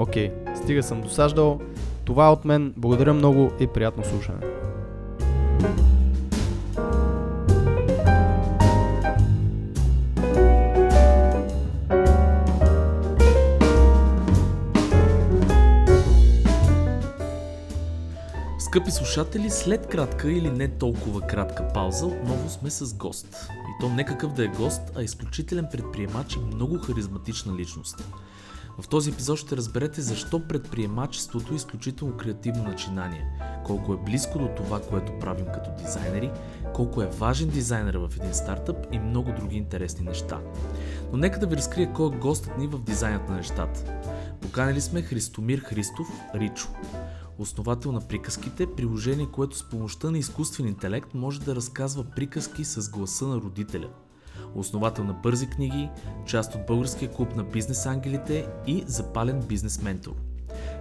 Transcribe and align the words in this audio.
Окей, 0.00 0.32
стига 0.56 0.82
съм 0.82 1.00
досаждал. 1.00 1.60
Това 2.04 2.26
е 2.26 2.30
от 2.30 2.44
мен. 2.44 2.74
Благодаря 2.76 3.14
много 3.14 3.50
и 3.60 3.66
приятно 3.66 4.04
слушане. 4.04 4.38
Скъпи 18.58 18.90
слушатели, 18.90 19.50
след 19.50 19.86
кратка 19.86 20.32
или 20.32 20.50
не 20.50 20.68
толкова 20.68 21.20
кратка 21.20 21.68
пауза, 21.74 22.06
отново 22.06 22.50
сме 22.50 22.70
с 22.70 22.94
гост. 22.94 23.48
И 23.50 23.80
то 23.80 23.88
не 23.88 24.04
какъв 24.04 24.32
да 24.32 24.44
е 24.44 24.48
гост, 24.48 24.82
а 24.96 25.02
изключителен 25.02 25.68
предприемач 25.72 26.34
и 26.34 26.54
много 26.54 26.78
харизматична 26.78 27.56
личност. 27.56 28.04
В 28.82 28.88
този 28.88 29.10
епизод 29.10 29.38
ще 29.38 29.56
разберете 29.56 30.00
защо 30.00 30.48
предприемачеството 30.48 31.52
е 31.52 31.56
изключително 31.56 32.16
креативно 32.16 32.64
начинание, 32.64 33.26
колко 33.64 33.92
е 33.92 33.96
близко 33.96 34.38
до 34.38 34.48
това, 34.56 34.80
което 34.82 35.18
правим 35.18 35.46
като 35.54 35.70
дизайнери, 35.84 36.30
колко 36.74 37.02
е 37.02 37.06
важен 37.06 37.48
дизайнер 37.48 37.94
в 37.94 38.10
един 38.16 38.34
стартъп 38.34 38.76
и 38.92 38.98
много 38.98 39.32
други 39.32 39.56
интересни 39.56 40.04
неща. 40.04 40.40
Но 41.12 41.18
нека 41.18 41.40
да 41.40 41.46
ви 41.46 41.56
разкрия 41.56 41.92
кой 41.92 42.06
е 42.06 42.18
гостът 42.18 42.58
ни 42.58 42.66
в 42.66 42.78
дизайнът 42.78 43.28
на 43.28 43.36
нещата. 43.36 43.84
Поканили 44.40 44.80
сме 44.80 45.02
Христомир 45.02 45.58
Христов, 45.58 46.08
Ричо. 46.34 46.68
Основател 47.38 47.92
на 47.92 48.00
приказките, 48.00 48.74
приложение, 48.76 49.26
което 49.32 49.56
с 49.56 49.68
помощта 49.68 50.10
на 50.10 50.18
изкуствен 50.18 50.68
интелект 50.68 51.14
може 51.14 51.40
да 51.40 51.56
разказва 51.56 52.04
приказки 52.04 52.64
с 52.64 52.90
гласа 52.90 53.26
на 53.26 53.36
родителя. 53.36 53.88
Основател 54.54 55.04
на 55.04 55.12
бързи 55.12 55.46
книги, 55.46 55.90
част 56.26 56.54
от 56.54 56.66
българския 56.66 57.10
клуб 57.10 57.36
на 57.36 57.44
бизнес 57.44 57.86
ангелите 57.86 58.46
и 58.66 58.84
запален 58.86 59.40
бизнес 59.40 59.82
ментор. 59.82 60.14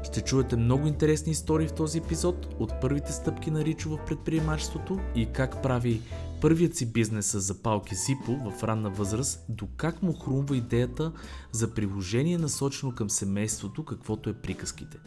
Ще 0.03 0.21
чуете 0.21 0.55
много 0.55 0.87
интересни 0.87 1.31
истории 1.31 1.67
в 1.67 1.73
този 1.73 1.97
епизод 1.97 2.47
от 2.59 2.81
първите 2.81 3.11
стъпки 3.11 3.51
на 3.51 3.65
Ричо 3.65 3.89
в 3.89 4.05
предприемачеството 4.05 4.99
и 5.15 5.25
как 5.25 5.63
прави 5.63 6.01
първият 6.41 6.75
си 6.75 6.85
бизнес 6.85 7.25
с 7.25 7.39
запалки 7.39 7.95
Зипо 7.95 8.51
в 8.51 8.63
ранна 8.63 8.89
възраст, 8.89 9.45
до 9.49 9.67
как 9.77 10.03
му 10.03 10.13
хрумва 10.13 10.57
идеята 10.57 11.11
за 11.51 11.73
приложение 11.73 12.37
насочено 12.37 12.91
към 12.91 13.09
семейството, 13.09 13.85
каквото 13.85 14.29
е 14.29 14.33
приказките. 14.33 14.97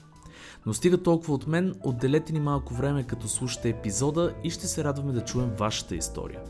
Но 0.67 0.75
стига 0.75 1.03
толкова 1.03 1.35
от 1.35 1.47
мен, 1.47 1.75
отделете 1.85 2.33
ни 2.33 2.41
малко 2.41 2.75
време 2.75 3.07
като 3.07 3.29
слушате 3.29 3.69
епизода 3.69 4.35
и 4.45 4.51
ще 4.51 4.67
се 4.67 4.85
радваме 4.85 5.13
да 5.13 5.25
чуем 5.25 5.51
вашата 5.59 5.97
история. 5.97 6.41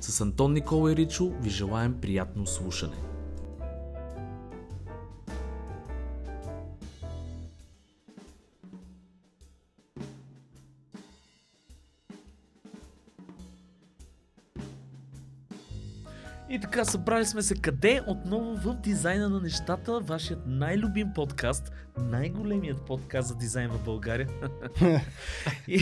С 0.00 0.20
Антон 0.20 0.54
Никола 0.54 0.92
и 0.92 0.96
Ричо 0.96 1.32
ви 1.42 1.50
желаем 1.50 2.00
приятно 2.00 2.46
слушане. 2.46 3.17
И 16.50 16.58
така, 16.60 16.84
събрали 16.84 17.24
сме 17.24 17.42
се 17.42 17.54
къде? 17.54 18.00
Отново 18.06 18.56
в 18.56 18.74
дизайна 18.74 19.28
на 19.28 19.40
нещата, 19.40 20.00
вашият 20.00 20.40
най-любим 20.46 21.08
подкаст, 21.14 21.72
най-големият 21.98 22.80
подкаст 22.86 23.28
за 23.28 23.34
дизайн 23.36 23.70
в 23.70 23.84
България. 23.84 24.28
И- 25.68 25.78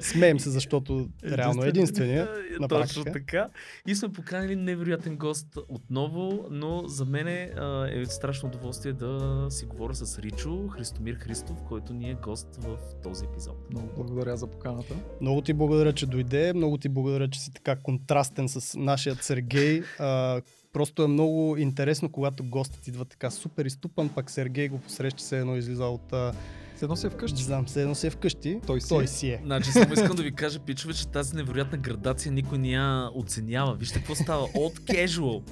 Смеем 0.00 0.40
се, 0.40 0.50
защото 0.50 1.08
реално 1.24 1.64
е 1.64 1.68
единствения. 1.68 2.28
на 2.60 2.68
Точно 2.68 3.04
така. 3.04 3.48
И 3.86 3.94
сме 3.94 4.08
поканили 4.08 4.56
невероятен 4.56 5.16
гост 5.16 5.58
отново, 5.68 6.46
но 6.50 6.88
за 6.88 7.04
мен 7.04 7.28
е, 7.28 7.52
е 7.88 8.04
страшно 8.04 8.48
удоволствие 8.48 8.92
да 8.92 9.46
си 9.50 9.66
говоря 9.66 9.94
с 9.94 10.18
Ричо, 10.18 10.68
Христомир 10.68 11.14
Христов, 11.14 11.62
който 11.68 11.94
ни 11.94 12.10
е 12.10 12.14
гост 12.14 12.48
в 12.56 12.76
този 13.02 13.24
епизод. 13.24 13.56
Много 13.70 13.88
благодаря 13.96 14.36
за 14.36 14.46
поканата. 14.46 14.94
Много 15.20 15.40
ти 15.40 15.52
благодаря, 15.52 15.92
че 15.92 16.06
дойде. 16.06 16.52
Много 16.52 16.78
ти 16.78 16.88
благодаря, 16.88 17.28
че 17.30 17.40
си 17.40 17.52
така 17.52 17.76
контрастен 17.76 18.48
с 18.48 18.78
нашия 18.78 19.14
Сергей. 19.14 19.82
А, 19.98 20.40
просто 20.72 21.02
е 21.02 21.08
много 21.08 21.56
интересно, 21.56 22.08
когато 22.08 22.44
гостът 22.44 22.88
идва 22.88 23.04
така 23.04 23.30
супер 23.30 23.64
изтупан, 23.64 24.08
пак 24.08 24.30
Сергей 24.30 24.68
го 24.68 24.78
посреща 24.78 25.22
се 25.22 25.38
едно 25.38 25.56
излиза 25.56 25.84
от... 25.84 26.12
А, 26.12 26.32
С 26.76 26.82
едно 26.82 26.96
се 26.96 27.06
не 27.06 27.10
вкъщи. 27.10 27.42
знам, 27.42 27.68
се 27.68 27.82
едно 27.82 27.94
се 27.94 28.06
е 28.06 28.10
вкъщи. 28.10 28.60
Той 28.66 28.80
си 28.80 28.88
Той 28.88 29.04
е. 29.04 29.06
си 29.06 29.28
е. 29.28 29.40
Значи 29.44 29.72
само 29.72 29.92
искам 29.92 30.16
да 30.16 30.22
ви 30.22 30.32
кажа, 30.32 30.58
пичове, 30.58 30.94
че 30.94 31.08
тази 31.08 31.36
невероятна 31.36 31.78
градация 31.78 32.32
никой 32.32 32.58
не 32.58 32.68
я 32.68 33.10
оценява. 33.14 33.74
Вижте 33.74 33.98
какво 33.98 34.14
става. 34.14 34.44
От 34.44 34.78
casual, 34.78 35.42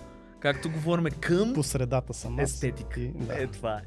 както 0.40 0.70
говорим 0.70 1.06
към 1.20 1.54
По 1.54 1.62
средата 1.62 2.14
съм 2.14 2.38
аз. 2.38 2.50
естетика. 2.50 3.00
Да. 3.14 3.42
Е, 3.42 3.46
това 3.46 3.72
е. 3.72 3.80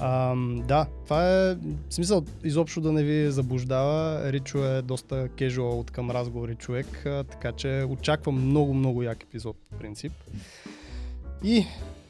Ам, 0.00 0.62
да, 0.68 0.86
това 1.04 1.50
е 1.50 1.56
смисъл 1.90 2.24
изобщо 2.44 2.80
да 2.80 2.92
не 2.92 3.02
ви 3.02 3.30
заблуждава. 3.30 4.32
Ричо 4.32 4.64
е 4.64 4.82
доста 4.82 5.28
кежуал 5.28 5.80
от 5.80 5.90
към 5.90 6.10
разговори 6.10 6.54
човек, 6.54 7.06
а, 7.06 7.24
така 7.24 7.52
че 7.52 7.86
очаквам 7.88 8.46
много, 8.46 8.74
много 8.74 9.02
як 9.02 9.22
епизод, 9.22 9.56
в 9.72 9.78
принцип. 9.78 10.12
И 11.44 11.64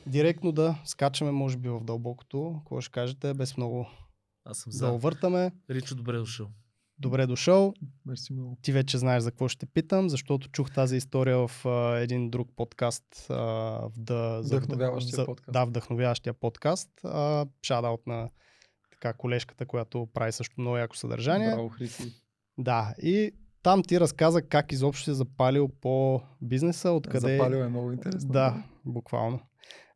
директно 0.06 0.52
да 0.52 0.74
скачаме, 0.84 1.30
може 1.30 1.56
би, 1.56 1.68
в 1.68 1.80
дълбокото. 1.84 2.54
Какво 2.58 2.80
ще 2.80 2.92
кажете, 2.92 3.34
без 3.34 3.56
много 3.56 3.86
Аз 4.44 4.58
съм 4.58 4.70
да 4.70 4.76
за. 4.76 4.92
увъртаме. 4.92 5.52
Ричо, 5.70 5.94
добре 5.94 6.18
дошъл. 6.18 6.46
Добре 7.02 7.26
дошъл. 7.26 7.74
Мерси 8.06 8.32
много. 8.32 8.58
Ти 8.62 8.72
вече 8.72 8.98
знаеш 8.98 9.22
за 9.22 9.30
какво 9.30 9.48
ще 9.48 9.66
питам, 9.66 10.08
защото 10.08 10.48
чух 10.48 10.70
тази 10.70 10.96
история 10.96 11.48
в 11.48 11.66
а, 11.66 11.98
един 11.98 12.30
друг 12.30 12.48
подкаст. 12.56 13.26
А, 13.30 13.34
в 13.34 13.92
да, 13.96 14.40
Вдъхновяващия 14.44 15.16
за- 15.16 15.26
подкаст. 15.26 15.52
Да, 15.52 15.64
вдъхновяващия 15.64 16.34
подкаст. 16.34 16.90
Шадаут 17.62 18.06
на 18.06 18.30
така 18.90 19.12
колежката, 19.12 19.66
която 19.66 20.08
прави 20.14 20.32
също 20.32 20.60
много 20.60 20.76
яко 20.76 20.96
съдържание. 20.96 21.50
Браво, 21.50 21.68
Хриси. 21.68 22.22
Да, 22.58 22.94
и 23.02 23.32
там 23.62 23.82
ти 23.82 24.00
разказа 24.00 24.42
как 24.42 24.72
изобщо 24.72 25.04
си 25.04 25.14
запалил 25.14 25.68
по 25.68 26.22
бизнеса, 26.40 26.90
откъде... 26.90 27.36
Запалил 27.36 27.58
е 27.58 27.68
много 27.68 27.92
интересно. 27.92 28.32
Да, 28.32 28.64
буквално. 28.84 29.40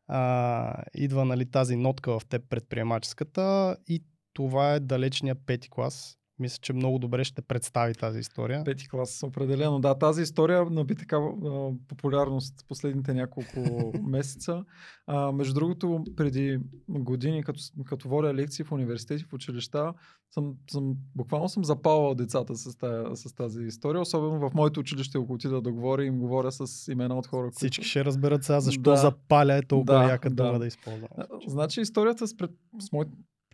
А, 0.08 0.82
идва 0.94 1.24
нали, 1.24 1.50
тази 1.50 1.76
нотка 1.76 2.18
в 2.18 2.26
теб 2.26 2.48
предприемаческата 2.48 3.76
и 3.88 4.04
това 4.32 4.74
е 4.74 4.80
далечния 4.80 5.34
пети 5.34 5.70
клас. 5.70 6.18
Мисля, 6.38 6.58
че 6.62 6.72
много 6.72 6.98
добре 6.98 7.24
ще 7.24 7.42
представи 7.42 7.94
тази 7.94 8.18
история. 8.18 8.64
Пети 8.64 8.88
клас, 8.88 9.22
определено. 9.22 9.80
Да, 9.80 9.98
тази 9.98 10.22
история 10.22 10.64
наби 10.70 10.94
такава 10.94 11.28
а, 11.28 11.72
популярност 11.88 12.64
последните 12.68 13.14
няколко 13.14 13.92
месеца. 14.02 14.64
А, 15.06 15.32
между 15.32 15.54
другото, 15.54 16.04
преди 16.16 16.58
години, 16.88 17.44
като, 17.44 17.60
като 17.84 18.08
водя 18.08 18.34
лекции 18.34 18.64
в 18.64 18.72
университети, 18.72 19.24
в 19.24 19.32
училища, 19.32 19.92
съм, 20.30 20.54
съм, 20.70 20.94
буквално 21.14 21.48
съм 21.48 21.64
запалвал 21.64 22.14
децата 22.14 22.56
с, 22.56 22.76
тая, 22.76 23.16
с 23.16 23.34
тази 23.34 23.62
история. 23.62 24.00
Особено 24.00 24.50
в 24.50 24.54
моето 24.54 24.80
училище, 24.80 25.18
ако 25.18 25.32
отида 25.32 25.60
да 25.62 25.72
говоря, 25.72 26.04
им 26.04 26.18
говоря 26.18 26.52
с 26.52 26.92
имена 26.92 27.18
от 27.18 27.26
хора, 27.26 27.50
Всички 27.52 27.80
които... 27.80 27.88
ще 27.88 28.04
разберат 28.04 28.44
сега 28.44 28.60
защо 28.60 28.90
Да. 28.90 28.96
запаля 28.96 29.54
е 29.54 29.62
толкова 29.62 29.98
Да, 29.98 30.10
яка 30.12 30.30
да. 30.30 30.44
дума 30.44 30.58
да 30.58 30.66
използвам. 30.66 31.08
Значи 31.46 31.80
историята 31.80 32.26
с, 32.28 32.36
пред, 32.36 32.50
с 32.80 32.92
мой 32.92 33.04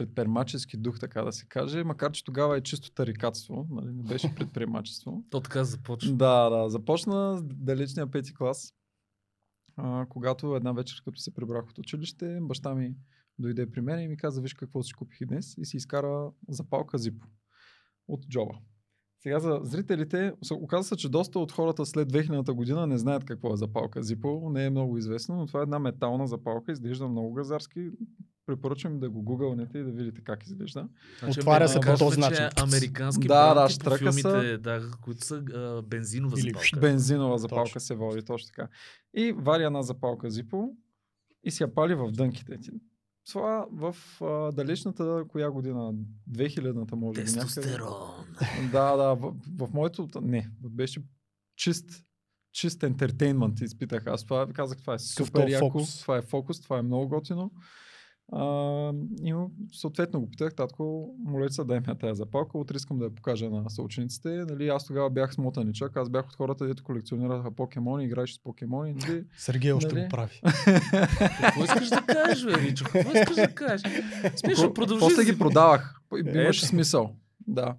предприемачески 0.06 0.76
дух, 0.76 0.98
така 0.98 1.22
да 1.22 1.32
се 1.32 1.46
каже, 1.46 1.84
макар 1.84 2.12
че 2.12 2.24
тогава 2.24 2.56
е 2.56 2.60
чисто 2.60 2.92
тарикатство, 2.92 3.66
нали, 3.70 3.92
не 3.92 4.02
беше 4.02 4.34
предприемачество. 4.36 5.24
То 5.30 5.40
така 5.40 5.64
започва. 5.64 6.12
Да, 6.12 6.50
да. 6.50 6.70
Започна 6.70 7.38
с 7.38 7.42
далечния 7.44 8.10
пети 8.10 8.34
клас, 8.34 8.74
а, 9.76 10.06
когато 10.08 10.56
една 10.56 10.72
вечер, 10.72 11.02
като 11.04 11.20
се 11.20 11.34
прибрах 11.34 11.70
от 11.70 11.78
училище, 11.78 12.38
баща 12.40 12.74
ми 12.74 12.94
дойде 13.38 13.70
при 13.70 13.80
мен 13.80 14.00
и 14.00 14.08
ми 14.08 14.16
каза, 14.16 14.40
виж 14.40 14.54
какво 14.54 14.82
си 14.82 14.92
купих 14.92 15.18
днес 15.26 15.54
и 15.58 15.64
си 15.64 15.76
изкара 15.76 16.30
запалка 16.48 16.98
зипо 16.98 17.26
от 18.08 18.28
джоба. 18.28 18.54
Сега 19.22 19.38
за 19.38 19.60
зрителите, 19.62 20.32
оказва 20.52 20.84
се, 20.84 20.96
че 20.96 21.08
доста 21.08 21.38
от 21.38 21.52
хората 21.52 21.86
след 21.86 22.12
2000-та 22.12 22.52
година 22.52 22.86
не 22.86 22.98
знаят 22.98 23.24
какво 23.24 23.52
е 23.52 23.56
запалка 23.56 24.02
Zippo. 24.02 24.52
Не 24.52 24.64
е 24.64 24.70
много 24.70 24.98
известно, 24.98 25.36
но 25.36 25.46
това 25.46 25.60
е 25.60 25.62
една 25.62 25.78
метална 25.78 26.26
запалка. 26.26 26.72
Изглежда 26.72 27.08
много 27.08 27.32
газарски. 27.32 27.90
Препоръчвам 28.46 29.00
да 29.00 29.10
го 29.10 29.22
гугълнете 29.22 29.78
и 29.78 29.82
да 29.84 29.90
видите 29.90 30.20
как 30.24 30.46
изглежда. 30.46 30.88
Значи, 31.18 31.40
Отваря 31.40 31.68
се 31.68 31.80
по 31.80 31.96
този 31.98 32.20
начин. 32.20 32.44
Американски 32.62 33.28
Да, 33.28 33.54
да, 33.54 33.66
по 33.84 33.90
са. 33.90 33.96
филмите, 33.98 34.58
да, 34.58 34.90
които 35.02 35.24
са 35.24 35.34
а, 35.54 35.82
бензинова 35.82 36.40
Или 36.40 36.48
запалка. 36.48 36.80
Бензинова 36.80 37.38
запалка 37.38 37.64
Точно. 37.64 37.80
се 37.80 37.94
води, 37.94 38.22
точно 38.22 38.46
така. 38.46 38.68
И 39.14 39.32
вари 39.32 39.64
една 39.64 39.82
запалка 39.82 40.30
Zippo 40.30 40.70
и 41.44 41.50
си 41.50 41.62
я 41.62 41.74
пали 41.74 41.94
в 41.94 42.10
дънките. 42.12 42.58
Това 43.26 43.66
в 43.72 43.96
а, 44.20 44.52
далечната 44.52 45.24
коя 45.28 45.50
година? 45.50 45.94
2000-та 46.30 46.96
може 46.96 47.20
би. 47.20 47.30
някъде. 47.30 47.44
Тестостерон. 47.46 48.26
Да, 48.72 48.96
да, 48.96 49.14
в, 49.14 49.34
в 49.58 49.68
моето, 49.72 50.08
не, 50.22 50.50
беше 50.60 51.02
чист, 51.56 52.04
чист 52.52 52.82
ентертейнмент 52.82 53.60
изпитах 53.60 54.06
аз. 54.06 54.24
Това 54.24 54.46
казах, 54.46 54.78
това 54.78 54.94
е 54.94 54.98
супер 54.98 55.48
яко, 55.48 55.66
фокус. 55.66 56.00
това 56.00 56.16
е 56.16 56.22
фокус, 56.22 56.60
това 56.60 56.78
е 56.78 56.82
много 56.82 57.08
готино. 57.08 57.50
А, 58.34 58.92
и 59.24 59.34
съответно 59.72 60.20
го 60.20 60.30
питах, 60.30 60.54
татко, 60.54 61.14
моля 61.18 61.50
се, 61.50 61.64
дай 61.64 61.80
ми 61.80 61.98
тази 62.00 62.18
запалка, 62.18 62.58
утре 62.58 62.76
искам 62.76 62.98
да 62.98 63.04
я 63.04 63.14
покажа 63.14 63.50
на 63.50 63.70
съучениците. 63.70 64.28
Нали, 64.28 64.68
аз 64.68 64.86
тогава 64.86 65.10
бях 65.10 65.34
смотаничък, 65.34 65.96
аз 65.96 66.08
бях 66.08 66.26
от 66.28 66.36
хората, 66.36 66.66
дето 66.66 66.84
колекционираха 66.84 67.50
покемони, 67.50 68.04
играеше 68.04 68.34
с 68.34 68.38
покемони. 68.42 68.94
Нали. 68.94 69.24
Сергей 69.36 69.72
още 69.72 69.94
Нали? 69.94 70.02
го 70.04 70.08
прави. 70.08 70.40
Какво 71.40 71.64
искаш 71.64 71.88
да 71.88 72.02
кажеш, 72.06 72.44
бе, 72.44 72.52
Ричо? 72.54 72.84
Какво 72.92 73.18
искаш 73.18 73.36
да 73.36 73.54
кажеш? 73.54 73.92
Смешно, 74.36 74.74
продължи. 74.74 75.00
После 75.00 75.24
ги 75.24 75.38
продавах. 75.38 76.00
Имаше 76.34 76.66
смисъл. 76.66 77.10
Да. 77.46 77.74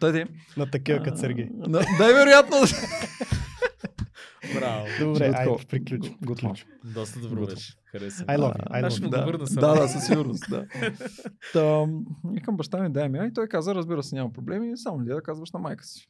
Тъде. 0.00 0.26
На 0.56 0.70
такива 0.70 1.02
като 1.02 1.18
Сергей. 1.18 1.48
Да, 1.68 1.84
вероятно. 1.98 2.56
Браво. 4.54 4.86
Добре, 5.00 5.32
айде, 5.36 5.66
приключвам. 5.68 6.16
Готово. 6.24 6.52
приключвам. 6.54 6.92
Доста 6.94 7.20
добро 7.20 7.46
беше. 7.46 7.74
Хареса. 7.84 8.24
I 8.24 8.38
love 8.38 8.56
you, 8.56 8.70
I 8.70 8.86
Аз 8.86 8.92
love 8.92 8.96
ще 8.96 9.04
му 9.04 9.10
да, 9.10 9.24
върна 9.24 9.46
сега. 9.46 9.60
Да, 9.60 9.80
да, 9.80 9.88
със 9.88 10.06
сигурност, 10.06 10.44
да. 10.50 10.66
Та, 11.52 11.86
викам 12.24 12.56
баща 12.56 12.82
ми, 12.82 12.92
дай 12.92 13.08
ми, 13.08 13.26
и 13.26 13.32
той 13.32 13.48
каза, 13.48 13.74
разбира 13.74 14.02
се, 14.02 14.14
няма 14.14 14.32
проблеми, 14.32 14.76
само 14.76 15.02
ли 15.02 15.06
да 15.06 15.22
казваш 15.22 15.52
на 15.52 15.60
майка 15.60 15.84
си. 15.84 16.08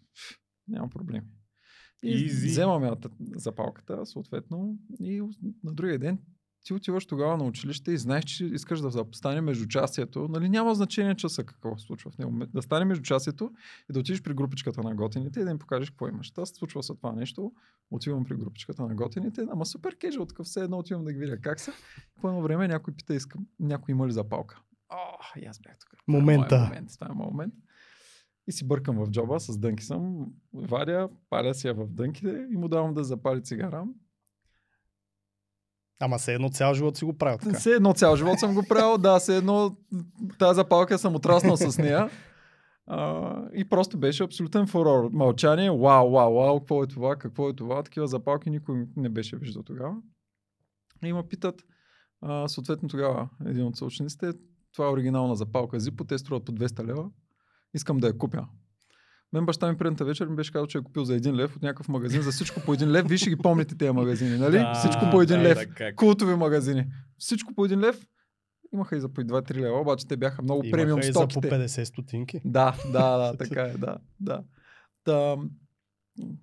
Няма 0.69 0.89
проблеми. 0.89 1.27
И 2.03 2.29
Easy. 2.29 2.47
вземам 2.47 2.85
я 2.85 2.97
т- 2.97 3.09
запалката, 3.35 4.07
съответно, 4.07 4.77
и 5.01 5.21
на 5.65 5.75
другия 5.75 5.99
ден 5.99 6.19
ти 6.69 6.75
отиваш 6.75 7.07
тогава 7.07 7.37
на 7.37 7.45
училище 7.45 7.93
и 7.93 7.99
знаеш, 7.99 8.25
че 8.25 8.45
искаш 8.47 8.81
да 8.81 9.05
стане 9.13 9.41
междучастието. 9.41 10.29
Нали, 10.29 10.49
няма 10.49 10.75
значение 10.75 11.15
часа 11.15 11.45
какво 11.45 11.79
се 11.79 11.87
случва 11.87 12.11
в 12.11 12.19
него. 12.19 12.47
Да 12.55 12.63
стане 12.63 12.85
междучастието 12.85 13.53
и 13.91 13.93
да 13.93 14.01
отидеш 14.01 14.23
при 14.23 14.35
групичката 14.35 14.83
на 14.83 14.95
готините 14.95 15.41
и 15.41 15.45
да 15.45 15.51
им 15.51 15.59
покажеш 15.59 15.91
какво 15.91 16.09
имаш. 16.09 16.31
Та 16.31 16.47
случва 16.47 16.83
се 16.83 16.95
това 16.95 17.13
нещо. 17.13 17.53
Отивам 17.91 18.25
при 18.25 18.37
групичката 18.37 18.83
на 18.83 18.95
готините, 18.95 19.47
ама 19.51 19.67
супер 19.67 19.97
кежуал, 19.99 20.27
такъв 20.27 20.47
все 20.47 20.61
едно 20.61 20.79
отивам 20.79 21.05
да 21.05 21.13
ги 21.13 21.19
видя 21.19 21.41
как 21.41 21.61
са. 21.61 21.73
По 22.21 22.29
едно 22.29 22.43
време 22.43 22.69
някой 22.69 22.95
пита, 22.95 23.15
искам, 23.15 23.47
някой 23.61 23.93
има 23.93 24.07
ли 24.07 24.13
запалка. 24.13 24.61
О, 24.89 25.41
и 25.41 25.47
аз 25.47 25.61
бях 25.61 25.79
тук. 25.79 25.91
Това 25.91 26.19
е 26.19 26.21
Момента. 26.21 26.59
момент. 26.59 26.91
Това 26.95 27.07
е 27.11 27.15
момент. 27.15 27.55
И 28.47 28.53
си 28.53 28.69
бъркам 28.69 28.97
в 28.97 29.11
джоба, 29.11 29.41
с 29.41 29.59
дънки 29.59 29.85
съм, 29.85 30.27
варя, 30.53 31.09
паля 31.31 31.55
си 31.55 31.67
я 31.67 31.75
в 31.75 31.87
дънките 31.87 32.47
и 32.53 32.57
му 32.57 32.69
давам 32.69 32.95
да 32.95 33.05
запали 33.05 33.43
цигара. 33.43 33.85
Ама 36.01 36.19
се 36.19 36.35
едно 36.35 36.49
цял 36.49 36.75
живот 36.75 36.97
си 36.97 37.05
го 37.05 37.19
правил 37.19 37.39
така. 37.39 37.59
Все 37.59 37.71
едно 37.71 37.93
цял 37.93 38.17
живот 38.17 38.39
съм 38.39 38.55
го 38.55 38.63
правил, 38.69 38.99
да, 38.99 39.19
все 39.19 39.37
едно 39.37 39.77
тази 40.39 40.57
запалка 40.57 40.99
съм 40.99 41.15
отраснал 41.15 41.57
с 41.57 41.79
нея. 41.79 42.11
А, 42.91 43.43
и 43.55 43.69
просто 43.69 43.99
беше 43.99 44.23
абсолютен 44.23 44.67
фурор. 44.67 45.11
Мълчание, 45.13 45.71
вау, 45.71 46.11
вау, 46.11 46.35
вау, 46.35 46.59
какво 46.59 46.83
е 46.83 46.87
това, 46.87 47.17
какво 47.17 47.49
е 47.49 47.57
това. 47.57 47.83
Такива 47.83 48.07
запалки 48.07 48.51
никой 48.51 48.87
не 48.97 49.09
беше 49.09 49.37
виждал 49.37 49.63
тогава. 49.63 49.95
И 51.05 51.13
ме 51.13 51.23
питат, 51.29 51.63
а, 52.21 52.49
съответно 52.49 52.89
тогава 52.89 53.29
един 53.47 53.67
от 53.67 53.77
съучениците, 53.77 54.33
това 54.73 54.87
е 54.87 54.91
оригинална 54.91 55.37
запалка 55.37 55.81
Zippo, 55.81 56.09
те 56.09 56.19
струват 56.19 56.45
по 56.45 56.53
200 56.53 56.85
лева. 56.85 57.11
Искам 57.75 57.99
да 57.99 58.07
я 58.07 58.19
купя. 58.19 58.47
Мен 59.33 59.47
баща 59.47 59.73
ми 59.73 59.79
предната 59.79 60.05
вечер 60.05 60.27
ми 60.27 60.37
беше 60.37 60.53
казал, 60.53 60.67
че 60.67 60.79
е 60.79 60.83
купил 60.83 61.05
за 61.05 61.15
един 61.15 61.37
лев 61.37 61.57
от 61.57 61.63
някакъв 61.63 61.89
магазин, 61.89 62.23
за 62.23 62.31
всичко 62.31 62.61
по 62.61 62.73
един 62.75 62.91
лев. 62.91 63.07
Вие 63.09 63.19
ще 63.19 63.31
ги 63.31 63.37
помните 63.37 63.79
тези 63.79 63.91
магазини, 63.91 64.39
нали? 64.39 64.59
Да, 64.59 64.75
всичко 64.75 65.11
по 65.11 65.23
един 65.23 65.37
да, 65.37 65.43
лев. 65.43 65.59
да. 65.79 65.95
Култови 65.95 66.35
магазини. 66.35 66.87
Всичко 67.19 67.55
по 67.55 67.65
един 67.65 67.81
лев. 67.81 68.07
Имаха 68.75 68.97
и 68.97 69.01
за 69.01 69.09
по 69.09 69.21
2-3 69.21 69.55
лева, 69.55 69.81
обаче 69.81 70.07
те 70.07 70.17
бяха 70.17 70.43
много 70.43 70.65
Имаха 70.65 70.77
премиум 70.77 71.01
и 71.01 71.03
за 71.03 71.13
по 71.13 71.31
стоките. 71.31 71.55
50 71.55 71.85
стотинки. 71.85 72.41
Да, 72.45 72.77
да, 72.93 73.17
да, 73.17 73.37
така 73.39 73.63
е, 73.63 73.73
да, 73.73 73.99
да. 74.21 74.43
Та, 75.05 75.37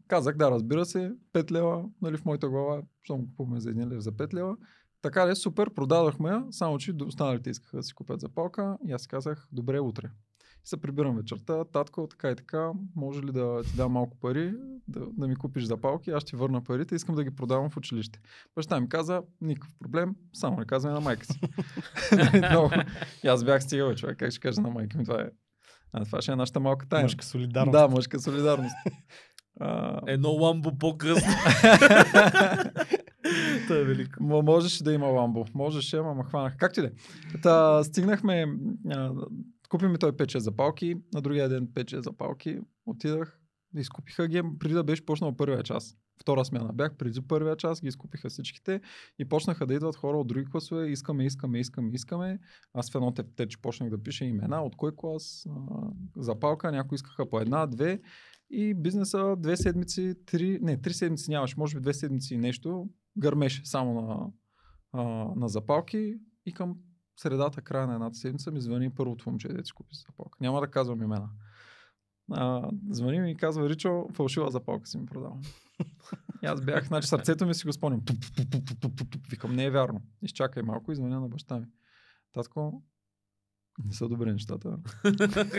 казах, 0.07 0.37
да, 0.37 0.51
разбира 0.51 0.85
се, 0.85 1.11
5 1.33 1.51
лева, 1.51 1.85
нали, 2.01 2.17
в 2.17 2.25
моята 2.25 2.49
глава, 2.49 2.81
щом 3.03 3.27
купуваме 3.27 3.59
за 3.59 3.69
1 3.69 3.93
лев 3.93 3.99
за 3.99 4.11
5 4.11 4.33
лева. 4.33 4.55
Така 5.01 5.27
ли, 5.27 5.35
супер, 5.35 5.73
продадохме 5.73 6.29
я, 6.29 6.43
само 6.51 6.77
че 6.77 6.93
останалите 7.05 7.49
искаха 7.49 7.77
да 7.77 7.83
си 7.83 7.93
купят 7.93 8.19
запалка 8.19 8.77
и 8.87 8.91
аз 8.91 9.07
казах, 9.07 9.47
добре, 9.51 9.79
утре. 9.79 10.09
И 10.65 10.67
се 10.67 10.77
прибирам 10.81 11.15
вечерта, 11.15 11.65
татко, 11.65 12.07
така 12.07 12.31
и 12.31 12.35
така, 12.35 12.71
може 12.95 13.21
ли 13.23 13.31
да 13.31 13.63
ти 13.63 13.75
дам 13.75 13.91
малко 13.91 14.17
пари, 14.17 14.53
да, 14.87 14.99
да 15.17 15.27
ми 15.27 15.35
купиш 15.35 15.63
запалки, 15.63 16.11
аз 16.11 16.23
ще 16.23 16.29
ти 16.29 16.35
върна 16.35 16.63
парите, 16.63 16.95
искам 16.95 17.15
да 17.15 17.23
ги 17.23 17.35
продавам 17.35 17.69
в 17.69 17.77
училище. 17.77 18.19
Баща 18.55 18.79
ми 18.79 18.89
каза, 18.89 19.21
никакъв 19.41 19.73
проблем, 19.79 20.15
само 20.33 20.57
не 20.57 20.65
казвай 20.65 20.93
на 20.93 21.01
майка 21.01 21.25
си. 21.25 21.39
Много. 22.49 22.71
И 23.23 23.27
аз 23.27 23.43
бях 23.43 23.63
стигал, 23.63 23.95
човек, 23.95 24.17
как 24.17 24.31
ще 24.31 24.39
кажа 24.39 24.61
на 24.61 24.69
майка 24.69 24.97
ми, 24.97 25.05
това 25.05 25.21
е. 25.21 25.29
А, 25.93 26.05
това 26.05 26.21
ще 26.21 26.31
е 26.31 26.35
нашата 26.35 26.59
малка 26.59 26.87
тайна. 26.87 27.03
Мъжка 27.05 27.25
солидарност. 27.25 27.71
Да, 27.71 27.87
мъжка 27.87 28.19
солидарност. 28.19 28.75
А, 29.59 30.01
Едно 30.07 30.29
ламбо 30.29 30.77
по-късно. 30.77 31.33
Това 33.67 33.75
е 33.75 33.83
велико. 33.83 34.23
М- 34.23 34.41
можеше 34.41 34.83
да 34.83 34.93
има 34.93 35.07
ламбо. 35.07 35.45
Можеше, 35.53 35.97
ама 35.97 36.23
хванах. 36.23 36.57
Както 36.57 36.79
и 36.79 36.83
да 36.83 36.87
е. 36.87 36.91
Та, 37.43 37.83
стигнахме, 37.83 38.45
а, 38.91 39.11
купи 39.75 39.87
ми 39.87 39.97
той 39.97 40.11
5-6 40.11 40.37
запалки, 40.37 40.95
на 41.13 41.21
другия 41.21 41.49
ден 41.49 41.67
5-6 41.67 41.99
запалки, 41.99 42.59
отидах, 42.85 43.39
изкупиха 43.77 44.27
ги, 44.27 44.41
преди 44.59 44.73
да 44.73 44.83
беше 44.83 45.05
почнал 45.05 45.35
първия 45.35 45.63
час. 45.63 45.97
Втора 46.21 46.45
смяна 46.45 46.73
бях, 46.73 46.95
преди 46.95 47.21
първия 47.21 47.55
час 47.55 47.81
ги 47.81 47.87
изкупиха 47.87 48.29
всичките 48.29 48.81
и 49.19 49.25
почнаха 49.25 49.65
да 49.65 49.73
идват 49.73 49.95
хора 49.95 50.17
от 50.17 50.27
други 50.27 50.45
класове, 50.45 50.87
искаме, 50.87 51.25
искаме, 51.25 51.59
искаме, 51.59 51.91
искаме. 51.93 52.39
Аз 52.73 52.91
в 52.91 52.95
едно 52.95 53.11
теч 53.11 53.57
почнах 53.57 53.89
да 53.89 54.03
пиша 54.03 54.25
имена, 54.25 54.63
от 54.63 54.75
кой 54.75 54.91
клас, 54.95 55.45
а, 55.49 55.91
запалка, 56.17 56.71
някои 56.71 56.95
искаха 56.95 57.29
по 57.29 57.39
една, 57.39 57.67
две 57.67 58.01
и 58.49 58.73
бизнеса 58.73 59.35
две 59.37 59.57
седмици, 59.57 60.15
три, 60.25 60.59
не, 60.61 60.81
три 60.81 60.93
седмици 60.93 61.31
нямаше, 61.31 61.55
може 61.57 61.75
би 61.75 61.81
две 61.81 61.93
седмици 61.93 62.33
и 62.33 62.37
нещо, 62.37 62.89
гърмеше 63.17 63.65
само 63.65 64.01
на, 64.93 65.33
на 65.35 65.49
запалки 65.49 66.15
и 66.45 66.53
към 66.53 66.75
средата, 67.17 67.61
края 67.61 67.87
на 67.87 67.93
едната 67.93 68.15
седмица 68.15 68.51
ми 68.51 68.61
звъни 68.61 68.89
първото 68.89 69.29
момче, 69.29 69.47
дето 69.47 69.65
си 69.65 69.73
купи 69.73 69.95
запалка. 70.07 70.37
Няма 70.41 70.61
да 70.61 70.67
казвам 70.67 71.03
имена. 71.03 71.29
А, 72.31 72.69
звъни 72.89 73.19
ми 73.19 73.31
и 73.31 73.37
казва, 73.37 73.69
Ричо, 73.69 74.07
фалшива 74.13 74.51
запалка 74.51 74.87
си 74.87 74.97
ми 74.97 75.05
продавам. 75.05 75.41
И 76.43 76.45
аз 76.45 76.61
бях, 76.61 76.87
значи 76.87 77.07
сърцето 77.07 77.45
ми 77.45 77.53
си 77.53 77.67
го 77.67 77.73
спомням. 77.73 78.01
Викам, 79.29 79.55
не 79.55 79.65
е 79.65 79.71
вярно. 79.71 80.01
Изчакай 80.21 80.63
малко 80.63 80.91
и 80.91 80.95
звъня 80.95 81.19
на 81.19 81.27
баща 81.27 81.59
ми. 81.59 81.65
Татко, 82.33 82.83
не 83.85 83.93
са 83.93 84.07
добри 84.07 84.31
нещата. 84.31 84.77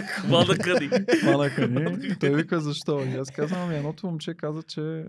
Хвана 0.08 0.58
къди. 0.58 0.90
Хванаха 1.20 1.68
ни. 1.68 2.06
И 2.06 2.18
Той 2.18 2.34
вика, 2.34 2.60
защо? 2.60 3.04
И 3.04 3.14
аз 3.14 3.30
казвам, 3.30 3.60
ами 3.62 3.76
едното 3.76 4.06
момче 4.06 4.34
каза, 4.34 4.62
че 4.62 5.06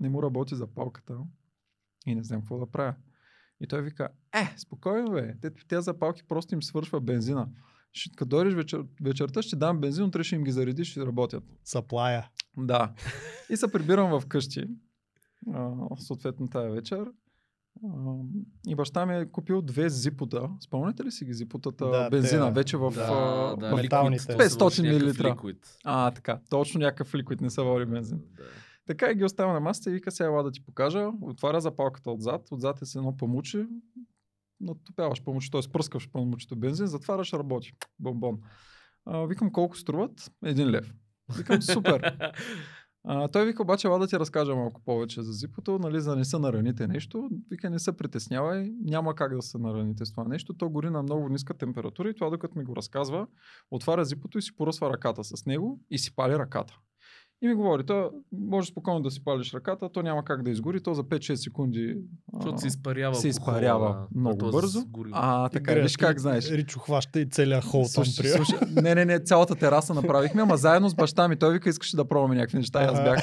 не 0.00 0.08
му 0.08 0.22
работи 0.22 0.54
за 0.54 0.66
палката 0.66 1.18
и 2.06 2.14
не 2.14 2.24
знам 2.24 2.40
какво 2.40 2.58
да 2.58 2.66
правя. 2.66 2.94
И 3.60 3.66
той 3.66 3.82
вика, 3.82 4.08
е, 4.34 4.54
спокойно 4.56 5.10
бе, 5.10 5.34
те, 5.40 5.50
тези 5.68 5.84
запалки 5.84 6.22
просто 6.28 6.54
им 6.54 6.62
свършва 6.62 7.00
бензина. 7.00 7.48
Ще, 7.92 8.10
като 8.16 8.28
дойдеш 8.28 8.54
вечер, 8.54 8.84
вечерта, 9.02 9.42
ще 9.42 9.56
дам 9.56 9.80
бензин, 9.80 10.04
утре 10.04 10.24
ще 10.24 10.34
им 10.34 10.44
ги 10.44 10.52
заредиш, 10.52 10.90
ще 10.90 11.06
работят. 11.06 11.44
Саплая. 11.64 12.28
Да. 12.56 12.92
И 13.50 13.56
се 13.56 13.72
прибирам 13.72 14.20
вкъщи, 14.20 14.64
а, 15.54 15.70
съответно 15.98 16.48
тая 16.48 16.70
вечер. 16.70 17.04
И 18.66 18.74
баща 18.74 19.06
ми 19.06 19.16
е 19.16 19.26
купил 19.26 19.62
две 19.62 19.88
зипота. 19.88 20.48
Спомняте 20.60 21.04
ли 21.04 21.10
си 21.10 21.24
ги 21.24 21.34
зипотата? 21.34 21.86
Да, 21.86 22.10
бензина, 22.10 22.46
те- 22.46 22.52
вече 22.52 22.76
в... 22.76 22.90
Да, 22.90 23.00
а, 23.02 23.56
да, 23.56 23.70
в- 23.70 23.76
металните. 23.76 24.22
ликвид. 24.22 24.38
То 24.38 24.42
се 24.42 24.58
500 24.58 24.64
върши 24.64 24.82
някакъв 24.82 25.00
милилитра. 25.00 25.30
ликвид. 25.30 25.76
А, 25.84 26.10
така. 26.10 26.40
Точно 26.50 26.80
някакъв 26.80 27.14
ликвид, 27.14 27.40
не 27.40 27.50
се 27.50 27.62
води 27.62 27.84
бензин. 27.84 28.18
Да. 28.36 28.42
Така 28.90 29.10
и 29.10 29.14
ги 29.14 29.24
оставя 29.24 29.52
на 29.52 29.60
масата 29.60 29.90
и 29.90 29.92
вика 29.92 30.10
сега 30.10 30.26
ела 30.26 30.42
да 30.42 30.50
ти 30.50 30.64
покажа. 30.64 31.10
Отваря 31.22 31.60
запалката 31.60 32.10
отзад. 32.10 32.42
Отзад 32.50 32.82
е 32.82 32.86
с 32.86 32.94
едно 32.94 33.16
памуче. 33.16 33.66
Натопяваш 34.60 35.24
памуче, 35.24 35.50
т.е. 35.50 35.60
пръскаш 35.72 36.10
памучето 36.12 36.56
бензин, 36.56 36.86
затваряш, 36.86 37.32
работи. 37.32 37.72
Бомбон. 37.98 38.38
А, 39.06 39.26
викам 39.26 39.52
колко 39.52 39.76
струват? 39.76 40.32
Един 40.44 40.70
лев. 40.70 40.92
Викам 41.36 41.62
супер. 41.62 42.16
А, 43.04 43.28
той 43.28 43.46
вика 43.46 43.62
обаче, 43.62 43.86
ела 43.86 43.98
да 43.98 44.06
ти 44.06 44.18
разкажа 44.18 44.54
малко 44.54 44.80
повече 44.84 45.22
за 45.22 45.32
зипото, 45.32 45.78
нали, 45.78 46.00
за 46.00 46.16
не 46.16 46.24
се 46.24 46.38
нараните 46.38 46.86
нещо. 46.86 47.30
Вика, 47.50 47.70
не 47.70 47.78
се 47.78 47.96
притеснявай, 47.96 48.72
няма 48.80 49.14
как 49.14 49.36
да 49.36 49.42
се 49.42 49.58
нараните 49.58 50.04
с 50.04 50.10
това 50.10 50.24
нещо. 50.24 50.54
То 50.54 50.70
гори 50.70 50.90
на 50.90 51.02
много 51.02 51.28
ниска 51.28 51.54
температура 51.54 52.10
и 52.10 52.14
това 52.14 52.30
докато 52.30 52.58
ми 52.58 52.64
го 52.64 52.76
разказва, 52.76 53.26
отваря 53.70 54.04
зипото 54.04 54.38
и 54.38 54.42
си 54.42 54.56
поръсва 54.56 54.90
ръката 54.90 55.24
с 55.24 55.46
него 55.46 55.80
и 55.90 55.98
си 55.98 56.14
пали 56.14 56.38
ръката. 56.38 56.78
И 57.42 57.48
ми 57.48 57.54
говори, 57.54 57.86
то 57.86 58.10
може 58.32 58.68
спокойно 58.68 59.00
да 59.00 59.10
си 59.10 59.24
палиш 59.24 59.54
ръката, 59.54 59.88
то 59.88 60.02
няма 60.02 60.24
как 60.24 60.42
да 60.42 60.50
изгори, 60.50 60.82
то 60.82 60.94
за 60.94 61.02
5-6 61.04 61.34
секунди 61.34 61.96
а, 62.32 62.36
Защото 62.36 62.58
се 62.58 62.66
изпарява 62.66 63.14
се 63.14 63.28
изпарява 63.28 63.88
а 63.88 64.18
много 64.18 64.50
бързо. 64.50 64.82
А, 65.12 65.48
така, 65.48 65.74
виж 65.74 65.96
как 65.96 66.20
знаеш. 66.20 66.50
Ричо 66.50 66.80
хваща 66.80 67.20
и 67.20 67.28
целият 67.28 67.64
хол 67.64 67.80
там 67.94 68.04
Слушай, 68.04 68.22
при. 68.22 68.28
слушай, 68.28 68.58
не, 68.82 68.94
не, 68.94 69.04
не, 69.04 69.18
цялата 69.18 69.54
тераса 69.54 69.94
направихме, 69.94 70.42
ама 70.42 70.56
заедно 70.56 70.88
с 70.88 70.94
баща 70.94 71.28
ми. 71.28 71.36
Той 71.36 71.52
вика, 71.52 71.68
искаше 71.68 71.96
да 71.96 72.04
пробваме 72.04 72.34
някакви 72.34 72.58
неща. 72.58 72.80
Аз 72.80 73.02
бях, 73.02 73.20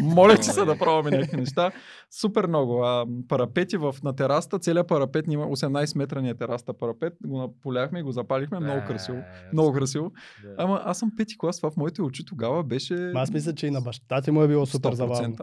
моля 0.00 0.36
ти 0.36 0.46
се 0.46 0.64
да 0.64 0.78
пробваме 0.78 1.16
някакви 1.16 1.36
неща. 1.36 1.70
Супер 2.10 2.46
много. 2.46 2.84
А, 2.84 3.06
парапети 3.28 3.76
в, 3.76 3.94
на 4.04 4.16
терасата, 4.16 4.58
целият 4.58 4.88
парапет 4.88 5.24
има 5.28 5.44
18 5.46 5.98
метра 5.98 6.20
ни 6.20 6.28
е 6.28 6.34
тераста 6.34 6.72
парапет. 6.72 7.12
Го 7.26 7.38
наполяхме 7.38 7.98
и 7.98 8.02
го 8.02 8.12
запалихме. 8.12 8.60
Много 8.60 8.80
красиво. 8.86 9.18
Е, 9.18 9.24
Много 9.52 9.72
красиво. 9.72 10.12
Ама 10.58 10.82
аз 10.84 10.98
съм 10.98 11.12
пети 11.16 11.38
клас, 11.38 11.56
това 11.56 11.70
в 11.70 11.76
моите 11.76 12.02
очи 12.02 12.24
тогава 12.24 12.62
беше... 12.62 13.12
Аз 13.14 13.30
мисля, 13.30 13.52
че 13.60 13.66
и 13.66 13.70
на 13.70 13.80
баща 13.80 14.22
ти 14.22 14.30
му 14.30 14.42
е 14.42 14.48
било 14.48 14.66
супер 14.66 14.90
100%. 14.90 14.94
забавно. 14.96 15.36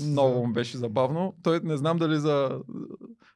Много 0.10 0.46
му 0.46 0.52
беше 0.52 0.76
забавно. 0.78 1.34
Той 1.42 1.60
не 1.64 1.76
знам 1.76 1.98
дали 1.98 2.16
за 2.18 2.60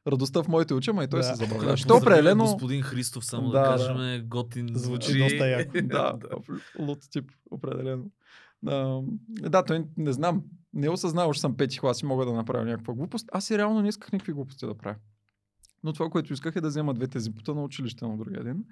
радостта 0.07 0.43
в 0.43 0.47
моите 0.47 0.73
очи, 0.73 0.89
ама 0.89 1.03
и 1.03 1.07
той 1.07 1.19
Да. 1.19 1.23
се 1.23 1.29
Ако 1.31 1.37
забавлява. 1.37 1.71
да 1.71 1.77
Що 1.77 1.87
поздравим 1.87 2.07
определено... 2.13 2.43
Господин 2.43 2.81
Христов, 2.81 3.25
само 3.25 3.49
да, 3.49 3.61
Да, 3.61 3.77
да. 3.77 3.77
кажем, 3.77 4.27
готин 4.27 4.69
Звучи 4.73 5.17
доста 5.19 5.47
яко. 5.47 5.71
да, 5.83 6.13
лут 6.79 6.99
тип, 7.11 7.31
определено. 7.51 8.03
А, 8.67 9.01
да, 9.29 9.63
той 9.63 9.85
не 9.97 10.13
знам. 10.13 10.43
Не 10.73 10.89
осъзнаваш, 10.89 11.37
че 11.37 11.41
съм 11.41 11.57
пети 11.57 11.79
клас 11.79 12.01
и 12.01 12.05
мога 12.05 12.25
да 12.25 12.33
направя 12.33 12.65
някаква 12.65 12.93
глупост. 12.93 13.29
Аз 13.31 13.49
и 13.49 13.57
реално 13.57 13.81
не 13.81 13.89
исках 13.89 14.11
никакви 14.11 14.33
глупости 14.33 14.65
да 14.65 14.77
правя. 14.77 14.95
Но 15.83 15.93
това, 15.93 16.09
което 16.09 16.33
исках 16.33 16.55
е 16.55 16.61
да 16.61 16.67
взема 16.67 16.93
двете 16.93 17.19
зипота 17.19 17.55
на 17.55 17.63
училище 17.63 18.05
на 18.05 18.17
другия 18.17 18.43
ден 18.43 18.63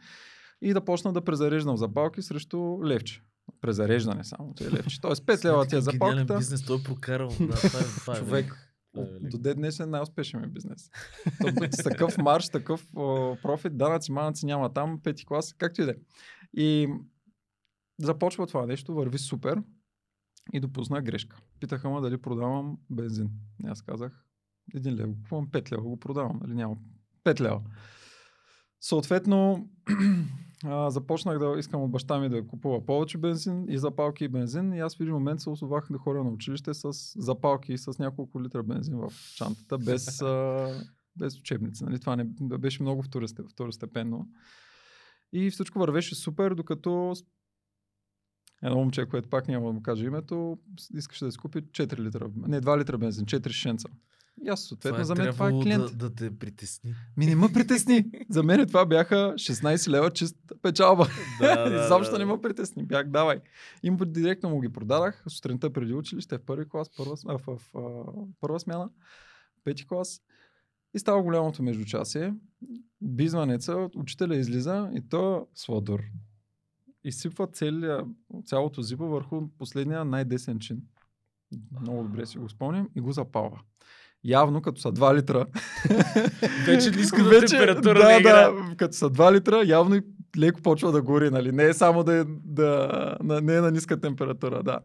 и 0.62 0.74
да 0.74 0.86
почна 0.86 1.14
да 1.14 1.22
презареждам 1.22 1.78
запалки 1.78 2.22
срещу 2.22 2.78
левче. 2.84 3.22
Презареждане 3.62 4.24
само, 4.24 4.54
е 4.62 4.72
левче. 4.72 5.02
Тоест 5.02 5.26
5 5.26 5.46
лева 5.46 5.66
ти 5.66 5.76
е 5.76 5.80
гениален 5.80 5.84
запалката. 5.94 6.38
бизнес, 6.38 6.66
той 6.66 6.78
е 6.80 6.84
прокарал. 6.84 7.30
Да, 7.30 7.56
това 7.56 7.80
е, 7.80 7.84
това 7.84 8.14
е 8.14 8.18
Човек. 8.20 8.68
До 9.22 9.38
ден 9.38 9.58
днес 9.58 9.80
е 9.80 9.86
най-успешен 9.86 10.42
ми 10.42 10.48
бизнес. 10.48 10.90
С 11.72 11.84
такъв 11.84 12.18
марш, 12.18 12.50
такъв 12.50 12.88
о, 12.96 13.36
профит, 13.42 13.78
данъци, 13.78 14.12
манъци 14.12 14.46
няма 14.46 14.74
там, 14.74 15.00
пети 15.04 15.26
клас, 15.26 15.54
както 15.54 15.82
и 15.82 15.86
да 15.86 15.92
е. 15.92 15.96
И 16.54 16.88
започва 18.00 18.48
това 18.48 18.66
нещо, 18.66 18.94
върви 18.94 19.18
супер 19.18 19.62
и 20.54 20.60
допусна 20.60 21.02
грешка. 21.02 21.38
Питаха 21.60 21.90
ме 21.90 22.02
дали 22.02 22.22
продавам 22.22 22.78
бензин. 22.90 23.30
И 23.64 23.68
аз 23.68 23.82
казах, 23.82 24.26
един 24.76 24.96
лев, 24.96 25.08
го 25.08 25.16
купувам 25.16 25.48
5 25.48 25.72
лева, 25.72 25.84
го 25.84 26.00
продавам, 26.00 26.40
нали 26.42 26.54
няма 26.54 26.76
5 27.24 27.42
лева. 27.42 27.62
Съответно, 28.82 29.70
а, 30.66 30.90
започнах 30.90 31.40
да 31.40 31.56
искам 31.60 31.84
от 31.84 31.92
баща 31.92 32.20
ми 32.20 32.30
да 32.30 32.48
купува 32.48 32.86
повече 32.86 33.18
бензин 33.18 33.66
и 33.70 33.78
запалки 33.78 34.24
и 34.24 34.28
бензин. 34.28 34.74
И 34.74 34.80
аз 34.80 34.98
в 34.98 35.00
един 35.00 35.14
момент 35.14 35.42
се 35.42 35.50
основах 35.50 35.88
да 35.92 35.98
ходя 35.98 36.24
на 36.24 36.30
училище 36.30 36.74
с 36.74 36.92
запалки 37.16 37.74
и 37.74 37.78
с 37.78 38.00
няколко 38.00 38.44
литра 38.44 38.64
бензин 38.64 38.98
в 38.98 39.14
чантата, 39.36 39.78
без, 39.78 40.22
а, 40.22 40.68
без 41.16 41.40
учебници. 41.40 41.84
Нали? 41.84 42.00
Това 42.00 42.16
не, 42.16 42.26
беше 42.58 42.84
много 42.84 43.04
второсте- 43.04 43.52
второстепенно. 43.52 44.28
И 45.34 45.50
всичко 45.50 45.80
вървеше 45.80 46.16
супер, 46.16 46.54
докато 46.54 47.14
едно 48.64 48.78
момче, 48.78 49.06
което 49.06 49.30
пак 49.30 49.48
няма 49.48 49.68
да 49.68 49.74
му 49.74 49.82
кажа 49.82 50.06
името, 50.06 50.58
искаше 50.94 51.26
да 51.26 51.32
си 51.32 51.38
купи 51.38 51.62
4 51.62 52.00
литра, 52.00 52.30
не 52.36 52.62
2 52.62 52.80
литра 52.80 52.98
бензин, 52.98 53.26
4 53.26 53.50
шенца. 53.50 53.90
И 54.46 54.50
аз 54.50 54.64
съответно 54.64 55.04
за 55.04 55.16
мен 55.16 55.34
това 55.34 55.48
е 55.50 55.52
клиент. 55.52 55.84
Да, 55.84 56.10
да 56.10 56.16
те 56.16 56.38
притесни. 56.40 56.96
Ми 57.18 57.26
не 57.26 57.36
ме 57.36 57.54
притесни. 57.54 58.12
За 58.30 58.44
мен 58.44 58.68
това 58.68 58.86
бяха 58.86 59.16
16 59.16 59.90
лева 59.90 60.12
чист 60.12 60.38
печалба. 60.62 61.08
Да, 61.40 61.70
да, 61.70 61.86
Изобщо 61.86 62.12
да, 62.14 62.20
не 62.20 62.26
ме 62.26 62.42
притесни. 62.42 62.84
Бях, 62.84 63.08
давай. 63.08 63.40
Им 63.84 63.98
директно 64.06 64.50
му 64.50 64.60
ги 64.60 64.70
продадах. 64.70 65.24
Сутринта 65.28 65.74
преди 65.74 65.94
училище, 65.94 66.38
в 66.38 66.42
първи 66.46 66.70
клас, 66.70 66.90
първа, 66.98 67.16
а, 67.28 67.38
в, 67.38 67.60
в, 67.74 68.16
първа 68.42 68.60
смяна, 68.60 68.90
пети 69.64 69.88
клас. 69.88 70.22
И 70.94 71.00
става 71.00 71.24
голямото 71.24 71.64
междучасие. 71.64 72.34
Бизванеца, 73.02 73.90
учителя 73.96 74.36
излиза 74.36 74.92
и 74.94 75.02
то 75.10 75.48
сладър. 75.56 76.02
Изсипва 77.04 77.48
целия, 77.48 78.06
цялото 78.46 78.82
зипо 78.82 79.08
върху 79.08 79.48
последния 79.58 80.06
най-десен 80.06 80.60
чин. 80.60 80.82
Много 81.82 82.04
добре 82.04 82.26
си 82.26 82.38
го 82.38 82.50
спомням 82.50 82.90
и 82.96 83.02
го 83.02 83.12
запалва. 83.12 83.60
Явно, 84.24 84.62
като 84.62 84.82
са 84.82 84.92
2 84.94 85.16
литра, 85.16 85.46
Вече 86.66 86.92
температура 87.48 88.00
да, 88.00 88.08
не 88.08 88.18
играе. 88.20 88.52
да, 88.52 88.76
като 88.78 88.96
са 88.98 89.10
2 89.10 89.34
литра, 89.34 89.64
явно 89.66 89.96
и 89.96 90.02
леко 90.38 90.62
почва 90.62 90.92
да 90.92 91.02
гори, 91.02 91.30
нали? 91.30 91.52
Не 91.52 91.64
е 91.66 91.74
само 91.74 92.04
да 92.04 92.16
е, 92.16 92.24
да, 92.28 93.18
на, 93.24 93.42
не 93.42 93.56
е 93.56 93.62
на 93.62 93.72
ниска 93.72 94.00
температура, 94.00 94.64
да. 94.64 94.80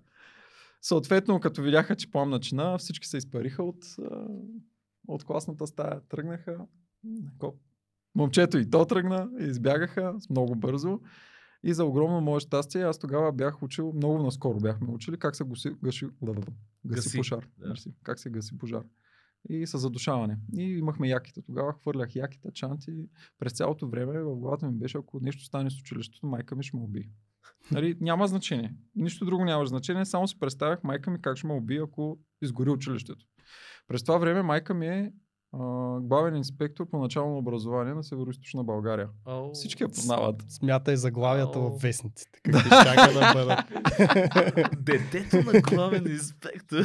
Съответно, 0.83 1.41
като 1.41 1.63
видяха, 1.63 1.97
че 1.97 2.11
плам 2.11 2.31
начина, 2.31 2.79
всички 2.79 3.07
се 3.07 3.17
изпариха 3.17 3.63
от, 3.63 3.77
от 5.09 5.25
класната 5.25 5.67
стая, 5.67 6.01
тръгнаха. 6.09 6.59
Момчето 8.15 8.59
и 8.59 8.71
то 8.71 8.85
тръгна, 8.85 9.29
избягаха 9.39 10.15
много 10.31 10.55
бързо. 10.55 11.01
И 11.65 11.75
за 11.75 11.85
огромно 11.85 12.21
мое 12.21 12.41
щастие, 12.41 12.83
аз 12.83 12.99
тогава 12.99 13.33
бях 13.33 13.63
учил, 13.63 13.93
много 13.93 14.23
наскоро 14.23 14.59
бяхме 14.59 14.89
учили 14.91 15.17
как 15.19 15.37
се 15.37 15.45
гаси, 15.45 15.71
гаси, 15.85 16.07
гаси, 16.25 16.47
Гаси, 16.87 17.17
пожар. 17.17 17.47
да. 17.59 17.69
Мерси. 17.69 17.95
Как 18.03 18.19
се 18.19 18.31
гаси 18.31 18.59
пожар. 18.59 18.83
И 19.49 19.67
с 19.67 19.79
задушаване. 19.79 20.39
И 20.59 20.63
имахме 20.63 21.09
яките. 21.09 21.43
Тогава 21.43 21.73
хвърлях 21.73 22.17
яките, 22.17 22.53
чанти. 22.53 23.09
През 23.39 23.53
цялото 23.53 23.89
време 23.89 24.23
в 24.23 24.37
главата 24.37 24.71
ми 24.71 24.79
беше, 24.79 24.99
ако 24.99 25.21
нещо 25.21 25.45
стане 25.45 25.71
с 25.71 25.81
училището, 25.81 26.27
майка 26.27 26.57
ми 26.57 26.63
ще 26.63 26.77
ме 26.77 26.83
убие. 26.83 27.11
Нали, 27.73 27.97
няма 28.01 28.27
значение. 28.27 28.75
Нищо 28.95 29.25
друго 29.25 29.45
няма 29.45 29.67
значение. 29.67 30.05
Само 30.05 30.29
си 30.29 30.39
представях 30.39 30.85
майка 30.85 31.11
ми 31.11 31.23
как 31.23 31.37
ще 31.37 31.47
ме 31.47 31.53
убие, 31.53 31.83
ако 31.83 32.19
изгори 32.43 32.71
училището. 32.71 33.27
През 33.89 34.05
това 34.05 34.19
време 34.19 34.43
майка 34.43 34.75
ми 34.75 34.87
е 34.87 35.13
а, 35.53 35.59
главен 36.01 36.37
инспектор 36.37 36.87
по 36.91 36.99
начално 36.99 37.39
образование 37.39 37.95
на 37.95 38.03
Северо-Источна 38.03 38.65
България. 38.65 39.09
Ау. 39.25 39.51
Всички 39.53 39.83
я 39.83 39.89
познават. 39.89 40.45
Смятай 40.49 40.97
заглавията 40.97 41.59
Ау. 41.59 41.71
в 41.71 41.83
вестниците. 41.83 42.41
Какви 42.45 42.67
щяха 42.67 43.13
да 43.13 43.33
бъдат. 43.35 43.59
Детето 44.85 45.37
на 45.37 45.61
главен 45.61 46.07
инспектор 46.07 46.77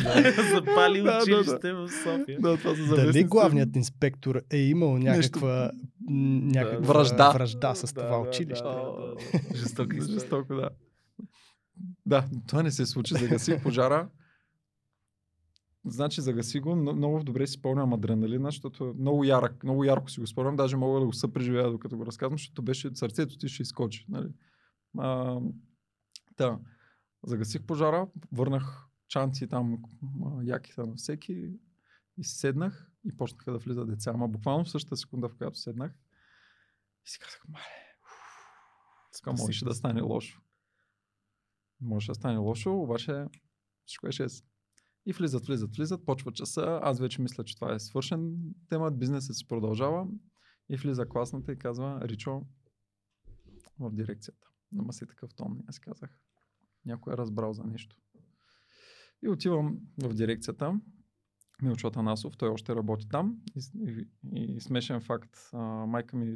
запали 0.53 0.98
Да, 0.98 1.03
да, 1.03 1.18
да. 1.18 1.24
училище 1.24 1.74
в 1.74 1.89
София. 1.89 2.39
Да, 2.41 2.58
това 2.58 2.75
са 2.75 2.96
Дали 2.96 3.24
главният 3.24 3.75
инспектор 3.75 4.41
е 4.51 4.58
имал 4.58 4.98
някаква, 4.98 5.72
някаква 6.10 6.94
Вражда. 6.94 7.32
вражда 7.32 7.75
с 7.75 7.94
Да, 7.94 8.01
това 8.01 8.18
да, 8.18 8.30
училище? 8.30 8.63
да, 8.63 8.75
да, 8.75 9.15
да. 9.32 9.56
Жестока 9.58 9.98
история. 9.98 10.20
Жестоко, 10.20 10.56
да. 10.56 10.70
Да, 12.06 12.25
това 12.48 12.63
не 12.63 12.72
се 12.72 12.86
случи. 12.86 13.13
Загасих 13.13 13.63
пожара. 13.63 14.08
Значи 15.86 16.22
загаси 16.22 16.60
го, 16.60 16.76
но- 16.76 16.94
много 16.94 17.24
добре 17.24 17.48
си 17.48 17.54
спомням 17.54 17.94
адреналина, 17.94 18.48
защото 18.48 18.96
много 19.00 19.24
ярък, 19.24 19.64
много 19.64 19.84
ярко 19.84 20.12
си 20.12 20.20
го 20.20 20.28
спомням, 20.28 20.56
даже 20.56 20.78
мога 20.78 21.00
да 21.00 21.06
го 21.06 21.14
съпреживея 21.14 21.72
докато 21.72 21.98
го 21.98 22.06
разказвам, 22.06 22.38
защото 22.38 22.62
беше 22.62 22.96
сърцето 22.96 23.38
ти 23.38 23.50
ще 23.50 23.62
изкочи. 23.62 24.06
Нали? 24.10 24.30
А, 24.98 25.40
да. 26.38 26.60
Загасих 27.26 27.64
пожара, 27.64 28.08
върнах 28.32 28.88
чанци 29.08 29.48
там, 29.48 29.78
яките 30.44 30.82
на 30.82 30.96
всеки 30.96 31.50
и 32.18 32.24
седнах 32.24 32.92
и 33.06 33.18
почнаха 33.18 33.52
да 33.52 33.58
влизат 33.58 33.90
деца. 33.90 34.12
Ама 34.14 34.28
буквално 34.28 34.66
в 34.66 34.70
същата 34.70 34.98
секунда, 34.98 35.30
в 35.30 35.36
която 35.38 35.58
седнах, 35.58 35.92
и 37.06 37.10
си 37.10 37.20
казах, 37.20 37.42
мале, 37.50 37.64
така 39.14 39.32
можеше 39.32 39.66
да 39.66 39.74
стане 39.74 40.02
лошо. 40.02 40.42
Може 41.82 42.08
да 42.08 42.16
стане 42.16 42.38
лошо, 42.38 42.74
обаче 42.74 43.26
всичко 43.86 44.08
е 44.08 44.12
6. 44.12 44.46
И 45.05 45.13
влизат, 45.13 45.46
влизат, 45.46 45.75
влизат, 45.75 46.05
почва 46.05 46.31
часа. 46.31 46.79
Аз 46.84 47.00
вече 47.00 47.22
мисля, 47.22 47.43
че 47.43 47.55
това 47.55 47.74
е 47.74 47.79
свършен 47.79 48.38
темат, 48.70 49.00
бизнесът 49.00 49.36
си 49.36 49.48
продължава. 49.48 50.08
И 50.70 50.77
влиза 50.77 51.05
класната 51.05 51.51
и 51.51 51.58
казва, 51.58 52.00
Ричо, 52.03 52.41
в 53.79 53.91
дирекцията. 53.91 54.48
Ама 54.79 54.93
си 54.93 55.08
такъв 55.08 55.36
тон. 55.36 55.60
Аз 55.67 55.79
казах, 55.79 56.10
някой 56.86 57.13
е 57.13 57.17
разбрал 57.17 57.53
за 57.53 57.63
нещо. 57.63 57.96
И 59.24 59.29
отивам 59.29 59.79
в 60.03 60.13
дирекцията. 60.13 60.79
Милчо 61.62 61.88
Атанасов, 61.88 62.38
той 62.38 62.50
още 62.50 62.75
работи 62.75 63.08
там. 63.10 63.38
И, 63.55 64.08
и, 64.34 64.55
и 64.55 64.62
смешен 64.62 65.01
факт, 65.01 65.38
а, 65.53 65.58
майка 65.86 66.17
ми 66.17 66.36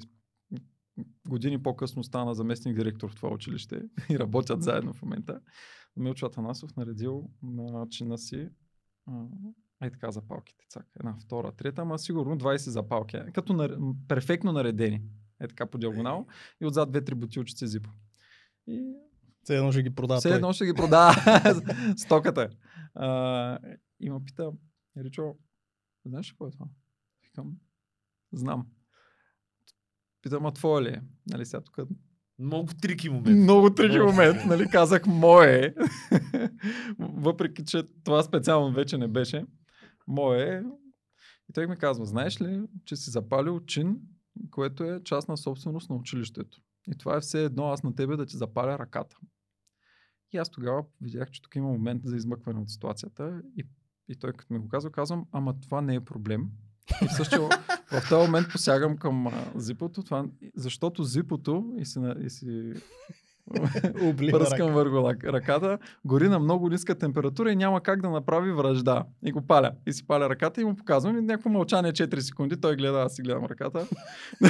години 1.27 1.63
по-късно 1.63 2.03
стана 2.03 2.35
заместник 2.35 2.75
директор 2.75 3.11
в 3.11 3.15
това 3.15 3.29
училище 3.29 3.81
и 4.09 4.19
работят 4.19 4.63
заедно 4.63 4.93
в 4.93 5.01
момента. 5.01 5.41
Милчо 5.97 6.25
Атанасов 6.25 6.75
наредил 6.75 7.29
на 7.43 7.89
чина 7.89 8.17
си 8.17 8.49
ай 9.79 9.91
така 9.91 10.11
запалките. 10.11 10.65
Цак. 10.69 10.87
Една, 10.99 11.15
втора, 11.17 11.51
трета, 11.51 11.81
ама 11.81 11.99
сигурно 11.99 12.37
20 12.37 12.55
запалки. 12.55 13.17
Като 13.33 13.53
нар... 13.53 13.69
м, 13.69 13.95
перфектно 14.07 14.51
наредени. 14.51 15.01
Е 15.39 15.47
така 15.47 15.65
по 15.65 15.77
диагонал. 15.77 16.27
И 16.61 16.65
отзад 16.65 16.91
две-три 16.91 17.15
бутилчици 17.15 17.67
зипо. 17.67 17.89
И 18.67 18.93
Все 19.43 19.57
едно 19.57 19.71
ще 19.71 19.83
ги 19.83 19.95
продава 19.95 20.19
все 20.19 20.35
едно 20.35 20.53
ще 20.53 20.65
ги 20.65 20.73
продава 20.73 21.13
стоката. 21.97 22.49
А, 22.93 23.59
и 23.99 24.09
ме 24.09 24.23
пита, 24.25 24.51
Ричо, 24.97 25.35
знаеш 26.05 26.27
ли 26.27 26.31
какво 26.31 26.47
е 26.47 26.51
това? 26.51 26.65
Викам, 27.23 27.57
знам. 28.33 28.67
Питам, 30.21 30.45
а 30.45 30.51
твое 30.51 30.83
ли 30.83 30.89
е? 30.89 31.01
Нали 31.27 31.45
сега 31.45 31.61
тук 31.61 31.77
Много 32.39 32.67
трики 32.81 33.09
момент. 33.09 33.37
много 33.37 33.73
трики 33.73 33.99
момент, 33.99 34.37
нали, 34.45 34.69
казах 34.69 35.05
мое. 35.07 35.75
Въпреки, 36.99 37.65
че 37.65 37.83
това 38.03 38.23
специално 38.23 38.73
вече 38.73 38.97
не 38.97 39.07
беше. 39.07 39.45
Мое. 40.07 40.63
И 41.49 41.53
той 41.53 41.67
ми 41.67 41.77
казва, 41.77 42.05
знаеш 42.05 42.41
ли, 42.41 42.61
че 42.85 42.95
си 42.95 43.09
запалил 43.09 43.59
чин, 43.65 43.97
което 44.51 44.83
е 44.83 45.03
частна 45.03 45.37
собственост 45.37 45.89
на 45.89 45.95
училището. 45.95 46.61
И 46.87 46.97
това 46.97 47.17
е 47.17 47.21
все 47.21 47.43
едно 47.43 47.67
аз 47.67 47.83
на 47.83 47.95
тебе 47.95 48.15
да 48.15 48.25
ти 48.25 48.37
запаля 48.37 48.79
ръката. 48.79 49.17
И 50.33 50.37
аз 50.37 50.49
тогава 50.49 50.85
видях, 51.01 51.31
че 51.31 51.41
тук 51.41 51.55
има 51.55 51.67
момент 51.67 52.01
за 52.05 52.15
измъкване 52.15 52.59
от 52.59 52.69
ситуацията. 52.69 53.41
И, 53.57 53.65
и 54.07 54.15
той 54.15 54.33
като 54.33 54.53
ми 54.53 54.59
го 54.59 54.67
казва, 54.67 54.91
казвам, 54.91 55.25
ама 55.31 55.59
това 55.59 55.81
не 55.81 55.95
е 55.95 56.05
проблем. 56.05 56.49
И 57.01 57.07
в 57.07 57.13
същия, 57.13 57.41
в 57.91 58.09
този 58.09 58.25
момент 58.25 58.47
посягам 58.51 58.97
към 58.97 59.27
зипото, 59.55 60.03
това, 60.03 60.25
защото 60.55 61.03
зипото 61.03 61.73
и 61.77 61.85
си, 61.85 61.99
и 62.25 62.29
си 62.29 62.73
пръскам 64.31 64.73
върху 64.73 65.09
ръката, 65.23 65.77
гори 66.05 66.29
на 66.29 66.39
много 66.39 66.69
ниска 66.69 66.95
температура 66.95 67.51
и 67.51 67.55
няма 67.55 67.81
как 67.81 68.01
да 68.01 68.09
направи 68.09 68.51
връжда. 68.51 69.05
И 69.25 69.31
го 69.31 69.41
паля. 69.41 69.71
И 69.87 69.93
си 69.93 70.07
паля 70.07 70.29
ръката 70.29 70.61
и 70.61 70.65
му 70.65 70.75
показвам. 70.75 71.17
И 71.17 71.21
някакво 71.21 71.49
мълчание 71.49 71.91
4 71.91 72.19
секунди. 72.19 72.61
Той 72.61 72.75
гледа, 72.75 72.99
аз 72.99 73.15
си 73.15 73.21
гледам 73.21 73.45
ръката. 73.45 73.87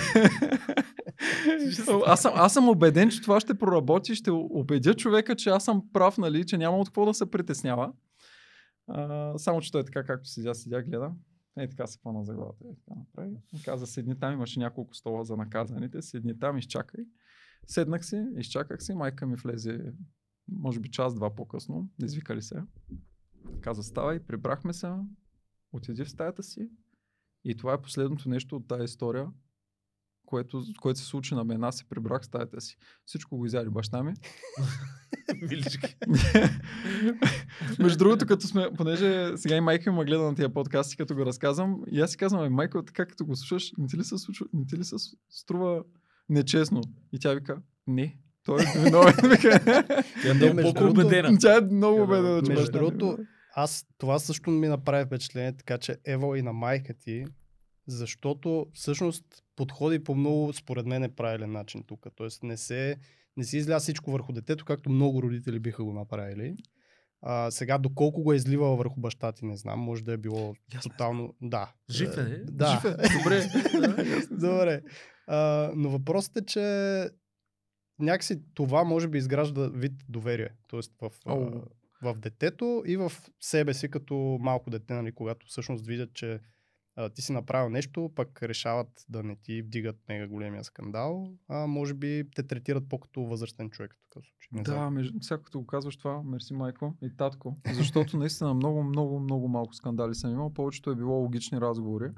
аз, 2.06 2.22
съм, 2.22 2.32
аз 2.36 2.54
съм 2.54 2.70
убеден, 2.70 3.10
че 3.10 3.22
това 3.22 3.40
ще 3.40 3.54
проработи. 3.54 4.16
Ще 4.16 4.32
убедя 4.32 4.94
човека, 4.94 5.36
че 5.36 5.50
аз 5.50 5.64
съм 5.64 5.84
прав, 5.94 6.18
нали, 6.18 6.46
че 6.46 6.58
няма 6.58 6.78
от 6.78 6.88
какво 6.88 7.06
да 7.06 7.14
се 7.14 7.32
притеснява. 7.32 7.92
А, 8.88 9.34
само, 9.38 9.62
че 9.62 9.72
той 9.72 9.84
така, 9.84 10.04
както 10.04 10.30
седя, 10.30 10.56
седя, 10.56 10.84
гледа. 10.84 11.12
Е, 11.58 11.70
така 11.70 11.88
се 11.88 12.02
пъна 12.02 12.24
за 12.24 12.34
главата. 12.34 12.66
Е, 12.66 12.76
така 12.76 13.00
направи. 13.00 13.38
И 13.54 13.62
каза, 13.64 13.88
седни 13.88 14.20
там, 14.20 14.34
имаше 14.34 14.60
няколко 14.60 14.96
стола 14.96 15.24
за 15.24 15.38
наказаните. 15.38 16.02
Седни 16.02 16.40
там, 16.40 16.58
изчакай. 16.58 17.06
Седнах 17.68 18.06
си, 18.06 18.26
изчаках 18.38 18.84
си, 18.84 18.94
майка 18.94 19.26
ми 19.26 19.36
влезе, 19.36 19.94
може 20.48 20.80
би 20.80 20.92
час-два 20.92 21.36
по-късно, 21.36 21.90
извикали 22.04 22.42
се. 22.42 22.64
Каза, 23.62 23.84
ставай, 23.84 24.20
прибрахме 24.20 24.74
се, 24.74 24.92
отиди 25.72 26.04
в 26.04 26.10
стаята 26.10 26.44
си. 26.44 26.70
И 27.44 27.58
това 27.58 27.74
е 27.74 27.82
последното 27.82 28.30
нещо 28.30 28.56
от 28.56 28.68
тази 28.68 28.84
история, 28.84 29.32
което, 30.26 30.64
което 30.82 31.00
се 31.00 31.06
случи 31.06 31.36
на 31.36 31.44
мен. 31.44 31.64
Аз 31.64 31.78
се 31.78 31.86
прибрах 31.86 32.22
в 32.22 32.26
стаята 32.26 32.62
си. 32.62 32.78
Всичко 33.06 33.38
го 33.38 33.46
изяде 33.46 33.70
баща 33.70 34.04
ми. 34.04 34.14
Милички. 35.50 35.96
Между 37.80 37.98
другото, 37.98 38.26
като 38.26 38.48
сме, 38.48 38.70
понеже 38.78 39.38
сега 39.38 39.56
и 39.56 39.62
майка 39.62 39.92
ми 39.92 39.98
ме 39.98 40.06
гледа 40.06 40.24
на 40.24 40.36
тия 40.36 40.54
подкасти, 40.54 40.98
като 40.98 41.16
го 41.16 41.26
разказвам, 41.26 41.84
и 41.92 42.02
аз 42.02 42.12
си 42.12 42.18
казвам, 42.18 42.42
«Ами, 42.42 42.50
майка, 42.50 42.86
така 42.86 43.06
като 43.06 43.26
го 43.26 43.36
слушаш, 43.36 43.74
не 43.78 43.88
ти 43.88 43.98
ли 43.98 44.04
се, 44.04 44.18
случва, 44.18 44.46
не 44.54 44.66
ти 44.66 44.78
ли 44.78 44.84
се 44.84 44.96
струва 45.30 45.84
нечестно? 46.30 46.82
И 47.14 47.20
тя 47.20 47.34
вика, 47.34 47.58
не, 47.88 48.18
той 48.46 48.62
е 48.62 48.84
виновен. 48.84 49.14
Вика. 49.30 49.64
Тя 50.22 50.34
Не, 50.34 50.46
е 50.46 50.54
много 50.54 50.90
убедена. 50.90 51.38
Тя 51.40 51.58
е 51.58 51.62
много 51.62 52.04
убедена, 52.04 52.42
Между 52.48 52.62
е 52.62 52.72
другото, 52.72 53.18
аз 53.56 53.86
това 53.98 54.20
също 54.20 54.52
ми 54.52 54.68
направи 54.68 55.06
впечатление, 55.06 55.58
така 55.58 55.78
че 55.78 55.98
ево 56.06 56.36
и 56.36 56.42
на 56.42 56.54
майка 56.54 56.94
ти, 56.94 57.26
защото 57.88 58.66
всъщност 58.74 59.26
подходи 59.56 60.04
по 60.04 60.16
много, 60.16 60.54
според 60.54 60.86
мен, 60.86 61.02
неправилен 61.02 61.52
начин 61.52 61.84
тук. 61.84 62.08
Тоест 62.16 62.44
не 62.44 62.58
се, 62.58 62.98
не 63.38 63.44
си 63.44 63.58
изля 63.58 63.80
всичко 63.80 64.12
върху 64.12 64.34
детето, 64.34 64.66
както 64.66 64.90
много 64.90 65.22
родители 65.22 65.60
биха 65.60 65.84
го 65.84 65.94
направили. 65.94 66.56
А, 67.22 67.52
сега, 67.52 67.78
доколко 67.78 68.24
го 68.24 68.34
е 68.34 68.36
изливала 68.36 68.76
върху 68.76 69.00
баща 69.00 69.32
ти, 69.32 69.46
не 69.46 69.58
знам. 69.58 69.80
Може 69.80 70.04
да 70.04 70.14
е 70.14 70.18
било 70.18 70.56
Ясно. 70.74 70.92
тотално... 70.92 71.36
Да. 71.42 71.74
Жив 71.92 72.18
е, 72.18 72.22
Е? 72.22 72.38
Да. 72.38 72.68
Жив 72.68 72.86
е. 72.86 73.18
Добре. 73.18 73.48
Добре. 74.32 74.82
А, 75.28 75.72
но 75.76 75.90
въпросът 75.90 76.38
е, 76.38 76.46
че 76.46 76.62
някакси 78.00 78.42
това 78.54 78.84
може 78.84 79.08
би 79.08 79.18
изгражда 79.18 79.70
вид 79.74 79.94
доверие. 80.10 80.50
Тоест 80.68 80.94
в, 81.02 81.12
в 82.02 82.16
детето 82.18 82.84
и 82.86 82.98
в 82.98 83.12
себе 83.40 83.74
си 83.74 83.90
като 83.90 84.38
малко 84.42 84.70
дете, 84.70 84.94
нали, 84.94 85.12
когато 85.12 85.48
всъщност 85.48 85.86
видят, 85.86 86.14
че 86.14 86.40
а, 86.96 87.10
ти 87.10 87.22
си 87.22 87.32
направил 87.32 87.70
нещо, 87.70 88.12
пък 88.16 88.44
решават 88.44 89.06
да 89.10 89.24
не 89.24 89.36
ти 89.36 89.62
вдигат 89.62 89.96
мега 90.10 90.28
големия 90.28 90.64
скандал, 90.64 91.34
а 91.48 91.68
може 91.68 91.94
би 91.94 92.24
те 92.36 92.44
третират 92.44 92.90
по-като 92.90 93.22
възрастен 93.22 93.70
човек 93.70 93.94
в 93.94 94.02
такъв 94.04 94.26
случай. 94.26 94.50
Не 94.52 94.62
Да, 94.62 94.90
между, 94.90 95.18
сега 95.22 95.42
като 95.42 95.60
го 95.60 95.68
казваш 95.68 95.98
това, 95.98 96.24
мерси 96.24 96.54
майко 96.54 96.98
и 97.02 97.18
татко, 97.18 97.58
защото 97.74 98.18
наистина 98.18 98.54
много, 98.54 98.84
много, 98.84 99.20
много 99.20 99.48
малко 99.48 99.74
скандали 99.74 100.16
съм 100.16 100.32
имал, 100.32 100.54
повечето 100.54 100.92
е 100.92 100.96
било 100.96 101.14
логични 101.14 101.62
разговори 101.62 102.12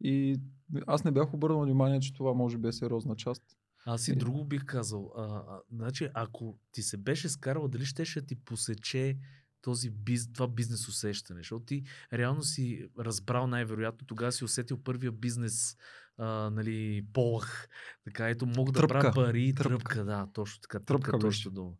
и 0.00 0.40
аз 0.86 1.04
не 1.04 1.10
бях 1.10 1.34
обърнал 1.34 1.62
внимание, 1.62 2.00
че 2.00 2.12
това 2.12 2.34
може 2.34 2.58
би 2.58 2.68
е 2.68 2.72
сериозна 2.72 3.16
част. 3.16 3.42
Аз 3.86 4.08
и 4.08 4.16
друго 4.16 4.44
бих 4.44 4.64
казал. 4.64 5.12
А, 5.16 5.22
а, 5.22 5.60
значи, 5.72 6.08
ако 6.14 6.58
ти 6.72 6.82
се 6.82 6.96
беше 6.96 7.28
скарал, 7.28 7.68
дали 7.68 7.84
щеше 7.84 8.20
да 8.20 8.26
ти 8.26 8.36
посече 8.44 9.18
този 9.66 9.90
биз, 9.90 10.32
това 10.32 10.48
бизнес 10.48 10.88
усещане, 10.88 11.40
защото 11.40 11.64
ти 11.64 11.84
реално 12.12 12.42
си 12.42 12.88
разбрал 12.98 13.46
най-вероятно, 13.46 14.06
тогава 14.06 14.32
си 14.32 14.44
усетил 14.44 14.82
първия 14.82 15.12
бизнес 15.12 15.76
а, 16.18 16.50
нали, 16.50 17.06
полах. 17.12 17.68
Така, 18.04 18.28
ето 18.28 18.46
мога 18.46 18.72
да 18.72 18.86
правя 18.86 19.12
пари, 19.14 19.54
Тръпка. 19.54 19.78
тръпка. 19.78 20.04
да, 20.04 20.28
точно 20.32 20.60
така, 20.60 20.78
тръпка, 20.78 21.10
Тръпка 21.10 21.18
точно 21.18 21.50
дума. 21.50 21.72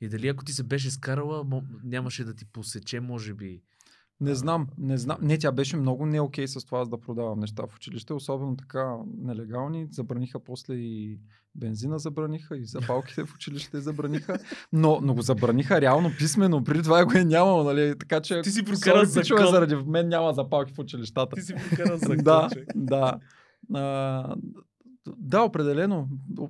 И 0.00 0.08
дали 0.08 0.28
ако 0.28 0.44
ти 0.44 0.52
се 0.52 0.62
беше 0.62 0.90
скарала, 0.90 1.62
нямаше 1.84 2.24
да 2.24 2.34
ти 2.34 2.44
посече, 2.44 3.00
може 3.00 3.34
би. 3.34 3.62
Не 4.20 4.34
знам, 4.34 4.66
не 4.78 4.98
знам. 4.98 5.18
Не, 5.22 5.38
тя 5.38 5.52
беше 5.52 5.76
много 5.76 6.06
не 6.06 6.20
окей 6.20 6.48
с 6.48 6.64
това 6.64 6.80
аз 6.80 6.88
да 6.88 7.00
продавам 7.00 7.40
неща 7.40 7.62
в 7.66 7.76
училище, 7.76 8.12
особено 8.12 8.56
така 8.56 8.96
нелегални. 9.18 9.86
Забраниха 9.90 10.40
после 10.40 10.74
и 10.74 11.18
бензина 11.54 11.98
забраниха, 11.98 12.56
и 12.56 12.64
запалките 12.64 13.24
в 13.24 13.34
училище 13.34 13.80
забраниха. 13.80 14.38
Но, 14.72 15.00
но 15.02 15.14
го 15.14 15.22
забраниха 15.22 15.80
реално 15.80 16.10
писменно. 16.18 16.64
Преди 16.64 16.82
това 16.82 17.04
го 17.04 17.18
е 17.18 17.24
нямало, 17.24 17.64
нали? 17.64 17.94
Така 17.98 18.20
че 18.20 18.42
Ти 18.42 18.50
си 18.50 18.64
пичове, 18.64 19.04
закон. 19.04 19.50
заради 19.50 19.74
мен 19.74 20.08
няма 20.08 20.32
запалки 20.32 20.72
в 20.74 20.78
училищата. 20.78 21.36
Ти 21.36 21.42
си 21.42 21.54
прокарал 21.54 21.96
закон, 21.96 22.16
да, 22.24 22.48
да. 22.74 23.18
А, 23.74 24.34
да, 25.06 25.42
определено. 25.42 26.08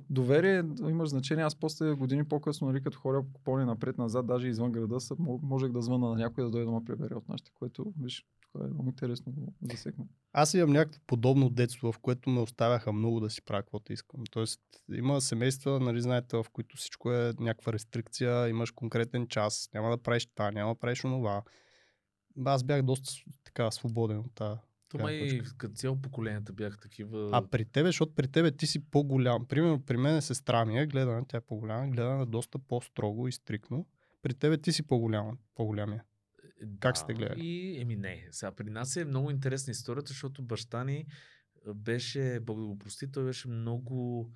Доверие 0.09 0.63
имаш 0.89 1.09
значение. 1.09 1.43
Аз 1.43 1.55
после 1.55 1.93
години 1.93 2.25
по-късно, 2.25 2.67
нали, 2.67 2.83
като 2.83 2.99
хора 2.99 3.23
по 3.43 3.57
напред-назад, 3.57 4.27
даже 4.27 4.47
извън 4.47 4.71
града, 4.71 4.95
мо- 4.95 5.39
можех 5.43 5.71
да 5.71 5.81
звъна 5.81 6.09
на 6.09 6.15
някой 6.15 6.43
да 6.43 6.49
дойде 6.49 6.65
да 6.65 6.71
ме 6.71 6.85
прибере 6.85 7.15
от 7.15 7.29
нашите, 7.29 7.51
което, 7.55 7.93
виж, 7.99 8.25
това 8.53 8.65
е 8.65 8.69
много 8.69 8.89
интересно 8.89 9.33
да 9.35 9.75
засекна. 9.75 10.05
Аз 10.33 10.53
имам 10.53 10.69
някакво 10.69 10.99
подобно 11.07 11.49
детство, 11.49 11.91
в 11.91 11.99
което 11.99 12.29
ме 12.29 12.39
оставяха 12.39 12.93
много 12.93 13.19
да 13.19 13.29
си 13.29 13.41
правя 13.41 13.61
каквото 13.61 13.93
искам. 13.93 14.23
Тоест, 14.31 14.61
има 14.93 15.21
семейства, 15.21 15.79
нали, 15.79 16.01
знаете, 16.01 16.37
в 16.37 16.45
които 16.53 16.77
всичко 16.77 17.11
е 17.11 17.33
някаква 17.39 17.73
рестрикция, 17.73 18.49
имаш 18.49 18.71
конкретен 18.71 19.27
час, 19.27 19.69
няма 19.73 19.89
да 19.89 19.97
правиш 19.97 20.25
това, 20.25 20.51
няма 20.51 20.73
да 20.73 20.79
правиш 20.79 21.05
онова. 21.05 21.43
Аз 22.45 22.63
бях 22.63 22.81
доста 22.81 23.13
така 23.43 23.71
свободен 23.71 24.19
от 24.19 24.35
тази. 24.35 24.59
То 24.91 25.03
май 25.03 25.41
като 25.57 25.73
цяло 25.73 26.01
поколенията 26.01 26.53
бяха 26.53 26.77
такива. 26.77 27.29
А 27.33 27.47
при 27.47 27.65
тебе, 27.65 27.89
защото 27.89 28.15
при 28.15 28.27
тебе 28.27 28.51
ти 28.51 28.67
си 28.67 28.85
по-голям. 28.85 29.45
Примерно 29.45 29.81
при 29.81 29.97
мен 29.97 30.15
е 30.15 30.21
сестра 30.21 30.65
ми, 30.65 30.79
е, 30.79 30.87
гледа 30.87 31.11
на 31.11 31.25
тя 31.27 31.37
е 31.37 31.41
по-голяма, 31.41 31.87
гледа 31.87 32.09
на 32.09 32.25
доста 32.25 32.59
по-строго 32.59 33.27
и 33.27 33.31
стрикно. 33.31 33.87
При 34.21 34.33
тебе 34.33 34.57
ти 34.57 34.71
си 34.71 34.87
по-голям, 34.87 35.37
по-голямия. 35.55 36.03
Е, 36.61 36.65
Как 36.79 36.93
да, 36.93 36.99
сте 36.99 37.13
гледали? 37.13 37.45
И, 37.45 37.81
еми 37.81 37.95
не. 37.95 38.27
Сега 38.31 38.51
при 38.51 38.69
нас 38.69 38.95
е 38.95 39.05
много 39.05 39.31
интересна 39.31 39.71
историята, 39.71 40.07
защото 40.07 40.43
баща 40.43 40.83
ни 40.83 41.05
беше, 41.75 42.39
Бог 42.41 42.59
да 42.59 42.65
го 42.65 42.77
прости, 42.77 43.11
той 43.11 43.23
беше 43.23 43.47
много 43.47 44.29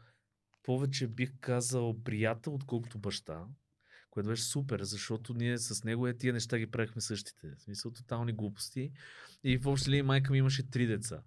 повече 0.64 1.08
бих 1.08 1.32
казал 1.40 2.04
приятел, 2.04 2.54
отколкото 2.54 3.00
баща. 3.00 3.46
Което 4.16 4.30
беше 4.30 4.44
супер, 4.44 4.80
защото 4.84 5.34
ние 5.34 5.58
с 5.58 5.84
него 5.84 6.08
е 6.08 6.18
тия 6.18 6.34
неща 6.34 6.58
ги 6.58 6.68
правихме 6.68 7.02
същите. 7.02 7.48
В 7.58 7.62
смисъл 7.62 7.92
тотални 7.92 8.34
глупости. 8.34 8.92
И 9.44 9.58
в 9.58 9.68
общи 9.68 9.90
линии 9.90 10.02
майка 10.02 10.32
ми 10.32 10.38
имаше 10.38 10.70
три 10.70 10.88
деца. 10.88 11.22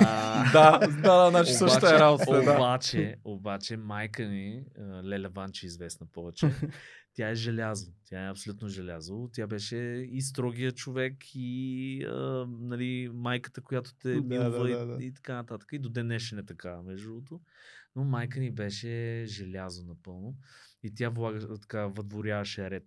А, 0.00 0.52
да, 0.52 0.78
да, 0.78 1.02
да, 1.02 1.30
значи 1.30 1.52
същата 1.52 1.96
е 1.96 1.98
работа. 1.98 2.42
Да. 2.42 2.52
Обаче, 2.52 3.16
обаче 3.24 3.76
майка 3.76 4.28
ми, 4.28 4.64
Леля 5.04 5.28
Ванче, 5.28 5.66
известна 5.66 6.06
повече, 6.06 6.50
тя 7.14 7.28
е 7.28 7.34
желязо. 7.34 7.86
Тя 8.04 8.26
е 8.26 8.30
абсолютно 8.30 8.68
желязо. 8.68 9.28
Тя 9.32 9.46
беше 9.46 9.76
и 10.10 10.22
строгия 10.22 10.72
човек, 10.72 11.16
и 11.34 12.04
а, 12.04 12.46
нали, 12.60 13.10
майката, 13.14 13.60
която 13.60 13.94
те 13.94 14.14
Да, 14.14 14.20
милва 14.20 14.50
да, 14.50 14.78
да, 14.78 14.86
да. 14.86 15.04
и, 15.04 15.06
и 15.06 15.12
така 15.12 15.34
нататък. 15.34 15.68
И 15.72 15.78
до 15.78 15.88
ден 15.88 16.06
днешен 16.06 16.38
е 16.38 16.46
така, 16.46 16.82
между 16.82 17.08
другото. 17.08 17.40
Но 17.96 18.04
майка 18.04 18.40
ни 18.40 18.50
беше 18.50 19.24
желязо 19.26 19.84
напълно. 19.84 20.36
И 20.82 20.94
тя 20.94 21.08
влага, 21.08 21.58
така, 21.60 21.86
въдворяваше 21.86 22.70
ред. 22.70 22.84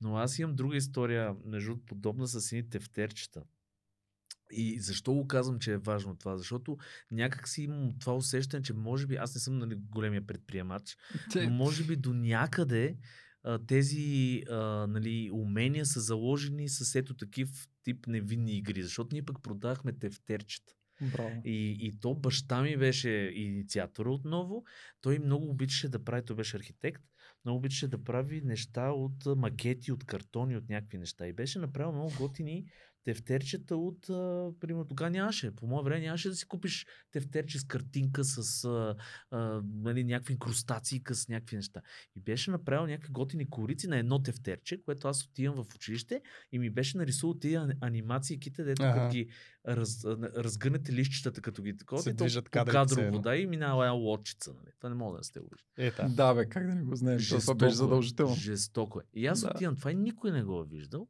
Но 0.00 0.16
аз 0.16 0.38
имам 0.38 0.56
друга 0.56 0.76
история, 0.76 1.36
между 1.44 1.76
подобна 1.76 2.26
с 2.26 2.52
едни 2.52 2.70
тефтерчета. 2.70 3.42
И 4.52 4.80
защо 4.80 5.14
го 5.14 5.26
казвам, 5.26 5.58
че 5.58 5.72
е 5.72 5.78
важно 5.78 6.16
това? 6.16 6.36
Защото 6.36 6.78
някак 7.10 7.48
си 7.48 7.62
имам 7.62 7.98
това 7.98 8.14
усещане, 8.14 8.62
че 8.62 8.74
може 8.74 9.06
би, 9.06 9.16
аз 9.16 9.34
не 9.34 9.40
съм 9.40 9.58
нали, 9.58 9.74
големия 9.74 10.26
предприемач, 10.26 10.96
но 11.34 11.50
може 11.50 11.84
би 11.84 11.96
до 11.96 12.14
някъде 12.14 12.96
тези 13.66 14.42
а, 14.50 14.56
нали, 14.86 15.30
умения 15.32 15.86
са 15.86 16.00
заложени 16.00 16.68
с 16.68 16.94
ето 16.94 17.14
такив 17.14 17.68
тип 17.82 18.06
невинни 18.06 18.56
игри, 18.56 18.82
защото 18.82 19.08
ние 19.12 19.24
пък 19.24 19.42
продавахме 19.42 19.92
тефтерчета. 19.92 20.72
И, 21.44 21.76
и 21.80 22.00
то 22.00 22.14
баща 22.14 22.62
ми 22.62 22.76
беше 22.76 23.10
инициатор 23.34 24.06
отново. 24.06 24.64
Той 25.00 25.18
много 25.18 25.50
обичаше 25.50 25.88
да 25.88 26.04
прави, 26.04 26.24
той 26.24 26.36
беше 26.36 26.56
архитект, 26.56 27.02
много 27.44 27.58
обичаше 27.58 27.88
да 27.88 28.04
прави 28.04 28.40
неща 28.44 28.90
от 28.90 29.26
макети, 29.36 29.92
от 29.92 30.04
картони, 30.04 30.56
от 30.56 30.68
някакви 30.68 30.98
неща. 30.98 31.26
И 31.26 31.32
беше 31.32 31.58
направил 31.58 31.92
много 31.92 32.12
готини 32.18 32.64
тефтерчета 33.04 33.76
от, 33.76 34.10
а, 34.10 34.50
примерно, 34.60 34.84
тогава 34.84 35.10
нямаше. 35.10 35.54
По 35.56 35.66
мое 35.66 35.82
време 35.84 36.00
нямаше 36.00 36.28
да 36.28 36.34
си 36.34 36.46
купиш 36.46 36.86
тефтерче 37.12 37.58
с 37.58 37.64
картинка, 37.64 38.24
с 38.24 38.64
а, 38.64 38.96
а, 39.30 39.62
нали, 39.74 40.04
някакви 40.04 40.32
инкрустации, 40.32 41.02
с 41.10 41.28
някакви 41.28 41.56
неща. 41.56 41.80
И 42.16 42.20
беше 42.20 42.50
направил 42.50 42.86
някакви 42.86 43.12
готини 43.12 43.50
корици 43.50 43.88
на 43.88 43.96
едно 43.98 44.18
тефтерче, 44.18 44.82
което 44.82 45.08
аз 45.08 45.24
отивам 45.24 45.64
в 45.64 45.74
училище 45.74 46.22
и 46.52 46.58
ми 46.58 46.70
беше 46.70 46.96
нарисувал 46.96 47.34
тия 47.34 47.60
ани- 47.60 47.76
анимации, 47.80 48.40
ките, 48.40 48.64
дето 48.64 48.82
Ага. 48.82 48.94
като 48.94 49.12
ги 49.12 49.28
раз, 49.68 50.04
разгънете 50.04 50.92
лищчетата, 50.92 51.40
като 51.40 51.62
ги 51.62 51.76
такова, 51.76 52.02
Се 52.02 52.10
и 52.10 52.12
то 52.12 52.24
движат 52.24 52.44
по 52.44 52.50
кадрите 52.50 52.72
кадрово 52.72 53.12
вода 53.12 53.36
и 53.36 53.46
минава 53.46 53.84
една 53.84 53.92
лодчица. 53.92 54.52
Нали. 54.54 54.72
Това 54.78 54.88
не 54.88 54.94
мога 54.94 55.18
да 55.18 55.24
сте 55.24 55.40
го 55.40 55.46
виждате. 55.46 56.02
Е, 56.02 56.08
да. 56.08 56.14
Да, 56.14 56.34
бе, 56.34 56.46
как 56.46 56.66
да 56.66 56.74
не 56.74 56.82
го 56.82 56.96
знаем? 56.96 57.18
То 57.30 57.38
Това 57.38 57.54
беше 57.54 57.72
е. 57.72 57.76
задължително. 57.76 58.34
Жестоко 58.34 59.00
е. 59.00 59.04
И 59.14 59.26
аз 59.26 59.40
Да. 59.40 59.50
отивам, 59.50 59.76
това 59.76 59.92
и 59.92 59.96
никой 59.96 60.32
не 60.32 60.42
го 60.42 60.60
е 60.60 60.66
виждал. 60.66 61.08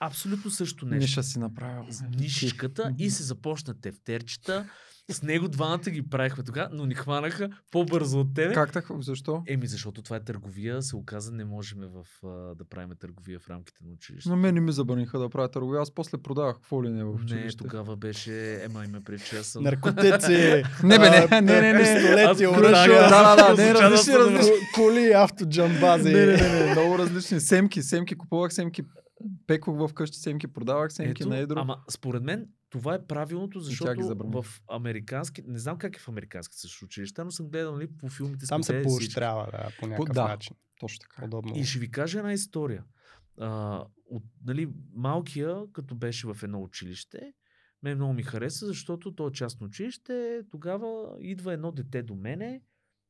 Абсолютно 0.00 0.50
също 0.50 0.86
нещо 0.86 1.00
Ниша 1.00 1.22
си 1.22 1.38
направил. 1.38 1.84
нишичката 2.10 2.94
и 2.98 3.10
се 3.10 3.22
започна 3.22 3.80
тефтерчета. 3.80 4.66
С 5.10 5.22
него 5.22 5.48
двамата 5.48 5.90
ги 5.90 6.02
правихме 6.02 6.44
тогава, 6.44 6.68
но 6.72 6.86
ни 6.86 6.94
хванаха 6.94 7.48
по-бързо 7.72 8.20
от 8.20 8.34
тебе. 8.34 8.54
Как 8.54 8.72
така? 8.72 8.94
Защо? 9.00 9.42
Еми, 9.46 9.66
защото 9.66 10.02
това 10.02 10.16
е 10.16 10.20
търговия, 10.20 10.82
се 10.82 10.96
оказа, 10.96 11.32
не 11.32 11.44
можем 11.44 11.78
в, 11.80 12.26
а, 12.26 12.54
да 12.54 12.64
правим 12.64 12.90
търговия 13.00 13.38
в 13.38 13.48
рамките 13.50 13.78
на 13.84 13.92
училище. 13.92 14.28
На 14.28 14.36
мен 14.36 14.54
не 14.54 14.60
ми 14.60 14.72
забраниха 14.72 15.18
да 15.18 15.28
правя 15.28 15.50
търговия. 15.50 15.80
Аз 15.80 15.90
после 15.90 16.18
продавах 16.18 16.56
какво 16.56 16.84
ли 16.84 16.88
не 16.88 17.04
в 17.04 17.08
не, 17.08 17.12
училище. 17.14 17.56
тогава 17.58 17.96
беше, 17.96 18.64
ема 18.64 18.84
име 18.84 19.00
прича 19.00 19.44
съм. 19.44 19.62
Наркотици. 19.62 20.32
Не, 20.82 20.98
бе, 20.98 21.10
не, 21.10 21.40
не, 21.40 21.60
не, 21.60 21.72
не. 21.72 21.78
Пистолети, 21.80 22.44
Аз 22.44 22.58
оръжия. 22.58 23.02
Да, 23.02 23.36
да, 23.36 23.46
да, 23.46 23.62
не, 23.62 23.74
различни, 23.74 24.14
различни. 24.14 24.50
ко- 24.50 24.74
Коли, 24.74 25.12
автоджамбази. 25.12 26.12
Не, 26.12 26.26
не, 26.26 26.36
не, 26.36 26.64
не, 26.64 26.72
много 26.72 26.98
различни. 26.98 27.40
Семки, 27.40 27.82
семки 27.82 28.14
купувах, 28.14 28.52
семки 28.52 28.82
пекох 29.46 29.90
вкъщи, 29.90 30.18
семки 30.18 30.46
продавах, 30.46 30.92
семки 30.92 31.22
Ето, 31.22 31.28
на 31.28 31.38
едро. 31.38 31.60
Ама 31.60 31.84
според 31.90 32.22
мен 32.22 32.48
това 32.70 32.94
е 32.94 33.06
правилното, 33.06 33.60
защото 33.60 34.14
в 34.18 34.46
американски, 34.70 35.42
не 35.46 35.58
знам 35.58 35.78
как 35.78 35.96
е 35.96 36.00
в 36.00 36.08
американски 36.08 36.56
също 36.56 36.84
училища, 36.84 37.24
но 37.24 37.30
съм 37.30 37.48
гледал 37.48 37.74
нали, 37.74 37.88
по 37.96 38.08
филмите. 38.08 38.46
Там 38.46 38.62
се 38.62 38.82
поощрява, 38.82 39.48
да, 39.52 39.68
по 39.80 39.86
някакъв 39.86 40.14
да. 40.14 40.28
начин. 40.28 40.56
Точно 40.80 40.98
така. 40.98 41.22
Подобно. 41.22 41.56
И 41.56 41.64
ще 41.64 41.78
ви 41.78 41.90
кажа 41.90 42.18
една 42.18 42.32
история. 42.32 42.84
А, 43.38 43.84
от, 44.10 44.24
нали, 44.44 44.68
малкия, 44.94 45.56
като 45.72 45.94
беше 45.94 46.26
в 46.26 46.36
едно 46.42 46.62
училище, 46.62 47.32
мен 47.82 47.96
много 47.96 48.12
ми 48.12 48.22
хареса, 48.22 48.66
защото 48.66 49.14
то 49.14 49.28
е 49.28 49.32
частно 49.32 49.66
училище. 49.66 50.42
Тогава 50.50 51.16
идва 51.20 51.52
едно 51.52 51.72
дете 51.72 52.02
до 52.02 52.14
мене. 52.14 52.62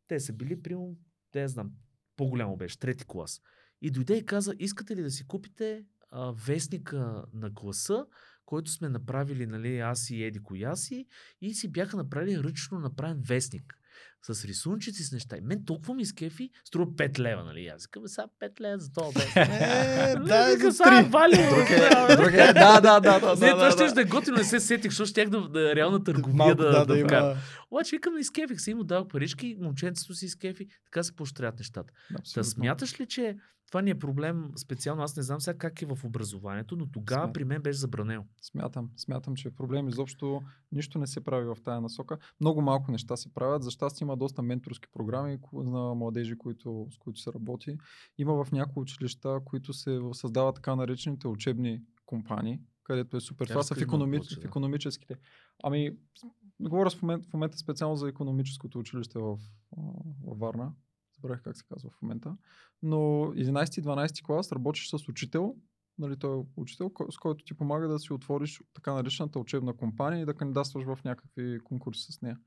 Те 0.09 0.21
са 0.21 0.33
били, 0.33 0.63
примерно, 0.63 0.97
те 1.33 1.49
знам, 1.49 1.73
по-голямо 2.17 2.57
беше, 2.57 2.79
трети 2.79 3.05
клас. 3.05 3.41
И 3.81 3.91
дойде 3.91 4.17
и 4.17 4.25
каза, 4.25 4.55
искате 4.59 4.97
ли 4.97 5.03
да 5.03 5.11
си 5.11 5.27
купите 5.27 5.85
а, 6.17 6.33
вестника 6.47 7.25
на 7.35 7.55
класа, 7.55 8.07
който 8.45 8.71
сме 8.71 8.89
направили, 8.89 9.47
нали, 9.47 9.79
аз 9.79 10.11
и 10.11 10.25
Еди 10.25 10.39
Кояси, 10.39 11.07
и 11.41 11.55
си 11.55 11.73
бяха 11.73 11.97
направили 11.97 12.43
ръчно 12.43 12.79
направен 12.79 13.23
вестник 13.29 13.75
с 14.23 14.45
рисунчици 14.45 15.05
с 15.05 15.13
неща. 15.13 15.37
И 15.37 15.41
мен 15.41 15.65
толкова 15.65 15.95
ми 15.95 16.07
скефи, 16.07 16.51
струва 16.65 16.87
5 16.87 17.19
лева, 17.19 17.45
нали? 17.45 17.67
Аз 17.67 17.85
викам, 17.85 18.03
сега 18.07 18.27
5 18.43 18.61
лева 18.61 18.79
за 18.79 18.93
това. 18.93 19.07
Е, 19.37 20.15
Нали, 20.15 20.57
да, 20.59 20.71
за 20.71 20.85
три. 20.85 21.09
вали, 21.11 21.37
Друг 21.37 21.71
е, 21.71 21.79
да, 21.79 22.17
друг 22.17 22.33
е. 22.33 22.53
Да, 22.53 22.81
да, 22.81 23.01
да, 23.01 23.21
да. 23.21 23.47
Не, 23.47 23.51
това 23.51 23.71
ще 23.71 23.95
да. 23.95 24.01
е 24.01 24.05
готино, 24.05 24.37
не 24.37 24.45
се 24.45 24.61
сетих, 24.61 24.91
защото 24.91 25.09
щях 25.09 25.29
да, 25.29 25.75
реална 25.77 26.05
търговия 26.05 26.55
да, 26.55 26.85
да, 26.87 27.05
да. 27.05 27.37
Обаче 27.71 27.97
викам, 27.97 28.19
изкефих 28.19 28.61
се, 28.61 28.71
и 28.71 28.75
му 28.75 28.85
дадох 28.85 29.09
парички, 29.09 29.57
момченцето 29.61 30.15
си 30.15 30.27
изкефи, 30.27 30.67
така 30.85 31.03
се 31.03 31.17
поощрят 31.17 31.59
нещата. 31.59 31.93
Та 32.35 32.45
смяташ 32.45 33.01
ли, 33.01 33.07
че 33.07 33.37
това 33.71 33.83
ни 33.83 33.91
е 33.91 33.99
проблем 33.99 34.51
специално, 34.57 35.03
аз 35.03 35.17
не 35.17 35.23
знам 35.23 35.41
сега 35.41 35.59
как 35.59 35.83
е 35.83 35.87
в 35.87 35.99
образованието, 36.05 36.77
но 36.77 36.87
тогава 36.87 37.21
Смятам. 37.21 37.33
при 37.33 37.45
мен 37.45 37.63
беше 37.63 37.79
забранено. 37.79 38.25
Смятам, 38.43 38.91
смятам, 38.97 39.37
че 39.37 39.49
е 39.49 39.51
проблем. 39.51 39.89
Изобщо 39.89 40.43
нищо 40.73 40.99
не 40.99 41.07
се 41.07 41.25
прави 41.25 41.45
в 41.47 41.57
тая 41.65 41.81
насока. 41.81 42.19
Много 42.41 42.63
малко 42.63 42.93
неща 42.93 43.17
се 43.17 43.35
правят. 43.35 43.63
За 43.63 43.71
щастие 43.71 44.06
има 44.07 44.17
доста 44.17 44.43
менторски 44.43 44.89
програми 44.93 45.39
на 45.53 45.95
младежи, 45.95 46.39
които, 46.39 46.87
с 46.91 46.99
които 46.99 47.21
се 47.21 47.33
работи. 47.33 47.77
Има 48.19 48.45
в 48.45 48.53
някои 48.53 48.83
училища, 48.83 49.41
които 49.45 49.73
се 49.73 50.01
създават 50.13 50.55
така 50.55 50.77
наречените 50.77 51.29
учебни 51.29 51.83
компании, 52.07 52.61
където 52.85 53.17
е 53.17 53.21
супер. 53.21 53.47
Това 53.47 53.63
са 53.63 53.75
в, 53.75 53.83
економи... 53.83 54.19
в 54.19 54.45
економическите. 54.45 55.17
Ами, 55.63 55.97
говоря 56.61 56.91
в 56.91 57.03
момента, 57.03 57.29
в 57.29 57.33
момента 57.33 57.59
специално 57.59 57.97
за 57.97 58.09
економическото 58.09 58.79
училище 58.79 59.19
в, 59.19 59.39
във 60.25 60.39
Варна. 60.39 60.73
Забравих 61.17 61.43
как 61.43 61.57
се 61.57 61.65
казва 61.69 61.91
в 61.91 62.03
момента. 62.03 62.37
Но 62.83 62.97
11-12 62.97 64.23
клас 64.23 64.53
работиш 64.53 64.89
с 64.91 65.09
учител, 65.09 65.57
нали, 65.99 66.17
той 66.17 66.39
е 66.39 66.43
учител, 66.57 66.91
с 67.11 67.19
който 67.19 67.45
ти 67.45 67.55
помага 67.55 67.89
да 67.89 67.99
си 67.99 68.13
отвориш 68.13 68.61
така 68.75 68.93
наречената 68.93 69.39
учебна 69.39 69.73
компания 69.73 70.23
и 70.23 70.27
да 70.27 70.35
кандидатстваш 70.35 70.85
в 70.85 70.99
някакви 71.05 71.59
конкурси 71.65 72.13
с 72.13 72.23
нея. 72.23 72.39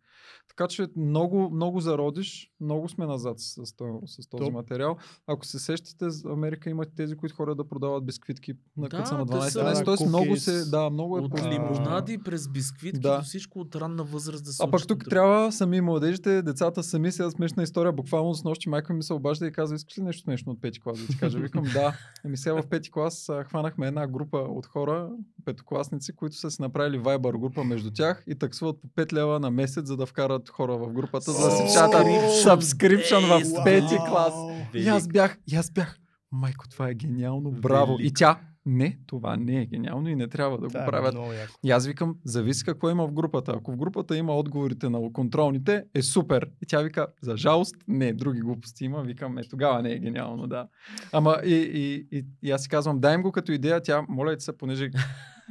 Така 0.50 0.68
че 0.68 0.88
много, 0.96 1.50
много 1.50 1.80
зародиш, 1.80 2.52
много 2.62 2.90
сме 2.90 3.06
назад 3.06 3.40
с, 3.40 3.66
с, 3.66 3.76
този, 3.76 3.92
с 4.06 4.28
този 4.30 4.44
Топ. 4.44 4.54
материал. 4.54 4.98
Ако 5.28 5.46
се 5.46 5.60
сещате, 5.60 6.10
за 6.10 6.30
Америка 6.30 6.70
има 6.70 6.86
тези, 6.96 7.16
които 7.16 7.36
ходят 7.36 7.58
да 7.58 7.68
продават 7.68 8.06
бисквитки 8.06 8.54
на 8.78 8.90
Да, 8.90 8.98
къца 8.98 9.18
на 9.18 9.26
да 9.26 9.34
12 9.34 9.48
са-. 9.50 9.64
Да, 9.64 9.84
Тоест 9.84 10.06
много 10.08 10.36
се, 10.38 10.66
да, 10.66 10.90
много 10.90 11.18
е 11.18 11.22
От 11.22 11.44
лимонади 11.44 12.18
през 12.18 12.48
бисквитки 12.48 13.00
да. 13.00 13.18
до 13.18 13.24
всичко 13.24 13.60
от 13.60 13.76
ранна 13.76 14.04
възраст 14.04 14.44
да 14.46 14.52
се 14.52 14.64
а 14.64 14.72
пък 14.72 14.88
тук 14.88 15.04
да- 15.04 15.10
трябва 15.10 15.52
сами 15.52 15.82
младежите, 15.82 16.42
децата 16.42 16.84
сами 16.84 17.12
сега 17.12 17.32
смешна 17.32 17.64
история. 17.64 17.92
Буквално 17.94 18.34
с 18.34 18.44
нощи 18.44 18.70
майка 18.70 18.94
ми 18.94 19.04
се 19.04 19.14
обажда 19.14 19.48
и 19.48 19.52
казва, 19.52 19.76
искаш 19.76 19.98
ли 19.98 20.04
нещо 20.04 20.22
смешно 20.24 20.52
от 20.52 20.62
пети 20.62 20.80
клас? 20.80 21.00
Да 21.00 21.08
ти 21.08 21.18
кажа, 21.18 21.40
викам 21.40 21.64
да. 21.64 21.98
Еми 22.26 22.38
сега 22.38 22.62
в 22.62 22.68
пети 22.68 22.92
клас 22.92 23.30
а, 23.40 23.44
хванахме 23.44 23.88
една 23.88 24.08
група 24.08 24.38
от 24.38 24.66
хора, 24.66 25.10
петокласници, 25.46 26.16
които 26.16 26.36
са 26.36 26.52
си 26.52 26.62
направили 26.62 27.00
Viber 27.00 27.40
група 27.40 27.64
между 27.64 27.92
тях 27.92 28.24
и 28.28 28.36
таксуват 28.36 28.82
по 28.82 28.88
5 28.88 29.14
лева 29.14 29.40
на 29.40 29.52
месец, 29.52 29.86
за 29.86 29.98
да 29.98 30.06
вкарат 30.06 30.50
хора 30.50 30.78
в 30.78 30.94
групата, 30.94 31.32
за 31.32 31.46
да 31.46 31.52
си 31.52 31.74
чатат 31.74 32.06
subscription 32.46 33.20
в 33.28 33.60
Е, 33.60 33.64
пети 33.64 33.98
клас. 34.10 34.34
И 34.74 34.88
аз 34.88 35.08
бях, 35.08 35.38
и 35.52 35.56
аз 35.56 35.72
бях, 35.72 35.98
майко, 36.32 36.70
това 36.70 36.90
е 36.90 36.94
гениално, 36.94 37.52
браво. 37.52 37.98
И 38.00 38.14
тя, 38.14 38.40
не, 38.66 38.98
това 39.08 39.38
не 39.38 39.62
е 39.62 39.66
гениално 39.66 40.10
и 40.10 40.16
не 40.16 40.28
трябва 40.28 40.58
да 40.58 40.68
го 40.68 40.74
Да, 40.74 40.86
правят. 40.86 41.14
много 41.14 41.32
яко. 41.34 41.54
И 41.64 41.72
аз 41.72 41.88
викам, 41.88 42.16
зависи 42.26 42.66
какво 42.66 42.90
има 42.90 43.08
в 43.08 43.12
групата. 43.12 43.54
Ако 43.58 43.72
в 43.72 43.78
групата 43.78 44.18
има 44.18 44.36
отговорите 44.36 44.90
на 44.90 45.14
контролните, 45.14 45.84
е 45.96 46.02
супер. 46.02 46.50
И 46.64 46.66
тя 46.68 46.82
вика, 46.82 47.08
за 47.22 47.38
жалост, 47.38 47.76
не, 47.88 48.14
други 48.14 48.40
глупости 48.40 48.86
има. 48.86 49.02
Викам, 49.04 49.38
е, 49.38 49.42
тогава 49.44 49.82
не 49.82 49.92
е 49.92 50.00
гениално, 50.00 50.48
да. 50.48 50.68
Ама 51.12 51.38
и, 51.46 51.56
и, 51.56 52.08
и, 52.12 52.26
и 52.44 52.52
аз 52.52 52.64
си 52.64 52.70
казвам, 52.70 53.00
дай 53.00 53.16
им 53.16 53.22
го 53.22 53.32
като 53.32 53.52
идея, 53.52 53.82
тя, 53.82 54.06
моля 54.10 54.36
се, 54.40 54.58
понеже... 54.58 54.90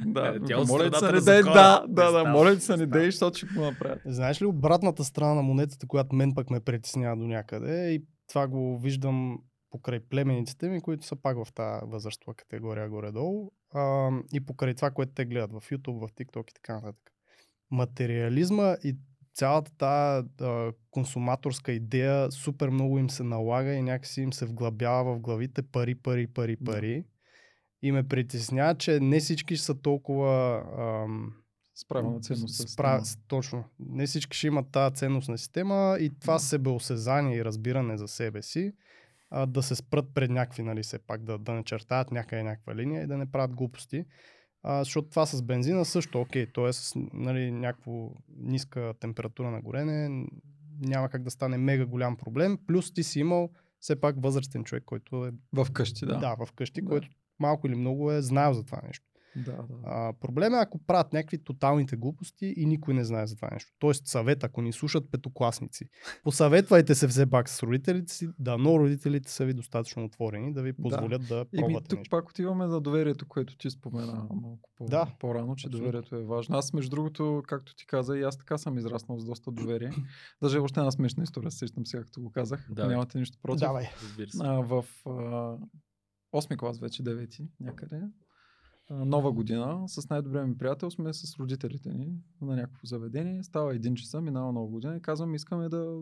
Да, 0.05 0.27
Е, 0.27 0.39
тя 0.47 0.57
моля 0.57 0.91
се, 0.99 1.11
не 1.11 1.19
закона. 1.19 1.53
да, 1.53 1.83
да, 1.87 2.11
да, 2.11 2.29
моля 2.31 2.59
се, 2.59 2.77
не 2.77 2.85
дай, 2.85 3.05
защото 3.05 3.37
ще 3.37 3.47
го 3.47 3.61
направят. 3.61 3.99
Знаеш 4.05 4.41
ли 4.41 4.45
обратната 4.45 5.03
страна 5.03 5.33
на 5.33 5.41
монетата, 5.41 5.87
която 5.87 6.15
мен 6.15 6.33
пък 6.35 6.49
ме 6.49 6.59
притеснява 6.59 7.17
до 7.17 7.23
някъде 7.23 7.91
и 7.91 8.03
това 8.29 8.47
го 8.47 8.79
виждам 8.79 9.37
покрай 9.69 9.99
племениците 9.99 10.69
ми, 10.69 10.81
които 10.81 11.05
са 11.05 11.15
пак 11.15 11.45
в 11.45 11.53
тази 11.53 11.85
възрастова 11.85 12.33
категория 12.33 12.89
горе-долу 12.89 13.51
а, 13.73 14.11
и 14.33 14.45
покрай 14.45 14.73
това, 14.73 14.91
което 14.91 15.13
те 15.13 15.25
гледат 15.25 15.51
в 15.51 15.69
YouTube, 15.69 16.07
в 16.07 16.11
TikTok 16.11 16.49
и 16.49 16.53
така 16.53 16.73
нататък. 16.73 17.11
Материализма 17.71 18.75
и 18.83 18.95
цялата 19.33 19.71
тази 19.77 20.27
а, 20.41 20.71
консуматорска 20.91 21.71
идея 21.71 22.31
супер 22.31 22.69
много 22.69 22.99
им 22.99 23.09
се 23.09 23.23
налага 23.23 23.73
и 23.73 23.81
някакси 23.81 24.21
им 24.21 24.33
се 24.33 24.45
вглъбява 24.45 25.15
в 25.15 25.19
главите 25.19 25.61
пари, 25.61 25.95
пари, 25.95 26.27
пари, 26.27 26.57
Да. 26.61 26.71
пари. 26.71 27.05
И 27.81 27.91
ме 27.91 28.07
притеснява, 28.07 28.75
че 28.75 28.99
не 28.99 29.19
всички 29.19 29.57
са 29.57 29.81
толкова 29.81 30.63
ам, 30.79 31.33
Справена 31.75 32.19
ценност. 32.19 32.69
Спра... 32.69 33.01
Точно. 33.27 33.63
Не 33.79 34.07
всички 34.07 34.37
ще 34.37 34.47
имат 34.47 34.71
тази 34.71 34.95
ценностна 34.95 35.37
система 35.37 35.97
и 35.99 36.11
това 36.19 36.33
Да. 36.33 36.39
себеосезание 36.39 37.37
и 37.37 37.45
разбиране 37.45 37.97
за 37.97 38.07
себе 38.07 38.41
си, 38.41 38.73
а, 39.29 39.45
да 39.45 39.63
се 39.63 39.75
спрат 39.75 40.05
пред 40.13 40.31
някакви, 40.31 40.63
нали, 40.63 40.83
все 40.83 40.99
пак, 40.99 41.23
да, 41.23 41.37
да 41.37 41.53
не 41.53 41.63
чертаят 41.63 42.11
някъде 42.11 42.43
някаква 42.43 42.75
линия 42.75 43.03
и 43.03 43.07
да 43.07 43.17
не 43.17 43.31
правят 43.31 43.55
глупости. 43.55 44.05
А, 44.63 44.83
защото 44.83 45.09
това 45.09 45.25
с 45.25 45.41
бензина 45.41 45.85
също, 45.85 46.21
окей, 46.21 46.51
то 46.51 46.67
е 46.67 46.73
с 46.73 46.93
нали, 47.13 47.51
някаква 47.51 47.93
ниска 48.37 48.93
температура 48.99 49.51
на 49.51 49.61
горене, 49.61 50.25
няма 50.79 51.09
как 51.09 51.23
да 51.23 51.31
стане 51.31 51.57
мега 51.57 51.85
голям 51.85 52.17
проблем. 52.17 52.57
Плюс 52.67 52.93
ти 52.93 53.03
си 53.03 53.19
имал 53.19 53.49
все 53.79 53.99
пак 54.01 54.15
възрастен 54.21 54.63
човек, 54.63 54.83
който 54.85 55.25
е 55.25 55.31
В 55.53 55.67
къщи, 55.73 56.05
да. 56.05 56.17
да, 56.17 56.35
в 56.45 56.51
къщи, 56.51 56.81
Да. 56.81 56.87
който 56.87 57.09
малко 57.39 57.67
или 57.67 57.75
много 57.75 58.11
е 58.11 58.21
знаел 58.21 58.53
за 58.53 58.63
това 58.63 58.81
нещо. 58.87 59.05
Да, 59.35 59.51
да. 59.51 59.75
А, 59.83 60.13
проблем 60.13 60.53
е 60.53 60.57
ако 60.57 60.77
правят 60.77 61.13
някакви 61.13 61.43
тоталните 61.43 61.95
глупости 61.95 62.53
и 62.57 62.65
никой 62.65 62.93
не 62.93 63.03
знае 63.03 63.27
за 63.27 63.35
това 63.35 63.49
нещо. 63.51 63.71
Тоест 63.79 64.07
съвет, 64.07 64.43
ако 64.43 64.61
ни 64.61 64.73
слушат 64.73 65.11
петокласници, 65.11 65.85
посъветвайте 66.23 66.95
се 66.95 67.07
все 67.07 67.29
пак 67.29 67.49
с 67.49 67.63
родителите 67.63 68.13
си, 68.13 68.29
да, 68.39 68.57
но 68.57 68.79
родителите 68.79 69.31
са 69.31 69.45
ви 69.45 69.53
достатъчно 69.53 70.03
отворени 70.05 70.53
да 70.53 70.61
ви 70.61 70.73
позволят 70.73 71.21
да, 71.21 71.27
да 71.27 71.45
Еми, 71.53 71.61
пробвате 71.61 71.87
тук 71.87 71.99
нещо. 71.99 72.09
пак 72.09 72.29
отиваме 72.29 72.67
за 72.67 72.81
доверието, 72.81 73.27
което 73.27 73.57
ти 73.57 73.69
спомена 73.69 74.27
малко 74.33 74.69
по- 74.75 74.85
Да, 74.85 75.15
по-рано, 75.19 75.55
че 75.55 75.67
абсолютно. 75.67 75.85
доверието 75.91 76.15
е 76.15 76.23
важно. 76.23 76.57
Аз, 76.57 76.73
между 76.73 76.89
другото, 76.89 77.43
както 77.47 77.75
ти 77.75 77.85
каза, 77.87 78.17
и 78.17 78.21
аз 78.21 78.37
така 78.37 78.57
съм 78.57 78.77
израснал 78.77 79.19
с 79.19 79.25
доста 79.25 79.51
доверие. 79.51 79.91
Даже 80.41 80.59
още 80.59 80.79
една 80.79 80.91
смешна 80.91 81.23
история, 81.23 81.51
се 81.51 81.57
сещам 81.57 81.85
сега, 81.85 82.03
като 82.03 82.21
го 82.21 82.31
казах. 82.31 82.67
Давай. 82.71 82.89
Нямате 82.89 83.19
нищо 83.19 83.37
против. 83.41 83.59
Давай. 83.59 83.85
А, 84.39 84.51
в 84.53 84.85
а, 85.05 85.57
8 86.33 86.57
клас, 86.57 86.79
вече 86.79 87.03
9 87.03 87.47
някъде, 87.59 88.01
нова 88.89 89.31
година, 89.31 89.83
с 89.87 90.09
най-добрия 90.09 90.47
ми 90.47 90.57
приятел 90.57 90.91
сме 90.91 91.13
с 91.13 91.39
родителите 91.39 91.89
ни 91.89 92.13
на 92.41 92.55
някакво 92.55 92.85
заведение. 92.85 93.43
Става 93.43 93.75
един 93.75 93.95
часа, 93.95 94.21
минава 94.21 94.51
нова 94.51 94.67
година 94.67 94.97
и 94.97 95.01
казвам, 95.01 95.35
искаме 95.35 95.69
да 95.69 96.01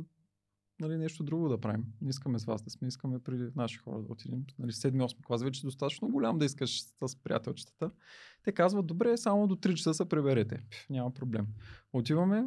нали, 0.80 0.98
нещо 0.98 1.24
друго 1.24 1.50
да 1.50 1.62
правим. 1.62 1.86
Не 2.02 2.10
искаме 2.10 2.40
с 2.40 2.46
вас 2.46 2.62
да 2.62 2.70
сме, 2.70 2.88
искаме 2.88 3.20
при 3.20 3.50
наши 3.56 3.78
хора 3.78 4.02
да 4.02 4.12
отидем. 4.12 4.46
Нали, 4.60 4.72
7-8 4.72 5.24
клас 5.24 5.44
вече 5.44 5.62
е 5.64 5.68
достатъчно 5.68 6.10
голям 6.10 6.38
да 6.38 6.46
искаш 6.46 6.82
с 6.82 7.16
приятелчетата. 7.24 7.92
Те 8.44 8.52
казват, 8.52 8.88
добре, 8.88 9.18
само 9.18 9.48
до 9.48 9.56
3 9.56 9.74
часа 9.74 9.94
се 9.94 10.10
приберете. 10.10 10.62
Пф, 10.72 10.90
няма 10.90 11.14
проблем. 11.14 11.48
Отиваме, 11.94 12.46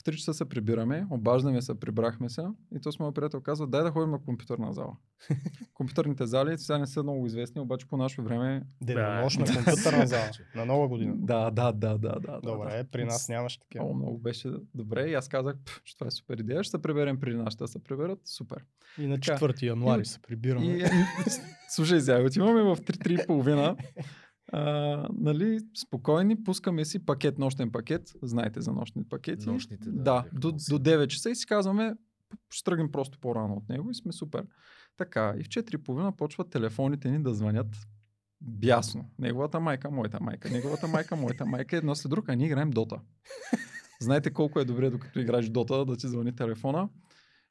в 0.00 0.04
3 0.04 0.16
часа 0.16 0.34
се 0.34 0.44
прибираме, 0.44 1.06
обаждаме 1.10 1.62
се, 1.62 1.80
прибрахме 1.80 2.28
се 2.28 2.42
и 2.76 2.80
то 2.80 2.92
с 2.92 2.98
моят 2.98 3.14
приятел 3.14 3.40
казва, 3.40 3.66
дай 3.66 3.82
да 3.82 3.90
ходим 3.90 4.10
на 4.10 4.18
компютърна 4.22 4.72
зала. 4.72 4.96
Компютърните 5.74 6.26
зали 6.26 6.58
сега 6.58 6.78
не 6.78 6.86
са 6.86 7.02
много 7.02 7.26
известни, 7.26 7.60
обаче 7.60 7.86
по 7.88 7.96
наше 7.96 8.22
време... 8.22 8.62
Денонощна 8.82 9.44
компютърна 9.44 10.06
зала. 10.06 10.30
На 10.54 10.64
нова 10.66 10.88
година. 10.88 11.14
Да, 11.16 11.50
да, 11.50 11.72
да, 11.72 11.98
да, 11.98 12.20
да. 12.20 12.40
Добре, 12.42 12.70
да, 12.70 12.82
да. 12.82 12.90
при 12.90 13.04
нас 13.04 13.28
нямаше 13.28 13.60
такива. 13.60 13.84
Много, 13.84 13.98
много 13.98 14.18
беше 14.18 14.50
добре 14.74 15.08
и 15.08 15.14
аз 15.14 15.28
казах, 15.28 15.56
«Пф, 15.64 15.80
че 15.84 15.94
това 15.96 16.06
е 16.06 16.10
супер 16.10 16.38
идея, 16.38 16.64
ще 16.64 16.70
се 16.70 16.82
приберем 16.82 17.20
при 17.20 17.36
нас, 17.36 17.54
ще 17.54 17.66
се 17.66 17.84
приберат, 17.84 18.18
супер. 18.24 18.64
И 18.98 19.06
на 19.06 19.20
Така. 19.20 19.38
4 19.38 19.62
януари 19.62 20.02
И- 20.02 20.04
се 20.04 20.18
прибираме. 20.22 20.66
И, 20.66 20.84
слушай, 21.68 22.00
сега 22.00 22.22
отиваме 22.26 22.62
в 22.62 22.76
3-3 22.76 23.26
половина. 23.26 23.76
А, 24.52 25.08
нали, 25.12 25.60
спокойни, 25.74 26.44
пускаме 26.44 26.84
си 26.84 27.06
пакет, 27.06 27.38
нощен 27.38 27.72
пакет. 27.72 28.12
Знаете 28.22 28.60
за 28.60 28.72
нощни 28.72 29.04
пакети. 29.04 29.48
Нощните, 29.48 29.90
да, 29.90 30.02
да 30.02 30.22
те 30.22 30.36
до, 30.38 30.52
до 30.52 30.56
9 30.56 31.06
часа 31.06 31.30
и 31.30 31.36
си 31.36 31.46
казваме, 31.46 31.94
ще 32.50 32.64
тръгнем 32.64 32.92
просто 32.92 33.18
по-рано 33.18 33.54
от 33.54 33.68
него 33.68 33.90
и 33.90 33.94
сме 33.94 34.12
супер. 34.12 34.46
Така, 34.96 35.34
и 35.38 35.44
в 35.44 35.48
4 35.48 35.76
половина 35.76 36.12
почват 36.12 36.50
телефоните 36.50 37.10
ни 37.10 37.22
да 37.22 37.34
звънят 37.34 37.76
бясно. 38.40 39.10
Неговата 39.18 39.60
майка, 39.60 39.90
моята 39.90 40.18
майка, 40.20 40.50
неговата 40.50 40.88
майка, 40.88 41.16
моята 41.16 41.46
майка, 41.46 41.76
едно 41.76 41.94
след 41.94 42.10
друго, 42.10 42.26
а 42.28 42.34
ние 42.34 42.46
играем 42.46 42.70
Дота. 42.70 43.00
Знаете 44.00 44.30
колко 44.30 44.60
е 44.60 44.64
добре, 44.64 44.90
докато 44.90 45.20
играеш 45.20 45.48
Дота, 45.48 45.84
да 45.84 45.96
ти 45.96 46.08
звъни 46.08 46.36
телефона. 46.36 46.88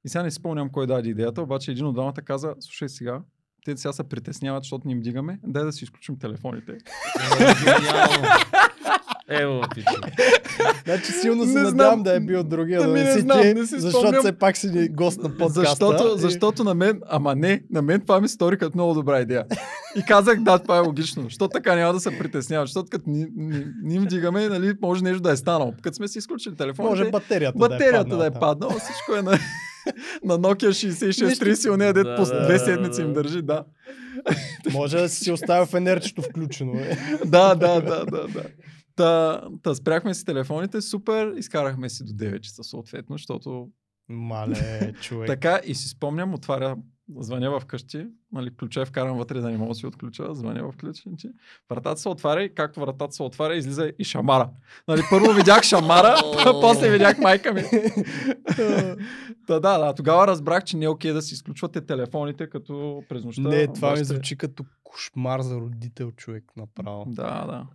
И 0.06 0.10
сега 0.10 0.24
не 0.24 0.32
спомням 0.32 0.70
кой 0.70 0.88
даде 0.88 1.10
идеята, 1.10 1.42
обаче 1.42 1.72
един 1.72 1.86
от 1.86 1.94
двамата 1.94 2.14
каза, 2.14 2.56
слушай 2.60 2.90
сега, 2.90 3.22
те 3.66 3.78
сега 3.78 3.94
се 3.94 4.04
притесняват, 4.04 4.64
защото 4.64 4.88
ни 4.88 4.94
им 4.94 5.02
дигаме, 5.02 5.40
дай 5.44 5.64
да 5.64 5.72
си 5.72 5.84
изключим 5.84 6.18
телефоните. 6.18 6.72
Е. 6.72 6.76
Ево, 9.32 9.62
пичо. 9.76 9.92
Значи 10.86 11.12
силно 11.12 11.44
се 11.44 11.50
Не 11.50 11.62
надявам 11.62 11.74
знам. 11.92 12.04
да 12.04 12.16
е 12.16 12.20
бил 12.20 12.44
другия, 12.44 12.80
да 12.80 12.86
Ами 12.86 12.94
не 12.94 13.04
не 13.04 13.14
си 13.14 13.20
знам, 13.20 13.42
ти, 13.42 13.54
не 13.54 13.66
си 13.66 13.80
защото 13.80 14.00
спомням. 14.00 14.22
все 14.22 14.32
пак 14.32 14.58
си 14.58 14.70
ни 14.70 14.88
гост 14.90 15.20
на 15.20 15.30
подкаста. 15.30 15.60
Защото, 15.62 16.16
и- 16.16 16.20
защото 16.20 16.64
на 16.64 16.74
мен, 16.74 17.02
ама 17.08 17.36
не, 17.36 17.64
на 17.72 17.82
мен 17.82 18.02
това 18.02 18.22
ми 18.22 18.28
стори 18.28 18.58
като 18.58 18.72
много 18.76 18.94
добра 18.94 19.20
идея. 19.20 19.46
И 19.96 20.04
казах, 20.04 20.40
да, 20.40 20.60
това 20.60 20.78
е 20.78 20.82
логично. 20.82 21.24
Защото 21.24 21.50
така 21.50 21.76
няма 21.76 21.94
да 21.94 22.00
се 22.00 22.18
притесняват. 22.20 22.68
Защото 22.68 22.90
като 22.90 23.10
ни, 23.10 23.26
ни, 23.36 23.66
ни 23.84 23.96
им 23.96 24.06
дигаме, 24.06 24.50
нали, 24.50 24.74
може 24.82 25.04
нещо 25.04 25.22
да 25.22 25.32
е 25.32 25.38
станало. 25.38 25.74
Като 25.82 25.96
сме 25.96 26.08
си 26.08 26.18
изключили 26.18 26.56
телефона, 26.56 26.90
Може 26.90 27.10
батерията, 27.12 27.58
батерията 27.58 28.18
да 28.18 28.26
е 28.26 28.32
паднала 28.32 28.32
там. 28.32 28.40
паднала, 28.40 28.80
всичко 28.80 29.16
е 29.16 29.22
на, 29.22 29.40
на 30.24 30.40
Nokia 30.40 30.70
6630, 30.70 31.74
ония 31.74 31.94
дет 31.94 32.04
Да, 32.04 32.16
по 32.16 32.26
две 32.26 32.60
седмици 32.60 33.02
им 33.02 33.14
държи, 33.14 33.42
да. 33.42 33.66
Може 34.72 34.98
да 34.98 35.10
си 35.10 35.32
оставя 35.32 35.66
фенерчето 35.66 36.22
включено. 36.22 36.74
Е. 36.74 36.98
да, 37.26 37.56
да, 37.56 37.82
да, 37.82 38.06
да, 38.06 38.28
да. 38.28 38.44
Та, 38.96 39.42
та 39.64 39.76
спряхме 39.76 40.14
си 40.14 40.26
телефоните, 40.26 40.82
супер, 40.82 41.34
изкарахме 41.38 41.90
си 41.90 42.04
до 42.04 42.14
9 42.14 42.40
часа 42.40 42.64
съответно, 42.64 43.14
защото 43.18 43.70
Мале, 44.10 44.94
човек. 45.02 45.28
Така 45.28 45.60
и 45.66 45.76
си 45.76 45.90
спомням, 45.90 46.34
отваря, 46.34 46.76
звъня 47.18 47.60
в 47.60 47.66
къщи, 47.66 48.08
нали, 48.32 48.56
ключа 48.56 48.82
е 48.82 48.86
вкаран 48.86 49.18
вътре 49.18 49.40
да 49.40 49.50
не 49.50 49.58
мога 49.58 49.70
да 49.70 49.76
си 49.76 49.88
отключа, 49.88 50.36
звъня 50.36 50.72
в 50.72 50.78
ключ, 50.78 51.08
вратата 51.70 52.02
се 52.02 52.10
отваря 52.10 52.44
и 52.44 52.56
както 52.56 52.80
вратата 52.80 53.12
се 53.14 53.24
отваря, 53.24 53.56
излиза 53.56 53.92
и 54.00 54.04
шамара. 54.04 54.50
Нали, 54.88 55.02
първо 55.10 55.34
видях 55.34 55.64
шамара, 55.64 56.16
после 56.62 56.92
видях 56.92 57.18
майка 57.18 57.54
ми. 57.54 57.64
Та, 59.48 59.60
да, 59.60 59.78
да, 59.78 59.94
тогава 59.94 60.28
разбрах, 60.28 60.64
че 60.64 60.78
не 60.78 60.86
е 60.86 60.90
окей 60.90 61.14
да 61.14 61.22
си 61.22 61.34
изключвате 61.34 61.82
телефоните 61.82 62.50
като 62.50 63.04
през 63.10 63.24
нощта. 63.24 63.42
Не, 63.42 63.68
това 63.68 63.96
ми 63.96 64.04
звучи 64.04 64.38
като 64.38 64.66
кошмар 64.84 65.42
за 65.42 65.56
родител, 65.56 66.12
човек, 66.12 66.44
направо. 66.58 67.06
Да, 67.08 67.46
да. 67.46 67.68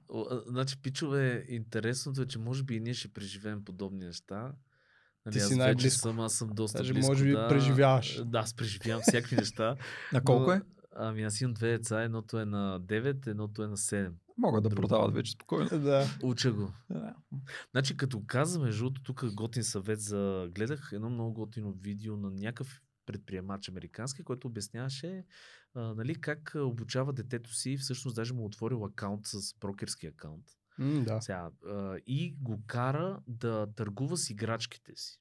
Значи, 0.46 0.82
пичове, 0.82 1.44
интересното 1.48 2.22
е, 2.22 2.26
че 2.26 2.38
може 2.38 2.62
би 2.62 2.74
и 2.74 2.80
ние 2.80 2.94
ще 2.94 3.08
преживеем 3.08 3.64
подобни 3.64 4.04
неща. 4.04 4.52
Нали, 5.26 5.32
Ти 5.32 5.38
аз 5.38 5.48
си 5.48 5.56
най-близко. 5.56 6.00
съм, 6.00 6.20
аз 6.20 6.34
съм 6.34 6.48
доста 6.48 6.78
Даже 6.78 6.92
близко. 6.92 7.10
може 7.12 7.24
би 7.24 7.30
да, 7.30 7.48
преживяваш. 7.48 8.22
Да, 8.24 8.38
аз 8.38 8.54
преживявам 8.54 9.02
всякакви 9.02 9.36
неща. 9.36 9.76
На 10.12 10.24
колко 10.24 10.46
Но, 10.46 10.52
е? 10.52 10.62
Ами 10.96 11.22
аз 11.22 11.40
имам 11.40 11.54
две 11.54 11.68
деца, 11.68 12.02
едното 12.02 12.38
е 12.38 12.44
на 12.44 12.80
9, 12.80 13.26
едното 13.26 13.62
е 13.62 13.66
на 13.66 13.76
7. 13.76 14.12
Могат 14.38 14.62
да 14.62 14.68
Друго. 14.68 14.80
продават 14.80 15.14
вече 15.14 15.32
спокойно. 15.32 15.68
Да. 15.80 16.06
Уча 16.22 16.52
го. 16.52 16.72
Да. 16.90 17.14
Значи 17.70 17.96
като 17.96 18.22
каза, 18.26 18.60
между 18.60 18.84
другото, 18.84 19.02
тук 19.02 19.34
готин 19.34 19.64
съвет 19.64 20.00
за... 20.00 20.48
Гледах 20.54 20.90
едно 20.92 21.10
много 21.10 21.32
готино 21.32 21.72
видео 21.72 22.16
на 22.16 22.30
някакъв 22.30 22.80
предприемач 23.06 23.68
американски, 23.68 24.22
който 24.22 24.46
обясняваше 24.48 25.24
а, 25.74 25.94
нали, 25.94 26.20
как 26.20 26.52
обучава 26.56 27.12
детето 27.12 27.54
си, 27.54 27.76
всъщност 27.76 28.16
даже 28.16 28.34
му 28.34 28.44
отворил 28.44 28.84
акаунт 28.84 29.26
с 29.26 29.54
брокерски 29.60 30.06
акаунт. 30.06 30.44
М, 30.80 31.04
да. 31.04 31.20
Сега, 31.20 31.50
а, 31.66 31.96
и 32.06 32.34
го 32.40 32.62
кара 32.66 33.20
да 33.26 33.66
търгува 33.76 34.16
с 34.16 34.30
играчките 34.30 34.92
си. 34.96 35.20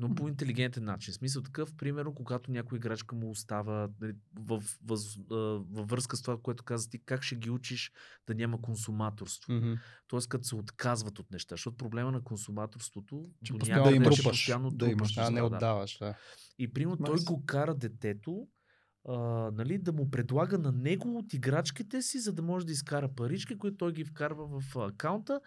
Но 0.00 0.14
по 0.14 0.28
интелигентен 0.28 0.84
начин. 0.84 1.12
В 1.12 1.16
смисъл 1.16 1.42
такъв, 1.42 1.76
примерно, 1.76 2.14
когато 2.14 2.50
някоя 2.50 2.76
играчка 2.76 3.16
му 3.16 3.30
остава 3.30 3.88
нали, 4.00 4.12
в, 4.34 4.62
въз, 4.84 5.16
във 5.70 5.88
връзка 5.88 6.16
с 6.16 6.22
това, 6.22 6.38
което 6.42 6.64
каза 6.64 6.90
ти, 6.90 6.98
как 7.04 7.22
ще 7.22 7.36
ги 7.36 7.50
учиш 7.50 7.92
да 8.26 8.34
няма 8.34 8.62
консуматорство. 8.62 9.52
Мгм. 9.52 9.74
Тоест, 10.08 10.28
като 10.28 10.44
се 10.44 10.54
отказват 10.54 11.18
от 11.18 11.30
неща. 11.30 11.52
Защото 11.52 11.76
проблема 11.76 12.12
на 12.12 12.24
консуматорството 12.24 13.28
Че 13.44 13.52
до 13.52 13.66
някъде 13.66 13.88
да 13.88 13.94
е, 13.94 13.96
имаш, 13.96 14.22
постоянно 14.22 14.70
да 14.70 14.86
трупаш 14.86 15.16
имаш. 15.16 15.28
А, 15.28 15.30
не 15.30 15.40
да. 15.40 15.46
отдаваш, 15.46 15.98
да. 15.98 16.14
И 16.58 16.72
примерно 16.72 16.96
той 16.96 17.18
го 17.24 17.46
кара 17.46 17.74
детето 17.74 18.48
нали, 19.52 19.78
да 19.78 19.92
му 19.92 20.10
предлага 20.10 20.58
на 20.58 20.72
него 20.72 21.18
от 21.18 21.34
играчките 21.34 22.02
си, 22.02 22.18
за 22.18 22.32
да 22.32 22.42
може 22.42 22.66
да 22.66 22.72
изкара 22.72 23.08
парички, 23.08 23.58
които 23.58 23.76
той 23.76 23.92
ги 23.92 24.04
вкарва 24.04 24.60
в 24.60 24.76
акаунта. 24.76 25.40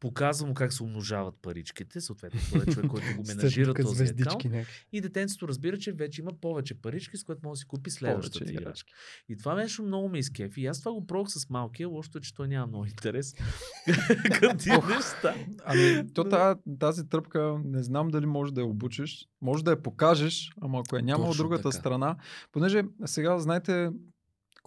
Показва 0.00 0.46
му 0.46 0.54
как 0.54 0.72
се 0.72 0.82
умножават 0.82 1.34
паричките, 1.42 2.00
съответно 2.00 2.40
той 2.52 2.62
е 2.62 2.66
човек, 2.66 2.86
който 2.90 3.06
го 3.16 3.22
менажира 3.26 3.74
този 3.74 4.04
акаунт. 4.04 4.66
И 4.92 5.00
детенцето 5.00 5.48
разбира, 5.48 5.78
че 5.78 5.92
вече 5.92 6.20
има 6.20 6.30
повече 6.40 6.74
парички, 6.74 7.16
с 7.16 7.24
което 7.24 7.40
може 7.44 7.58
да 7.58 7.60
си 7.60 7.64
купи 7.64 7.90
следващата 7.90 8.38
Повече 8.38 8.54
играчка. 8.54 8.92
И 9.28 9.36
това 9.36 9.54
нещо 9.54 9.82
много 9.82 10.08
ме 10.08 10.18
изкефи. 10.18 10.60
И 10.60 10.66
аз 10.66 10.78
това 10.78 10.92
го 10.92 11.06
пробвах 11.06 11.30
с 11.30 11.50
малкия, 11.50 11.88
лошото 11.88 12.18
е, 12.18 12.20
че 12.20 12.34
той 12.34 12.48
няма 12.48 12.66
много 12.66 12.84
интерес 12.84 13.34
към 14.40 14.58
тия 14.58 14.86
неща. 14.86 15.34
Ами, 15.64 16.12
то 16.14 16.24
тази, 16.24 16.60
тази 16.78 17.08
тръпка, 17.08 17.60
не 17.64 17.82
знам 17.82 18.08
дали 18.08 18.26
може 18.26 18.54
да 18.54 18.60
я 18.60 18.66
обучиш. 18.66 19.28
Може 19.40 19.64
да 19.64 19.70
я 19.70 19.82
покажеш, 19.82 20.50
ама 20.60 20.82
ако 20.86 20.96
я 20.96 21.02
няма 21.02 21.24
от 21.24 21.36
другата 21.36 21.62
така. 21.62 21.76
страна. 21.76 22.16
Понеже 22.52 22.82
сега 23.06 23.38
знаете 23.38 23.90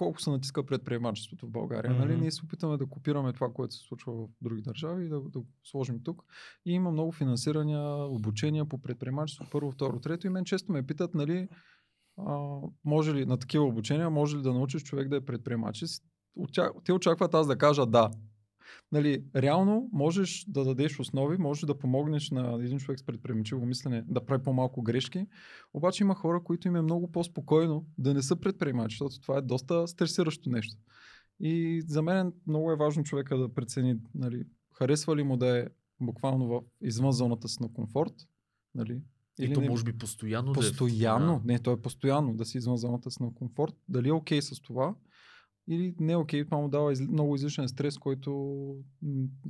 колко 0.04 0.22
се 0.22 0.30
натиска 0.30 0.66
предприемачеството 0.66 1.48
в 1.48 1.52
България. 1.52 1.92
Mm-hmm. 1.92 2.00
Нали? 2.00 2.18
Ние 2.18 2.32
се 2.32 2.46
опитаме 2.46 2.78
да 2.78 2.86
копираме 2.86 3.34
това, 3.34 3.54
което 3.54 3.74
се 3.74 3.88
случва 3.88 4.14
в 4.14 4.28
други 4.42 4.62
държави 4.62 5.06
и 5.06 5.10
да, 5.10 5.22
да 5.22 5.40
го 5.40 5.48
сложим 5.64 6.04
тук. 6.04 6.24
И 6.66 6.72
има 6.72 6.92
много 6.92 7.12
финансирания, 7.12 7.82
обучения 8.06 8.66
по 8.66 8.78
предприемачество, 8.78 9.46
първо, 9.52 9.72
второ, 9.72 10.00
трето. 10.00 10.28
И 10.28 10.30
мен 10.30 10.46
често 10.46 10.72
ме 10.72 10.86
питат, 10.86 11.16
нали, 11.16 11.48
а, 12.18 12.58
може 12.86 13.14
ли 13.14 13.26
на 13.26 13.38
такива 13.38 13.66
обучения, 13.66 14.10
може 14.10 14.38
ли 14.38 14.42
да 14.42 14.54
научиш 14.54 14.84
човек 14.84 15.10
да 15.10 15.16
е 15.16 15.22
предприемач? 15.22 15.84
Те 16.86 16.94
очакват 16.94 17.34
аз 17.34 17.48
да 17.48 17.58
кажа 17.58 17.86
да. 17.86 18.12
Нали, 18.92 19.24
реално 19.36 19.90
можеш 19.92 20.46
да 20.48 20.64
дадеш 20.64 21.00
основи, 21.00 21.38
можеш 21.38 21.66
да 21.66 21.78
помогнеш 21.78 22.32
на 22.32 22.64
един 22.64 22.80
човек 22.80 23.00
с 23.00 23.04
предприемчиво 23.04 23.66
мислене 23.66 24.04
да 24.08 24.26
прави 24.26 24.44
по-малко 24.44 24.82
грешки, 24.82 25.28
обаче 25.74 26.04
има 26.04 26.16
хора, 26.16 26.44
които 26.44 26.68
им 26.68 26.76
е 26.76 26.82
много 26.82 27.12
по-спокойно 27.12 27.86
да 27.98 28.14
не 28.14 28.22
са 28.22 28.36
предприемачи, 28.36 28.94
защото 28.94 29.22
това 29.22 29.38
е 29.38 29.42
доста 29.42 29.88
стресиращо 29.88 30.50
нещо. 30.50 30.76
И 31.40 31.84
за 31.88 32.02
мен 32.02 32.34
много 32.48 32.72
е 32.72 32.76
важно 32.76 33.04
човека 33.04 33.38
да 33.38 33.54
прецени, 33.54 33.96
нали, 34.16 34.44
харесва 34.74 35.16
ли 35.16 35.24
му 35.24 35.38
да 35.38 35.60
е 35.60 35.68
буквално 36.02 36.48
в, 36.48 36.62
извън 36.82 37.12
зоната 37.12 37.48
си 37.48 37.58
на 37.62 37.74
комфорт, 37.74 38.14
нали, 38.76 39.02
И 39.40 39.54
то 39.54 39.62
не- 39.62 39.70
може 39.70 39.84
би 39.84 39.98
постоянно 39.98 40.54
да 40.54 40.60
е 40.60 40.62
Постоянно. 40.62 41.42
Да. 41.46 41.54
Не, 41.54 41.60
то 41.60 41.72
е 41.72 41.82
постоянно 41.82 42.34
да 42.34 42.46
си 42.46 42.58
извън 42.58 42.78
зоната 42.78 43.12
си 43.12 43.24
на 43.24 43.34
комфорт. 43.34 43.74
Дали 43.90 44.10
е 44.10 44.14
окей 44.14 44.42
с 44.42 44.62
това? 44.62 44.96
Или 45.68 45.96
не 46.00 46.14
е 46.14 46.18
окей, 46.18 46.46
това 46.46 46.58
му 46.58 46.70
дава 46.70 46.94
из, 46.94 47.02
много 47.02 47.36
излишен 47.36 47.68
стрес, 47.68 47.98
който 47.98 48.32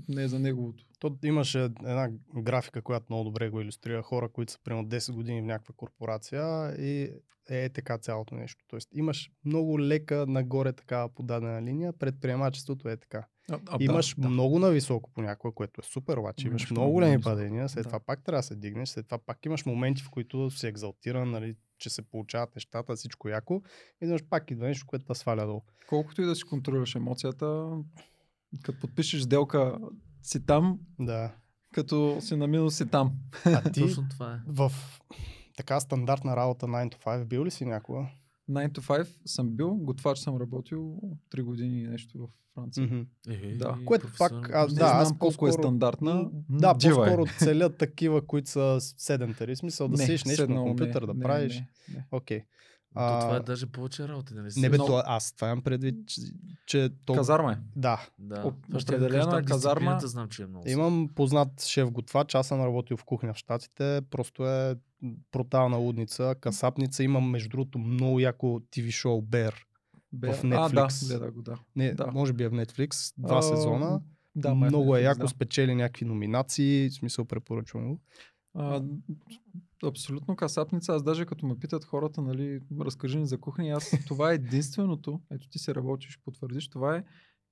не 0.10 0.24
е 0.24 0.28
за 0.28 0.40
неговото. 0.40 0.86
То 1.00 1.18
имаше 1.24 1.64
една 1.64 2.10
графика, 2.36 2.82
която 2.82 3.06
много 3.10 3.24
добре 3.24 3.50
го 3.50 3.62
иллюстрира. 3.62 4.02
Хора, 4.04 4.30
които 4.30 4.52
са 4.52 4.60
примерно 4.64 4.88
10 4.88 5.14
години 5.14 5.42
в 5.42 5.46
някаква 5.46 5.74
корпорация 5.78 6.76
и 6.80 7.10
е 7.50 7.70
така 7.70 7.98
цялото 7.98 8.36
нещо. 8.36 8.66
Тоест 8.68 8.90
имаш 8.94 9.32
много 9.46 9.80
лека 9.80 10.26
нагоре 10.28 10.74
такава 10.74 11.10
подадена 11.10 11.62
линия, 11.62 11.94
предприемачеството 11.94 12.90
е 12.90 12.98
така. 12.98 13.28
А, 13.52 13.60
а, 13.68 13.78
имаш 13.80 14.16
да, 14.18 14.30
много 14.30 14.60
нависоко 14.60 15.12
понякога, 15.14 15.54
което 15.54 15.82
е 15.82 15.84
супер, 15.84 16.18
обаче 16.18 16.48
имаш 16.48 16.62
Имаш 16.62 16.72
много 16.72 16.92
големи 16.92 17.22
падения, 17.22 17.70
след 17.70 17.84
Да. 17.84 17.90
това 17.90 18.00
пак 18.00 18.24
трябва 18.24 18.40
да 18.40 18.44
се 18.44 18.56
дигнеш, 18.56 18.90
след 18.90 19.06
това 19.06 19.18
пак 19.18 19.46
имаш 19.46 19.66
моменти, 19.66 20.04
в 20.04 20.10
които 20.10 20.52
си 20.52 20.68
екзалтиран, 20.68 21.32
нали, 21.32 21.56
че 21.84 21.90
се 21.90 22.02
получават 22.02 22.56
нещата, 22.56 22.96
всичко 22.96 23.30
яко, 23.30 23.62
и 24.02 24.06
имаш 24.06 24.24
пак 24.30 24.52
идва 24.52 24.68
нещо, 24.68 24.86
което 24.88 25.06
те 25.06 25.16
сваля 25.16 25.46
долу. 25.46 25.62
Колкото 25.90 26.22
и 26.22 26.26
да 26.26 26.36
си 26.36 26.44
контролираш 26.44 26.96
емоцията, 26.96 27.70
като 28.64 28.80
подпишеш 28.80 29.22
сделка 29.22 29.78
си 30.22 30.46
там, 30.46 30.80
Да. 31.00 31.32
като 31.74 32.18
си 32.22 32.36
на 32.36 32.48
минус 32.48 32.78
си 32.78 32.86
там. 32.88 33.12
А 33.46 33.72
ти 33.72 33.82
Точно 33.82 34.10
това 34.10 34.34
е. 34.34 34.38
в 34.48 34.72
така 35.58 35.80
стандартна 35.80 36.36
работа 36.36 36.66
9 36.68 36.96
to 36.96 37.04
5 37.06 37.26
бил 37.26 37.46
ли 37.46 37.52
си 37.52 37.66
някога? 37.66 38.08
9 38.54 38.70
to 38.70 38.80
5 38.80 39.08
съм 39.26 39.50
бил, 39.50 39.70
готвач 39.72 40.18
съм 40.18 40.38
работил 40.38 41.00
3 41.32 41.44
години 41.44 41.82
и 41.82 41.88
нещо 41.88 42.18
в 42.20 42.28
Франция. 42.54 43.06
Е, 43.30 43.56
Да. 43.56 43.78
Което 43.86 44.08
пак, 44.20 44.50
а, 44.50 44.68
Не 44.68 44.74
да, 44.74 44.86
аз 44.86 45.08
знам 45.08 45.18
колко 45.20 45.48
е 45.48 45.52
стандартна. 45.52 46.30
Да, 46.50 46.74
дива 46.74 46.94
е. 47.04 47.10
по-скоро 47.10 47.38
целят 47.40 47.78
такива, 47.78 48.22
които 48.22 48.50
са 48.50 48.78
седентари. 48.80 49.56
Смисъл 49.56 49.88
да 49.88 49.98
седиш 49.98 50.24
нещо 50.24 50.48
на 50.50 50.62
компютър, 50.62 51.06
да 51.06 51.20
правиш. 51.20 51.56
Не, 51.56 51.68
не. 51.90 52.06
Окей. 52.12 52.42
То 52.96 53.20
това 53.20 53.36
е 53.36 53.40
даже 53.42 53.66
повече 53.66 54.08
работа, 54.08 54.34
нали? 54.36 54.50
Не 54.58 54.70
бе, 54.70 54.78
Но- 54.78 54.86
то, 54.86 55.04
аз 55.06 55.34
това 55.34 55.48
имам 55.48 55.62
предвид, 55.62 55.96
че, 56.08 56.22
че 56.68 56.90
то... 57.06 57.14
Казарма 57.14 57.52
е. 57.52 57.58
Да, 57.76 58.08
Да. 58.20 58.36
Оп- 58.38 58.56
Това 58.64 58.80
ще 58.80 58.92
да 58.92 58.98
определена 58.98 59.24
кажа, 59.24 59.38
там 59.38 59.60
казарма- 59.60 60.00
знам, 60.00 60.30
че 60.30 60.44
е 60.44 60.48
много. 60.48 60.70
имам 60.70 61.10
познат 61.16 61.62
шеф 61.62 61.92
готвач, 61.92 62.36
аз 62.36 62.48
съм 62.48 62.62
работил 62.62 62.98
в 62.98 63.04
кухня 63.04 63.34
в 63.34 63.38
Штатите, 63.38 64.02
просто 64.10 64.46
е 64.46 64.76
брутална 65.32 65.78
лудница, 65.78 66.36
касапница, 66.42 67.04
имам 67.04 67.30
между 67.30 67.50
другото 67.50 67.80
много 67.80 68.20
яко 68.20 68.48
TV 68.48 68.92
шоу 68.92 69.22
Bear. 69.22 69.54
Бе, 70.14 70.28
В 70.28 70.44
А, 70.44 70.48
да, 70.48 70.48
Netflix. 70.70 71.08
гледах 71.08 71.32
го, 71.34 71.42
да. 71.42 71.60
Не, 71.76 71.94
Да. 71.94 72.08
може 72.08 72.34
би 72.34 72.44
е 72.44 72.50
в 72.50 72.54
Netflix, 72.54 73.14
два 73.18 73.38
А, 73.38 73.42
сезона. 73.42 74.02
Да, 74.36 74.54
май 74.56 74.70
много 74.70 74.96
е 74.96 75.00
Netflix, 75.00 75.04
яко, 75.04 75.20
да. 75.20 75.28
спечели 75.28 75.76
някакви 75.76 76.06
номинации, 76.06 76.90
в 76.90 76.94
смисъл 76.94 77.26
препоръчвам 77.26 77.88
го. 77.90 78.00
А, 78.54 78.82
абсолютно 79.84 80.36
касапница. 80.36 80.94
Аз 80.94 81.04
даже 81.04 81.26
като 81.26 81.46
ме 81.46 81.60
питат 81.60 81.86
хората, 81.86 82.22
нали, 82.22 82.60
разкажи 82.82 83.18
ни 83.18 83.28
за 83.28 83.38
кухня, 83.38 83.68
аз 83.68 83.92
това 84.08 84.32
е 84.32 84.36
единственото, 84.36 85.22
ето 85.32 85.50
ти 85.50 85.60
се 85.60 85.76
работиш, 85.76 86.20
потвърдиш, 86.26 86.68
това 86.68 86.96
е 86.96 87.04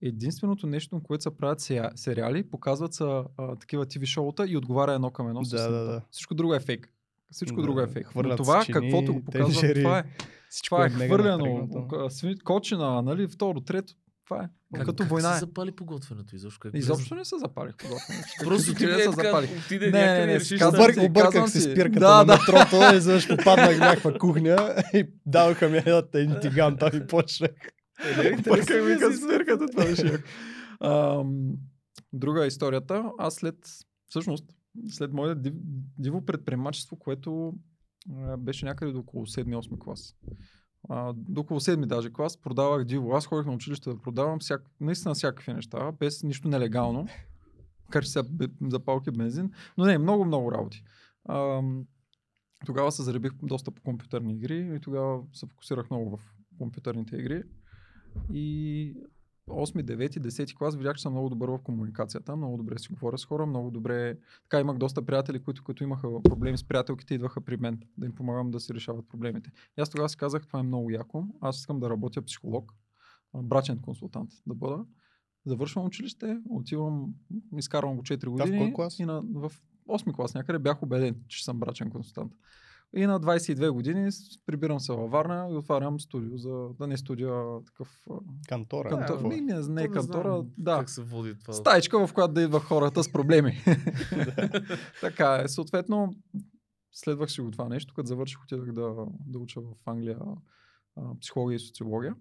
единственото 0.02 0.68
нещо, 0.68 0.96
на 0.96 1.04
което 1.04 1.24
се 1.24 1.38
правят 1.38 1.62
сериали, 1.96 2.50
показват 2.50 2.94
са 2.94 3.26
а, 3.38 3.56
такива 3.56 3.86
TV 3.86 4.06
шоута 4.06 4.46
и 4.48 4.58
отговаря 4.58 4.94
едно 4.94 5.12
към 5.12 5.28
едно. 5.28 5.42
Да, 5.42 5.72
да, 5.72 5.86
да. 5.86 6.02
Всичко 6.12 6.36
друго 6.36 6.54
е 6.54 6.60
фейк. 6.60 6.94
Всичко 7.32 7.56
Да, 7.56 7.62
друго 7.62 7.80
е 7.82 7.88
фейк. 7.88 8.08
Но 8.16 8.36
това, 8.36 8.66
чини, 8.66 8.74
каквото 8.74 9.14
го 9.14 9.24
показват, 9.24 9.52
тенджери, 9.52 9.84
това 9.84 10.00
е, 10.00 10.04
това 10.66 10.86
е 10.86 10.90
мега 10.90 11.06
хвърлено, 11.06 11.68
кочина, 12.44 13.02
нали, 13.02 13.28
второ, 13.28 13.62
трето. 13.62 13.94
Това 14.26 14.44
е. 14.44 14.50
Как, 14.76 14.86
като 14.86 15.04
как 15.04 15.10
война 15.10 15.30
се 15.30 15.38
е. 15.38 15.40
запали 15.40 15.72
поготвянето 15.72 16.36
изобщо? 16.36 16.60
Как 16.60 16.72
Изобщо 16.76 17.16
не 17.16 17.26
се 17.26 17.38
запалих 17.38 17.76
по 17.78 17.86
Просто 18.46 18.74
ти 18.74 18.86
не 18.86 18.92
е 18.92 18.96
се 18.96 19.04
така, 19.06 19.24
запалих. 19.24 19.50
отиде 19.66 19.92
Не, 19.92 20.06
не, 20.06 20.26
не, 20.26 20.32
и 20.32 20.36
решиш 20.36 20.60
казвам 20.60 20.72
да- 20.74 20.84
Обър... 20.84 20.94
ти, 20.94 21.00
Обърках 21.00 21.52
ти. 21.52 21.60
спирката 21.62 22.00
Да, 22.00 22.18
на 22.18 22.26
да. 22.26 22.34
метрото, 22.34 22.96
изведнъж 22.96 23.28
попаднах 23.28 23.76
в 23.76 23.80
някаква 23.80 24.14
кухня 24.14 24.76
и 24.94 25.06
даваха 25.26 25.70
ми 25.70 25.78
едната 25.78 26.20
един 26.20 26.36
тиган, 26.42 26.78
там 26.78 26.90
и 26.94 27.08
почнах. 27.08 27.52
Бърках 28.44 28.86
ми 28.86 28.98
към 29.00 29.14
спирката, 29.14 29.68
това 29.68 29.86
беше 29.86 30.24
Друга 32.14 32.44
е 32.44 32.48
историята. 32.48 33.04
Аз 33.18 33.34
след, 33.34 33.56
всъщност, 34.08 34.46
след 34.90 35.14
моето 35.14 35.42
див, 35.42 35.54
диво 36.00 36.26
предприемачество, 36.26 36.96
което 36.96 37.54
а, 38.16 38.38
беше 38.38 38.66
някъде 38.66 38.92
до 38.92 39.00
около 39.00 39.26
7-8 39.26 39.80
клас. 39.80 40.16
А, 40.90 41.14
до 41.16 41.42
около 41.42 41.60
7 41.60 41.86
даже 41.86 42.14
клас 42.14 42.38
продавах 42.38 42.86
диво. 42.86 43.14
Аз 43.14 43.26
ходих 43.26 43.46
на 43.46 43.54
училище 43.54 43.90
да 43.90 44.02
продавам 44.02 44.40
всяк, 44.40 44.62
наистина 44.80 45.14
всякакви 45.14 45.54
неща, 45.54 45.92
без 45.92 46.24
нищо 46.24 46.48
нелегално. 46.48 47.08
Макар 47.86 48.04
че 48.04 48.10
сега 48.10 48.28
запалки 48.62 49.12
бензин. 49.12 49.52
Но 49.78 49.86
не, 49.86 49.98
много, 49.98 50.26
много 50.26 50.52
работи. 50.52 50.84
Ам, 51.30 51.86
тогава 52.66 52.92
се 52.92 53.04
заребих 53.04 53.32
доста 53.44 53.72
по 53.72 53.82
компютърни 53.82 54.34
игри 54.34 54.76
и 54.76 54.80
тогава 54.80 55.24
се 55.34 55.48
фокусирах 55.48 55.90
много 55.90 56.18
в 56.18 56.36
компютърните 56.58 57.16
игри. 57.16 57.44
И 58.34 58.96
8, 59.52 59.84
9, 59.84 60.20
10 60.20 60.56
клас 60.56 60.76
видях, 60.76 60.96
че 60.96 61.02
съм 61.02 61.14
много 61.14 61.30
добър 61.30 61.50
в 61.50 61.60
комуникацията, 61.64 62.36
много 62.36 62.58
добре 62.58 62.80
си 62.80 62.94
говоря 62.94 63.18
с 63.18 63.26
хора, 63.26 63.46
много 63.46 63.72
добре. 63.72 64.18
Така 64.44 64.60
имах 64.60 64.78
доста 64.78 65.06
приятели, 65.06 65.44
които 65.44 65.64
като 65.64 65.84
имаха 65.84 66.24
проблеми 66.24 66.58
с 66.58 66.64
приятелките, 66.64 67.14
идваха 67.14 67.42
при 67.42 67.58
мен 67.58 67.80
да 67.98 68.06
им 68.06 68.16
помагам 68.16 68.52
да 68.52 68.60
си 68.60 68.74
решават 68.74 69.10
проблемите. 69.10 69.52
И 69.78 69.82
аз 69.82 69.90
тогава 69.90 70.10
си 70.10 70.18
казах, 70.18 70.48
това 70.48 70.60
е 70.60 70.64
много 70.64 70.92
яко. 70.92 71.26
Аз 71.42 71.58
искам 71.58 71.80
да 71.80 71.90
работя 71.90 72.22
психолог, 72.22 72.74
брачен 73.36 73.80
консултант 73.80 74.30
да 74.48 74.56
бъда. 74.56 74.86
Завършвам 75.46 75.86
училище, 75.86 76.40
отивам, 76.50 77.14
изкарвам 77.58 77.96
го 77.96 78.02
4 78.02 78.26
в 78.26 78.32
години. 78.32 78.58
кой 78.58 78.74
клас? 78.74 79.00
И 79.00 79.06
на, 79.06 79.22
в 79.34 79.52
8 79.90 80.16
клас 80.16 80.34
някъде 80.34 80.60
бях 80.60 80.84
убеден, 80.84 81.16
че 81.28 81.44
съм 81.44 81.60
брачен 81.60 81.90
консултант. 81.90 82.34
И 82.96 83.06
на 83.06 83.20
22 83.20 83.72
години 83.72 84.10
прибирам 84.46 84.80
се 84.80 84.94
във 84.94 85.12
Варна 85.12 85.48
и 85.52 85.56
отварям 85.56 86.00
студио 86.00 86.38
за, 86.38 86.70
да 86.80 86.88
не 86.88 86.98
студио, 86.98 87.30
а 87.30 87.64
такъв 87.66 88.08
а, 88.10 88.14
Кантора. 88.48 88.90
кантор, 88.90 89.14
какво 89.14 89.32
е? 89.32 89.36
не, 89.36 89.42
не, 89.42 89.68
не 89.68 89.84
е 89.84 89.88
То 89.88 89.94
кантора, 89.94 90.30
знам 90.30 90.52
да. 90.58 90.78
Как 90.80 90.90
се 90.90 91.04
води 91.04 91.40
това? 91.40 91.54
Стаечка, 91.54 92.08
в 92.08 92.14
която 92.14 92.34
да 92.34 92.42
идват 92.42 92.64
хората 92.64 93.04
с 93.04 93.12
проблеми. 93.12 93.52
така 95.02 95.42
е. 95.44 95.48
Съответно, 95.48 96.14
следвах 96.92 97.32
си 97.32 97.42
го 97.42 97.52
това 97.52 97.70
нещо. 97.70 97.94
Като 97.94 98.08
завърших, 98.08 98.44
отидах 98.44 98.72
да, 98.72 99.06
да 99.26 99.40
уча 99.40 99.62
в 99.62 99.74
Англия 99.86 100.20
а, 100.96 101.20
психология 101.20 101.56
и 101.56 101.60
социология. 101.60 102.16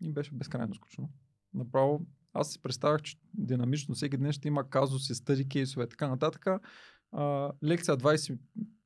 И 0.00 0.12
беше 0.12 0.34
безкрайно 0.34 0.74
скучно. 0.74 1.10
Направо, 1.54 2.06
аз 2.32 2.52
си 2.52 2.62
представях, 2.62 3.02
че 3.02 3.16
динамично 3.34 3.94
всеки 3.94 4.16
ден 4.16 4.32
ще 4.32 4.48
има 4.48 4.70
казуси, 4.70 5.14
стъди 5.14 5.48
кейсове, 5.48 5.88
така 5.88 6.08
нататък. 6.08 6.46
А, 7.12 7.52
лекция 7.64 7.96
20, 7.96 8.38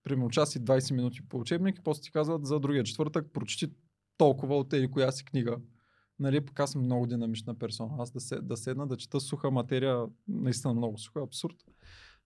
примерно 0.09 0.31
час 0.31 0.57
и 0.57 0.61
20 0.61 0.95
минути 0.95 1.29
по 1.29 1.39
учебник 1.39 1.79
и 1.79 1.83
после 1.83 2.03
ти 2.03 2.13
казват 2.13 2.47
за 2.47 2.61
другия 2.61 2.85
четвъртък 2.85 3.33
прочети 3.33 3.73
толкова 4.17 4.57
от 4.57 4.69
тези 4.69 4.89
коя 4.89 5.13
си 5.13 5.25
книга. 5.25 5.57
Нали, 6.19 6.41
пък 6.41 6.61
аз 6.61 6.71
съм 6.71 6.83
много 6.83 7.07
динамична 7.07 7.55
персона. 7.55 7.95
Аз 7.99 8.11
да, 8.11 8.21
се, 8.21 8.41
да 8.41 8.57
седна, 8.57 8.87
да 8.87 8.97
чета 8.97 9.21
суха 9.21 9.51
материя, 9.51 10.07
наистина 10.29 10.75
много 10.75 10.99
суха, 10.99 11.21
абсурд. 11.23 11.57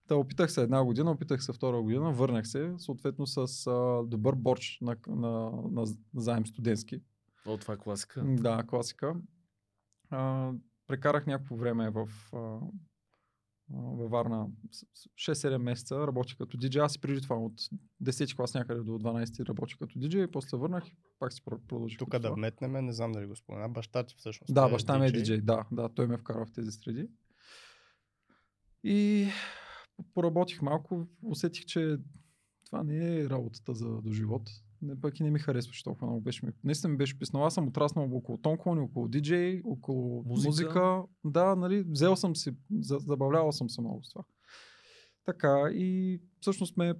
Та 0.07 0.15
опитах 0.15 0.51
се 0.51 0.61
една 0.61 0.83
година, 0.83 1.11
опитах 1.11 1.43
се 1.43 1.53
втора 1.53 1.81
година, 1.81 2.11
върнах 2.11 2.47
се, 2.47 2.73
съответно 2.77 3.27
с 3.27 3.67
а, 3.67 4.03
добър 4.05 4.35
борч 4.35 4.77
на, 4.81 4.95
на, 5.07 5.51
на, 5.71 5.85
заем 6.15 6.45
студентски. 6.45 7.01
О, 7.45 7.57
това 7.57 7.73
е 7.73 7.77
класика. 7.77 8.23
Да, 8.25 8.63
класика. 8.67 9.15
А, 10.09 10.51
прекарах 10.87 11.27
някакво 11.27 11.55
време 11.55 11.89
в, 11.89 12.09
а, 12.33 12.59
във 13.69 14.11
Варна, 14.11 14.47
с- 14.71 14.85
с- 14.93 15.09
6-7 15.15 15.57
месеца, 15.57 16.07
работих 16.07 16.37
като 16.37 16.57
диджей. 16.57 16.81
Аз 16.81 16.95
и 16.95 17.01
преди 17.01 17.21
това 17.21 17.35
от 17.35 17.53
10 18.01 18.35
клас 18.35 18.53
някъде 18.53 18.81
до 18.81 18.99
12 18.99 19.45
работих 19.45 19.77
като 19.77 19.99
диджей, 19.99 20.27
после 20.27 20.57
върнах 20.57 20.87
и 20.87 20.95
пак 21.19 21.33
си 21.33 21.41
про- 21.41 21.67
продължих. 21.67 21.99
Тук 21.99 22.09
да 22.09 22.19
това. 22.19 22.33
вметнем, 22.33 22.85
не 22.85 22.93
знам 22.93 23.11
дали 23.11 23.25
го 23.25 23.35
спомена, 23.35 23.69
баща 23.69 24.03
ти 24.03 24.15
всъщност. 24.17 24.53
Да, 24.53 24.67
е 24.67 24.71
баща 24.71 24.99
ми 24.99 25.05
е 25.05 25.11
диджей, 25.11 25.41
да, 25.41 25.65
да, 25.71 25.89
той 25.89 26.07
ме 26.07 26.17
вкара 26.17 26.45
в 26.45 26.51
тези 26.51 26.71
среди. 26.71 27.07
И 28.83 29.27
поработих 30.13 30.61
малко, 30.61 31.07
усетих, 31.23 31.65
че 31.65 31.97
това 32.65 32.83
не 32.83 33.19
е 33.19 33.29
работата 33.29 33.73
за 33.73 34.01
до 34.01 34.11
живот. 34.11 34.49
Не, 34.83 35.01
пък 35.01 35.19
и 35.19 35.23
не 35.23 35.31
ми 35.31 35.39
харесваше 35.39 35.83
толкова 35.83 36.07
много. 36.07 36.21
Беше 36.21 36.45
ми, 36.45 36.51
наистина 36.63 36.91
ми 36.91 36.97
беше 36.97 37.19
писнал. 37.19 37.45
Аз 37.45 37.53
съм 37.53 37.67
отраснал 37.67 38.15
около 38.15 38.37
тонклони, 38.37 38.81
около 38.81 39.07
диджей, 39.07 39.61
около 39.65 40.23
Музика. 40.25 40.49
музика. 40.49 41.03
Да, 41.25 41.55
нали, 41.55 41.83
взел 41.83 42.15
съм 42.15 42.35
си, 42.35 42.51
за- 42.79 42.99
забавлявал 42.99 43.51
съм 43.51 43.69
се 43.69 43.81
много 43.81 44.03
с 44.03 44.09
това. 44.09 44.23
Така 45.25 45.69
и 45.71 46.19
всъщност 46.39 46.77
ме 46.77 46.93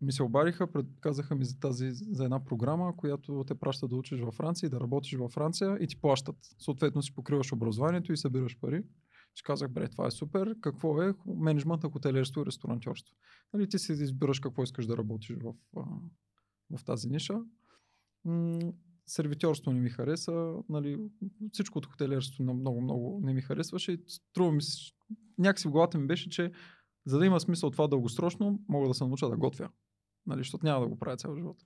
ми 0.00 0.12
се 0.12 0.22
обадиха, 0.22 0.72
пред, 0.72 0.86
казаха 1.00 1.34
ми 1.34 1.44
за 1.44 1.58
тази, 1.60 1.90
за 1.92 2.24
една 2.24 2.44
програма, 2.44 2.96
която 2.96 3.44
те 3.46 3.54
праща 3.54 3.88
да 3.88 3.96
учиш 3.96 4.20
във 4.20 4.34
Франция 4.34 4.66
и 4.66 4.70
да 4.70 4.80
работиш 4.80 5.14
във 5.14 5.32
Франция 5.32 5.78
и 5.80 5.86
ти 5.86 6.00
плащат. 6.00 6.36
Съответно 6.58 7.02
си 7.02 7.14
покриваш 7.14 7.52
образованието 7.52 8.12
и 8.12 8.16
събираш 8.16 8.58
пари. 8.60 8.82
Си 9.38 9.42
казах, 9.44 9.70
бре, 9.70 9.88
това 9.88 10.06
е 10.06 10.10
супер. 10.10 10.54
Какво 10.60 11.02
е? 11.02 11.14
Менеджмент 11.26 11.82
на 11.82 11.90
хотелиерство 11.90 12.40
и 12.42 12.46
ресторантьорство. 12.46 13.16
Нали, 13.52 13.68
ти 13.68 13.78
си 13.78 13.92
избираш 13.92 14.40
какво 14.40 14.62
искаш 14.62 14.86
да 14.86 14.96
работиш 14.96 15.36
в, 15.42 15.54
в 16.70 16.84
тази 16.84 17.08
ниша. 17.08 17.40
М- 18.24 18.72
сервитьорство 19.06 19.72
не 19.72 19.80
ми 19.80 19.90
хареса. 19.90 20.54
Нали, 20.68 21.10
всичко 21.52 21.78
от 21.78 21.86
хотелиерство 21.86 22.44
на- 22.44 22.54
много, 22.54 22.80
много 22.80 23.20
не 23.22 23.34
ми 23.34 23.42
харесваше. 23.42 23.92
И 23.92 23.98
ми 24.40 24.62
се, 24.62 24.92
някакси 25.38 25.68
в 25.68 25.70
главата 25.70 25.98
ми 25.98 26.06
беше, 26.06 26.30
че 26.30 26.52
за 27.06 27.18
да 27.18 27.26
има 27.26 27.40
смисъл 27.40 27.70
това 27.70 27.88
дългосрочно, 27.88 28.60
мога 28.68 28.88
да 28.88 28.94
се 28.94 29.04
науча 29.04 29.28
да 29.28 29.36
готвя. 29.36 29.68
Нали, 30.26 30.40
защото 30.40 30.66
няма 30.66 30.80
да 30.80 30.88
го 30.88 30.98
правя 30.98 31.16
цял 31.16 31.36
живот. 31.36 31.56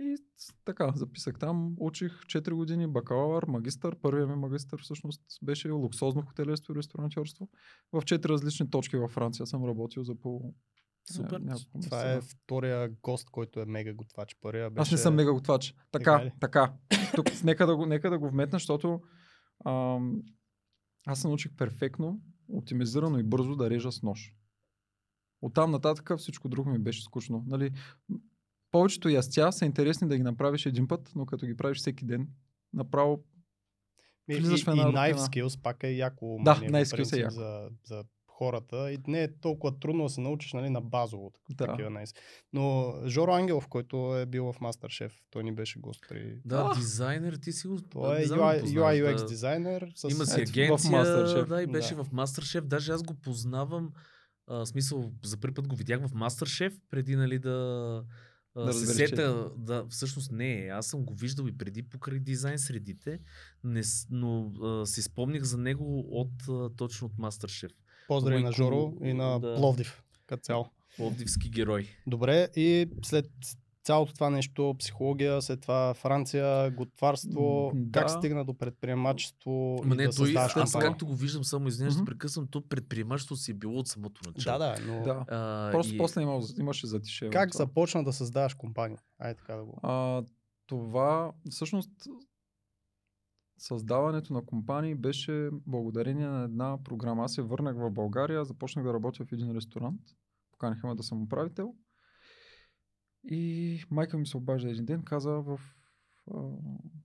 И 0.00 0.16
така, 0.64 0.92
записах 0.94 1.38
там, 1.38 1.74
учих 1.78 2.12
4 2.12 2.50
години, 2.54 2.86
бакалавър, 2.86 3.44
магистър. 3.48 3.96
Първият 4.02 4.28
ми 4.28 4.36
магистър 4.36 4.82
всъщност 4.82 5.22
беше 5.42 5.70
луксозно 5.70 6.22
хотелиерство 6.22 6.72
и 6.72 6.76
ресторантьорство. 6.76 7.48
В 7.92 8.02
4 8.02 8.28
различни 8.28 8.70
точки 8.70 8.96
във 8.96 9.10
Франция 9.10 9.46
съм 9.46 9.64
работил 9.64 10.04
за 10.04 10.14
по 10.14 10.54
Супер. 11.12 11.40
е, 11.40 11.80
Това 11.80 12.12
е 12.12 12.20
втория 12.20 12.88
гост, 13.02 13.30
който 13.30 13.60
е 13.60 13.64
мега 13.64 13.94
готвач. 13.94 14.36
Първия 14.40 14.70
беше... 14.70 14.82
Аз 14.82 14.90
не 14.90 14.98
съм 14.98 15.14
мега 15.14 15.32
готвач. 15.32 15.74
Така 15.92 16.18
Така, 16.18 16.34
така. 16.40 16.74
Тук 17.14 17.26
нека 17.44 17.66
да 17.66 17.76
го, 17.76 17.86
нека 17.86 18.10
да 18.10 18.18
го 18.18 18.30
вметна, 18.30 18.56
защото 18.56 19.00
ам, 19.66 20.22
аз 21.06 21.20
се 21.20 21.28
научих 21.28 21.56
перфектно, 21.56 22.20
оптимизирано 22.48 23.18
и 23.18 23.22
бързо 23.22 23.56
да 23.56 23.70
режа 23.70 23.92
с 23.92 24.02
нож. 24.02 24.34
Оттам 25.42 25.70
нататък 25.70 26.18
всичко 26.18 26.48
друго 26.48 26.70
ми 26.70 26.78
беше 26.78 27.02
скучно. 27.02 27.44
Нали? 27.46 27.70
Повечето 28.74 29.08
ястия 29.08 29.52
са 29.52 29.64
интересни 29.64 30.08
да 30.08 30.16
ги 30.16 30.22
направиш 30.22 30.66
един 30.66 30.88
път, 30.88 31.12
но 31.14 31.26
като 31.26 31.46
ги 31.46 31.56
правиш 31.56 31.78
всеки 31.78 32.04
ден, 32.04 32.28
направо 32.72 33.24
И, 34.30 34.36
влизаш 34.36 34.64
в 34.64 34.68
една 34.68 34.82
и 34.82 34.86
knife 34.86 35.16
skills 35.16 35.62
пак 35.62 35.82
е 35.82 35.90
яко 35.90 36.38
Да, 36.40 36.52
умение, 36.52 36.70
knife 36.70 36.84
skills 36.84 37.16
е 37.16 37.20
яко. 37.20 37.34
За, 37.34 37.68
за 37.84 38.04
хората 38.28 38.92
и 38.92 38.98
не 39.06 39.22
е 39.22 39.36
толкова 39.36 39.78
трудно 39.78 40.02
да 40.02 40.08
се 40.08 40.20
научиш 40.20 40.52
нали, 40.52 40.70
на 40.70 40.80
базово. 40.80 41.30
так- 41.30 41.56
Да. 41.56 41.66
Такива 41.66 41.90
nice. 41.90 42.16
Но 42.52 42.94
Жоро 43.06 43.32
Ангелов, 43.32 43.68
който 43.68 44.16
е 44.16 44.26
бил 44.26 44.52
в 44.52 44.58
Masterchef, 44.58 45.12
той 45.30 45.44
ни 45.44 45.52
беше 45.54 45.80
гост 45.80 46.00
при... 46.08 46.40
Да, 46.44 46.70
А! 46.70 46.74
дизайнер, 46.74 47.38
ти 47.42 47.52
си 47.52 47.68
го... 47.68 47.80
Той 47.82 48.16
е 48.16 48.24
UI, 48.24 48.62
UX 49.04 49.16
да. 49.16 49.26
дизайнер. 49.26 49.92
С... 49.94 50.10
Има 50.10 50.26
си 50.26 50.46
в 50.46 50.48
агенция, 50.48 50.90
MasterChef. 50.92 51.46
да, 51.46 51.62
и 51.62 51.66
беше 51.66 51.94
Да. 51.94 52.04
в 52.04 52.10
Masterchef. 52.10 52.60
Даже 52.60 52.92
аз 52.92 53.02
го 53.02 53.14
познавам, 53.14 53.92
а, 54.46 54.54
в 54.56 54.66
смисъл, 54.66 55.12
за 55.24 55.40
първи 55.40 55.54
път 55.54 55.68
го 55.68 55.76
видях 55.76 56.00
в 56.00 56.12
Masterchef, 56.12 56.80
преди 56.90 57.16
нали 57.16 57.38
да, 57.38 58.04
Да 58.56 58.72
се 58.72 58.86
сета, 58.86 59.50
да, 59.56 59.86
всъщност 59.88 60.32
не, 60.32 60.68
аз 60.72 60.86
съм 60.86 61.04
го 61.04 61.14
виждал 61.14 61.46
и 61.46 61.58
преди 61.58 61.82
покрай 61.82 62.18
дизайн 62.18 62.58
средите, 62.58 63.20
не, 63.64 63.82
но 64.10 64.52
а, 64.62 64.86
си 64.86 65.02
спомних 65.02 65.42
за 65.42 65.58
него 65.58 66.04
от 66.10 66.48
а, 66.48 66.70
точно 66.76 67.06
от 67.06 67.12
Masterchef. 67.12 67.70
Поздрави 68.08 68.38
Много 68.38 68.44
на 68.44 68.50
е 68.50 68.52
Жоро 68.52 68.92
и 69.02 69.12
на 69.12 69.40
да. 69.40 69.56
Пловдив. 69.56 70.02
Като 70.26 70.42
цяло. 70.42 70.70
Пловдивски 70.96 71.50
герой. 71.50 71.88
Добре, 72.06 72.48
и 72.56 72.90
след 73.02 73.26
цялото 73.84 74.14
това 74.14 74.30
нещо, 74.30 74.74
психология, 74.78 75.42
след 75.42 75.60
това 75.60 75.94
Франция, 75.94 76.70
готварство, 76.70 77.72
М, 77.74 77.80
как 77.92 78.02
да. 78.04 78.08
стигна 78.08 78.44
до 78.44 78.54
предприемачество 78.54 79.50
Ма 79.84 79.94
и 79.94 79.96
не, 79.96 80.06
да 80.06 80.12
той, 80.12 80.34
аз 80.36 80.72
както 80.72 81.06
го 81.06 81.14
виждам, 81.14 81.44
само 81.44 81.70
ще 81.70 81.84
Мгм. 81.84 82.04
прекъсвам, 82.04 82.46
то 82.46 82.60
предприемачество 82.60 83.36
си 83.36 83.50
е 83.50 83.54
било 83.54 83.78
от 83.78 83.88
самото 83.88 84.20
начало. 84.26 84.58
Да, 84.58 84.74
да, 84.76 84.86
но 84.86 85.02
да. 85.02 85.24
А, 85.28 85.70
Просто 85.72 85.94
и- 85.94 85.98
после 85.98 86.22
има, 86.22 86.40
имаше 86.58 86.86
затишеве. 86.86 87.30
как 87.30 87.50
това. 87.50 87.58
започна 87.58 88.04
да 88.04 88.12
създаваш 88.12 88.54
компания? 88.54 88.98
Айде 89.18 89.34
така 89.34 89.54
да 89.54 89.64
го... 89.64 89.78
А, 89.82 90.22
това 90.66 91.32
всъщност 91.50 91.90
създаването 93.58 94.32
на 94.32 94.44
компании 94.44 94.94
беше 94.94 95.48
благодарение 95.66 96.26
на 96.26 96.44
една 96.44 96.78
програма. 96.84 97.24
Аз 97.24 97.34
се 97.34 97.42
върнах 97.42 97.76
в 97.76 97.90
България, 97.90 98.44
започнах 98.44 98.84
да 98.84 98.94
работя 98.94 99.24
в 99.24 99.32
един 99.32 99.52
ресторант. 99.52 100.00
Поканиха 100.52 100.86
ме 100.86 100.94
да 100.94 101.02
съм 101.02 101.22
управител. 101.22 101.74
И 103.24 103.84
майка 103.90 104.18
ми 104.18 104.26
се 104.26 104.36
обажда 104.36 104.70
един 104.70 104.84
ден, 104.84 105.02
каза 105.02 105.30
в, 105.32 105.60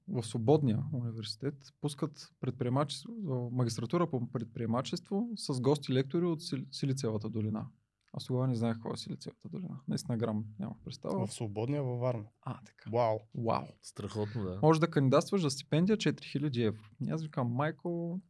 в 0.07 0.23
свободния 0.23 0.83
университет 0.93 1.55
пускат 1.81 2.29
предприемачество, 2.39 3.13
магистратура 3.51 4.09
по 4.09 4.31
предприемачество 4.31 5.29
с 5.37 5.61
гости 5.61 5.93
лектори 5.93 6.25
от 6.25 6.39
Сили- 6.39 6.67
Силициевата 6.71 7.29
долина. 7.29 7.67
Аз 8.13 8.25
тогава 8.25 8.47
не 8.47 8.55
знаех 8.55 8.75
какво 8.75 8.93
е 8.93 8.97
Силициевата 8.97 9.49
долина. 9.49 9.79
Наистина 9.87 10.17
грам 10.17 10.45
нямах 10.59 10.77
представа. 10.85 11.27
В 11.27 11.33
свободния 11.33 11.83
във 11.83 11.99
Варна. 11.99 12.25
А, 12.41 12.59
така. 12.65 12.89
Вау. 12.89 13.19
Вау. 13.35 13.65
Страхотно, 13.81 14.43
да. 14.43 14.59
Може 14.61 14.79
да 14.79 14.91
кандидатстваш 14.91 15.41
за 15.41 15.49
стипендия 15.49 15.97
4000 15.97 16.63
евро. 16.63 16.81
И 17.01 17.09
аз 17.09 17.23
викам, 17.23 17.47
майко, 17.47 18.21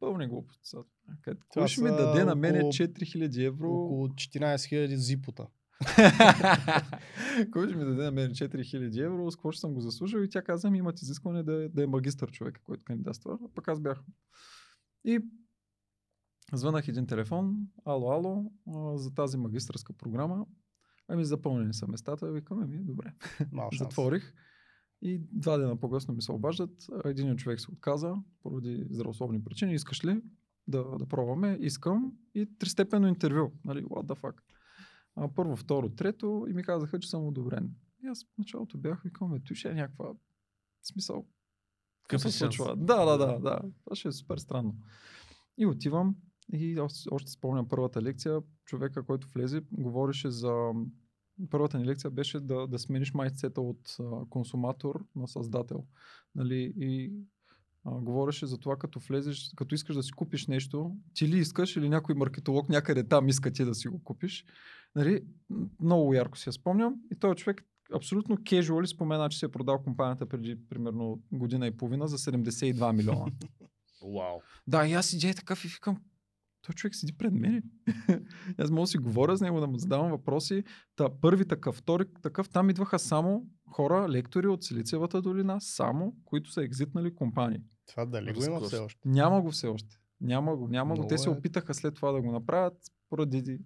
пълни 0.00 0.26
глупости 0.26 0.76
Кой 1.48 1.68
ще 1.68 1.82
ми 1.82 1.88
даде 1.90 2.24
на 2.24 2.34
мене 2.34 2.58
около- 2.58 2.72
4000 2.72 3.46
евро? 3.46 3.70
Около 3.70 4.08
14 4.08 4.56
000 4.56 4.94
зипота. 4.94 5.46
Кой 7.52 7.68
ще 7.68 7.76
ми 7.76 7.84
даде 7.84 8.04
на 8.04 8.10
мен 8.10 8.30
4000 8.30 9.04
евро? 9.04 9.30
С 9.30 9.36
какво 9.36 9.52
ще 9.52 9.60
съм 9.60 9.74
го 9.74 9.80
заслужил? 9.80 10.18
И 10.18 10.28
тя 10.28 10.42
каза, 10.42 10.70
ми 10.70 10.78
имат 10.78 11.02
изискване 11.02 11.42
да, 11.42 11.64
е- 11.64 11.68
да 11.68 11.82
е 11.82 11.86
магистър 11.86 12.30
човек, 12.30 12.60
който 12.64 12.84
кандидатства. 12.84 13.38
А 13.44 13.48
пък 13.54 13.68
аз 13.68 13.80
бях. 13.80 14.02
И 15.04 15.20
звънах 16.52 16.88
един 16.88 17.06
телефон. 17.06 17.56
Ало, 17.84 18.12
ало, 18.12 18.50
за 18.96 19.14
тази 19.14 19.36
магистърска 19.36 19.92
програма. 19.92 20.46
Ами 21.08 21.24
запълнени 21.24 21.74
са 21.74 21.88
местата. 21.88 22.32
Викам, 22.32 22.62
ами 22.62 22.78
добре. 22.78 23.12
Затворих. 23.78 24.34
И 25.02 25.20
два 25.32 25.58
дена 25.58 25.76
по-късно 25.76 26.14
ми 26.14 26.22
се 26.22 26.32
обаждат. 26.32 26.86
Един 27.04 27.36
човек 27.36 27.60
се 27.60 27.70
отказа 27.70 28.14
поради 28.42 28.86
здравословни 28.90 29.44
причини. 29.44 29.74
Искаш 29.74 30.04
ли 30.04 30.22
да, 30.68 30.84
да 30.98 31.06
пробваме? 31.06 31.58
Искам. 31.60 32.12
И 32.34 32.58
тристепенно 32.58 33.08
интервю. 33.08 33.52
Нали, 33.64 33.84
what 33.84 34.06
the 34.06 34.20
fuck. 34.20 34.34
А, 35.20 35.28
първо, 35.28 35.56
второ, 35.56 35.88
трето 35.88 36.46
и 36.50 36.52
ми 36.52 36.62
казаха, 36.62 37.00
че 37.00 37.10
съм 37.10 37.26
одобрен. 37.26 37.74
И 38.04 38.06
аз 38.06 38.24
в 38.24 38.38
началото 38.38 38.78
бях 38.78 39.02
викал, 39.02 39.28
ме, 39.28 39.40
той 39.40 39.56
ще 39.56 39.68
е 39.68 39.74
някаква 39.74 40.12
смисъл. 40.82 41.26
Какво 42.08 42.28
се 42.28 42.38
случва? 42.38 42.76
Да, 42.76 43.04
да, 43.04 43.26
да, 43.26 43.38
да. 43.38 43.60
Това 43.84 43.96
ще 43.96 44.08
е 44.08 44.12
супер 44.12 44.38
странно. 44.38 44.76
И 45.58 45.66
отивам 45.66 46.16
и 46.52 46.80
още, 46.80 47.08
още 47.10 47.30
спомням 47.30 47.68
първата 47.68 48.02
лекция. 48.02 48.40
Човека, 48.64 49.06
който 49.06 49.28
влезе, 49.28 49.62
говореше 49.72 50.30
за... 50.30 50.72
Първата 51.50 51.78
ни 51.78 51.84
лекция 51.84 52.10
беше 52.10 52.40
да, 52.40 52.66
да 52.66 52.78
смениш 52.78 53.14
майцета 53.14 53.60
от 53.60 53.96
а, 54.00 54.26
консуматор 54.30 55.04
на 55.16 55.28
създател. 55.28 55.86
Нали? 56.34 56.72
И 56.76 57.12
а, 57.84 57.90
говореше 57.90 58.46
за 58.46 58.58
това, 58.58 58.76
като 58.76 59.00
влезеш, 59.00 59.52
като 59.56 59.74
искаш 59.74 59.96
да 59.96 60.02
си 60.02 60.12
купиш 60.12 60.46
нещо, 60.46 60.96
ти 61.14 61.28
ли 61.28 61.38
искаш 61.38 61.76
или 61.76 61.88
някой 61.88 62.14
маркетолог 62.14 62.68
някъде 62.68 63.08
там 63.08 63.28
иска 63.28 63.52
ти 63.52 63.64
да 63.64 63.74
си 63.74 63.88
го 63.88 64.04
купиш. 64.04 64.44
Нали? 64.94 65.20
Много 65.80 66.14
ярко 66.14 66.38
си 66.38 66.48
я 66.48 66.52
спомням. 66.52 66.94
И 67.12 67.16
този 67.16 67.36
човек 67.36 67.64
абсолютно 67.94 68.38
кежуали 68.44 68.86
спомена, 68.86 69.28
че 69.28 69.38
си 69.38 69.44
е 69.44 69.48
продал 69.48 69.82
компанията 69.82 70.26
преди 70.26 70.68
примерно 70.68 71.22
година 71.32 71.66
и 71.66 71.76
половина 71.76 72.08
за 72.08 72.18
72 72.18 72.92
милиона. 72.92 73.26
Вау. 74.14 74.40
Да, 74.66 74.86
и 74.86 74.92
аз 74.92 75.06
седя 75.06 75.34
такъв 75.34 75.64
и 75.64 75.68
викам, 75.68 76.00
той 76.62 76.74
човек 76.74 76.94
седи 76.94 77.12
пред 77.12 77.32
мен. 77.32 77.62
аз 78.58 78.70
мога 78.70 78.82
да 78.82 78.86
си 78.86 78.98
говоря 78.98 79.36
с 79.36 79.40
него, 79.40 79.60
да 79.60 79.66
му 79.66 79.78
задавам 79.78 80.10
въпроси. 80.10 80.64
Та, 80.96 81.08
първи 81.20 81.48
такъв, 81.48 81.76
втори 81.76 82.04
такъв, 82.22 82.48
там 82.48 82.70
идваха 82.70 82.98
само 82.98 83.46
хора, 83.70 84.08
лектори 84.08 84.46
от 84.46 84.64
Силициевата 84.64 85.22
долина, 85.22 85.60
само, 85.60 86.16
които 86.24 86.50
са 86.52 86.62
екзитнали 86.62 87.14
компании. 87.14 87.60
Това 87.86 88.06
дали 88.06 88.32
го 88.32 88.44
има 88.44 88.60
все 88.60 88.78
още? 88.78 89.08
Няма 89.08 89.42
го 89.42 89.50
все 89.50 89.66
още. 89.66 89.96
Няма 90.20 90.56
го, 90.56 90.68
няма 90.68 90.94
го. 90.94 91.02
Те 91.02 91.14
Много 91.14 91.22
се 91.22 91.28
е. 91.28 91.32
опитаха 91.32 91.74
след 91.74 91.94
това 91.94 92.12
да 92.12 92.22
го 92.22 92.32
направят 92.32 92.74
поради, 93.08 93.58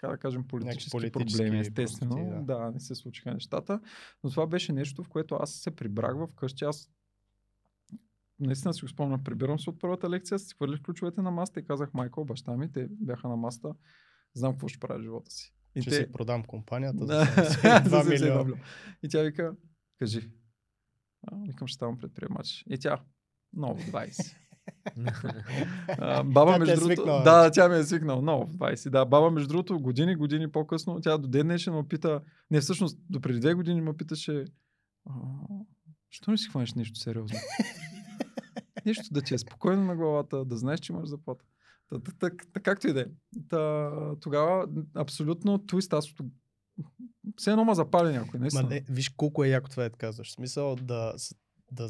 така 0.00 0.12
да 0.12 0.18
кажем, 0.18 0.44
политически, 0.48 0.90
политически 0.90 1.38
проблеми, 1.38 1.58
естествено. 1.58 2.16
простоти, 2.16 2.44
да. 2.44 2.58
да, 2.58 2.70
не 2.70 2.80
се 2.80 2.94
случиха 2.94 3.34
нещата. 3.34 3.80
Но 4.24 4.30
това 4.30 4.46
беше 4.46 4.72
нещо, 4.72 5.02
в 5.02 5.08
което 5.08 5.34
аз 5.34 5.50
се 5.50 5.70
прибрах 5.70 6.28
вкъщи. 6.30 6.64
Аз 6.64 6.90
наистина 8.40 8.74
си 8.74 8.80
го 8.80 8.88
спомням, 8.88 9.24
прибирам 9.24 9.58
се 9.58 9.70
от 9.70 9.80
първата 9.80 10.10
лекция, 10.10 10.38
си 10.38 10.54
хвърлих 10.54 10.82
ключовете 10.82 11.22
на 11.22 11.30
маста 11.30 11.60
и 11.60 11.64
казах, 11.64 11.94
майко, 11.94 12.24
баща 12.24 12.56
ми, 12.56 12.72
те 12.72 12.88
бяха 12.90 13.28
на 13.28 13.36
маста, 13.36 13.74
знам 14.34 14.52
какво 14.52 14.68
ще 14.68 14.78
правя 14.78 15.02
живота 15.02 15.30
си. 15.30 15.54
И 15.74 15.82
Ще 15.82 15.90
те... 15.90 15.96
си 15.96 16.12
продам 16.12 16.44
компанията 16.44 17.06
за 17.06 17.06
Да, 17.06 17.26
2 17.26 17.88
за 17.88 18.10
милиона. 18.10 18.44
72 18.44 18.58
И 19.02 19.08
тя 19.08 19.22
вика, 19.22 19.56
кажи. 19.98 20.30
А, 21.26 21.36
викам, 21.46 21.68
ще 21.68 21.74
ставам 21.74 21.98
предприемач. 21.98 22.64
И 22.70 22.78
тя, 22.78 23.00
много, 23.56 23.80
20. 23.80 24.36
А, 25.88 26.24
баба, 26.24 26.52
Тя 26.52 26.58
те 26.58 26.62
е 26.62 26.66
между 26.66 26.74
другото. 26.74 26.94
свикнала 26.96 27.22
Да, 27.22 27.50
тя 27.50 27.68
ме 27.68 27.78
е 27.78 27.84
свикнала. 27.84 28.22
Много, 28.22 28.46
в 28.46 28.52
20. 28.56 28.90
Да, 28.90 29.04
баба, 29.04 29.30
между 29.30 29.48
другото, 29.48 29.78
години, 29.80 30.16
години 30.16 30.52
по-късно, 30.52 31.00
тя 31.00 31.18
до 31.18 31.28
ден 31.28 31.46
днешен 31.46 31.74
ме 31.74 31.88
пита, 31.88 32.20
не, 32.50 32.60
всъщност, 32.60 32.98
до 33.10 33.20
преди 33.20 33.40
две 33.40 33.54
години 33.54 33.80
ме 33.80 33.96
питаше, 33.96 34.44
що 36.10 36.30
не 36.30 36.38
си 36.38 36.48
хванеш 36.48 36.74
нещо 36.74 36.98
сериозно? 36.98 37.38
нещо 38.86 39.04
да 39.10 39.22
ти 39.22 39.34
е 39.34 39.38
спокойно 39.38 39.84
на 39.84 39.96
главата, 39.96 40.44
да 40.44 40.56
знаеш, 40.56 40.80
че 40.80 40.92
имаш 40.92 41.08
заплата. 41.08 41.44
Та, 41.88 41.98
та, 42.00 42.12
та, 42.18 42.30
та, 42.52 42.60
както 42.60 42.88
и 42.88 42.92
да 42.92 43.00
е. 43.00 43.06
Та, 43.48 43.90
тогава 44.20 44.66
абсолютно 44.94 45.66
твист, 45.66 45.92
аз 45.92 46.06
все 47.36 47.50
едно 47.50 47.64
ма 47.64 47.74
запали 47.74 48.12
някой, 48.12 48.38
Ма 48.38 48.40
наистина. 48.40 48.68
не, 48.68 48.84
виж 48.88 49.08
колко 49.08 49.44
е 49.44 49.48
яко 49.48 49.70
това 49.70 49.82
да 49.82 49.90
казваш. 49.90 50.28
В 50.28 50.32
смисъл 50.32 50.76
да, 50.76 51.14
да 51.72 51.88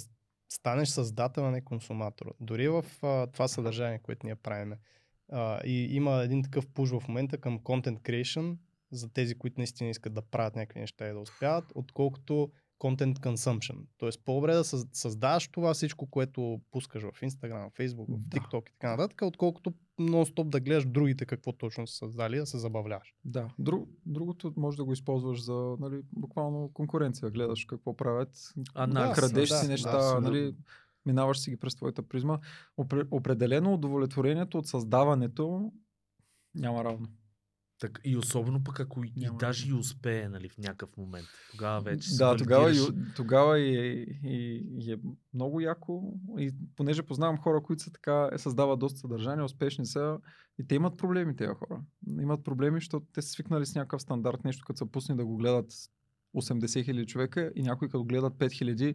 станеш 0.54 0.88
създател, 0.88 1.46
а 1.46 1.50
не 1.50 1.60
консуматор. 1.60 2.34
Дори 2.40 2.68
в 2.68 2.84
а, 3.02 3.26
това 3.26 3.48
съдържание, 3.48 3.98
което 3.98 4.26
ние 4.26 4.34
правиме. 4.34 4.78
А, 5.32 5.60
и 5.64 5.96
има 5.96 6.22
един 6.22 6.42
такъв 6.42 6.66
пуш 6.66 6.90
в 6.90 7.08
момента 7.08 7.38
към 7.38 7.58
content 7.58 8.00
creation, 8.00 8.56
за 8.90 9.12
тези, 9.12 9.34
които 9.34 9.60
наистина 9.60 9.90
искат 9.90 10.14
да 10.14 10.22
правят 10.22 10.56
някакви 10.56 10.80
неща 10.80 11.08
и 11.08 11.12
да 11.12 11.18
успяват, 11.18 11.64
отколкото 11.74 12.50
content 12.84 13.18
consumption. 13.18 13.76
Тоест 13.98 14.20
по-добре 14.24 14.54
да 14.54 14.64
създаваш 14.92 15.48
това 15.48 15.74
всичко, 15.74 16.06
което 16.06 16.60
пускаш 16.70 17.02
в 17.02 17.20
Instagram, 17.22 17.70
в 17.70 17.78
Facebook, 17.78 18.06
в 18.08 18.28
TikTok 18.28 18.50
да. 18.50 18.70
и 18.70 18.72
така 18.72 18.90
нататък, 18.90 19.22
отколкото 19.22 19.72
нон-стоп 20.00 20.48
да 20.48 20.60
гледаш 20.60 20.86
другите 20.86 21.26
какво 21.26 21.52
точно 21.52 21.86
са 21.86 21.96
създали, 21.96 22.36
да 22.36 22.46
се 22.46 22.58
забавляваш. 22.58 23.14
Да. 23.24 23.48
Друг, 23.58 23.88
другото 24.06 24.52
може 24.56 24.76
да 24.76 24.84
го 24.84 24.92
използваш 24.92 25.44
за 25.44 25.76
нали, 25.80 26.02
буквално 26.12 26.70
конкуренция. 26.74 27.30
Гледаш 27.30 27.64
какво 27.64 27.96
правят, 27.96 28.28
а, 28.74 28.86
да, 28.86 29.12
крадеш 29.12 29.48
да, 29.48 29.56
си 29.56 29.68
неща, 29.68 29.98
да, 29.98 30.20
нали, 30.20 30.54
минаваш 31.06 31.38
си 31.38 31.50
ги 31.50 31.56
през 31.56 31.76
твоята 31.76 32.02
призма. 32.02 32.38
Определено 33.10 33.74
удовлетворението 33.74 34.58
от 34.58 34.66
създаването 34.66 35.72
няма 36.54 36.84
равно. 36.84 37.08
Так, 37.78 38.00
и 38.04 38.16
особено 38.16 38.64
пък 38.64 38.80
ако 38.80 39.00
Няма. 39.00 39.10
и 39.16 39.38
даже 39.38 39.68
и 39.68 39.72
успее 39.72 40.28
нали, 40.28 40.48
в 40.48 40.58
някакъв 40.58 40.96
момент. 40.96 41.26
Тогава 41.50 41.80
вече 41.80 42.16
Да, 42.16 42.36
тогава, 42.36 42.72
и, 42.72 42.78
тогава 43.16 43.58
и, 43.58 44.02
и, 44.24 44.66
и 44.78 44.92
е 44.92 44.96
много 45.34 45.60
яко. 45.60 46.14
И 46.38 46.54
понеже 46.76 47.02
познавам 47.02 47.38
хора, 47.38 47.62
които 47.62 47.82
са 47.82 47.92
така, 47.92 48.28
е, 48.32 48.38
създават 48.38 48.78
доста 48.78 48.98
съдържание, 48.98 49.44
успешни 49.44 49.86
са 49.86 50.18
и 50.58 50.66
те 50.66 50.74
имат 50.74 50.96
проблеми, 50.96 51.36
тези 51.36 51.54
хора. 51.54 51.80
Имат 52.20 52.44
проблеми, 52.44 52.80
защото 52.80 53.06
те 53.12 53.22
са 53.22 53.28
свикнали 53.28 53.66
с 53.66 53.74
някакъв 53.74 54.02
стандарт, 54.02 54.44
нещо 54.44 54.64
като 54.66 54.76
са 54.76 54.86
пусни 54.86 55.16
да 55.16 55.24
го 55.24 55.36
гледат 55.36 55.72
80 56.36 56.84
хиляди 56.84 57.06
човека 57.06 57.52
и 57.54 57.62
някои 57.62 57.88
като 57.88 58.04
гледат 58.04 58.34
5 58.34 58.52
хиляди, 58.52 58.94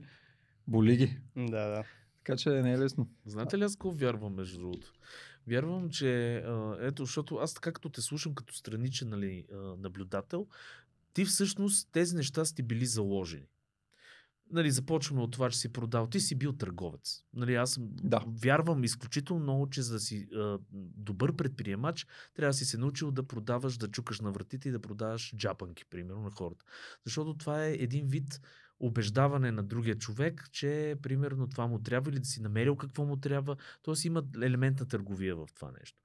боли 0.68 0.98
ги. 0.98 1.18
Да, 1.36 1.68
да. 1.68 1.84
Така 2.18 2.38
че 2.38 2.50
не 2.50 2.74
е 2.74 2.78
лесно. 2.78 3.10
Знаете 3.26 3.58
ли 3.58 3.64
аз 3.64 3.76
какво 3.76 3.92
вярвам 3.92 4.34
между 4.36 4.60
другото? 4.60 4.94
Вярвам, 5.50 5.90
че 5.90 6.36
ето, 6.80 7.06
защото 7.06 7.36
аз 7.36 7.54
така 7.54 7.72
като 7.72 7.90
те 7.90 8.02
слушам 8.02 8.36
като 8.36 8.56
страничен 8.56 9.10
нали, 9.10 9.46
наблюдател, 9.78 10.48
ти 11.14 11.26
всъщност 11.26 11.90
тези 11.92 12.16
неща 12.16 12.46
сте 12.46 12.64
били 12.64 12.86
заложени. 12.86 13.48
Нали, 14.52 14.72
започваме 14.72 15.22
от 15.22 15.32
това, 15.32 15.50
че 15.50 15.58
си 15.58 15.74
продал. 15.74 16.08
Ти 16.08 16.20
си 16.20 16.36
бил 16.36 16.54
търговец. 16.54 17.24
Нали, 17.34 17.56
аз 17.56 17.78
да. 17.82 18.24
вярвам 18.28 18.84
изключително 18.84 19.44
много, 19.44 19.70
че 19.70 19.82
за 19.82 19.94
да 19.94 20.00
си 20.00 20.28
а, 20.36 20.60
добър 20.98 21.36
предприемач, 21.36 22.08
трябва 22.34 22.50
да 22.50 22.54
си 22.54 22.66
се 22.66 22.78
научил 22.78 23.12
да 23.12 23.24
продаваш, 23.24 23.78
да 23.78 23.88
чукаш 23.88 24.20
на 24.20 24.32
вратите 24.32 24.70
и 24.70 24.72
да 24.72 24.82
продаваш 24.82 25.36
джапанки, 25.38 25.86
примерно, 25.86 26.22
на 26.22 26.32
хората. 26.32 26.66
Защото 27.06 27.34
това 27.34 27.66
е 27.66 27.74
един 27.74 28.08
вид 28.08 28.42
убеждаване 28.80 29.52
на 29.52 29.64
другия 29.64 29.96
човек, 29.96 30.50
че 30.52 30.96
примерно 31.02 31.50
това 31.50 31.68
му 31.68 31.80
трябва 31.80 32.12
или 32.12 32.20
да 32.20 32.26
си 32.26 32.42
намерил 32.42 32.76
какво 32.76 33.06
му 33.06 33.18
трябва. 33.18 33.58
Тоест 33.84 34.06
има 34.06 34.24
елемент 34.42 34.80
на 34.80 34.88
търговия 34.88 35.36
в 35.36 35.48
това 35.56 35.72
нещо. 35.80 36.02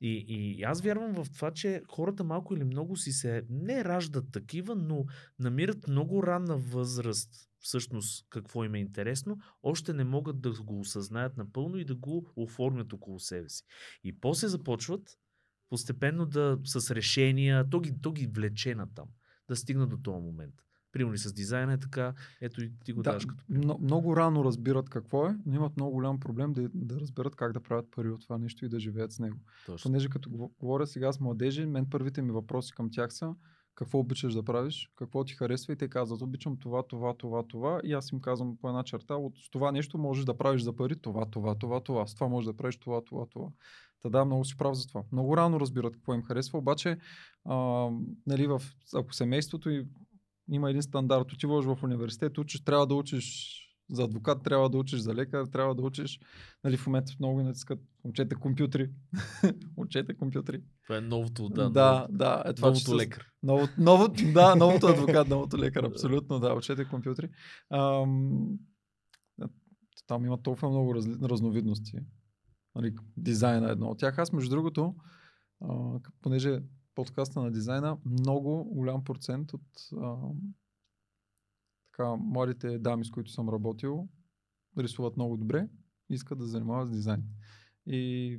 И, 0.00 0.24
и 0.28 0.62
аз 0.62 0.80
вярвам 0.80 1.24
в 1.24 1.30
това, 1.32 1.50
че 1.50 1.82
хората 1.90 2.24
малко 2.24 2.54
или 2.54 2.64
много 2.64 2.96
си 2.96 3.12
се 3.12 3.42
не 3.50 3.84
раждат 3.84 4.32
такива, 4.32 4.74
но 4.74 5.04
намират 5.38 5.88
много 5.88 6.22
ранна 6.22 6.56
възраст 6.56 7.30
всъщност 7.64 8.26
какво 8.30 8.64
им 8.64 8.74
е 8.74 8.80
интересно, 8.80 9.38
още 9.62 9.92
не 9.92 10.04
могат 10.04 10.40
да 10.40 10.62
го 10.62 10.80
осъзнаят 10.80 11.36
напълно 11.36 11.76
и 11.76 11.84
да 11.84 11.94
го 11.94 12.32
оформят 12.36 12.92
около 12.92 13.20
себе 13.20 13.48
си. 13.48 13.64
И 14.04 14.20
после 14.20 14.48
започват 14.48 15.18
постепенно 15.68 16.26
да 16.26 16.58
с 16.64 16.90
решения, 16.94 17.70
то 17.70 17.80
ги, 17.80 18.00
то 18.02 18.12
ги 18.12 18.26
влече 18.26 18.74
на 18.74 18.94
там, 18.94 19.08
да 19.48 19.56
стигнат 19.56 19.90
до 19.90 19.96
този 19.96 20.22
момент. 20.22 20.54
Примерно 20.94 21.18
с 21.18 21.32
дизайна 21.32 21.72
е 21.72 21.78
така, 21.78 22.14
ето 22.40 22.64
и 22.64 22.72
ти 22.84 22.92
го 22.92 23.02
да, 23.02 23.10
даваш 23.10 23.26
като 23.26 23.44
много, 23.48 23.82
много 23.82 24.16
рано 24.16 24.44
разбират 24.44 24.90
какво 24.90 25.26
е, 25.26 25.36
но 25.46 25.54
имат 25.54 25.76
много 25.76 25.92
голям 25.92 26.20
проблем 26.20 26.52
да, 26.52 26.68
да 26.74 27.00
разберат 27.00 27.36
как 27.36 27.52
да 27.52 27.60
правят 27.60 27.90
пари 27.90 28.10
от 28.10 28.22
това 28.22 28.38
нещо 28.38 28.64
и 28.64 28.68
да 28.68 28.80
живеят 28.80 29.12
с 29.12 29.18
него. 29.18 29.36
Точно. 29.66 29.88
Понеже 29.88 30.08
като 30.08 30.30
говоря 30.60 30.86
сега 30.86 31.12
с 31.12 31.20
младежи, 31.20 31.66
мен 31.66 31.86
първите 31.90 32.22
ми 32.22 32.30
въпроси 32.30 32.72
към 32.72 32.90
тях 32.90 33.14
са 33.14 33.34
какво 33.74 33.98
обичаш 33.98 34.34
да 34.34 34.42
правиш, 34.42 34.90
какво 34.96 35.24
ти 35.24 35.34
харесва 35.34 35.72
и 35.72 35.76
те 35.76 35.88
казват, 35.88 36.22
обичам 36.22 36.56
това, 36.56 36.82
това, 36.82 37.14
това, 37.14 37.42
това 37.48 37.80
и 37.84 37.92
аз 37.92 38.12
им 38.12 38.20
казвам 38.20 38.56
по 38.56 38.68
една 38.68 38.82
черта, 38.82 39.14
от 39.14 39.34
това 39.52 39.72
нещо 39.72 39.98
можеш 39.98 40.24
да 40.24 40.36
правиш 40.36 40.62
за 40.62 40.76
пари, 40.76 40.96
това, 40.96 41.26
това, 41.26 41.54
това, 41.54 41.80
това, 41.80 42.06
с 42.06 42.14
това 42.14 42.28
можеш 42.28 42.46
да 42.46 42.56
правиш 42.56 42.76
това, 42.76 43.04
това, 43.04 43.26
това. 43.30 43.48
Та 44.02 44.08
да, 44.08 44.24
много 44.24 44.44
си 44.44 44.56
прав 44.56 44.74
за 44.74 44.86
това. 44.86 45.02
Много 45.12 45.36
рано 45.36 45.60
разбират 45.60 45.94
какво 45.94 46.14
им 46.14 46.22
харесва, 46.22 46.58
обаче 46.58 46.98
а, 47.44 47.88
нали, 48.26 48.46
в, 48.46 48.62
ако 48.94 49.14
семейството 49.14 49.70
и 49.70 49.86
има 50.50 50.70
един 50.70 50.82
стандарт. 50.82 51.32
Отиваш 51.32 51.64
в 51.64 51.78
университет, 51.82 52.38
учиш, 52.38 52.64
трябва 52.64 52.86
да 52.86 52.94
учиш 52.94 53.60
за 53.90 54.02
адвокат, 54.02 54.42
трябва 54.42 54.70
да 54.70 54.78
учиш 54.78 55.00
за 55.00 55.14
лекар, 55.14 55.46
трябва 55.46 55.74
да 55.74 55.82
учиш. 55.82 56.20
Нали, 56.64 56.76
в 56.76 56.86
момента 56.86 57.12
много 57.20 57.42
натискат 57.42 57.78
учете 58.04 58.34
компютри. 58.34 58.90
учете 59.76 60.16
компютри. 60.16 60.62
Това 60.82 60.96
е 60.96 61.00
новото, 61.00 61.48
да. 61.48 61.70
Да, 61.70 62.06
да. 62.10 62.42
Е 62.46 62.52
това, 62.52 62.68
новото 62.68 62.96
лекар. 62.96 63.26
Ново, 63.42 63.68
ново, 63.78 64.08
да, 64.08 64.54
новото 64.58 64.86
адвокат, 64.86 65.28
новото 65.28 65.58
лекар, 65.58 65.84
абсолютно, 65.84 66.40
да. 66.40 66.54
Учете 66.54 66.84
компютри. 66.84 67.28
Ам, 67.70 68.58
там 70.06 70.24
има 70.24 70.42
толкова 70.42 70.68
много 70.70 70.94
раз, 70.94 71.06
разновидности. 71.22 71.98
Нали, 72.74 72.94
дизайна 73.16 73.68
е 73.68 73.72
едно 73.72 73.86
от 73.86 73.98
тях. 73.98 74.18
Аз, 74.18 74.32
между 74.32 74.50
другото, 74.50 74.94
а, 75.60 76.00
понеже 76.22 76.60
подкаста 76.94 77.40
на 77.40 77.52
дизайна, 77.52 77.98
много 78.04 78.64
голям 78.64 79.04
процент 79.04 79.52
от 79.54 79.62
а, 80.02 80.16
така, 81.86 82.16
младите 82.16 82.78
дами, 82.78 83.04
с 83.04 83.10
които 83.10 83.30
съм 83.30 83.48
работил, 83.48 84.08
рисуват 84.78 85.16
много 85.16 85.36
добре, 85.36 85.68
искат 86.10 86.38
да 86.38 86.46
занимават 86.46 86.88
с 86.88 86.90
дизайн. 86.90 87.24
И 87.86 88.38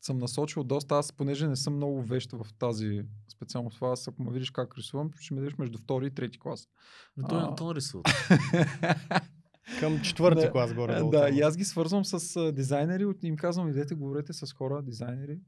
съм 0.00 0.18
насочил 0.18 0.64
доста, 0.64 0.94
аз 0.94 1.12
понеже 1.12 1.48
не 1.48 1.56
съм 1.56 1.76
много 1.76 2.02
вещ 2.02 2.32
в 2.32 2.46
тази 2.58 3.02
специално 3.28 3.70
това, 3.70 3.90
аз 3.90 4.08
ако 4.08 4.22
ме 4.22 4.32
видиш 4.32 4.50
как 4.50 4.78
рисувам, 4.78 5.10
ще 5.20 5.34
ме 5.34 5.40
видиш 5.40 5.58
между 5.58 5.78
втори 5.78 6.06
и 6.06 6.10
трети 6.10 6.38
клас. 6.38 6.68
Но 7.16 7.28
той 7.28 7.42
Антон 7.42 7.76
рисува. 7.76 8.02
Към 9.80 10.00
четвърти 10.00 10.50
клас 10.50 10.74
горе. 10.74 11.02
Да, 11.10 11.28
и 11.28 11.40
аз 11.40 11.56
ги 11.56 11.64
свързвам 11.64 12.04
с 12.04 12.52
дизайнери, 12.52 13.06
им 13.22 13.36
казвам, 13.36 13.68
идете, 13.68 13.94
говорете 13.94 14.32
с 14.32 14.52
хора, 14.52 14.82
дизайнери, 14.82 15.40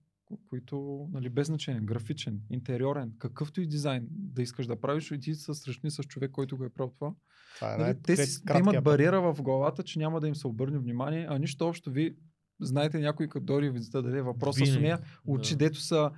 които, 0.48 1.08
нали, 1.12 1.28
без 1.28 1.46
значение, 1.46 1.80
графичен, 1.80 2.40
интериорен, 2.50 3.12
какъвто 3.18 3.60
и 3.60 3.66
дизайн 3.66 4.06
да 4.10 4.42
искаш 4.42 4.66
да 4.66 4.80
правиш, 4.80 5.10
и 5.10 5.20
ти 5.20 5.34
се 5.34 5.54
срещни 5.54 5.90
с 5.90 6.02
човек, 6.02 6.30
който 6.30 6.56
го 6.56 6.64
е 6.64 6.70
правил 6.70 6.92
това. 6.98 7.14
това 7.54 7.74
е 7.74 7.78
нали, 7.78 8.02
те, 8.02 8.26
си, 8.26 8.44
те 8.44 8.58
имат 8.58 8.84
бариера 8.84 9.20
в 9.20 9.42
главата, 9.42 9.82
че 9.82 9.98
няма 9.98 10.20
да 10.20 10.28
им 10.28 10.34
се 10.34 10.46
обърне 10.46 10.78
внимание, 10.78 11.26
а 11.30 11.38
нищо 11.38 11.68
общо 11.68 11.90
ви 11.90 12.16
знаете 12.60 12.98
някой 12.98 13.28
като 13.28 13.44
дори 13.44 13.70
ви 13.70 13.80
зададе 13.80 14.22
въпроса 14.22 14.66
с 14.66 14.76
нея, 14.76 14.98
очи, 15.26 15.54
да. 15.54 15.58
дето 15.58 15.80
са, 15.80 16.10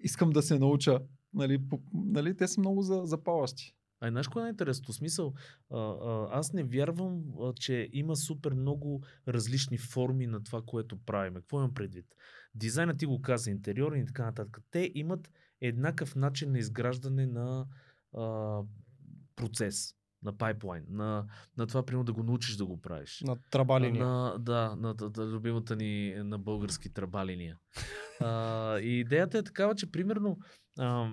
искам 0.00 0.30
да 0.30 0.42
се 0.42 0.58
науча. 0.58 0.98
Нали, 1.34 1.68
по, 1.68 1.80
нали, 1.94 2.36
те 2.36 2.48
са 2.48 2.60
много 2.60 2.82
за, 2.82 3.00
запалащи. 3.04 3.74
А 4.00 4.10
знаеш 4.10 4.28
кое 4.28 4.46
е 4.46 4.48
интересно? 4.48 4.94
Смисъл, 4.94 5.34
а, 5.70 5.78
а, 5.78 6.28
аз 6.30 6.52
не 6.52 6.64
вярвам, 6.64 7.22
а, 7.40 7.52
че 7.52 7.88
има 7.92 8.16
супер 8.16 8.52
много 8.52 9.02
различни 9.28 9.78
форми 9.78 10.26
на 10.26 10.42
това, 10.42 10.62
което 10.66 10.98
правим. 11.06 11.34
Какво 11.34 11.58
имам 11.58 11.74
предвид? 11.74 12.06
Дизайна 12.56 12.96
ти 12.96 13.06
го 13.06 13.22
каза, 13.22 13.50
интериор 13.50 13.92
и 13.92 14.06
така 14.06 14.24
нататък. 14.24 14.60
Те 14.70 14.90
имат 14.94 15.30
еднакъв 15.60 16.16
начин 16.16 16.52
на 16.52 16.58
изграждане 16.58 17.26
на 17.26 17.66
а, 18.16 18.60
процес, 19.36 19.94
на 20.22 20.38
пайплайн, 20.38 20.84
на, 20.88 21.26
на 21.56 21.66
това, 21.66 21.86
примерно, 21.86 22.04
да 22.04 22.12
го 22.12 22.22
научиш 22.22 22.56
да 22.56 22.66
го 22.66 22.80
правиш. 22.80 23.22
На 23.26 23.36
трабалиния. 23.50 24.06
На, 24.06 24.38
да, 24.38 24.76
на, 24.76 24.94
на, 25.00 25.10
на 25.16 25.26
любимата 25.26 25.76
ни 25.76 26.14
на 26.16 26.38
български 26.38 26.92
трабалиния. 26.92 27.58
а, 28.20 28.78
и 28.78 29.00
идеята 29.00 29.38
е 29.38 29.42
такава, 29.42 29.74
че 29.74 29.90
примерно 29.90 30.38
а, 30.78 31.10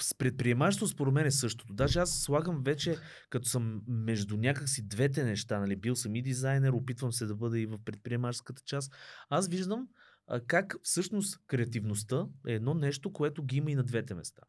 с 0.00 0.14
предприемачество 0.14 0.86
според 0.86 1.14
мен 1.14 1.26
е 1.26 1.30
същото. 1.30 1.74
Даже 1.74 1.98
аз 1.98 2.10
слагам 2.10 2.62
вече, 2.62 2.96
като 3.30 3.48
съм 3.48 3.82
между 3.88 4.36
някакси 4.36 4.82
двете 4.82 5.24
неща, 5.24 5.60
нали, 5.60 5.76
бил 5.76 5.96
съм 5.96 6.16
и 6.16 6.22
дизайнер, 6.22 6.72
опитвам 6.72 7.12
се 7.12 7.26
да 7.26 7.34
бъда 7.36 7.58
и 7.58 7.66
в 7.66 7.78
предприемаческата 7.84 8.62
част. 8.66 8.92
Аз 9.30 9.48
виждам 9.48 9.88
а, 10.26 10.40
как 10.40 10.76
всъщност 10.82 11.38
креативността 11.46 12.26
е 12.46 12.52
едно 12.52 12.74
нещо, 12.74 13.12
което 13.12 13.44
ги 13.44 13.56
има 13.56 13.70
и 13.70 13.74
на 13.74 13.84
двете 13.84 14.14
места. 14.14 14.42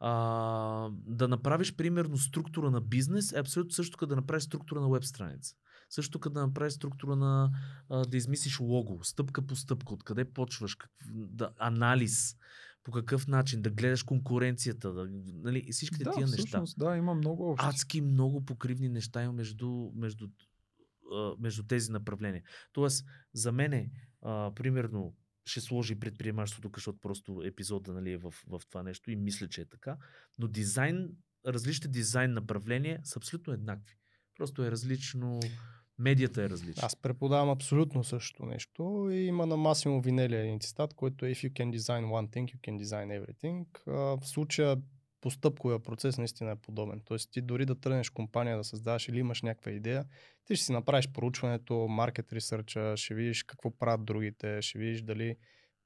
А, 0.00 0.90
да 0.92 1.28
направиш 1.28 1.76
примерно 1.76 2.18
структура 2.18 2.70
на 2.70 2.80
бизнес 2.80 3.32
е 3.32 3.38
абсолютно 3.38 3.72
също 3.72 3.98
като 3.98 4.08
да 4.08 4.16
направиш 4.16 4.42
структура 4.42 4.80
на 4.80 4.90
веб 4.90 5.04
страница. 5.04 5.54
Също 5.90 6.20
като 6.20 6.34
да 6.34 6.46
направиш 6.46 6.72
структура 6.72 7.16
на 7.16 7.50
а, 7.90 8.04
да 8.04 8.16
измислиш 8.16 8.60
лого, 8.60 9.04
стъпка 9.04 9.42
по 9.42 9.56
стъпка, 9.56 9.94
откъде 9.94 10.24
почваш, 10.24 10.74
как, 10.74 10.90
да, 11.12 11.50
анализ, 11.58 12.36
по 12.84 12.92
какъв 12.92 13.26
начин, 13.26 13.62
да 13.62 13.70
гледаш 13.70 14.02
конкуренцията, 14.02 14.92
да, 14.92 15.08
нали, 15.26 15.72
всичките 15.72 16.04
да, 16.04 16.10
тия 16.10 16.26
всъщност, 16.26 16.78
неща. 16.78 16.90
Да, 16.90 16.96
има 16.96 17.14
много 17.14 17.50
общи. 17.50 17.66
Адски 17.66 18.00
много 18.00 18.44
покривни 18.44 18.88
неща 18.88 19.22
има 19.22 19.32
между, 19.32 19.90
между, 19.94 20.28
между 21.38 21.62
тези 21.62 21.92
направления. 21.92 22.42
Тоест, 22.72 23.06
за 23.34 23.52
мен, 23.52 23.90
примерно, 24.54 25.16
ще 25.46 25.60
сложи 25.60 25.98
предприемачеството, 25.98 26.70
защото 26.74 26.98
просто 26.98 27.42
епизода 27.44 27.92
нали, 27.92 28.12
е 28.12 28.18
в, 28.18 28.34
в 28.46 28.60
това 28.68 28.82
нещо 28.82 29.10
и 29.10 29.16
мисля, 29.16 29.48
че 29.48 29.60
е 29.60 29.68
така. 29.68 29.96
Но 30.38 30.48
дизайн, 30.48 31.08
различните 31.46 31.88
дизайн 31.88 32.32
направления 32.32 33.00
са 33.04 33.18
абсолютно 33.18 33.52
еднакви. 33.52 33.96
Просто 34.36 34.64
е 34.64 34.70
различно 34.70 35.40
медията 35.98 36.42
е 36.42 36.48
различна. 36.48 36.86
Аз 36.86 36.96
преподавам 36.96 37.50
абсолютно 37.50 38.04
същото 38.04 38.46
нещо 38.46 39.08
и 39.12 39.26
има 39.26 39.46
на 39.46 39.56
Масимо 39.56 40.00
Винели 40.00 40.36
един 40.36 40.60
цитат, 40.60 40.94
който 40.94 41.26
е 41.26 41.30
If 41.30 41.48
you 41.48 41.52
can 41.52 41.78
design 41.78 42.04
one 42.04 42.28
thing, 42.28 42.54
you 42.54 42.60
can 42.60 42.84
design 42.84 43.20
everything. 43.20 43.66
в 44.16 44.28
случая 44.28 44.76
постъпковия 45.20 45.78
процес 45.78 46.18
наистина 46.18 46.50
е 46.50 46.56
подобен. 46.56 47.00
Тоест 47.04 47.30
ти 47.32 47.40
дори 47.40 47.66
да 47.66 47.80
тръгнеш 47.80 48.10
компания 48.10 48.56
да 48.56 48.64
създаваш 48.64 49.08
или 49.08 49.18
имаш 49.18 49.42
някаква 49.42 49.72
идея, 49.72 50.04
ти 50.44 50.56
ще 50.56 50.64
си 50.64 50.72
направиш 50.72 51.08
проучването, 51.12 51.88
маркет 51.88 52.32
ресърча, 52.32 52.96
ще 52.96 53.14
видиш 53.14 53.42
какво 53.42 53.70
правят 53.70 54.04
другите, 54.04 54.62
ще 54.62 54.78
видиш 54.78 55.02
дали 55.02 55.36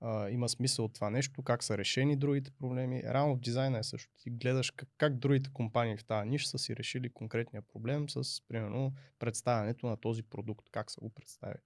а, 0.01 0.30
има 0.30 0.49
смисъл 0.49 0.84
от 0.84 0.94
това 0.94 1.11
нещо, 1.11 1.42
как 1.42 1.64
са 1.64 1.78
решени 1.78 2.16
другите 2.16 2.51
проблеми. 2.51 3.03
Рано 3.03 3.36
в 3.36 3.40
дизайна 3.40 3.78
е 3.78 3.82
също. 3.82 4.12
Ти 4.18 4.30
гледаш 4.30 4.70
как, 4.70 4.88
как 4.96 5.18
другите 5.18 5.51
компании 5.53 5.96
в 5.96 6.05
тази 6.05 6.28
ниша 6.28 6.49
са 6.49 6.59
си 6.59 6.76
решили 6.76 7.12
конкретния 7.12 7.62
проблем 7.62 8.09
с, 8.09 8.42
примерно, 8.49 8.92
представянето 9.18 9.86
на 9.86 9.96
този 9.96 10.22
продукт, 10.22 10.66
как 10.70 10.90
са 10.90 11.01
го 11.01 11.11
представили. 11.11 11.59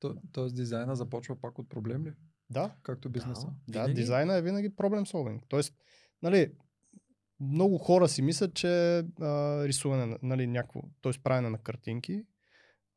То, 0.00 0.16
тоест 0.32 0.56
дизайна 0.56 0.96
започва 0.96 1.40
пак 1.40 1.58
от 1.58 1.68
проблем 1.68 2.06
ли? 2.06 2.12
Да, 2.50 2.74
Както 2.82 3.10
бизнеса. 3.10 3.46
да, 3.68 3.78
Винаги? 3.80 3.94
дизайна 3.94 4.34
е 4.34 4.42
винаги 4.42 4.76
проблем 4.76 5.06
solving. 5.06 5.40
Тоест, 5.48 5.74
нали, 6.22 6.52
много 7.40 7.78
хора 7.78 8.08
си 8.08 8.22
мислят, 8.22 8.54
че 8.54 8.68
а, 8.98 9.04
рисуване, 9.68 10.06
на- 10.06 10.18
нали, 10.22 10.46
някакво, 10.46 10.80
т.е. 11.02 11.12
правене 11.22 11.50
на 11.50 11.58
картинки 11.58 12.24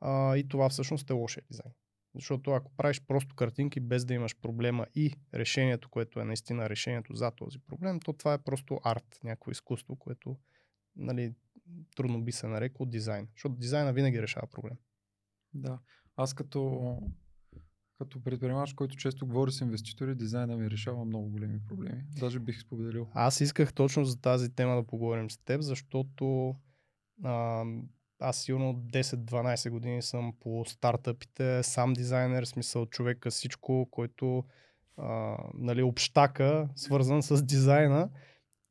а, 0.01 0.37
и 0.37 0.47
това 0.47 0.69
всъщност 0.69 1.09
е 1.09 1.13
лошия 1.13 1.43
дизайн. 1.51 1.71
Защото 2.15 2.51
ако 2.51 2.71
правиш 2.77 3.01
просто 3.07 3.35
картинки 3.35 3.79
без 3.79 4.05
да 4.05 4.13
имаш 4.13 4.35
проблема 4.41 4.85
и 4.95 5.13
решението, 5.33 5.89
което 5.89 6.19
е 6.19 6.25
наистина 6.25 6.69
решението 6.69 7.15
за 7.15 7.31
този 7.31 7.59
проблем, 7.59 7.99
то 7.99 8.13
това 8.13 8.33
е 8.33 8.43
просто 8.43 8.79
арт, 8.83 9.19
някакво 9.23 9.51
изкуство, 9.51 9.95
което 9.95 10.37
нали, 10.95 11.33
трудно 11.95 12.23
би 12.23 12.31
се 12.31 12.47
нарекло 12.47 12.85
дизайн. 12.85 13.27
Защото 13.35 13.55
дизайна 13.55 13.93
винаги 13.93 14.21
решава 14.21 14.47
проблем. 14.47 14.77
Да. 15.53 15.79
Аз 16.15 16.33
като, 16.33 16.97
като 17.97 18.23
предприемач, 18.23 18.73
който 18.73 18.95
често 18.95 19.27
говори 19.27 19.51
с 19.51 19.61
инвеститори, 19.61 20.15
дизайна 20.15 20.57
ми 20.57 20.69
решава 20.69 21.05
много 21.05 21.29
големи 21.29 21.59
проблеми. 21.67 22.03
Даже 22.19 22.39
бих 22.39 22.61
споделил. 22.61 23.09
Аз 23.13 23.41
исках 23.41 23.73
точно 23.73 24.05
за 24.05 24.21
тази 24.21 24.55
тема 24.55 24.75
да 24.75 24.87
поговорим 24.87 25.29
с 25.29 25.37
теб, 25.37 25.61
защото 25.61 26.55
а, 27.23 27.65
аз 28.19 28.43
сигурно 28.43 28.73
10-12 28.73 29.69
години 29.69 30.01
съм 30.01 30.33
по 30.39 30.63
стартъпите, 30.67 31.63
сам 31.63 31.93
дизайнер, 31.93 32.43
смисъл 32.43 32.85
човека 32.85 33.31
всичко, 33.31 33.87
който 33.91 34.43
а, 34.97 35.37
нали, 35.53 35.83
общака, 35.83 36.69
свързан 36.75 37.23
с 37.23 37.43
дизайна 37.43 38.09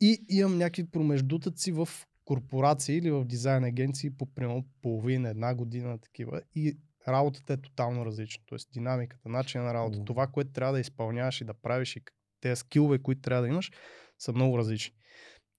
и 0.00 0.24
имам 0.28 0.58
някакви 0.58 0.90
промеждутъци 0.90 1.72
в 1.72 1.88
корпорации 2.24 2.96
или 2.96 3.10
в 3.10 3.24
дизайн 3.24 3.64
агенции 3.64 4.10
по 4.10 4.26
примерно 4.26 4.64
половина, 4.82 5.28
една 5.28 5.54
година 5.54 5.98
такива 5.98 6.42
и 6.54 6.78
работата 7.08 7.52
е 7.52 7.56
тотално 7.56 8.06
различна. 8.06 8.44
Тоест 8.46 8.68
динамиката, 8.72 9.28
начина 9.28 9.64
на 9.64 9.74
работа, 9.74 9.98
О. 10.00 10.04
това, 10.04 10.26
което 10.26 10.52
трябва 10.52 10.72
да 10.72 10.80
изпълняваш 10.80 11.40
и 11.40 11.44
да 11.44 11.54
правиш 11.54 11.96
и 11.96 12.02
тези 12.40 12.56
скилове, 12.56 12.98
които 12.98 13.20
трябва 13.20 13.42
да 13.42 13.48
имаш, 13.48 13.70
са 14.18 14.32
много 14.32 14.58
различни. 14.58 14.94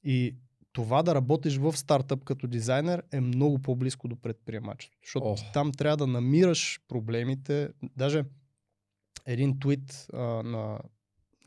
И 0.04 0.36
това 0.76 1.04
да 1.04 1.16
работиш 1.16 1.58
в 1.58 1.78
стартъп 1.78 2.24
като 2.24 2.48
дизайнер 2.48 3.04
е 3.12 3.22
много 3.22 3.60
по-близко 3.60 4.08
до 4.08 4.16
предприемачеството. 4.16 5.00
Защото 5.06 5.36
ти 5.36 5.52
там 5.54 5.72
трябва 5.72 5.98
да 5.98 6.08
намираш 6.08 6.80
проблемите. 6.88 7.70
Даже 7.98 8.24
един 9.26 9.60
твит 9.60 10.08
а, 10.14 10.20
на 10.44 10.80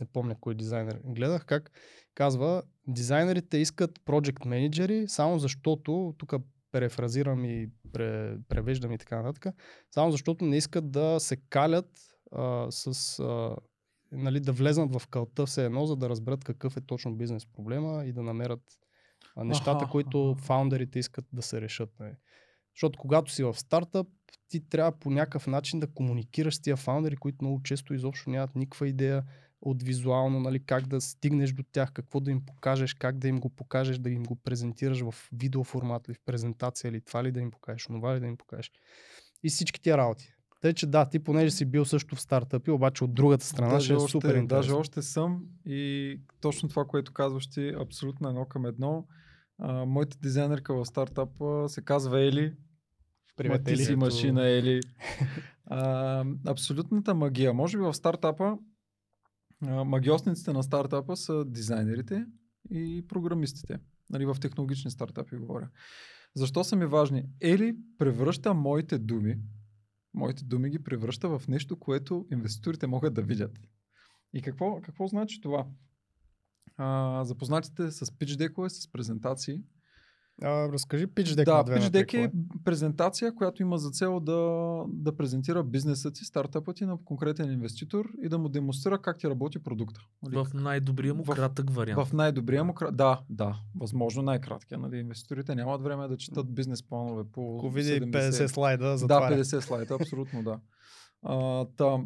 не 0.00 0.06
помня 0.06 0.36
кой 0.40 0.54
дизайнер 0.54 1.00
гледах, 1.04 1.44
как 1.46 1.70
казва, 2.14 2.62
дизайнерите 2.86 3.58
искат 3.58 3.98
project 3.98 4.46
менеджери, 4.46 5.08
само 5.08 5.38
защото, 5.38 6.14
тук 6.18 6.34
перефразирам 6.72 7.44
и 7.44 7.70
пре, 7.92 8.36
превеждам 8.48 8.92
и 8.92 8.98
така 8.98 9.22
нататък, 9.22 9.54
само 9.90 10.10
защото 10.10 10.44
не 10.44 10.56
искат 10.56 10.90
да 10.90 11.20
се 11.20 11.36
калят 11.36 11.90
а, 12.32 12.66
с 12.70 13.18
а, 13.18 13.56
нали, 14.12 14.40
да 14.40 14.52
влезнат 14.52 15.00
в 15.00 15.08
кълта 15.08 15.46
все 15.46 15.64
едно, 15.64 15.86
за 15.86 15.96
да 15.96 16.08
разберат 16.08 16.44
какъв 16.44 16.76
е 16.76 16.80
точно 16.80 17.16
бизнес 17.16 17.46
проблема 17.46 18.04
и 18.04 18.12
да 18.12 18.22
намерят 18.22 18.62
а, 19.38 19.44
нещата, 19.44 19.84
Аха, 19.84 19.90
които 19.90 20.30
аха. 20.30 20.42
фаундерите 20.42 20.98
искат 20.98 21.24
да 21.32 21.42
се 21.42 21.60
решат. 21.60 21.90
Нали. 22.00 22.14
Защото 22.74 22.98
когато 22.98 23.32
си 23.32 23.44
в 23.44 23.54
стартъп, 23.54 24.08
ти 24.48 24.68
трябва 24.68 24.92
по 24.92 25.10
някакъв 25.10 25.46
начин 25.46 25.80
да 25.80 25.86
комуникираш 25.86 26.56
с 26.56 26.60
тия 26.60 26.76
фаундери, 26.76 27.16
които 27.16 27.44
много 27.44 27.62
често 27.62 27.94
изобщо 27.94 28.30
нямат 28.30 28.56
никаква 28.56 28.88
идея 28.88 29.24
от 29.60 29.82
визуално, 29.82 30.40
нали, 30.40 30.64
как 30.64 30.86
да 30.86 31.00
стигнеш 31.00 31.52
до 31.52 31.62
тях, 31.72 31.92
какво 31.92 32.20
да 32.20 32.30
им 32.30 32.46
покажеш, 32.46 32.94
как 32.94 33.18
да 33.18 33.28
им 33.28 33.40
го 33.40 33.50
покажеш, 33.50 33.98
да 33.98 34.10
им 34.10 34.22
го 34.22 34.36
презентираш 34.36 35.00
в 35.00 35.14
видеоформат 35.32 36.08
или 36.08 36.14
в 36.14 36.20
презентация 36.26 36.88
или 36.88 37.00
това 37.00 37.24
ли 37.24 37.32
да 37.32 37.40
им 37.40 37.50
покажеш, 37.50 37.84
това 37.84 38.16
ли 38.16 38.20
да 38.20 38.26
им 38.26 38.36
покажеш. 38.36 38.72
И 39.42 39.48
всички 39.48 39.80
тия 39.80 39.96
работи. 39.96 40.34
Тъй, 40.60 40.72
че 40.72 40.86
да, 40.86 41.08
ти 41.08 41.18
понеже 41.18 41.50
си 41.50 41.64
бил 41.64 41.84
също 41.84 42.16
в 42.16 42.20
стартъпи, 42.20 42.70
обаче 42.70 43.04
от 43.04 43.14
другата 43.14 43.46
страна 43.46 43.80
ще 43.80 43.92
е 43.92 43.96
още, 43.96 44.10
супер 44.10 44.28
даже 44.28 44.38
интересно. 44.38 44.78
още 44.78 45.02
съм 45.02 45.42
и 45.66 46.20
точно 46.40 46.68
това, 46.68 46.84
което 46.84 47.12
казваш 47.12 47.46
ти, 47.50 47.74
абсолютно 47.80 48.28
едно 48.28 48.44
към 48.44 48.66
едно. 48.66 49.06
А, 49.58 49.84
моята 49.84 50.18
дизайнерка 50.22 50.74
в 50.74 50.86
стартапа 50.86 51.68
се 51.68 51.84
казва 51.84 52.20
Ели. 52.20 52.56
Привет, 53.36 53.64
ти 53.64 53.72
Ели. 53.72 53.84
си 53.84 53.96
машина, 53.96 54.48
Ели. 54.48 54.80
А, 55.70 56.24
абсолютната 56.46 57.14
магия. 57.14 57.54
Може 57.54 57.78
би 57.78 57.82
в 57.82 57.94
стартапа 57.94 58.58
а, 59.66 59.84
магиосниците 59.84 60.52
на 60.52 60.62
стартапа 60.62 61.16
са 61.16 61.44
дизайнерите 61.44 62.26
и 62.70 63.04
програмистите. 63.08 63.78
Нали, 64.10 64.26
в 64.26 64.36
технологични 64.40 64.90
стартапи 64.90 65.36
говоря. 65.36 65.68
Защо 66.34 66.64
са 66.64 66.76
ми 66.76 66.86
важни? 66.86 67.24
Ели 67.40 67.76
превръща 67.98 68.54
моите 68.54 68.98
думи, 68.98 69.36
моите 70.14 70.44
думи 70.44 70.70
ги 70.70 70.82
превръща 70.82 71.38
в 71.38 71.48
нещо, 71.48 71.78
което 71.78 72.26
инвеститорите 72.32 72.86
могат 72.86 73.14
да 73.14 73.22
видят. 73.22 73.58
И 74.32 74.42
какво, 74.42 74.80
какво 74.80 75.06
значи 75.06 75.40
това? 75.40 75.66
А, 76.76 77.24
запознатите 77.24 77.90
с 77.90 78.06
pitch 78.06 78.36
декове, 78.36 78.70
с 78.70 78.92
презентации. 78.92 79.62
А, 80.42 80.68
разкажи 80.68 81.06
пич 81.06 81.34
дека 81.34 81.50
да, 81.50 81.64
pitch 81.64 81.90
deck 81.90 82.14
е 82.26 82.32
презентация, 82.64 83.34
която 83.34 83.62
има 83.62 83.78
за 83.78 83.90
цел 83.90 84.20
да, 84.20 84.82
да 84.88 85.16
презентира 85.16 85.64
бизнеса 85.64 86.12
ти, 86.12 86.24
стартъпа 86.24 86.74
ти 86.74 86.86
на 86.86 86.98
конкретен 87.04 87.52
инвеститор 87.52 88.08
и 88.22 88.28
да 88.28 88.38
му 88.38 88.48
демонстрира 88.48 89.02
как 89.02 89.18
ти 89.18 89.28
работи 89.28 89.58
продукта. 89.58 90.00
Нали? 90.22 90.36
В 90.36 90.46
най-добрия 90.54 91.14
му 91.14 91.24
В- 91.24 91.34
кратък 91.34 91.70
вариант. 91.70 92.08
В 92.08 92.12
най-добрия 92.12 92.64
му 92.64 92.74
кра... 92.74 92.92
Да, 92.92 93.20
да, 93.30 93.56
възможно 93.80 94.22
най-краткия. 94.22 94.78
Нали? 94.78 94.96
Инвеститорите 94.98 95.54
нямат 95.54 95.82
време 95.82 96.08
да 96.08 96.16
четат 96.16 96.54
бизнес 96.54 96.82
планове 96.82 97.24
по 97.32 97.56
Ако 97.58 97.70
види 97.70 97.88
70. 97.90 98.30
50 98.30 98.46
слайда, 98.46 98.84
Да, 98.84 98.96
затваря. 98.96 99.36
50 99.36 99.60
слайда, 99.60 99.94
абсолютно 99.94 100.42
да. 100.42 100.60
А, 101.22 101.64
та, 101.76 101.98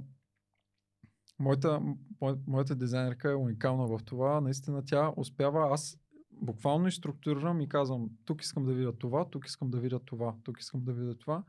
моята, 1.43 1.81
мо, 2.21 2.37
моята 2.47 2.75
дизайнерка 2.75 3.31
е 3.31 3.35
уникална 3.35 3.87
в 3.87 4.01
това. 4.05 4.41
Наистина 4.41 4.83
тя 4.87 5.13
успява, 5.17 5.69
аз 5.75 5.99
буквално 6.33 6.89
и 6.89 6.93
структурирам 6.93 7.61
и 7.61 7.69
казвам, 7.69 8.09
тук 8.25 8.43
искам 8.43 8.65
да 8.65 8.73
видя 8.73 8.93
това, 8.93 9.25
тук 9.31 9.47
искам 9.47 9.71
да 9.71 9.81
видя 9.81 10.01
това, 10.07 10.35
тук 10.45 10.61
искам 10.61 10.85
да 10.85 10.93
видя 10.93 11.15
това. 11.19 11.43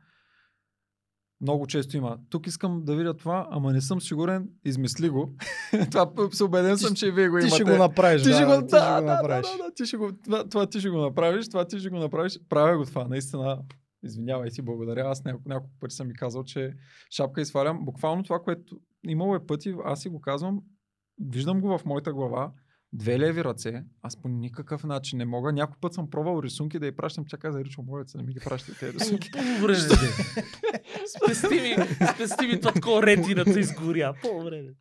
Много 1.41 1.67
често 1.67 1.97
има. 1.97 2.17
Тук 2.29 2.47
искам 2.47 2.85
да 2.85 2.95
видя 2.95 3.13
това, 3.13 3.47
ама 3.51 3.73
не 3.73 3.81
съм 3.81 4.01
сигурен, 4.01 4.49
измисли 4.65 5.09
го. 5.09 5.35
това 5.91 6.11
се 6.31 6.43
убеден 6.43 6.77
съм, 6.77 6.95
че 6.95 7.07
и 7.07 7.11
вие 7.11 7.29
го 7.29 7.37
Ти 7.37 7.41
имате. 7.41 7.55
ще 7.55 7.63
го 7.63 7.77
направиш, 7.77 8.23
Ти 8.23 8.29
да, 8.29 8.35
ще 8.35 8.45
го, 8.45 8.51
ти 8.51 8.67
да, 8.67 8.67
ще 8.67 9.01
го 9.01 9.07
да, 9.07 9.13
направиш. 9.15 9.47
Да, 9.47 9.57
да, 9.57 9.63
да, 9.63 9.73
ти 9.73 9.85
ще 9.85 9.97
го, 9.97 10.11
това, 10.23 10.49
това 10.49 10.67
ти 10.67 10.79
ще 10.79 10.89
го 10.89 10.97
направиш, 10.97 11.47
това 11.47 11.65
ти 11.65 11.79
ще 11.79 11.89
го 11.89 11.97
направиш. 11.97 12.39
Правя 12.49 12.77
го 12.77 12.85
това, 12.85 13.07
наистина. 13.07 13.63
Извинявай 14.03 14.49
ти, 14.49 14.61
благодаря. 14.61 15.09
Аз 15.09 15.23
няколко, 15.23 15.49
няколко 15.49 15.75
пъти 15.79 15.95
съм 15.95 16.07
ми 16.07 16.13
казал, 16.13 16.43
че 16.43 16.73
шапка 17.11 17.41
изфалям. 17.41 17.85
Буквално 17.85 18.23
това, 18.23 18.39
което 18.39 18.79
имало 19.03 19.35
е 19.35 19.45
пъти, 19.45 19.75
аз 19.85 20.01
си 20.01 20.09
го 20.09 20.21
казвам, 20.21 20.61
виждам 21.19 21.61
го 21.61 21.77
в 21.77 21.85
моята 21.85 22.13
глава, 22.13 22.51
две 22.93 23.19
леви 23.19 23.43
ръце, 23.43 23.83
аз 24.01 24.21
по 24.21 24.27
никакъв 24.27 24.83
начин 24.83 25.17
не 25.17 25.25
мога. 25.25 25.53
Някой 25.53 25.77
път 25.81 25.93
съм 25.93 26.09
пробвал 26.09 26.41
рисунки 26.43 26.79
да 26.79 26.85
я 26.85 26.95
пращам, 26.95 27.25
тя 27.29 27.37
каза, 27.37 27.63
Ричо, 27.63 27.81
моля 27.81 28.07
се, 28.07 28.17
не 28.17 28.23
ми 28.23 28.33
ги 28.33 28.39
пращай 28.39 28.75
тези 28.75 28.93
рисунки. 28.93 29.31
По-добре 29.31 29.73
не 29.73 29.87
де. 29.87 29.95
Спести 31.07 31.61
ми, 31.61 31.75
спести 32.15 32.47
ми 32.47 32.59
това 32.59 32.71
такова 32.71 33.03
ретината 33.03 33.59
изгоря. 33.59 34.13
По-добре 34.21 34.61
не. 34.61 34.71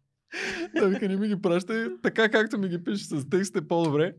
да, 0.81 0.89
вика, 0.89 1.09
не 1.09 1.17
ми 1.17 1.29
ги 1.29 1.43
пращай, 1.43 1.87
така 2.03 2.29
както 2.29 2.59
ми 2.59 2.69
ги 2.69 2.85
пише 2.85 3.05
с 3.05 3.29
текст 3.29 3.57
е 3.57 3.69
по-добре. 3.69 4.15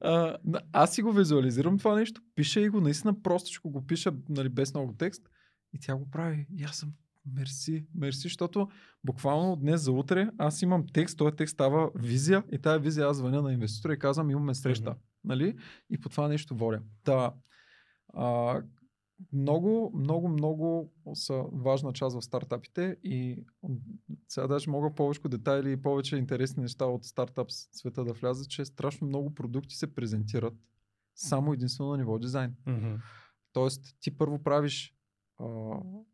А, 0.00 0.36
аз 0.72 0.94
си 0.94 1.02
го 1.02 1.12
визуализирам 1.12 1.78
това 1.78 1.94
нещо, 1.94 2.22
пиша 2.34 2.60
и 2.60 2.68
го 2.68 2.80
наистина 2.80 3.22
просто 3.22 3.50
ще 3.50 3.68
го 3.68 3.86
пиша 3.86 4.12
нали, 4.28 4.48
без 4.48 4.74
много 4.74 4.92
текст 4.92 5.30
и 5.72 5.78
тя 5.80 5.96
го 5.96 6.10
прави. 6.10 6.46
И 6.56 6.64
аз 6.64 6.76
съм 6.76 6.92
мерси, 7.34 7.86
мерси, 7.94 8.20
защото 8.22 8.68
буквално 9.04 9.56
днес 9.56 9.80
за 9.80 9.92
утре 9.92 10.30
аз 10.38 10.62
имам 10.62 10.84
текст, 10.92 11.18
този 11.18 11.36
текст 11.36 11.52
става 11.52 11.90
визия 11.94 12.44
и 12.52 12.58
тази 12.58 12.82
визия 12.82 13.06
аз 13.06 13.16
звъня 13.16 13.42
на 13.42 13.52
инвеститора 13.52 13.92
и 13.92 13.98
казвам 13.98 14.30
имаме 14.30 14.54
среща. 14.54 14.90
Мгм. 14.90 14.98
Нали? 15.24 15.56
И 15.90 16.00
по 16.00 16.08
това 16.08 16.28
нещо 16.28 16.54
водя. 16.54 16.80
Та, 17.04 17.32
а, 18.14 18.62
много, 19.32 19.92
много, 19.94 20.28
много 20.28 20.92
са 21.14 21.44
важна 21.52 21.92
част 21.92 22.16
в 22.16 22.24
стартапите 22.24 22.96
и 23.04 23.44
сега 24.28 24.46
даже 24.46 24.70
мога 24.70 24.94
повече 24.94 25.20
детайли 25.28 25.72
и 25.72 25.82
повече 25.82 26.16
интересни 26.16 26.62
неща 26.62 26.84
от 26.84 27.04
стартап 27.04 27.46
света 27.50 28.04
да 28.04 28.12
влязат, 28.12 28.48
че 28.48 28.64
страшно 28.64 29.06
много 29.06 29.34
продукти 29.34 29.76
се 29.76 29.94
презентират 29.94 30.54
само 31.14 31.52
единствено 31.52 31.90
на 31.90 31.96
ниво 31.96 32.18
дизайн. 32.18 32.54
Мгм. 32.66 32.94
Тоест, 33.52 33.96
ти 34.00 34.18
първо 34.18 34.42
правиш 34.42 34.97
а, 35.38 35.46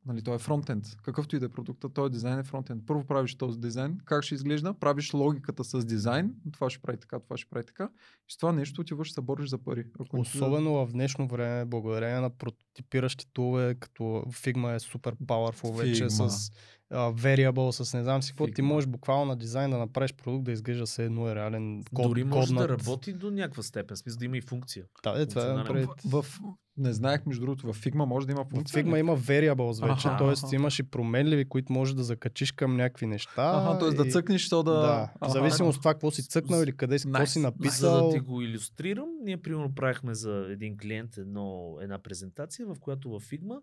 нали, 0.07 0.23
той 0.23 0.35
е 0.35 0.39
фронтенд. 0.39 0.97
Какъвто 1.03 1.37
и 1.37 1.39
да 1.39 1.47
е 1.47 1.49
продукта, 1.49 1.89
той 1.89 2.07
е 2.07 2.11
дизайн 2.11 2.39
е 2.39 2.45
фронтенд. 2.45 2.87
Първо 2.87 3.05
правиш 3.05 3.35
този 3.35 3.61
дизайн, 3.61 3.99
как 4.05 4.23
ще 4.23 4.35
изглежда, 4.35 4.75
правиш 4.75 5.15
логиката 5.15 5.65
с 5.65 5.85
дизайн, 5.85 6.35
това 6.53 6.71
ще 6.71 6.83
прави 6.83 6.99
така, 6.99 7.19
това 7.19 7.37
ще 7.37 7.51
прави 7.51 7.67
така. 7.67 7.89
И 8.29 8.33
с 8.33 8.37
това 8.37 8.53
нещо 8.53 8.81
отиваш 8.81 9.09
да 9.09 9.15
се 9.15 9.21
бориш 9.21 9.49
за 9.51 9.59
пари. 9.59 9.87
Ако 10.01 10.17
не 10.17 10.21
Особено 10.21 10.87
в 10.87 10.93
днешно 10.93 11.29
време, 11.29 11.65
благодарение 11.65 12.21
на 12.21 12.31
прототипиращи 12.31 13.27
тулове, 13.33 13.75
като 13.75 14.03
Figma 14.29 14.75
е 14.75 14.79
супер 14.79 15.17
powerful 15.17 15.77
вече 15.77 16.05
Figma. 16.05 16.29
с 16.29 16.51
а, 16.51 16.55
variable, 16.93 17.71
с 17.73 17.95
не 17.95 18.03
знам 18.03 18.23
си 18.23 18.33
какво, 18.33 18.47
ти 18.47 18.63
можеш 18.63 18.89
буквално 18.89 19.25
на 19.25 19.37
дизайн 19.37 19.71
да 19.71 19.79
направиш 19.79 20.15
продукт 20.15 20.45
да 20.45 20.53
изглежда 20.53 20.87
все 20.87 21.05
едно 21.05 21.29
е 21.29 21.35
реален 21.35 21.83
код. 21.95 22.09
Дори 22.09 22.25
може 22.25 22.55
да 22.55 22.61
коднат. 22.61 22.81
работи 22.81 23.13
до 23.13 23.31
някаква 23.31 23.63
степен, 23.63 23.97
в 23.97 23.99
смисъл 23.99 24.19
да 24.19 24.25
има 24.25 24.37
и 24.37 24.41
функция. 24.41 24.85
Да, 25.05 25.23
е, 25.23 25.27
това 25.27 25.51
е 25.51 25.53
напред. 25.53 25.89
В, 26.05 26.23
в, 26.23 26.41
не 26.77 26.93
знаех, 26.93 27.27
между 27.27 27.41
другото, 27.41 27.73
в 27.73 27.77
Figma 27.77 28.05
може 28.05 28.27
да 28.27 28.33
има 28.33 28.45
В 28.45 28.49
функция. 28.51 28.85
Figma 28.85 28.97
има 28.99 29.17
variables 29.17 29.89
вече, 29.89 30.09
Аха, 30.09 30.35
т.е. 30.35 30.57
имаш 30.57 30.79
и 30.79 30.83
променливи, 30.83 31.45
които 31.45 31.73
можеш 31.73 31.95
да 31.95 32.05
закачиш 32.05 32.53
към 32.53 32.77
някакви 32.77 33.07
неща. 33.07 33.33
Ага, 33.37 33.79
т.е. 33.79 33.91
да 33.91 34.07
и- 34.07 34.11
цъкнеш, 34.11 34.49
то 34.49 34.63
да... 34.63 34.73
Да, 34.73 35.11
в 35.21 35.31
зависимост 35.31 35.77
от 35.77 35.83
това 35.83 35.95
какво 35.95 36.11
си 36.11 36.29
цъкнал 36.29 36.63
или 36.63 36.77
къде 36.77 36.99
си, 36.99 37.05
какво 37.07 37.23
Nice. 37.23 37.27
си 37.27 37.39
За 37.39 37.47
написал. 37.47 38.09
да 38.09 38.15
ти 38.15 38.21
го 38.21 38.43
иллюстрирам, 38.43 39.09
ние 39.25 39.37
примерно 39.37 39.75
правихме 39.75 40.15
за 40.15 40.47
един 40.51 40.77
клиент 40.77 41.17
едно, 41.17 41.77
една 41.81 41.99
презентация, 41.99 42.67
в 42.67 42.77
която 42.81 43.11
във 43.11 43.23
Figma 43.31 43.59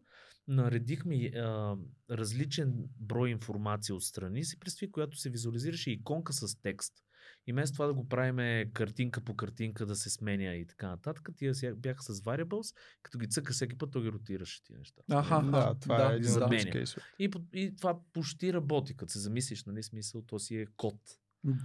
наредихме 0.47 1.25
а, 1.25 1.75
различен 2.09 2.73
брой 2.99 3.29
информация 3.29 3.95
отстрани 3.95 4.45
си, 4.45 4.59
представи, 4.59 4.91
която 4.91 5.17
се 5.17 5.29
визуализираше 5.29 5.91
иконка 5.91 6.33
с 6.33 6.61
текст. 6.61 6.93
И 7.47 7.51
вместо 7.51 7.73
това 7.73 7.87
да 7.87 7.93
го 7.93 8.09
правиме 8.09 8.71
картинка 8.73 9.21
по 9.21 9.35
картинка 9.35 9.85
да 9.85 9.95
се 9.95 10.09
сменя 10.09 10.55
и 10.55 10.65
така 10.65 10.87
нататък, 10.87 11.29
тия 11.35 11.53
бяха 11.75 12.03
с 12.03 12.21
variables, 12.21 12.75
като 13.01 13.17
ги 13.17 13.29
цъка 13.29 13.53
всеки 13.53 13.77
път, 13.77 13.91
той 13.91 14.03
ги 14.03 14.11
ротираше 14.11 14.63
тия 14.63 14.79
неща. 14.79 15.01
Аха, 15.11 15.41
Да, 15.51 15.75
това 15.79 15.97
да, 15.97 16.13
е 16.13 16.15
един 16.15 16.33
да. 16.33 16.45
от 16.45 16.51
use 16.51 16.63
Заменя. 16.63 16.85
И, 17.19 17.31
и 17.53 17.75
това 17.75 17.99
почти 18.13 18.53
работи, 18.53 18.97
като 18.97 19.11
се 19.11 19.19
замислиш, 19.19 19.65
нали, 19.65 19.83
смисъл, 19.83 20.21
то 20.21 20.39
си 20.39 20.55
е 20.55 20.65
код. 20.77 20.95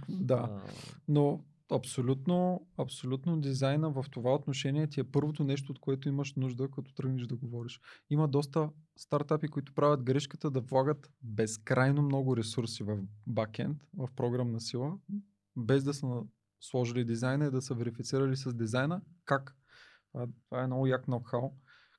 Да, 0.09 0.49
А, 0.51 0.61
но 1.07 1.45
абсолютно, 1.71 2.67
абсолютно 2.77 3.41
дизайна 3.41 3.91
в 3.91 4.05
това 4.11 4.35
отношение 4.35 4.87
ти 4.87 4.99
е 4.99 5.03
първото 5.03 5.43
нещо, 5.43 5.71
от 5.71 5.79
което 5.79 6.09
имаш 6.09 6.35
нужда, 6.35 6.71
като 6.71 6.93
тръгнеш 6.93 7.27
да 7.27 7.35
говориш. 7.35 7.81
Има 8.09 8.27
доста 8.27 8.69
стартапи, 8.97 9.47
които 9.47 9.73
правят 9.73 10.03
грешката 10.03 10.51
да 10.51 10.61
влагат 10.61 11.11
безкрайно 11.21 12.01
много 12.01 12.37
ресурси 12.37 12.83
в 12.83 12.99
бакенд, 13.27 13.77
в 13.97 14.09
програмна 14.15 14.61
сила, 14.61 14.97
без 15.55 15.83
да 15.83 15.93
са 15.93 16.23
сложили 16.61 17.05
дизайна 17.05 17.45
и 17.45 17.51
да 17.51 17.61
са 17.61 17.73
верифицирали 17.73 18.35
с 18.35 18.53
дизайна 18.53 19.01
как. 19.25 19.55
Това, 20.11 20.27
това 20.49 20.63
е 20.63 20.67
много 20.67 20.87
як 20.87 21.07
ноу-хау, 21.07 21.51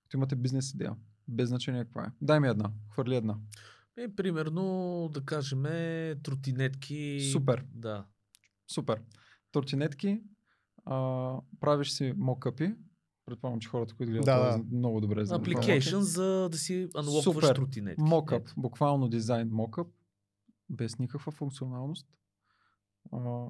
като 0.02 0.16
имате 0.16 0.36
бизнес 0.36 0.74
идея. 0.74 0.96
Без 1.28 1.48
значение 1.48 1.84
каква 1.84 2.04
е. 2.04 2.12
Дай 2.20 2.40
ми 2.40 2.48
една, 2.48 2.70
хвърли 2.92 3.16
една. 3.16 3.38
Е, 3.96 4.14
примерно, 4.14 5.10
да 5.14 5.24
кажем, 5.24 5.62
тротинетки. 6.22 7.28
Супер. 7.32 7.64
Да. 7.74 8.06
Супер. 8.74 9.00
Тортинетки, 9.52 10.22
а, 10.84 11.36
правиш 11.60 11.90
си 11.90 12.12
мокъпи. 12.16 12.74
Предполагам, 13.26 13.60
че 13.60 13.68
хората, 13.68 13.94
които 13.94 14.10
гледат 14.10 14.24
Да, 14.24 14.36
това, 14.36 14.64
да. 14.64 14.76
много 14.76 15.00
добре 15.00 15.24
знаят. 15.24 15.46
Application, 15.46 15.98
за 15.98 16.48
да 16.48 16.58
си 16.58 16.88
анлокваш 16.96 17.24
Супер. 17.24 17.54
тротинетки. 17.54 18.02
Мокъп, 18.02 18.48
буквално 18.56 19.08
дизайн 19.08 19.48
мокъп, 19.52 19.88
без 20.70 20.98
никаква 20.98 21.32
функционалност. 21.32 22.08
А, 23.12 23.46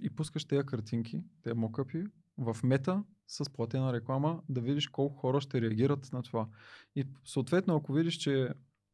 и 0.00 0.10
пускаш 0.10 0.44
тези 0.44 0.66
картинки, 0.66 1.22
тези 1.42 1.54
мокъпи 1.54 2.04
в 2.38 2.56
мета 2.64 3.04
с 3.26 3.50
платена 3.52 3.92
реклама, 3.92 4.42
да 4.48 4.60
видиш 4.60 4.88
колко 4.88 5.16
хора 5.16 5.40
ще 5.40 5.60
реагират 5.60 6.12
на 6.12 6.22
това. 6.22 6.48
И 6.96 7.04
съответно, 7.24 7.76
ако 7.76 7.92
видиш, 7.92 8.14
че 8.14 8.48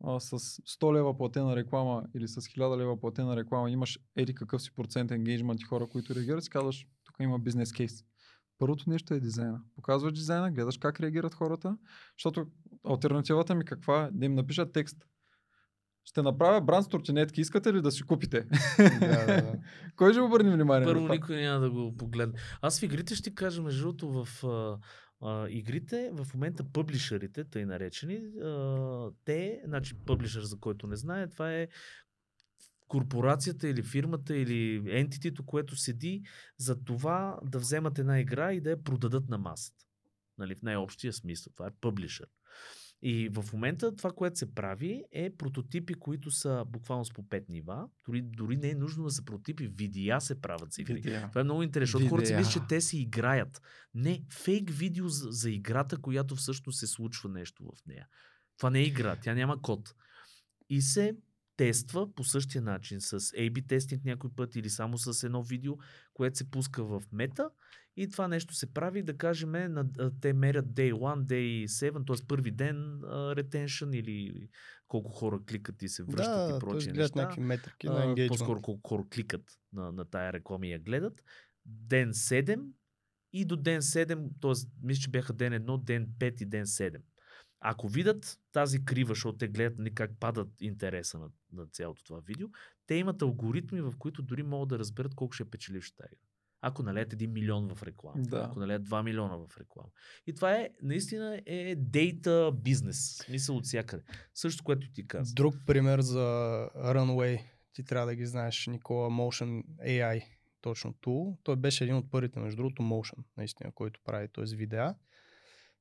а, 0.05 0.21
с 0.21 0.39
100 0.39 0.95
лева 0.95 1.17
платена 1.17 1.57
реклама 1.57 2.05
или 2.15 2.29
с 2.29 2.41
1000 2.41 2.77
лева 2.77 3.01
платена 3.01 3.37
реклама 3.37 3.71
имаш 3.71 3.99
еди 4.17 4.35
какъв 4.35 4.63
си 4.63 4.75
процент 4.75 5.11
енгейджмент 5.11 5.61
и 5.61 5.65
хора, 5.65 5.87
които 5.87 6.15
реагират, 6.15 6.45
си 6.45 6.51
казваш, 6.51 6.87
тук 7.05 7.17
има 7.21 7.39
бизнес 7.39 7.73
кейс. 7.73 8.05
Първото 8.59 8.91
нещо 8.91 9.15
е 9.15 9.21
дизайна. 9.21 9.61
Показваш 9.75 10.13
дизайна, 10.13 10.53
гледаш 10.53 10.79
как 10.79 11.01
реагират 11.01 11.35
хората, 11.35 11.77
защото 12.19 12.47
альтернативата 12.89 13.55
ми 13.55 13.65
каква 13.65 14.05
е? 14.05 14.11
Да 14.13 14.27
им 14.27 14.35
напиша 14.35 14.73
текст. 14.73 15.07
Ще 16.05 16.23
направя 16.23 16.61
бранд 16.61 16.85
с 16.85 16.89
тортинетки, 16.89 17.41
искате 17.41 17.73
ли 17.73 17.83
да 17.83 17.91
си 17.91 18.03
купите? 18.03 18.47
Да, 18.79 19.27
да, 19.27 19.27
да. 19.27 19.53
Кой 19.97 20.13
ще 20.13 20.21
обърне 20.21 20.55
внимание? 20.55 20.87
Първо 20.87 21.09
никой 21.09 21.43
няма 21.43 21.61
да 21.61 21.71
го 21.71 21.97
погледне. 21.97 22.39
Аз 22.63 22.81
в 22.81 22.83
игрите 22.83 23.15
ще 23.15 23.31
ти 23.31 23.35
кажа, 23.35 23.63
между 23.63 23.83
другото, 23.83 24.25
в 24.25 24.45
а, 25.21 25.49
игрите, 25.49 26.11
в 26.13 26.35
момента 26.35 26.65
пъблишерите, 26.65 27.45
тъй 27.45 27.67
наречени, 27.67 28.17
а, 28.43 29.11
те, 29.25 29.63
значи 29.65 29.95
пъблишър, 29.95 30.43
за 30.43 30.59
който 30.59 30.87
не 30.87 30.97
знае, 30.97 31.29
това 31.29 31.53
е 31.55 31.69
корпорацията 32.89 33.69
или 33.69 33.83
фирмата 33.83 34.37
или 34.37 34.83
ентитито, 34.99 35.47
което 35.47 35.77
седи 35.77 36.23
за 36.59 36.85
това 36.85 37.39
да 37.45 37.59
вземат 37.59 37.99
една 37.99 38.21
игра 38.21 38.53
и 38.53 38.61
да 38.61 38.71
я 38.71 38.83
продадат 38.83 39.29
на 39.29 39.39
масата. 39.39 39.85
Нали, 40.39 40.55
в 40.55 40.63
най-общия 40.63 41.13
смисъл. 41.13 41.53
Това 41.53 41.67
е 41.67 41.81
пъблишър. 41.81 42.27
И 43.03 43.29
в 43.29 43.45
момента 43.53 43.97
това, 43.97 44.13
което 44.13 44.39
се 44.39 44.55
прави, 44.55 45.05
е 45.13 45.31
прототипи, 45.31 45.95
които 45.95 46.31
са 46.31 46.65
буквално 46.69 47.05
с 47.05 47.11
по 47.11 47.23
5 47.23 47.49
нива. 47.49 47.89
Дори, 48.07 48.23
дори 48.23 48.57
не 48.57 48.71
е 48.71 48.75
нужно 48.75 49.05
да 49.05 49.11
са 49.11 49.25
прототипи, 49.25 49.67
видеа 49.67 50.21
се 50.21 50.41
правят 50.41 50.73
за 50.73 50.83
игри. 50.83 50.95
Видеа. 50.95 51.29
Това 51.29 51.41
е 51.41 51.45
много 51.45 51.63
интересно, 51.63 51.99
защото 51.99 52.11
хората 52.11 52.27
си 52.27 52.35
мислят, 52.35 52.53
че 52.53 52.69
те 52.69 52.81
си 52.81 52.99
играят. 52.99 53.63
Не, 53.95 54.23
фейк 54.33 54.71
видео 54.71 55.09
за, 55.09 55.31
за 55.31 55.51
играта, 55.51 55.97
която 55.97 56.37
всъщност 56.37 56.79
се 56.79 56.87
случва 56.87 57.29
нещо 57.29 57.65
в 57.65 57.87
нея. 57.87 58.07
Това 58.57 58.71
не 58.71 58.79
е 58.79 58.85
игра, 58.85 59.17
тя 59.17 59.35
няма 59.35 59.63
код. 59.63 59.95
И 60.69 60.83
се 60.83 61.17
тества 61.61 62.15
по 62.15 62.25
същия 62.25 62.63
начин 62.63 63.01
с 63.01 63.21
A-B 63.21 63.69
тестинг 63.69 64.05
някой 64.05 64.31
път 64.37 64.57
или 64.57 64.71
само 64.71 64.99
с 64.99 65.23
едно 65.23 65.43
видео, 65.43 65.77
което 66.15 66.39
се 66.39 66.51
пуска 66.51 66.85
в 66.85 67.03
мета 67.13 67.51
и 67.97 68.09
това 68.09 68.29
нещо 68.29 68.55
се 68.55 68.73
прави, 68.75 69.03
да 69.03 69.17
кажем, 69.17 69.51
на, 69.51 69.85
те 70.21 70.33
мерят 70.33 70.67
Day 70.67 70.93
1, 70.93 71.25
Day 71.25 71.67
7, 71.67 72.07
т.е. 72.07 72.27
първи 72.27 72.51
ден 72.51 73.01
retention 73.05 73.97
или 73.97 74.49
колко 74.89 75.11
хора 75.11 75.41
кликат 75.49 75.83
и 75.83 75.89
се 75.89 76.03
връщат 76.03 76.49
да, 76.49 76.57
и 76.57 76.61
прочие 76.61 76.93
неща. 76.93 77.19
някакви 77.21 77.41
метрики 77.41 77.87
на 77.87 78.07
engagement. 78.07 78.29
По-скоро 78.29 78.63
колко 78.63 78.89
хора 78.89 79.05
кликат 79.15 79.43
на, 79.73 79.93
на 79.93 80.05
тая 80.05 80.33
реклама 80.33 80.67
и 80.67 80.73
я 80.73 80.79
гледат. 80.79 81.23
Ден 81.67 82.13
7 82.13 82.67
и 83.33 83.45
до 83.45 83.57
ден 83.57 83.81
7, 83.81 84.29
т.е. 84.41 84.69
мисля, 84.83 85.01
че 85.01 85.11
бяха 85.11 85.33
ден 85.33 85.53
1, 85.53 85.85
ден 85.85 86.07
5 86.19 86.43
и 86.43 86.45
ден 86.45 86.67
7. 86.67 86.97
Ако 87.61 87.89
видят 87.89 88.39
тази 88.53 88.85
крива, 88.85 89.09
защото 89.15 89.39
те 89.39 89.49
гледат 89.49 89.79
нали, 89.79 89.95
как 89.95 90.11
падат 90.21 90.49
интереса 90.61 91.19
на, 91.19 91.29
на 91.53 91.67
цялото 91.67 92.05
това 92.05 92.21
видео, 92.21 92.49
те 92.87 92.95
имат 92.95 93.23
алгоритми, 93.23 93.81
в 93.81 93.95
които 93.99 94.23
дори 94.23 94.43
могат 94.43 94.69
да 94.69 94.79
разберат 94.79 95.15
колко 95.15 95.33
ще 95.33 95.43
е 95.43 95.47
печеливш 95.47 95.93
тази 95.93 96.09
игра. 96.13 96.27
Ако 96.63 96.83
налеят 96.83 97.15
1 97.15 97.27
милион 97.27 97.75
в 97.75 97.83
реклама, 97.83 98.23
Да. 98.23 98.47
ако 98.51 98.61
налеят 98.61 98.89
2 98.89 99.03
милиона 99.03 99.37
в 99.37 99.59
реклама. 99.61 99.89
И 100.27 100.35
това 100.35 100.53
е, 100.53 100.69
наистина 100.83 101.41
е 101.47 101.75
дейта 101.77 102.53
бизнес. 102.55 103.17
Смисъл 103.17 103.57
от 103.57 103.65
всякъде. 103.65 104.03
Също, 104.35 104.65
което 104.65 104.91
ти 104.93 105.07
каза. 105.07 105.35
Друг 105.35 105.55
пример 105.67 106.01
за 106.01 106.19
Runway, 106.77 107.45
ти 107.73 107.85
трябва 107.85 108.07
да 108.07 108.15
ги 108.15 108.27
знаеш, 108.27 108.67
Никола 108.67 109.11
Motion 109.11 109.65
AI, 109.87 110.23
точно 110.61 110.93
тул. 110.93 111.39
Той 111.43 111.57
беше 111.57 111.85
един 111.85 111.97
от 111.97 112.11
първите, 112.11 112.41
между 112.41 112.57
другото, 112.57 112.83
Motion, 112.83 113.25
наистина, 113.37 113.73
който 113.73 114.01
прави 114.05 114.29
т.е. 114.29 114.57
видеа. 114.57 114.95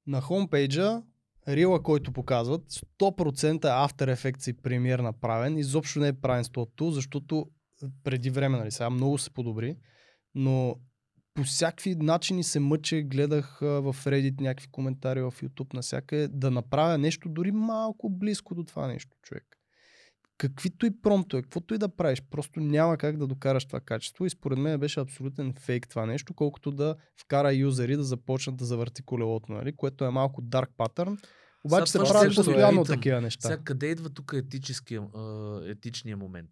На 0.07 0.21
хомпейджа, 0.21 1.03
рила, 1.49 1.83
който 1.83 2.11
показват, 2.11 2.61
100% 2.71 3.55
е 3.55 3.57
After 3.57 4.15
Effects 4.15 4.51
и 4.51 4.53
Premiere 4.53 5.01
направен. 5.01 5.57
Изобщо 5.57 5.99
не 5.99 6.07
е 6.07 6.13
правен 6.13 6.43
с 6.43 6.49
тул, 6.75 6.91
защото 6.91 7.45
преди 8.03 8.29
време, 8.29 8.57
нали, 8.57 8.71
сега 8.71 8.89
много 8.89 9.17
се 9.17 9.29
подобри, 9.29 9.77
но 10.35 10.75
по 11.33 11.43
всякакви 11.43 11.95
начини 11.95 12.43
се 12.43 12.59
мъче, 12.59 13.01
гледах 13.01 13.57
в 13.61 13.95
Reddit 14.05 14.41
някакви 14.41 14.67
коментари 14.71 15.21
в 15.21 15.33
YouTube 15.41 15.73
насякъде, 15.73 16.27
да 16.27 16.51
направя 16.51 16.97
нещо 16.97 17.29
дори 17.29 17.51
малко 17.51 18.09
близко 18.09 18.55
до 18.55 18.63
това 18.63 18.87
нещо, 18.87 19.17
човек. 19.21 19.58
Каквито 20.39 20.85
и 20.85 21.01
промто 21.01 21.37
е, 21.37 21.41
каквото 21.41 21.73
и 21.73 21.77
да 21.77 21.89
правиш, 21.89 22.21
просто 22.29 22.59
няма 22.59 22.97
как 22.97 23.17
да 23.17 23.27
докараш 23.27 23.65
това 23.65 23.79
качество 23.79 24.25
и 24.25 24.29
според 24.29 24.59
мен 24.59 24.79
беше 24.79 24.99
абсолютен 24.99 25.53
фейк 25.53 25.89
това 25.89 26.05
нещо, 26.05 26.33
колкото 26.33 26.71
да 26.71 26.95
вкара 27.21 27.53
юзери 27.53 27.95
да 27.95 28.03
започнат 28.03 28.57
да 28.57 28.65
завърти 28.65 29.03
колелото, 29.03 29.51
нали? 29.51 29.75
което 29.75 30.05
е 30.05 30.09
малко 30.09 30.41
dark 30.41 30.69
pattern. 30.77 31.25
Обаче 31.63 31.91
се 31.91 31.97
това 31.97 32.05
ще 32.05 32.13
правят 32.13 32.33
се 32.33 32.35
постоянно 32.35 32.83
питам. 32.83 32.95
такива 32.95 33.21
неща. 33.21 33.47
Сега 33.47 33.63
къде 33.63 33.87
идва 33.87 34.09
тук 34.09 34.33
етическия, 34.35 35.07
етичния 35.65 36.17
момент? 36.17 36.49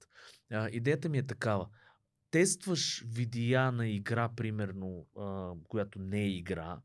А, 0.51 0.69
идеята 0.71 1.09
ми 1.09 1.17
е 1.17 1.23
такава. 1.23 1.67
Тестваш 2.31 3.03
видеа 3.07 3.71
на 3.71 3.87
игра, 3.87 4.29
примерно, 4.35 5.05
а, 5.19 5.51
която 5.67 5.99
не 5.99 6.21
е 6.21 6.29
игра. 6.29 6.77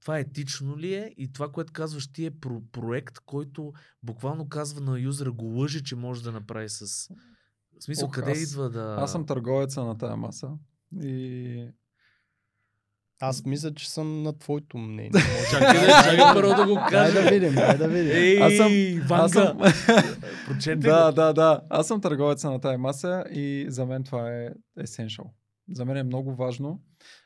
Това 0.00 0.18
етично 0.18 0.78
ли 0.78 0.94
е? 0.94 1.14
И 1.16 1.32
това, 1.32 1.48
което 1.48 1.72
казваш 1.72 2.12
ти 2.12 2.26
е 2.26 2.30
про- 2.30 2.62
проект, 2.72 3.18
който 3.18 3.72
буквално 4.02 4.48
казва 4.48 4.80
на 4.80 4.98
юзера, 4.98 5.32
го 5.32 5.44
лъжи, 5.46 5.84
че 5.84 5.96
може 5.96 6.22
да 6.22 6.32
направи 6.32 6.68
с... 6.68 7.08
В 7.80 7.84
смисъл, 7.84 8.06
Ох, 8.06 8.14
къде 8.14 8.30
аз- 8.30 8.42
идва 8.42 8.70
да... 8.70 8.96
Аз 8.98 9.12
съм 9.12 9.26
търговеца 9.26 9.84
на 9.84 9.98
тая 9.98 10.16
маса 10.16 10.50
и 11.02 11.68
Аз 13.20 13.44
мисля, 13.44 13.74
че 13.74 13.90
съм 13.90 14.22
на 14.22 14.38
твоето 14.38 14.78
мнение. 14.78 15.10
Чакай, 15.50 15.80
да, 15.80 16.02
чакай 16.04 16.18
първо 16.34 16.54
да 16.54 16.66
го 16.66 16.74
Дай 16.74 16.88
кажа. 16.90 17.22
да 17.22 17.30
видим, 17.30 17.54
дай 17.54 17.78
да 17.78 17.88
видим. 17.88 18.12
Ей, 18.12 18.42
Аз 18.42 18.56
съм- 18.56 18.72
Ванга, 19.08 19.24
Аз 19.24 19.32
съм... 19.32 19.58
прочете 20.46 20.76
да, 20.76 21.12
да, 21.12 21.32
да. 21.32 21.60
Аз 21.70 21.86
съм 21.86 22.00
търговеца 22.00 22.50
на 22.50 22.60
тая 22.60 22.78
маса 22.78 23.24
и 23.30 23.66
за 23.68 23.86
мен 23.86 24.04
това 24.04 24.34
е 24.34 24.48
essential. 24.78 25.24
За 25.70 25.84
мен 25.84 25.96
е 25.96 26.02
много 26.02 26.34
важно 26.34 26.80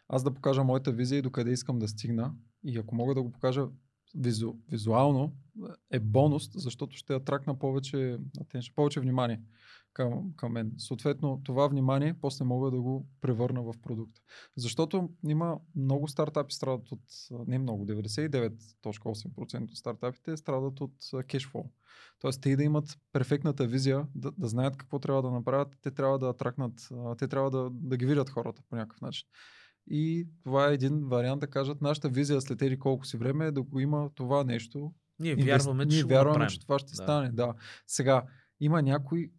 аз 0.08 0.22
да 0.22 0.34
покажа 0.34 0.64
моята 0.64 0.92
визия 0.92 1.18
и 1.18 1.22
докъде 1.22 1.50
искам 1.50 1.78
да 1.78 1.88
стигна. 1.88 2.32
И 2.64 2.78
ако 2.78 2.94
мога 2.94 3.14
да 3.14 3.22
го 3.22 3.32
покажа 3.32 3.66
визу, 4.14 4.54
визуално, 4.70 5.32
е 5.90 6.00
бонус, 6.00 6.50
защото 6.54 6.96
ще 6.96 7.14
атракна 7.14 7.58
повече, 7.58 8.18
повече 8.74 9.00
внимание 9.00 9.40
към, 9.92 10.32
към 10.36 10.52
мен. 10.52 10.72
Съответно, 10.78 11.40
това 11.44 11.68
внимание 11.68 12.14
после 12.20 12.44
мога 12.44 12.70
да 12.70 12.80
го 12.80 13.06
превърна 13.20 13.62
в 13.62 13.74
продукт. 13.82 14.16
Защото 14.56 15.10
има 15.26 15.58
много 15.76 16.08
стартапи 16.08 16.54
страдат 16.54 16.92
от, 16.92 17.00
не 17.46 17.58
много, 17.58 17.86
99.8% 17.86 19.70
от 19.70 19.76
стартапите 19.76 20.36
страдат 20.36 20.80
от 20.80 20.94
кешфол. 21.28 21.70
Тоест, 22.18 22.42
те 22.42 22.56
да 22.56 22.62
имат 22.62 22.98
перфектната 23.12 23.66
визия, 23.66 24.06
да, 24.14 24.32
да 24.38 24.48
знаят 24.48 24.76
какво 24.76 24.98
трябва 24.98 25.22
да 25.22 25.30
направят, 25.30 25.68
те 25.82 25.90
трябва 25.90 26.18
да 26.18 26.28
атракнат, 26.28 26.88
те 27.18 27.28
трябва 27.28 27.50
да, 27.50 27.70
да 27.72 27.96
ги 27.96 28.06
видят 28.06 28.30
хората 28.30 28.62
по 28.68 28.76
някакъв 28.76 29.00
начин. 29.00 29.28
И 29.90 30.28
това 30.44 30.70
е 30.70 30.74
един 30.74 31.04
вариант 31.04 31.40
да 31.40 31.46
кажат, 31.46 31.80
нашата 31.82 32.08
визия 32.08 32.40
след 32.40 32.62
еди 32.62 32.78
колко 32.78 33.06
си 33.06 33.16
време 33.16 33.46
е 33.46 33.50
да 33.52 33.62
го 33.62 33.80
има 33.80 34.10
това 34.14 34.44
нещо. 34.44 34.92
Ние 35.18 35.34
вярваме, 35.34 35.88
че 35.88 35.94
ние 35.94 36.02
го 36.02 36.08
вярваме, 36.08 36.46
че 36.46 36.60
това 36.60 36.78
ще 36.78 36.90
Да. 36.90 36.94
стане. 36.94 37.30
Да. 37.32 37.54
Сега, 37.86 38.22
има 38.60 38.82
някой... 38.82 39.30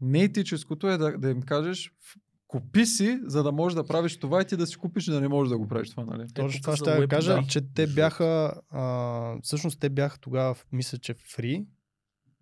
Неетическото 0.00 0.88
е 0.88 0.96
да, 0.96 1.18
да 1.18 1.30
им 1.30 1.42
кажеш, 1.42 1.90
«Ф- 1.90 2.18
купи 2.46 2.86
си, 2.86 3.20
за 3.24 3.42
да 3.42 3.52
можеш 3.52 3.74
да 3.76 3.86
правиш 3.86 4.18
това 4.18 4.42
и 4.42 4.44
ти 4.44 4.56
да 4.56 4.66
си 4.66 4.76
купиш, 4.76 5.04
да 5.04 5.20
не 5.20 5.28
можеш 5.28 5.48
да 5.50 5.58
го 5.58 5.68
правиш 5.68 5.90
това, 5.90 6.04
нали? 6.04 6.28
Точно 6.34 6.52
тук 6.52 6.62
това 6.62 6.76
ще 6.76 7.08
кажа, 7.08 7.34
да. 7.34 7.42
че 7.48 7.60
те 7.74 7.86
бяха, 7.86 8.54
а, 8.70 9.36
всъщност 9.42 9.80
те 9.80 9.90
бяха 9.90 10.18
тогава, 10.18 10.54
мисля, 10.72 10.98
че 10.98 11.14
фри, 11.14 11.66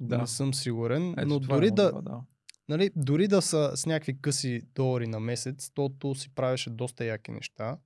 Да. 0.01 0.19
не 0.19 0.27
съм 0.27 0.55
сигурен, 0.55 1.15
Ето, 1.19 1.29
но 1.29 1.35
е 1.35 1.39
дори 1.41 1.71
да, 1.71 1.89
това, 1.89 2.03
да. 2.03 2.21
Нали, 2.69 2.91
дори 2.97 3.29
да 3.29 3.43
са 3.43 3.73
с 3.75 3.87
някакви 3.87 4.21
къси 4.21 4.63
долари 4.75 5.07
на 5.07 5.21
месец, 5.21 5.71
тото 5.75 6.15
си 6.15 6.35
правеше 6.35 6.71
доста 6.71 7.05
яки 7.05 7.31
неща. 7.31 7.79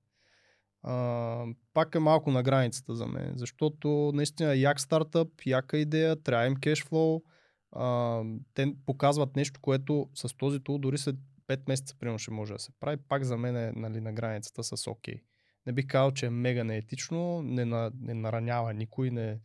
А, 0.83 1.45
пак 1.73 1.95
е 1.95 1.99
малко 1.99 2.31
на 2.31 2.43
границата 2.43 2.95
за 2.95 3.05
мен, 3.07 3.33
защото 3.35 4.11
наистина 4.15 4.55
як 4.55 4.79
стартъп, 4.79 5.29
яка 5.45 5.77
идея, 5.77 6.23
трябва 6.23 6.45
им 6.45 6.55
кешфлоу. 6.55 7.21
Те 8.53 8.75
показват 8.85 9.35
нещо, 9.35 9.59
което 9.61 10.09
с 10.13 10.37
този 10.37 10.59
тул 10.59 10.77
дори 10.77 10.97
след 10.97 11.15
5 11.47 11.67
месеца 11.67 11.95
примерно 11.99 12.19
ще 12.19 12.31
може 12.31 12.53
да 12.53 12.59
се 12.59 12.71
прави. 12.79 12.97
Пак 12.97 13.23
за 13.23 13.37
мен 13.37 13.55
е 13.55 13.71
нали, 13.75 14.01
на 14.01 14.13
границата 14.13 14.63
с 14.63 14.87
окей. 14.87 15.21
Не 15.65 15.73
бих 15.73 15.87
казал, 15.87 16.11
че 16.11 16.25
е 16.25 16.29
мега 16.29 16.63
неетично, 16.63 17.41
не, 17.41 17.65
на, 17.65 17.91
не 17.99 18.13
наранява 18.13 18.73
никой, 18.73 19.11
не, 19.11 19.39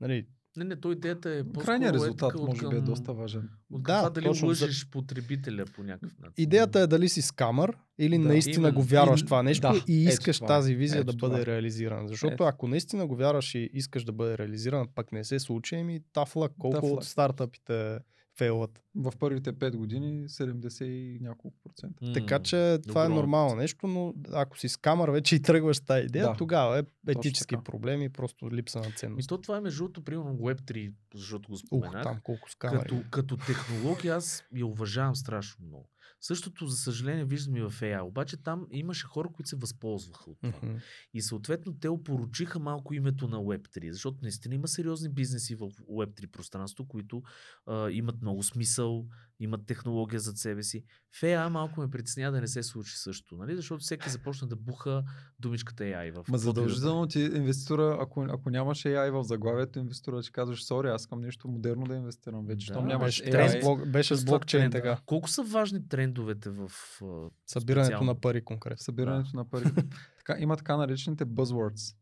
нали, 0.00 0.26
Не, 0.56 0.64
не, 0.64 0.76
то 0.76 0.92
идеята 0.92 1.30
е 1.30 1.44
по-скоро 1.44 1.64
Крайният 1.64 1.94
резултат 1.94 2.34
от 2.34 2.46
може 2.46 2.60
би 2.60 2.66
е 2.66 2.70
към- 2.70 2.84
доста 2.84 3.12
важен. 3.12 3.48
От 3.70 3.82
Да, 3.82 3.96
това 3.98 4.10
дали 4.10 4.24
точно, 4.24 4.48
лъжеш 4.48 4.86
потребителя 4.86 5.64
по 5.66 5.82
някакъв 5.82 6.18
начин. 6.18 6.34
Идеята 6.38 6.80
е 6.80 6.86
дали 6.86 7.08
си 7.08 7.22
скамър 7.22 7.76
или 7.98 8.18
Да, 8.18 8.24
наистина 8.24 8.56
именно. 8.58 8.74
го 8.74 8.82
вярваш 8.82 9.20
И- 9.20 9.24
това 9.24 9.42
нещо 9.42 9.60
да, 9.62 9.84
и 9.88 10.04
искаш 10.04 10.36
това 10.36 10.46
тази 10.48 10.74
визия 10.74 10.98
Ето 10.98 11.06
да 11.06 11.18
това 11.18 11.28
бъде 11.28 11.46
реализирана. 11.46 12.08
Защото 12.08 12.34
Ето. 12.34 12.44
ако 12.44 12.68
наистина 12.68 13.06
го 13.06 13.16
вярваш 13.16 13.54
и 13.54 13.70
искаш 13.72 14.04
да 14.04 14.12
бъде 14.12 14.38
реализирана, 14.38 14.86
пък 14.94 15.12
не 15.12 15.24
се 15.24 15.38
случи, 15.38 15.74
еми 15.74 16.00
тафла, 16.12 16.48
колко 16.50 16.86
от 16.86 17.04
стартъпите 17.04 17.98
фейлват. 18.34 18.80
В 18.96 19.12
първите 19.18 19.52
5 19.52 19.70
години 19.72 20.28
70 20.28 20.84
и 20.84 21.18
няколко 21.20 21.56
процента. 21.60 22.04
М, 22.04 22.12
Така 22.12 22.38
че 22.38 22.78
това 22.78 23.02
е 23.02 23.08
добро. 23.08 23.16
нормално 23.16 23.54
нещо, 23.54 23.86
но 23.86 24.14
ако 24.32 24.58
си 24.58 24.68
скамър 24.68 25.10
вече 25.10 25.36
и 25.36 25.42
тръгваш 25.42 25.76
с 25.76 25.80
тази 25.80 26.04
идея, 26.04 26.24
Да, 26.24 26.34
тогава 26.34 26.78
е 26.78 26.82
етически 27.08 27.56
проблеми, 27.56 28.08
просто 28.08 28.50
липса 28.50 28.80
на 28.80 28.86
Ми 28.86 28.92
ценност. 28.92 29.28
то 29.28 29.38
това 29.38 29.56
е 29.56 29.60
между 29.60 29.78
другото, 29.78 30.02
примерно 30.02 30.34
Web3, 30.34 30.92
защото 31.14 31.48
го 31.48 31.54
Ух, 31.54 31.60
споменах. 31.60 32.02
там 32.02 32.18
колко 32.22 32.50
скамъри. 32.50 32.78
като, 32.80 33.02
като 33.10 33.36
технология 33.36 34.16
аз 34.16 34.44
я 34.54 34.66
уважавам 34.66 35.16
страшно 35.16 35.66
много. 35.66 35.88
Същото, 36.24 36.66
за 36.66 36.76
съжаление, 36.76 37.24
виждам 37.24 37.56
и 37.56 37.60
в 37.60 37.70
AI. 37.70 38.02
Обаче 38.02 38.36
там 38.36 38.66
имаше 38.70 39.06
хора, 39.06 39.28
които 39.32 39.48
се 39.48 39.56
възползваха 39.56 40.30
от 40.30 40.38
това. 40.42 40.58
Мгм. 40.62 40.76
И 41.14 41.22
съответно 41.22 41.74
те 41.80 41.88
опорочиха 41.88 42.58
малко 42.58 42.94
името 42.94 43.28
на 43.28 43.36
Web3, 43.36 43.90
защото 43.90 44.18
наистина 44.22 44.54
има 44.54 44.68
сериозни 44.68 45.08
бизнеси 45.08 45.54
в 45.54 45.70
Web3 45.70 46.26
пространство, 46.26 46.88
които 46.88 47.22
а, 47.66 47.90
имат 47.90 48.22
много 48.22 48.42
смисъл, 48.42 49.06
имат 49.42 49.66
технология 49.66 50.20
зад 50.20 50.38
себе 50.38 50.62
си. 50.62 50.84
В 51.10 51.22
AI 51.22 51.48
малко 51.48 51.80
ме 51.80 51.90
притеснява 51.90 52.32
да 52.32 52.40
не 52.40 52.48
се 52.48 52.62
случи 52.62 52.96
също, 52.96 53.36
нали? 53.36 53.56
защото 53.56 53.82
всеки 53.82 54.10
започна 54.10 54.48
да 54.48 54.56
буха 54.56 55.04
думичката 55.38 55.84
AI 55.84 56.12
в 56.12 56.28
Ма 56.28 56.32
да 56.32 56.38
задължително 56.38 57.06
ти 57.06 57.20
инвеститора, 57.20 57.98
ако, 58.00 58.26
ако 58.28 58.50
нямаш 58.50 58.78
AI 58.82 59.10
в 59.10 59.24
заглавието, 59.24 59.78
инвеститора 59.78 60.22
ще 60.22 60.32
казваш, 60.32 60.64
сори, 60.64 60.88
аз 60.88 61.02
искам 61.02 61.20
нещо 61.20 61.48
модерно 61.48 61.84
да 61.86 61.94
инвестирам 61.94 62.46
вече. 62.46 62.72
Да, 62.72 62.82
нямаш 62.82 63.22
Беше, 63.22 63.36
AI. 63.36 63.48
AI, 63.48 63.60
блок, 63.60 63.88
беше 63.88 64.14
с 64.14 64.24
блокчейн 64.24 64.70
тренд. 64.70 64.84
така. 64.84 65.00
Колко 65.06 65.28
са 65.28 65.42
важни 65.42 65.88
трендовете 65.88 66.50
в 66.50 66.70
а, 67.02 67.30
Събирането 67.46 67.86
специално? 67.86 68.06
на 68.06 68.20
пари 68.20 68.44
конкретно. 68.44 68.78
събирането 68.78 69.36
на 69.36 69.44
пари. 69.48 69.64
така, 70.18 70.36
има 70.38 70.56
така 70.56 70.76
наречените 70.76 71.26
buzzwords. 71.26 71.96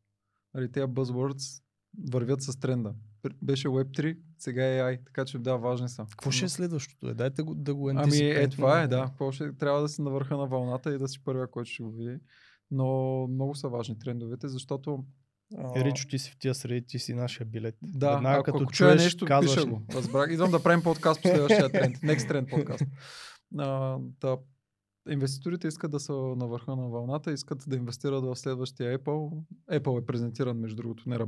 Нали, 0.55 0.73
тези 0.73 0.87
buzzwords 0.87 1.63
вървят 2.13 2.43
с 2.43 2.61
тренда. 2.61 2.95
Беше 3.43 3.69
Web3, 3.69 4.19
сега 4.39 4.67
е 4.67 4.81
AI, 4.81 5.05
така 5.07 5.25
че 5.25 5.39
да, 5.39 5.57
важни 5.57 5.89
са. 5.89 6.07
Какво 6.11 6.31
ще 6.31 6.45
е 6.45 6.49
следващото? 6.49 7.09
Е, 7.09 7.15
дайте 7.15 7.43
го, 7.43 7.55
да 7.55 7.75
го 7.75 7.91
Ами 7.91 8.19
е, 8.19 8.49
това 8.49 8.83
е, 8.83 8.89
да. 8.89 9.11
Ще, 9.31 9.53
трябва 9.53 9.81
да 9.81 9.89
си 9.89 10.03
на 10.03 10.11
върха 10.11 10.37
на 10.37 10.47
вълната 10.47 10.95
и 10.95 10.99
да 10.99 11.09
си 11.09 11.25
първия, 11.25 11.51
който 11.51 11.71
ще 11.71 11.83
го 11.83 11.91
види. 11.91 12.19
Но 12.71 13.27
много 13.27 13.55
са 13.55 13.69
важни 13.69 13.99
трендовете, 13.99 14.49
защото... 14.49 15.05
а, 15.57 15.85
Ричо, 15.85 16.09
ти 16.09 16.19
си 16.19 16.31
в 16.31 16.39
тия 16.39 16.55
среди, 16.55 16.87
ти 16.87 16.99
си 16.99 17.15
нашия 17.15 17.47
билет. 17.47 17.77
Да, 17.83 18.15
Веднага 18.15 18.37
ако, 18.37 18.45
като 18.45 18.63
ако 18.63 18.73
чуеш, 18.73 19.03
нещо, 19.03 19.27
казваш 19.27 19.55
пиша 19.55 19.67
го. 19.67 19.83
Разбрах. 19.95 20.33
Идвам 20.33 20.51
да 20.51 20.63
правим 20.63 20.83
подкаст 20.83 21.23
по 21.23 21.29
следващия 21.29 21.73
тренд. 21.73 21.97
Next 21.99 22.31
Trend 22.31 22.51
подкаст. 22.51 22.85
А, 23.59 23.99
да, 24.21 24.39
инвеститорите 25.09 25.69
искат 25.69 25.91
да 25.91 26.01
са 26.01 26.13
на 26.13 26.47
върха 26.47 26.77
на 26.77 26.89
вълната, 26.89 27.33
искат 27.33 27.65
да 27.67 27.77
инвестират 27.77 28.25
в 28.25 28.37
следващия 28.37 28.99
Apple. 28.99 29.43
Apple 29.73 30.03
е 30.03 30.07
презентиран, 30.07 30.59
между 30.59 30.77
другото, 30.77 31.09
не 31.09 31.19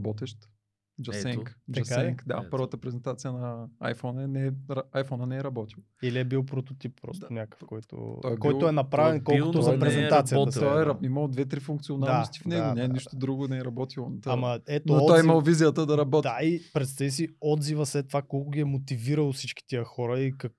Така 1.04 2.02
ли? 2.02 2.06
saying. 2.06 2.22
Да, 2.26 2.36
Ето. 2.36 2.50
първата 2.50 2.76
презентация 2.76 3.32
на 3.32 3.66
iPhone 3.82 4.24
е, 4.24 4.28
не, 4.28 4.46
е- 4.46 4.50
iPhone 4.94 5.24
не 5.24 5.36
е 5.36 5.44
работил. 5.44 5.78
Или 6.02 6.18
е 6.18 6.24
бил 6.24 6.44
прототип 6.44 6.92
просто 7.02 7.26
Да. 7.28 7.34
някакъв, 7.34 7.68
който, 7.68 8.18
Той 8.22 8.32
е 8.32 8.36
който 8.36 8.58
бил- 8.58 8.66
е 8.66 8.72
направен 8.72 9.24
той 9.24 9.34
е 9.34 9.36
бил, 9.36 9.44
колкото 9.44 9.62
за 9.62 9.70
не 9.70 9.76
е 9.76 10.10
работил. 10.10 10.46
Той 10.52 10.82
е, 10.82 10.84
да. 10.84 10.98
имал 11.02 11.28
две-три 11.28 11.60
функционалности 11.60 12.38
Да, 12.38 12.42
в 12.42 12.48
него, 12.48 12.62
да, 12.64 12.74
не, 12.74 12.82
да, 12.82 12.92
нищо 12.92 13.10
да. 13.12 13.18
друго 13.18 13.48
не 13.48 13.58
е 13.58 13.64
работило. 13.64 14.12
Ама 14.26 14.60
ето 14.68 14.92
Но 14.92 14.98
той 14.98 15.08
е 15.08 15.12
отзив- 15.12 15.24
имал 15.24 15.40
визията 15.40 15.86
да 15.86 15.98
работи. 15.98 16.28
Да, 16.30 16.46
и 16.46 16.60
представи 16.72 17.10
си 17.10 17.28
отзива 17.40 17.86
след 17.86 18.08
това 18.08 18.22
колко 18.22 18.50
ги 18.50 18.60
е 18.60 18.64
мотивирал 18.66 19.32
всички 19.32 19.66
тия 19.66 19.84
хора 19.84 20.20
и 20.20 20.32
как, 20.32 20.52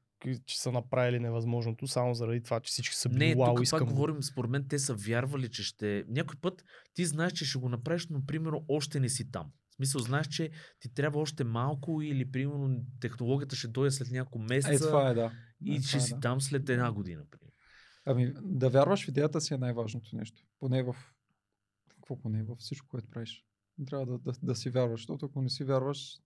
че 0.45 0.59
са 0.59 0.71
направили 0.71 1.19
невъзможното, 1.19 1.87
само 1.87 2.13
заради 2.13 2.43
това, 2.43 2.59
че 2.59 2.71
всички 2.71 2.95
са 2.95 3.09
били 3.09 3.19
Не, 3.19 3.35
вау, 3.35 3.45
тук 3.45 3.55
пак 3.55 3.63
искам 3.63 3.79
го. 3.79 3.85
говорим, 3.85 4.23
според 4.23 4.51
мен 4.51 4.65
те 4.69 4.79
са 4.79 4.93
вярвали, 4.95 5.49
че 5.49 5.63
ще... 5.63 6.03
Някой 6.07 6.35
път 6.41 6.63
ти 6.93 7.05
знаеш, 7.05 7.33
че 7.33 7.45
ще 7.45 7.59
го 7.59 7.69
направиш, 7.69 8.07
но 8.09 8.25
примерно 8.25 8.65
още 8.67 8.99
не 8.99 9.09
си 9.09 9.31
там. 9.31 9.45
В 9.73 9.75
смисъл, 9.75 10.01
знаеш, 10.01 10.27
че 10.27 10.51
ти 10.79 10.93
трябва 10.93 11.19
още 11.19 11.43
малко 11.43 12.01
или 12.01 12.31
примерно 12.31 12.85
технологията 12.99 13.55
ще 13.55 13.67
дойде 13.67 13.91
след 13.91 14.11
няколко 14.11 14.39
месеца 14.39 14.73
Е, 14.73 14.77
това 14.77 15.09
е, 15.09 15.13
да. 15.13 15.31
и 15.61 15.75
Е, 15.75 15.81
ще 15.81 15.97
е, 15.97 15.99
си 15.99 16.13
да. 16.13 16.19
там 16.19 16.41
след 16.41 16.69
една 16.69 16.91
година. 16.91 17.23
Примерно. 17.31 17.53
Ами, 18.05 18.33
да 18.41 18.69
вярваш 18.69 19.05
в 19.05 19.07
идеята 19.07 19.41
си 19.41 19.53
е 19.53 19.57
най-важното 19.57 20.15
нещо. 20.15 20.41
Поне 20.59 20.83
в... 20.83 20.95
Какво 21.89 22.21
поне? 22.21 22.43
Във 22.43 22.57
всичко, 22.57 22.87
което 22.87 23.09
правиш. 23.09 23.45
Трябва 23.87 24.05
да, 24.05 24.17
да, 24.17 24.33
да 24.43 24.55
си 24.55 24.69
вярваш, 24.69 24.99
защото 25.01 25.25
ако 25.25 25.41
не 25.41 25.49
си 25.49 25.63
вярваш... 25.63 26.17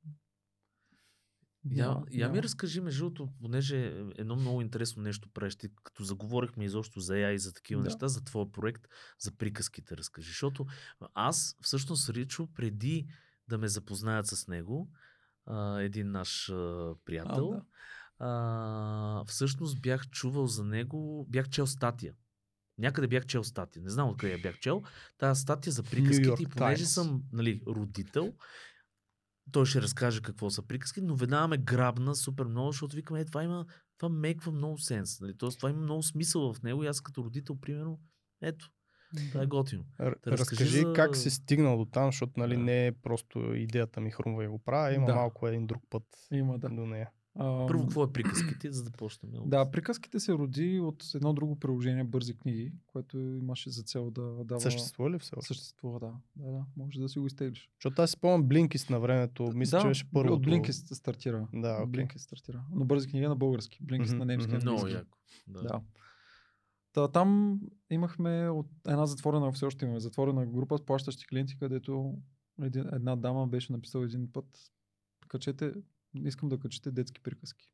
Я, 1.72 1.88
няма- 1.88 2.06
я 2.12 2.28
ми 2.28 2.34
няма. 2.34 2.44
разкажи, 2.44 2.82
между 2.82 3.00
другото, 3.04 3.30
понеже 3.42 3.78
едно 4.18 4.36
много 4.36 4.62
интересно 4.62 5.04
нещо 5.04 5.30
правиш, 5.34 5.56
ти, 5.56 5.70
като 5.84 6.04
заговорихме 6.04 6.66
изобщо 6.66 7.00
за 7.00 7.14
AI 7.14 7.34
и 7.34 7.40
за 7.40 7.54
такива 7.54 7.82
Да. 7.82 7.86
неща, 7.86 8.08
за 8.08 8.24
твоя 8.24 8.52
проект, 8.52 8.88
за 9.20 9.32
приказките 9.32 9.98
разкажи. 9.98 10.28
Защото 10.28 10.66
аз 11.14 11.58
всъщност 11.62 12.10
Ричо, 12.10 12.48
преди 12.56 13.08
да 13.50 13.58
ме 13.58 13.68
запознаят 13.68 14.28
с 14.28 14.48
него, 14.48 14.90
а, 15.46 15.82
един 15.82 16.12
наш 16.12 16.50
а, 16.50 16.94
приятел, 17.06 17.52
А, 17.52 17.56
да. 17.56 17.64
а, 18.20 19.26
всъщност 19.26 19.82
бях 19.82 20.10
чувал 20.10 20.48
за 20.48 20.64
него, 20.64 21.26
бях 21.30 21.50
чел 21.50 21.68
статия. 21.68 22.14
Някъде 22.78 23.08
бях 23.08 23.26
чел 23.26 23.44
статия. 23.44 23.84
Не 23.84 23.90
знам 23.90 24.10
откъде 24.10 24.34
я 24.34 24.40
бях 24.40 24.60
чел. 24.60 24.84
Тази 25.18 25.42
статия 25.42 25.74
за 25.74 25.84
приказките, 25.84 26.44
и 26.44 26.46
понеже 26.46 26.84
Times. 26.84 26.88
съм 26.88 27.24
нали, 27.32 27.62
родител, 27.68 28.34
той 29.52 29.66
ще 29.66 29.82
разкаже 29.82 30.22
какво 30.22 30.50
са 30.50 30.62
приказки, 30.62 31.02
но 31.02 31.16
веднага 31.16 31.48
ме 31.48 31.58
грабна 31.58 32.16
супер 32.16 32.46
много, 32.46 32.72
защото 32.72 32.96
викам, 32.96 33.18
е, 33.18 33.26
това 33.26 33.44
има, 33.44 33.66
това 33.98 34.10
мейква 34.10 34.52
много 34.52 34.78
сенс. 34.78 35.20
Нали? 35.22 35.38
Тоест, 35.38 35.58
това 35.58 35.70
има 35.70 35.80
много 35.80 36.04
смисъл 36.04 36.54
в 36.54 36.62
него 36.62 36.84
и 36.84 36.88
аз 36.88 37.02
като 37.02 37.24
родител, 37.24 37.60
примерно, 37.60 38.00
ето, 38.42 38.70
това 39.28 39.42
е 39.42 39.48
готино. 39.48 39.84
Р- 40.00 40.16
Да 40.24 40.32
разкажи 40.32 40.80
за- 40.80 40.94
как 40.94 41.16
си 41.16 41.30
стигнал 41.30 41.78
до 41.78 41.86
там, 41.86 42.08
защото 42.08 42.34
нали, 42.38 42.56
Да. 42.56 42.62
не 42.62 42.88
е 42.88 42.92
просто 42.92 43.54
идеята 43.56 44.02
ми 44.02 44.12
хрумва 44.12 44.44
и 44.44 44.48
го 44.48 44.60
правя, 44.60 44.94
има 44.94 45.06
Да. 45.06 45.16
малко 45.16 45.48
един 45.48 45.68
друг 45.68 45.84
път 45.90 46.04
Има, 46.32 46.60
да. 46.60 46.70
до 46.70 46.86
нея. 46.86 47.10
А, 47.40 47.68
Първо, 47.68 47.82
какво 47.82 48.04
е 48.04 48.14
приказките, 48.14 48.72
за 48.72 48.84
да 48.84 48.92
почнем? 48.92 49.32
Да, 49.46 49.72
приказките 49.72 50.20
се 50.20 50.34
роди 50.34 50.80
от 50.80 51.04
едно 51.16 51.34
друго 51.34 51.56
приложение 51.56 52.04
Бързи 52.04 52.34
книги, 52.34 52.72
което 52.88 53.18
имаше 53.20 53.70
за 53.70 53.84
цел 53.84 54.12
да 54.12 54.44
дава... 54.44 54.62
Съществува 54.62 55.12
ли 55.12 55.20
все 55.20 55.32
още? 55.38 55.48
Съществува, 55.48 56.00
да. 56.00 56.12
да, 56.36 56.52
да. 56.52 56.66
Може 56.78 57.00
да 57.00 57.10
си 57.10 57.20
го 57.20 57.28
изтеглиш. 57.28 57.70
Защото 57.76 58.02
аз 58.02 58.10
си 58.10 58.14
спомням 58.14 58.44
Блинкист 58.44 58.90
на 58.90 59.00
времето. 59.00 59.44
Мисля, 59.46 59.78
да, 59.78 59.82
че 59.82 59.88
беше 59.88 60.12
първото. 60.12 60.34
от 60.34 60.46
Blinkist 60.46 60.94
стартира. 60.94 61.48
Да, 61.54 61.80
окей. 61.82 62.04
Blinkist 62.06 62.18
стартира. 62.18 62.64
Но 62.72 62.86
Бързи 62.86 63.08
книги 63.08 63.26
е 63.26 63.30
на 63.30 63.36
български. 63.36 63.84
Blinkist 63.84 64.08
Мгм, 64.08 64.18
на 64.18 64.26
немски. 64.26 64.52
Много 64.52 64.70
английски. 64.72 64.98
яко. 64.98 65.18
Да. 65.48 65.62
Да. 65.62 65.82
Та, 66.98 67.08
там 67.08 67.60
имахме 67.90 68.50
от 68.50 68.68
една 68.88 69.06
затворена, 69.06 69.52
все 69.52 69.66
още 69.66 69.86
имаме 69.86 70.00
затворена 70.00 70.46
група 70.46 70.78
с 70.78 70.86
плащащи 70.86 71.28
клиенти, 71.28 71.58
където 71.60 72.18
един, 72.62 72.86
една 72.94 73.16
дама 73.16 73.48
беше 73.48 73.74
написала 73.74 74.06
един 74.06 74.32
път, 74.32 74.46
качете, 75.28 75.74
искам 76.16 76.50
да 76.50 76.60
качете 76.60 76.92
детски 76.92 77.22
приказки. 77.22 77.74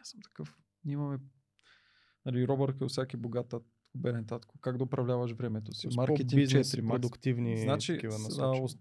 Аз 0.00 0.08
съм 0.08 0.20
такъв. 0.24 0.56
Ние 0.84 0.92
имаме 0.92 1.18
нали, 2.26 2.48
Робър 2.48 2.78
Киосаки, 2.78 3.16
богат 3.16 3.48
татко, 3.48 3.70
беден 3.94 4.26
татко, 4.26 4.58
как 4.58 4.78
да 4.78 4.84
управляваш 4.84 5.32
времето 5.32 5.74
си. 5.74 5.88
Маркетинг 5.96 6.30
по-бизнес, 6.30 6.72
4, 6.72 6.80
макс. 6.80 6.94
продуктивни 6.94 7.58
Значи, 7.58 7.92
такива 7.92 8.14
а, 8.14 8.18
ос- 8.18 8.78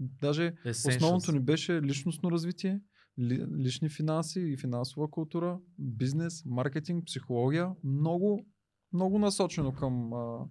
даже 0.00 0.54
Essentials. 0.66 0.96
Основното 0.96 1.32
ни 1.32 1.40
беше 1.40 1.82
личностно 1.82 2.30
развитие, 2.30 2.80
ли, 3.18 3.46
лични 3.56 3.88
финанси 3.88 4.40
и 4.40 4.56
финансова 4.56 5.10
култура, 5.10 5.60
бизнес, 5.78 6.44
маркетинг, 6.44 7.04
психология. 7.06 7.72
Много, 7.84 8.46
много 8.92 9.18
насочено 9.18 9.72
към... 9.74 10.12
А... 10.12 10.46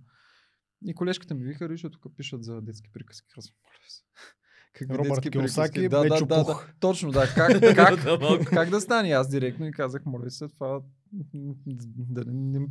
И 0.85 0.93
колежките 0.93 1.33
ми 1.33 1.43
вика, 1.43 1.69
Ришо, 1.69 1.89
тук 1.89 2.15
пишат 2.17 2.43
за 2.43 2.61
детски 2.61 2.89
приказки. 2.93 3.27
Казвам, 3.35 3.55
моля 3.63 3.89
се. 3.89 4.03
Как 4.73 4.89
Робърт 4.89 5.09
детски 5.09 5.31
Киосаки? 5.31 5.89
Да, 5.89 6.03
да, 6.03 6.25
да, 6.25 6.43
да, 6.43 6.73
точно, 6.79 7.11
да. 7.11 7.27
Как, 7.35 7.61
как, 7.75 8.49
как 8.49 8.69
да 8.69 8.81
стане? 8.81 9.11
Аз 9.11 9.29
директно 9.29 9.67
и 9.67 9.71
казах, 9.71 10.05
моля 10.05 10.29
се, 10.29 10.47
това... 10.47 10.81
Да, 11.95 12.23
не, 12.27 12.67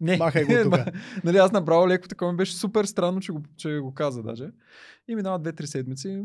не. 0.00 0.16
Махай 0.16 0.44
го 0.44 0.52
тука. 0.64 0.92
нали, 1.24 1.36
аз 1.36 1.52
направо 1.52 1.88
леко 1.88 2.08
такова 2.08 2.32
ми 2.32 2.36
беше 2.36 2.56
супер 2.56 2.84
странно, 2.84 3.20
че 3.20 3.32
го, 3.32 3.42
че 3.56 3.78
го 3.78 3.94
каза 3.94 4.22
даже. 4.22 4.50
И 5.08 5.14
минава 5.14 5.40
2-3 5.40 5.64
седмици, 5.64 6.24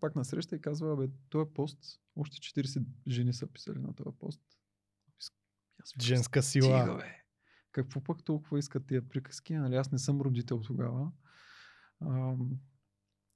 пак 0.00 0.16
на 0.16 0.24
среща 0.24 0.56
и 0.56 0.60
казва, 0.60 0.96
бе, 0.96 1.08
този 1.28 1.50
пост, 1.54 1.78
още 2.16 2.36
40 2.36 2.84
жени 3.08 3.32
са 3.32 3.46
писали 3.46 3.78
на 3.78 3.94
този 3.94 4.16
пост. 4.18 4.40
Аз 5.82 5.94
Женска 6.02 6.42
сила. 6.42 6.96
бе. 6.96 7.18
Какво 7.72 8.00
пък 8.00 8.24
толкова 8.24 8.58
искат 8.58 8.86
тия 8.86 9.08
приказки? 9.08 9.54
Нали, 9.54 9.74
аз 9.76 9.92
не 9.92 9.98
съм 9.98 10.20
родител 10.20 10.60
тогава. 10.60 11.12
Ам, 12.00 12.50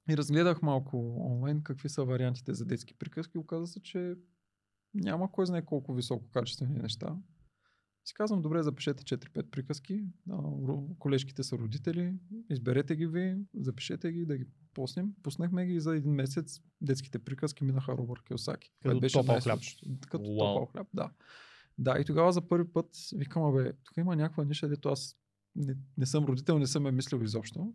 и 0.09 0.17
разгледах 0.17 0.61
малко 0.61 0.97
онлайн 1.31 1.63
какви 1.63 1.89
са 1.89 2.03
вариантите 2.03 2.53
за 2.53 2.65
детски 2.65 2.93
приказки. 2.93 3.37
Оказа 3.37 3.67
се, 3.67 3.81
че 3.81 4.15
няма 4.93 5.31
кой 5.31 5.45
знае 5.45 5.65
колко 5.65 5.93
високо 5.93 6.29
качествени 6.31 6.79
неща. 6.79 7.17
И 8.03 8.07
си 8.07 8.13
казвам, 8.13 8.41
добре, 8.41 8.63
запишете 8.63 9.03
4-5 9.03 9.49
приказки. 9.49 10.03
А, 10.31 10.41
колежките 10.99 11.43
са 11.43 11.57
родители. 11.57 12.13
Изберете 12.49 12.95
ги 12.95 13.07
ви, 13.07 13.37
запишете 13.55 14.11
ги, 14.11 14.25
да 14.25 14.37
ги 14.37 14.45
пуснем. 14.73 15.13
Пуснахме 15.23 15.65
ги 15.65 15.79
за 15.79 15.95
един 15.95 16.11
месец. 16.11 16.61
Детските 16.81 17.19
приказки 17.19 17.63
минаха 17.63 17.91
Робър 17.91 18.23
Киосаки. 18.23 18.73
Като 18.81 18.99
беше 18.99 19.13
топъл 19.13 19.39
хляб. 19.39 19.59
Като 20.09 20.29
Уау. 20.29 20.37
топъл 20.37 20.65
хляб, 20.65 20.87
да. 20.93 21.11
Да, 21.77 21.99
и 21.99 22.05
тогава 22.05 22.31
за 22.31 22.47
първи 22.47 22.73
път 22.73 22.87
викам, 23.15 23.43
абе, 23.43 23.73
тук 23.83 23.97
има 23.97 24.15
някаква 24.15 24.43
ниша, 24.43 24.67
дето 24.67 24.89
аз 24.89 25.17
не, 25.55 25.75
не 25.97 26.05
съм 26.05 26.25
родител, 26.25 26.59
не 26.59 26.67
съм 26.67 26.87
е 26.87 26.91
мислил 26.91 27.21
изобщо. 27.23 27.73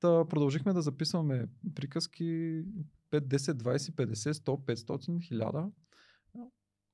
Та 0.00 0.28
продължихме 0.28 0.72
да 0.72 0.82
записваме 0.82 1.46
приказки 1.74 2.24
5, 2.24 2.64
10, 3.12 3.36
20, 3.36 3.76
50, 3.76 4.32
100, 4.32 4.74
500, 4.74 5.18
1000. 5.32 5.70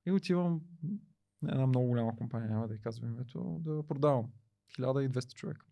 И 0.05 0.11
отивам 0.11 0.61
на 1.41 1.51
една 1.51 1.67
много 1.67 1.87
голяма 1.87 2.15
компания, 2.15 2.49
няма 2.49 2.67
да 2.67 2.75
й 2.75 2.79
казвам 2.79 3.13
името, 3.13 3.57
да 3.61 3.83
продавам 3.87 4.31
1200 4.79 5.33
човека. 5.33 5.65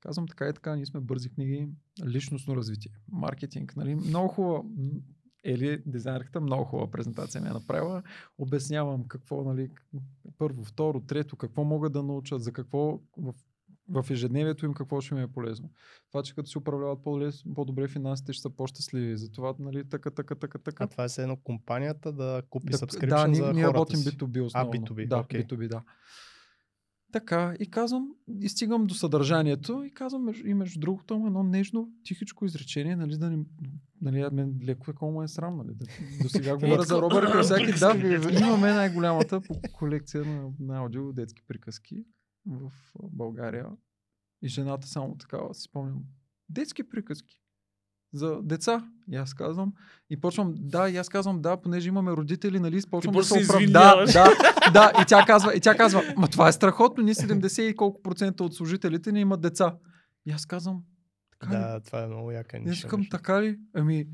Казвам 0.00 0.28
така 0.28 0.48
и 0.48 0.52
така, 0.52 0.76
ние 0.76 0.86
сме 0.86 1.00
бързи 1.00 1.30
книги, 1.30 1.68
личностно 2.04 2.56
развитие, 2.56 2.92
маркетинг, 3.08 3.76
нали, 3.76 3.94
много 3.94 4.28
хубава. 4.28 4.62
Ели, 5.46 5.82
дизайнерката, 5.86 6.40
много 6.40 6.64
хубава 6.64 6.90
презентация 6.90 7.40
ми 7.40 7.48
е 7.48 7.52
направила. 7.52 8.02
Обяснявам 8.38 9.04
какво, 9.08 9.44
нали, 9.44 9.70
първо, 10.38 10.64
второ, 10.64 11.00
трето, 11.00 11.36
какво 11.36 11.64
могат 11.64 11.92
да 11.92 12.02
научат, 12.02 12.42
за 12.42 12.52
какво 12.52 13.00
в, 13.16 13.34
в 13.88 14.10
ежедневието 14.10 14.66
им 14.66 14.74
какво 14.74 15.00
ще 15.00 15.14
ми 15.14 15.22
е 15.22 15.26
полезно. 15.26 15.70
Това, 16.12 16.22
че 16.22 16.34
като 16.34 16.48
си 16.48 16.58
управляват 16.58 16.98
по-добре 17.54 17.88
финансите, 17.88 18.32
ще 18.32 18.42
са 18.42 18.50
по-щастливи. 18.50 19.16
Затова, 19.16 19.54
нали, 19.58 19.88
така, 19.88 20.10
така, 20.10 20.34
така, 20.34 20.58
така. 20.58 20.84
А 20.84 20.86
това 20.86 21.04
е 21.04 21.22
едно 21.22 21.36
компанията 21.36 22.12
да 22.12 22.42
купи 22.50 22.72
Да, 22.72 22.78
subscription 22.78 23.08
да, 23.08 23.28
ние, 23.28 23.36
за 23.36 23.52
ние 23.52 23.64
хората 23.64 23.74
работим 23.74 23.98
си. 23.98 24.08
B2B 24.08 24.44
основно. 24.44 24.72
B2B, 24.72 25.08
да, 25.08 25.18
окей. 25.18 25.42
B2B, 25.42 25.68
да. 25.68 25.82
Така, 27.16 27.54
и 27.60 27.70
казвам, 27.70 28.14
и 28.40 28.48
стигам 28.48 28.86
до 28.86 28.94
съдържанието 28.94 29.84
и 29.84 29.90
казвам, 29.90 30.28
и 30.44 30.54
между 30.54 30.80
другото, 30.80 31.14
има 31.14 31.26
едно 31.26 31.42
нежно, 31.42 31.92
тихичко 32.04 32.44
изречение, 32.44 32.96
нали, 32.96 33.16
да 33.16 33.30
не, 33.30 33.44
нали, 34.00 34.28
мен 34.32 34.60
леко 34.62 34.84
такова 34.86 35.12
му 35.12 35.22
е 35.22 35.28
срам, 35.28 35.56
нали, 35.56 35.74
да, 35.74 35.84
до 36.22 36.28
сега 36.28 36.54
говоря 36.54 36.82
за 36.82 37.02
Робър 37.02 37.32
Киосаки, 37.32 37.72
да, 37.72 37.94
имаме 38.40 38.72
най-голямата 38.72 39.40
по- 39.40 39.60
колекция 39.72 40.24
на, 40.24 40.50
на 40.60 40.78
аудио 40.78 41.12
детски 41.12 41.42
приказки 41.48 42.04
в 42.46 42.72
България. 43.02 43.66
И 44.42 44.48
жената 44.48 44.86
само 44.86 45.16
такава, 45.16 45.54
си 45.54 45.62
спомням, 45.62 46.02
детски 46.48 46.88
приказки 46.88 47.42
за 48.12 48.38
деца. 48.42 48.90
И 49.12 49.16
аз 49.16 49.34
казвам, 49.34 49.72
и 50.10 50.20
почвам, 50.20 50.54
да, 50.58 50.88
и 50.88 50.96
аз 50.96 51.08
казвам, 51.08 51.42
да, 51.42 51.56
понеже 51.56 51.88
имаме 51.88 52.12
родители, 52.12 52.60
нали, 52.60 52.82
почвам 52.90 53.14
да 53.14 53.24
се 53.24 53.40
да 53.40 53.44
оправ... 53.44 53.62
Да, 53.70 54.04
да, 54.04 54.70
да, 54.72 54.92
и 55.02 55.04
тя 55.06 55.24
казва, 55.26 55.54
и 55.56 55.60
тя 55.60 55.74
казва, 55.74 56.02
ма 56.16 56.28
това 56.28 56.48
е 56.48 56.52
страхотно, 56.52 57.04
ние 57.04 57.14
70 57.14 57.62
и 57.62 57.76
колко 57.76 58.02
процента 58.02 58.44
от 58.44 58.54
служителите 58.54 59.12
ни 59.12 59.20
имат 59.20 59.40
деца. 59.40 59.76
И 60.26 60.32
аз 60.32 60.46
казвам, 60.46 60.82
така 61.40 61.52
ли? 61.52 61.58
Да, 61.58 61.80
това 61.80 62.02
е 62.02 62.06
много 62.06 62.30
яка 62.30 62.58
ниша. 62.58 62.88
между 62.96 63.10
така 63.10 63.42
ли? 63.42 63.58
Ами, 63.74 64.06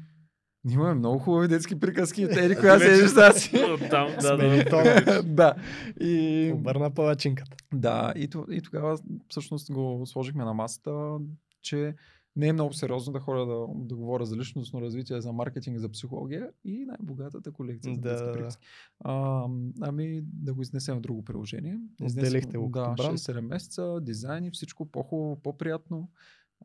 ние 0.64 0.74
имаме 0.74 0.94
много 0.94 1.18
хубави 1.18 1.48
детски 1.48 1.80
приказки. 1.80 2.22
Ери, 2.30 2.56
коя 2.56 2.78
се 2.78 3.04
ежда 3.04 3.32
си? 3.32 3.50
Там, 3.90 4.08
да, 4.20 4.36
да. 4.36 5.22
да. 5.26 5.54
И, 6.00 6.50
Обърна 6.54 6.90
палачинката. 6.94 7.56
да, 7.74 8.12
и, 8.16 8.28
и 8.50 8.62
тогава 8.62 8.98
всъщност 9.28 9.72
го 9.72 10.02
сложихме 10.06 10.44
на 10.44 10.54
масата, 10.54 11.16
че 11.62 11.94
не 12.36 12.48
е 12.48 12.52
много 12.52 12.72
сериозно 12.72 13.12
да 13.12 13.20
ходя 13.20 13.46
да, 13.46 13.66
да 13.76 13.96
говоря 13.96 14.26
за 14.26 14.36
личностно 14.36 14.80
развитие, 14.80 15.20
за 15.20 15.32
маркетинг, 15.32 15.78
за 15.78 15.88
психология 15.88 16.50
и 16.64 16.84
най-богатата 16.84 17.52
колекция 17.52 17.94
за 17.94 18.00
Да, 18.00 18.08
детски 18.08 18.26
да. 18.26 18.32
приказки. 18.32 18.66
А, 19.00 19.44
ами 19.80 20.22
да 20.24 20.54
го 20.54 20.62
изнесем 20.62 20.96
в 20.96 21.00
друго 21.00 21.24
приложение. 21.24 21.80
Отделихте 22.02 22.58
го 22.58 22.68
да, 22.68 22.82
като 22.82 23.02
бранд. 23.02 23.18
6-7 23.18 23.40
месеца, 23.40 23.98
дизайн 24.02 24.44
и 24.44 24.50
всичко 24.50 24.86
по-хубаво, 24.86 25.36
по-приятно. 25.36 26.10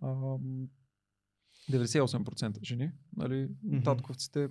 А, 0.01 0.37
98% 1.71 2.63
жени, 2.63 2.91
нали, 3.17 3.49
Мгм. 3.63 3.83
татковците 3.83 4.49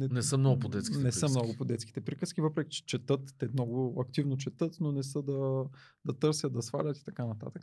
Не 0.00 0.22
са 0.22 0.38
много 0.38 0.60
по 0.60 0.68
детските 0.68 1.02
Не 1.02 1.12
са 1.12 1.20
приказки. 1.20 1.38
много 1.38 1.56
по 1.58 1.64
детските 1.64 2.00
приказки, 2.00 2.40
въпреки 2.40 2.70
че 2.70 2.86
четат, 2.86 3.34
те 3.38 3.48
много 3.48 4.00
активно 4.00 4.36
четат, 4.36 4.76
но 4.80 4.92
не 4.92 5.02
са 5.02 5.22
да, 5.22 5.64
да 6.04 6.12
търсят, 6.12 6.52
да 6.52 6.62
свалят 6.62 6.98
и 6.98 7.04
така 7.04 7.26
нататък. 7.26 7.62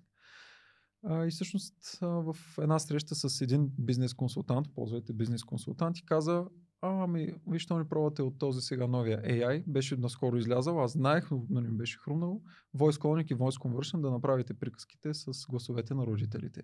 А, 1.03 1.25
и 1.25 1.29
всъщност 1.29 1.97
а, 2.01 2.07
в 2.07 2.35
една 2.61 2.79
среща 2.79 3.15
с 3.15 3.41
един 3.41 3.71
бизнес 3.79 4.13
консултант, 4.13 4.67
ползвайте 4.75 5.13
бизнес 5.13 5.43
консултант, 5.43 5.97
и 5.97 6.05
каза, 6.05 6.45
ами, 6.81 7.33
вижте, 7.47 7.73
не 7.73 7.89
пробвате 7.89 8.21
от 8.21 8.37
този 8.37 8.61
сега 8.61 8.87
новия 8.87 9.21
AI, 9.21 9.63
беше 9.67 9.97
наскоро 9.97 10.37
излязъл, 10.37 10.83
аз 10.83 10.91
знаех, 10.91 11.31
но 11.31 11.45
не 11.49 11.61
ми 11.61 11.77
беше 11.77 11.99
хрумнало, 11.99 12.41
Voice 12.77 12.97
Calling 13.01 13.31
и 13.31 13.35
Voice 13.35 13.61
Conversion 13.61 14.01
да 14.01 14.11
направите 14.11 14.53
приказките 14.53 15.13
с 15.13 15.31
гласовете 15.49 15.93
на 15.93 16.05
родителите. 16.05 16.61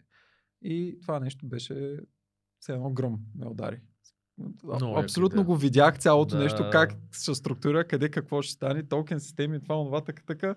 И 0.61 0.97
това 1.01 1.19
нещо 1.19 1.47
беше 1.47 1.99
все 2.59 2.73
едно 2.73 2.93
гръм 2.93 3.19
ме 3.35 3.47
удари. 3.47 3.81
Много 4.63 4.99
Абсолютно 4.99 5.43
го 5.43 5.55
видях 5.55 5.99
цялото 5.99 6.35
Да. 6.35 6.43
нещо, 6.43 6.69
как 6.71 6.95
ще 7.11 7.35
структура, 7.35 7.87
къде 7.87 8.09
какво 8.09 8.41
ще 8.41 8.53
стане, 8.53 8.83
токен 8.83 9.19
системи, 9.19 9.61
това, 9.61 9.75
това, 9.75 10.01
така, 10.01 10.23
така. 10.27 10.55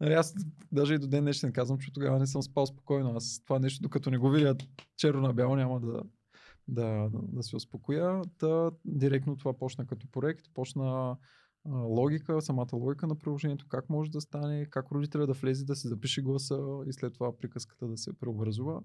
Нали, 0.00 0.12
аз 0.12 0.34
даже 0.72 0.94
и 0.94 0.98
до 0.98 1.06
ден 1.06 1.24
днешен 1.24 1.52
казвам, 1.52 1.78
че 1.78 1.92
тогава 1.92 2.18
не 2.18 2.26
съм 2.26 2.42
спал 2.42 2.66
спокойно. 2.66 3.16
Аз 3.16 3.40
това 3.44 3.58
нещо, 3.58 3.82
докато 3.82 4.10
не 4.10 4.18
го 4.18 4.30
видя 4.30 4.56
черно 4.96 5.20
на 5.20 5.32
бяло, 5.32 5.56
няма 5.56 5.80
да, 5.80 6.02
да, 6.68 7.08
да, 7.10 7.20
да 7.22 7.42
се 7.42 7.56
успокоя. 7.56 8.22
Та, 8.38 8.70
директно 8.84 9.36
това 9.36 9.58
почна 9.58 9.86
като 9.86 10.06
проект, 10.12 10.46
почна 10.54 11.16
а, 11.64 11.70
логика, 11.70 12.42
самата 12.42 12.68
логика 12.72 13.06
на 13.06 13.18
приложението, 13.18 13.66
как 13.68 13.90
може 13.90 14.10
да 14.10 14.20
стане, 14.20 14.66
как 14.70 14.90
родителя 14.92 15.26
да 15.26 15.32
влезе, 15.32 15.64
да 15.64 15.76
се 15.76 15.88
запише 15.88 16.22
гласа 16.22 16.60
и 16.86 16.92
след 16.92 17.14
това 17.14 17.36
приказката 17.38 17.86
да 17.86 17.96
се 17.96 18.18
преобразува. 18.18 18.80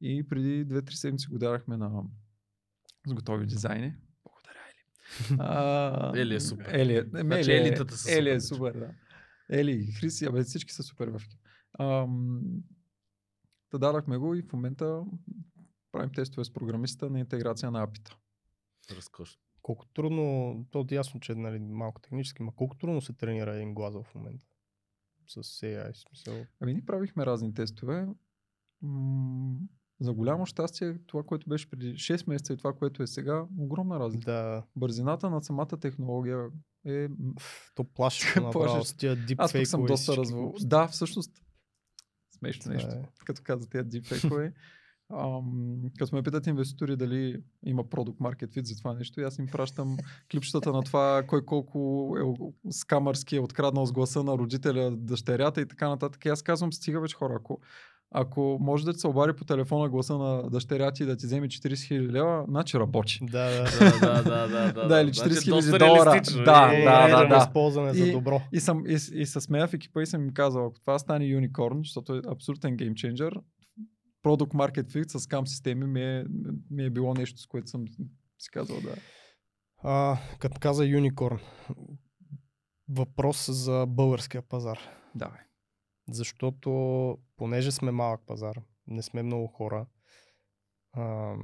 И 0.00 0.28
преди 0.28 0.66
2-3 0.66 0.90
седмици 0.90 1.28
го 1.28 1.38
дарахме 1.38 1.76
на 1.76 2.02
с 3.06 3.14
готови 3.14 3.46
дизайни. 3.46 3.94
Благодаря, 4.24 4.60
Ели. 4.70 5.36
А, 5.40 6.18
Ели 6.18 6.34
е 6.34 6.40
супер. 6.40 6.74
Ели, 6.74 6.96
е, 6.96 7.04
Значи 7.20 7.52
Ели, 7.52 7.58
е- 7.58 7.68
елитата 7.68 7.96
са 7.96 8.18
Ели 8.18 8.30
е 8.30 8.40
супер, 8.40 8.56
супер, 8.56 8.80
да. 8.80 8.90
Ели 9.50 9.86
Хриси, 9.86 10.24
абе 10.24 10.42
всички 10.42 10.72
са 10.72 10.82
супер 10.82 11.08
в 11.08 11.22
екип. 11.24 11.40
Та 13.70 13.78
дадахме 13.78 14.16
го 14.16 14.34
и 14.34 14.42
в 14.42 14.52
момента 14.52 15.04
правим 15.92 16.10
тестове 16.12 16.44
с 16.44 16.52
програмиста 16.52 17.10
на 17.10 17.20
интеграция 17.20 17.70
на 17.70 17.82
апита. 17.82 18.16
Разкошно. 18.90 19.42
колко 19.62 19.86
трудно, 19.86 20.66
то 20.70 20.86
е 20.90 20.94
ясно, 20.94 21.20
че 21.20 21.32
е 21.32 21.34
нали, 21.34 21.58
малко 21.58 22.00
технически, 22.00 22.42
ма 22.42 22.52
колко 22.56 22.76
трудно 22.76 23.00
се 23.00 23.12
тренира 23.12 23.56
един 23.56 23.74
глаз 23.74 23.94
в 23.94 24.14
момента 24.14 24.44
с 25.28 25.42
AI 25.42 25.92
смисъл. 25.92 26.46
Ами 26.60 26.72
ние 26.72 26.84
правихме 26.86 27.26
разни 27.26 27.54
тестове. 27.54 28.08
М- 28.82 29.58
за 30.00 30.12
голямо 30.12 30.46
щастие, 30.46 30.98
това, 31.06 31.22
което 31.22 31.48
беше 31.48 31.70
преди 31.70 31.94
6 31.94 32.28
месеца 32.28 32.52
и 32.52 32.56
това, 32.56 32.72
което 32.72 33.02
е 33.02 33.06
сега, 33.06 33.44
огромна 33.58 34.00
разлика. 34.00 34.32
Да, 34.32 34.62
Бързината 34.76 35.30
на 35.30 35.42
самата 35.42 35.76
технология 35.80 36.46
е... 36.86 37.08
то 37.74 37.84
плашещо 37.84 38.40
направо 38.42 38.84
с 38.84 38.96
тия 38.96 39.18
Аз 39.38 39.52
пък 39.52 39.66
съм 39.66 39.84
доста 39.84 40.14
глупости. 40.14 40.68
Да, 40.68 40.88
всъщност. 40.88 41.32
Смешно 42.38 42.62
Това 42.62 42.74
нещо. 42.74 42.90
е. 42.90 43.08
Като 43.24 43.42
каза 43.44 43.68
тия 43.68 43.84
дипфейкове. 43.84 44.52
Ам, 45.12 45.82
като 45.98 46.16
ме 46.16 46.22
питат 46.22 46.46
инвеститори 46.46 46.96
дали 46.96 47.42
има 47.66 47.88
продукт 47.88 48.20
маркет 48.20 48.54
fit 48.54 48.64
за 48.64 48.78
това 48.78 48.94
нещо, 48.94 49.20
и 49.20 49.24
аз 49.24 49.38
им 49.38 49.46
пращам 49.46 49.96
клипчетата 50.32 50.72
на 50.72 50.82
това 50.82 51.22
кой 51.26 51.44
колко 51.44 52.10
е 52.18 52.22
скамърски 52.70 53.36
е 53.36 53.40
откраднал 53.40 53.86
с 53.86 53.92
гласа 53.92 54.24
на 54.24 54.38
родителя, 54.38 54.96
дъщерята 54.96 55.60
и 55.60 55.66
така 55.68 55.88
нататък. 55.88 56.24
И 56.24 56.28
аз 56.28 56.42
казвам, 56.42 56.72
стига 56.72 57.00
вече 57.00 57.16
хора, 57.16 57.34
ако, 57.36 57.60
ако 58.10 58.58
може 58.60 58.84
да 58.84 58.92
ти 58.92 58.98
се 58.98 59.06
обади 59.06 59.32
по 59.32 59.44
телефона 59.44 59.88
гласа 59.88 60.18
на 60.18 60.50
дъщеря 60.50 60.92
ти 60.92 61.02
и 61.02 61.06
да 61.06 61.16
ти 61.16 61.26
вземе 61.26 61.48
40 61.48 61.68
000 61.68 62.10
лева, 62.10 62.44
значи 62.48 62.78
работи. 62.78 63.18
Да, 63.22 63.50
да. 63.80 64.00
да, 64.00 64.22
да, 64.22 64.48
да, 64.48 64.72
да. 64.72 64.88
Да, 64.88 65.00
или 65.00 65.12
Значи 65.12 65.30
40 65.30 65.38
000 65.40 65.50
доста 65.50 65.78
долара. 65.78 66.04
реалистично, 66.06 66.44
Да, 66.44 66.70
е. 66.72 66.84
да, 66.84 67.08
да, 67.08 67.28
да. 67.28 67.36
Използване 67.38 67.94
за 67.94 68.12
добро. 68.12 68.40
И, 68.52 68.60
съм, 68.60 68.82
и, 68.86 68.98
с- 68.98 69.10
и 69.10 69.26
се 69.26 69.40
смея 69.40 69.68
в 69.68 69.74
екипа 69.74 70.02
и 70.02 70.06
съм 70.06 70.22
им 70.22 70.30
казал, 70.30 70.66
ако 70.66 70.80
това 70.80 70.98
стане 70.98 71.24
юникорн, 71.24 71.78
защото 71.78 72.14
е 72.14 72.22
абсолютен 72.28 72.76
геймченджер, 72.76 73.32
Product 74.24 74.52
Market 74.52 74.82
Fit 74.84 75.08
с 75.10 75.26
кам 75.26 75.46
системи 75.46 75.86
ми 75.86 76.02
е, 76.02 76.24
ми 76.70 76.84
е 76.84 76.90
било 76.90 77.14
нещо, 77.14 77.40
с 77.40 77.46
което 77.46 77.68
съм 77.68 77.84
си 78.38 78.50
казал 78.52 78.76
да. 78.76 78.94
А, 79.82 80.18
като 80.38 80.60
каза 80.60 80.86
Юникорн, 80.86 81.38
въпрос 82.88 83.50
за 83.50 83.86
българския 83.88 84.42
пазар. 84.42 84.78
Давай. 85.14 85.38
Защото 86.10 86.70
понеже 87.36 87.72
сме 87.72 87.90
малък 87.90 88.20
пазар, 88.26 88.60
не 88.86 89.02
сме 89.02 89.22
много 89.22 89.46
хора, 89.46 89.86
а, 90.92 91.34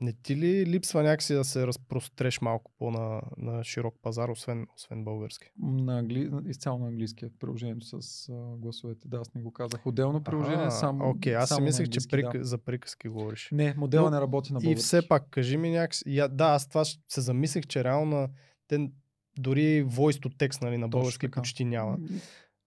не 0.00 0.12
ти 0.12 0.36
ли 0.36 0.66
липсва 0.66 1.02
някакси 1.02 1.34
да 1.34 1.44
се 1.44 1.66
разпростреш 1.66 2.40
малко 2.40 2.72
по 2.78 2.90
на, 2.90 3.22
широк 3.64 3.94
пазар, 4.02 4.28
освен, 4.28 4.66
освен 4.76 5.04
български? 5.04 5.50
На 5.62 5.98
англи... 5.98 6.30
Изцяло 6.46 6.78
на 6.78 6.86
английски 6.88 7.24
е 7.24 7.28
приложението 7.40 7.86
с 7.86 8.28
а, 8.28 8.56
гласовете. 8.56 9.08
Да, 9.08 9.16
аз 9.16 9.34
не 9.34 9.42
го 9.42 9.52
казах. 9.52 9.86
Отделно 9.86 10.22
приложение, 10.24 10.66
А, 10.66 10.70
само. 10.70 11.10
Окей, 11.10 11.34
аз 11.34 11.48
си 11.48 11.60
мислех, 11.60 11.88
че 11.88 12.00
прик... 12.10 12.32
да. 12.32 12.44
за 12.44 12.58
приказки 12.58 13.08
говориш. 13.08 13.48
Не, 13.52 13.74
модела 13.76 14.04
Но 14.04 14.10
не 14.10 14.20
работи 14.20 14.52
на 14.52 14.58
И 14.58 14.62
български. 14.62 14.84
все 14.84 15.08
пак, 15.08 15.30
кажи 15.30 15.56
ми 15.56 15.70
някакси. 15.70 16.04
Я, 16.06 16.28
да, 16.28 16.44
аз 16.44 16.68
това 16.68 16.84
се 16.84 17.20
замислих, 17.20 17.66
че 17.66 17.84
реално 17.84 18.28
те 18.68 18.90
дори 19.38 19.84
to 19.86 20.36
text 20.36 20.62
нали, 20.62 20.78
на 20.78 20.86
Точно 20.86 21.00
български 21.00 21.26
така. 21.26 21.40
почти 21.40 21.64
няма. 21.64 21.98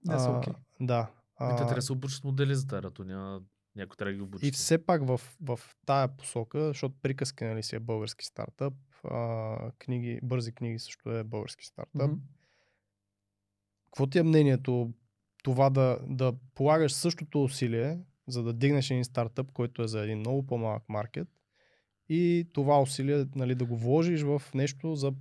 Не 0.05 0.19
са 0.19 0.29
окей. 0.29 0.53
Да. 0.79 1.11
Ами 1.37 1.57
Те 1.57 1.63
А, 1.63 1.65
трябва 1.65 1.75
да 1.75 1.81
се 1.81 1.93
обучат 1.93 2.23
модели 2.23 2.55
за 2.55 2.67
тази, 2.67 2.87
то 2.93 3.03
няма... 3.03 3.41
Някой 3.75 3.95
трябва 3.95 4.11
да 4.11 4.15
ги 4.15 4.21
обучи. 4.21 4.47
И 4.47 4.51
все 4.51 4.85
пак 4.85 5.07
в, 5.07 5.21
в 5.41 5.59
тая 5.85 6.17
посока, 6.17 6.67
защото 6.67 6.95
приказки 7.01 7.43
нали, 7.43 7.63
си 7.63 7.75
е 7.75 7.79
български 7.79 8.25
стартъп, 8.25 8.73
а, 9.03 9.71
книги, 9.79 10.19
бързи 10.23 10.51
книги 10.51 10.79
също 10.79 11.11
е 11.11 11.23
български 11.23 11.65
стартъп. 11.65 12.11
Мгм. 12.11 12.19
Какво 13.85 14.07
ти 14.07 14.19
е 14.19 14.23
мнението 14.23 14.93
това 15.43 15.69
да, 15.69 15.99
да 16.07 16.33
полагаш 16.55 16.93
същото 16.93 17.43
усилие, 17.43 17.99
за 18.27 18.43
да 18.43 18.53
дигнеш 18.53 18.91
един 18.91 19.05
стартъп, 19.05 19.51
който 19.51 19.83
е 19.83 19.87
за 19.87 20.01
един 20.01 20.19
много 20.19 20.45
по-малък 20.45 20.89
маркет 20.89 21.27
и 22.09 22.49
това 22.53 22.81
усилие 22.81 23.25
нали, 23.35 23.55
да 23.55 23.65
го 23.65 23.77
вложиш 23.77 24.21
в 24.21 24.41
нещо 24.53 24.95
за 24.95 25.11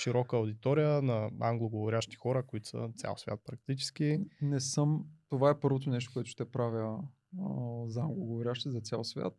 по-широка 0.00 0.36
аудитория 0.36 1.02
на 1.02 1.30
англоговорящи 1.40 2.16
хора, 2.16 2.46
които 2.46 2.68
са 2.68 2.90
цял 2.96 3.16
свят 3.16 3.40
практически. 3.46 4.18
Не 4.42 4.60
съм. 4.60 5.04
Това 5.28 5.50
е 5.50 5.60
първото 5.60 5.90
нещо, 5.90 6.12
което 6.12 6.30
ще 6.30 6.50
правя 6.50 6.98
а, 7.38 7.88
за 7.88 8.00
англоговорящи 8.00 8.70
за 8.70 8.80
цял 8.80 9.04
свят. 9.04 9.34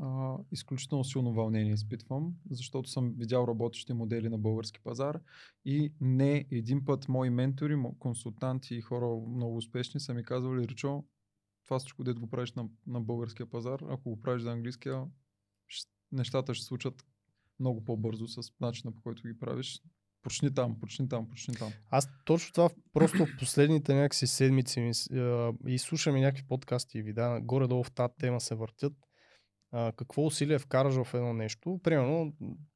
А, 0.00 0.36
изключително 0.52 1.04
силно 1.04 1.32
вълнение 1.32 1.72
изпитвам, 1.72 2.34
защото 2.50 2.90
съм 2.90 3.14
видял 3.18 3.44
работещи 3.48 3.92
модели 3.92 4.28
на 4.28 4.38
български 4.38 4.80
пазар 4.82 5.20
и 5.64 5.92
не 6.00 6.46
един 6.50 6.84
път 6.84 7.08
мои 7.08 7.30
ментори, 7.30 7.76
консултанти 7.98 8.74
и 8.74 8.80
хора 8.80 9.06
много 9.28 9.56
успешни 9.56 10.00
са 10.00 10.14
ми 10.14 10.24
казвали, 10.24 10.68
Ричо, 10.68 11.04
това 11.64 11.78
всичко, 11.78 12.04
дето 12.04 12.20
го 12.20 12.30
правиш 12.30 12.52
на, 12.52 12.68
на 12.86 13.00
българския 13.00 13.50
пазар, 13.50 13.80
ако 13.88 14.10
го 14.10 14.20
правиш 14.20 14.42
за 14.42 14.52
английския, 14.52 15.04
нещата 16.12 16.54
ще 16.54 16.66
случат 16.66 17.04
много 17.60 17.84
по-бързо 17.84 18.28
с 18.28 18.52
начина 18.60 18.92
по 18.92 19.02
който 19.02 19.22
ги 19.22 19.38
правиш. 19.38 19.82
Почни 20.22 20.54
там, 20.54 20.80
почни 20.80 21.08
там, 21.08 21.28
почни 21.28 21.54
там. 21.54 21.72
Аз 21.90 22.08
точно 22.24 22.52
това 22.52 22.70
просто 22.92 23.26
в 23.26 23.36
последните 23.38 23.94
някакси 23.94 24.26
седмици 24.26 24.80
ми, 24.80 24.92
а, 25.20 25.52
и 25.66 25.78
слушам 25.78 26.16
и 26.16 26.20
някакви 26.20 26.46
подкасти 26.48 26.98
и 26.98 27.02
видеа, 27.02 27.40
горе-долу 27.40 27.84
в 27.84 27.92
тази 27.92 28.12
тема 28.18 28.40
се 28.40 28.54
въртят. 28.54 28.92
Какво 29.72 30.26
усилие 30.26 30.58
вкараш 30.58 30.94
в 30.94 31.14
едно 31.14 31.32
нещо? 31.32 31.80
Примерно 31.82 32.32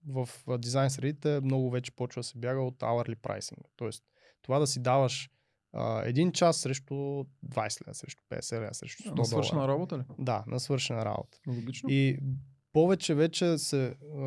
в 0.08 0.28
дизайн 0.58 0.90
средите 0.90 1.40
много 1.40 1.70
вече 1.70 1.92
почва 1.96 2.20
да 2.20 2.24
се 2.24 2.38
бяга 2.38 2.60
от 2.60 2.78
hourly 2.78 3.16
pricing. 3.16 3.58
Тоест 3.76 4.04
това 4.42 4.58
да 4.58 4.66
си 4.66 4.82
даваш 4.82 5.30
един 6.04 6.32
час 6.32 6.56
срещу 6.56 6.94
20 6.94 7.86
лева, 7.86 7.94
срещу 7.94 8.22
50 8.30 8.60
лева, 8.60 8.74
срещу 8.74 9.02
100 9.02 9.18
На 9.18 9.24
свършена 9.24 9.60
долара. 9.60 9.72
работа 9.72 9.98
ли? 9.98 10.02
Да, 10.18 10.44
на 10.46 10.60
свършена 10.60 11.04
работа. 11.04 11.38
Логично. 11.48 11.90
И 11.90 12.18
повече 12.74 13.14
вече 13.14 13.58
се, 13.58 13.96
а, 14.16 14.20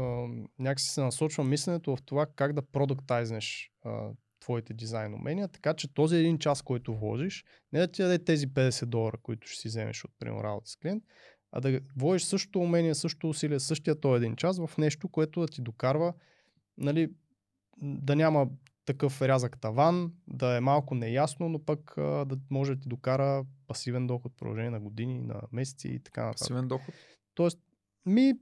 някакси 0.59 0.89
се 0.89 1.01
насочва 1.01 1.43
мисленето 1.43 1.95
в 1.95 2.01
това 2.01 2.25
как 2.35 2.53
да 2.53 2.61
продуктайзнеш 2.61 3.71
а, 3.83 4.09
твоите 4.39 4.73
дизайн 4.73 5.13
умения, 5.13 5.47
така 5.47 5.73
че 5.73 5.93
този 5.93 6.15
един 6.17 6.37
час, 6.37 6.61
който 6.61 6.95
вложиш, 6.95 7.45
не 7.73 7.79
да 7.79 7.87
ти 7.87 8.01
даде 8.01 8.19
тези 8.19 8.47
50 8.47 8.85
долара, 8.85 9.17
които 9.23 9.47
ще 9.47 9.61
си 9.61 9.67
вземеш 9.67 10.03
от 10.03 10.11
примерно 10.19 10.43
работа 10.43 10.69
с 10.69 10.75
клиент, 10.75 11.03
а 11.51 11.61
да 11.61 11.79
вложиш 11.97 12.23
същото 12.23 12.59
умение, 12.59 12.95
същото 12.95 13.29
усилие, 13.29 13.59
същия 13.59 13.99
този 13.99 14.17
един 14.17 14.35
час 14.35 14.59
в 14.59 14.77
нещо, 14.77 15.09
което 15.09 15.41
да 15.41 15.47
ти 15.47 15.61
докарва, 15.61 16.13
нали, 16.77 17.11
да 17.81 18.15
няма 18.15 18.47
такъв 18.85 19.21
рязък 19.21 19.59
таван, 19.61 20.11
да 20.27 20.57
е 20.57 20.59
малко 20.59 20.95
неясно, 20.95 21.49
но 21.49 21.65
пък 21.65 21.97
а, 21.97 22.25
да 22.25 22.37
може 22.49 22.75
да 22.75 22.81
ти 22.81 22.89
докара 22.89 23.45
пасивен 23.67 24.07
доход 24.07 24.33
в 24.33 24.37
продължение 24.37 24.71
на 24.71 24.79
години, 24.79 25.19
на 25.19 25.41
месеци 25.51 25.87
и 25.87 25.99
така 25.99 26.25
нататък. 26.25 26.39
Пасивен 26.39 26.67
доход. 26.67 26.95
Тоест, 27.35 27.59
ми, 28.07 28.33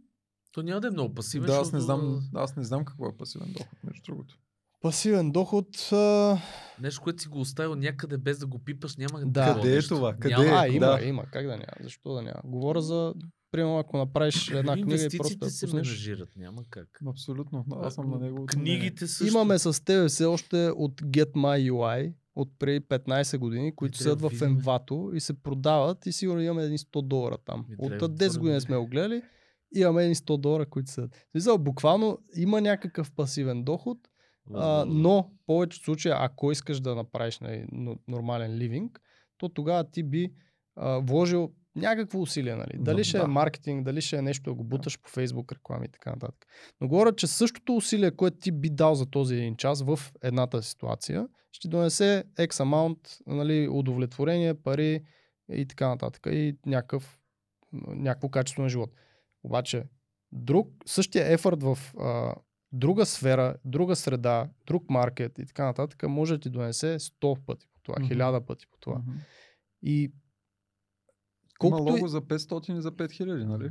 То 0.52 0.64
няма 0.64 0.82
да 0.82 0.88
е 0.88 0.92
много 0.92 1.14
пасивен. 1.14 1.48
Да, 1.48 1.54
аз 1.58 1.72
не, 1.72 1.80
знам, 1.80 2.22
аз 2.36 2.56
не 2.56 2.64
знам 2.64 2.86
какво 2.86 3.08
е 3.08 3.18
пасивен 3.18 3.54
доход, 3.58 3.78
между 3.84 4.02
другото. 4.06 4.38
пасивен 4.82 5.32
доход. 5.32 5.90
А, 5.92 6.38
Нещо, 6.82 7.02
което 7.02 7.22
си 7.22 7.28
го 7.28 7.40
оставил 7.40 7.76
някъде 7.76 8.18
без 8.18 8.40
да 8.40 8.46
го 8.48 8.60
пипаш, 8.60 8.96
няма 8.98 9.20
Да. 9.26 9.54
Къде 9.56 9.72
е 9.72 9.76
нещо. 9.76 9.96
това? 9.96 10.14
Къде 10.14 10.36
Няма. 10.36 10.46
е? 10.46 10.50
а, 10.54 10.68
има, 10.68 10.86
да. 10.86 11.06
има. 11.06 11.26
Как 11.32 11.46
да 11.46 11.52
няма? 11.52 11.66
Защо 11.82 12.14
да 12.14 12.22
няма? 12.22 12.42
Говоря 12.44 12.82
за, 12.82 13.14
примерно, 13.52 13.80
ако 13.80 13.98
направиш 13.98 14.52
една 14.52 14.74
книга 14.74 15.06
и 15.14 15.18
просто 15.18 15.50
се 15.50 15.68
менажират, 15.68 16.30
няма 16.36 16.64
как. 16.70 17.00
Абсолютно. 17.08 17.66
Аз 17.82 17.94
съм 17.94 18.10
на 18.10 18.20
него. 18.20 18.46
Книгите 18.46 19.08
също. 19.08 19.34
Имаме 19.34 19.60
с 19.60 19.86
тебе 19.86 20.08
все 20.08 20.26
още 20.26 20.70
от 20.76 21.02
Get 21.02 21.32
My 21.32 21.72
UI 21.72 22.14
от 22.36 22.50
преди 22.60 22.80
15 22.82 23.38
години, 23.38 23.76
които 23.76 23.98
седят 23.98 24.22
в. 24.22 24.30
Envato 24.30 25.16
и 25.16 25.20
се 25.20 25.34
продават 25.34 26.06
и 26.06 26.12
сигурно 26.12 26.42
имаме 26.42 26.64
едни 26.64 26.78
100 26.78 27.08
долара 27.08 27.38
там. 27.46 27.66
От 27.78 27.90
трябва 27.90 28.10
10 28.10 28.34
да 28.34 28.40
години 28.40 28.62
сме 28.62 28.78
го 28.78 28.88
гледали, 28.88 29.22
имаме 29.76 30.04
едни 30.04 30.16
100 30.16 30.38
долара, 30.38 30.66
които 30.66 30.92
са. 30.92 31.10
Смисъл, 31.32 31.58
буквално 31.58 32.18
има 32.36 32.62
някакъв 32.62 33.12
пасивен 33.12 33.64
доход, 33.64 33.98
а, 34.54 34.86
но 34.88 35.24
в 35.24 35.46
повечето 35.46 35.86
случаи, 35.86 36.12
ако 36.16 36.52
искаш 36.52 36.80
да 36.80 36.96
направиш 36.96 37.40
нали, 37.40 37.66
но- 37.72 37.96
нормален 38.08 38.58
ливинг, 38.58 39.02
то 39.38 39.50
тогава 39.50 39.92
ти 39.92 40.04
би 40.04 40.34
а, 40.76 41.00
вложил 41.00 41.52
някакво 41.76 42.22
усилие. 42.22 42.56
Нали? 42.56 42.72
Дали 42.76 42.98
Да, 42.98 43.04
ще 43.04 43.18
е 43.18 43.22
да. 43.22 43.28
маркетинг, 43.28 43.86
дали 43.86 44.02
ще 44.02 44.18
е 44.18 44.22
нещо 44.22 44.50
да 44.50 44.54
го 44.54 44.64
буташ 44.64 45.02
по 45.02 45.10
Facebook 45.10 45.52
реклами 45.52 45.86
и 45.86 45.92
така 45.92 46.10
нататък. 46.12 46.46
Но 46.82 46.88
говоря, 46.88 47.16
че 47.16 47.28
същото 47.28 47.76
усилие, 47.76 48.12
което 48.12 48.38
ти 48.38 48.52
би 48.52 48.70
дал 48.70 48.96
за 48.96 49.06
този 49.06 49.36
един 49.36 49.56
час 49.56 49.82
в 49.82 50.00
едната 50.24 50.64
ситуация, 50.64 51.28
ще 51.52 51.68
донесе 51.68 52.24
X 52.40 52.48
amount, 52.48 53.22
нали, 53.28 53.68
удовлетворение, 53.72 54.54
пари 54.54 55.02
и 55.52 55.66
така 55.66 55.88
нататък. 55.88 56.28
И 56.32 56.56
някакъв, 56.66 57.20
някакво 57.88 58.30
качество 58.30 58.64
на 58.64 58.70
живот. 58.70 58.90
Обаче, 59.46 59.84
друг, 60.32 60.70
същия 60.86 61.34
ефорт 61.34 61.64
в 61.64 61.78
а, 62.00 62.36
друга 62.72 63.06
сфера, 63.06 63.56
друга 63.66 63.96
среда, 63.96 64.50
друг 64.66 64.90
маркет 64.90 65.40
и 65.40 65.46
така 65.46 65.66
нататък, 65.66 66.04
може 66.04 66.34
да 66.34 66.40
ти 66.40 66.50
донесе 66.50 67.00
100 67.00 67.46
пъти 67.46 67.68
по 67.74 67.80
това, 67.84 67.96
Мгм. 68.00 68.14
1000 68.14 68.46
пъти 68.46 68.66
по 68.72 68.78
това. 68.80 68.98
Мгм. 68.98 69.12
И 69.82 70.04
Има 70.04 70.12
колкото 71.60 71.90
и 71.90 71.92
лого 71.92 72.08
за 72.08 72.22
500 72.22 72.78
и 72.78 72.82
за 72.82 72.92
5000, 72.92 73.46
нали? 73.46 73.70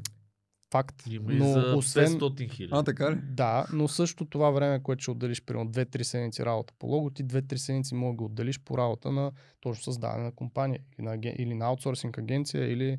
факт, 0.72 1.06
Има 1.10 1.32
и 1.32 1.36
но 1.36 1.44
за 1.44 1.74
освен... 1.76 2.06
500 2.06 2.50
хиляди. 2.50 2.72
А, 2.72 2.82
така 2.82 3.12
ли? 3.12 3.20
Да, 3.22 3.66
но 3.72 3.88
също 3.88 4.24
това 4.24 4.50
време, 4.50 4.82
което 4.82 5.02
ще 5.02 5.10
отделиш 5.10 5.44
примерно 5.44 5.70
2-3 5.70 6.02
седмици 6.02 6.44
работа 6.44 6.74
по 6.78 6.86
лого, 6.86 7.10
ти 7.10 7.24
2-3 7.24 7.56
седмици 7.56 7.94
може 7.94 8.16
да 8.16 8.24
отделиш 8.24 8.60
по 8.60 8.78
работа 8.78 9.12
на 9.12 9.32
точно 9.60 9.82
създаване 9.82 10.24
на 10.24 10.32
компания 10.32 10.80
или 10.98 11.04
на, 11.06 11.18
или 11.22 11.54
на 11.54 11.66
аутсорсинг 11.66 12.18
агенция 12.18 12.72
или 12.72 12.98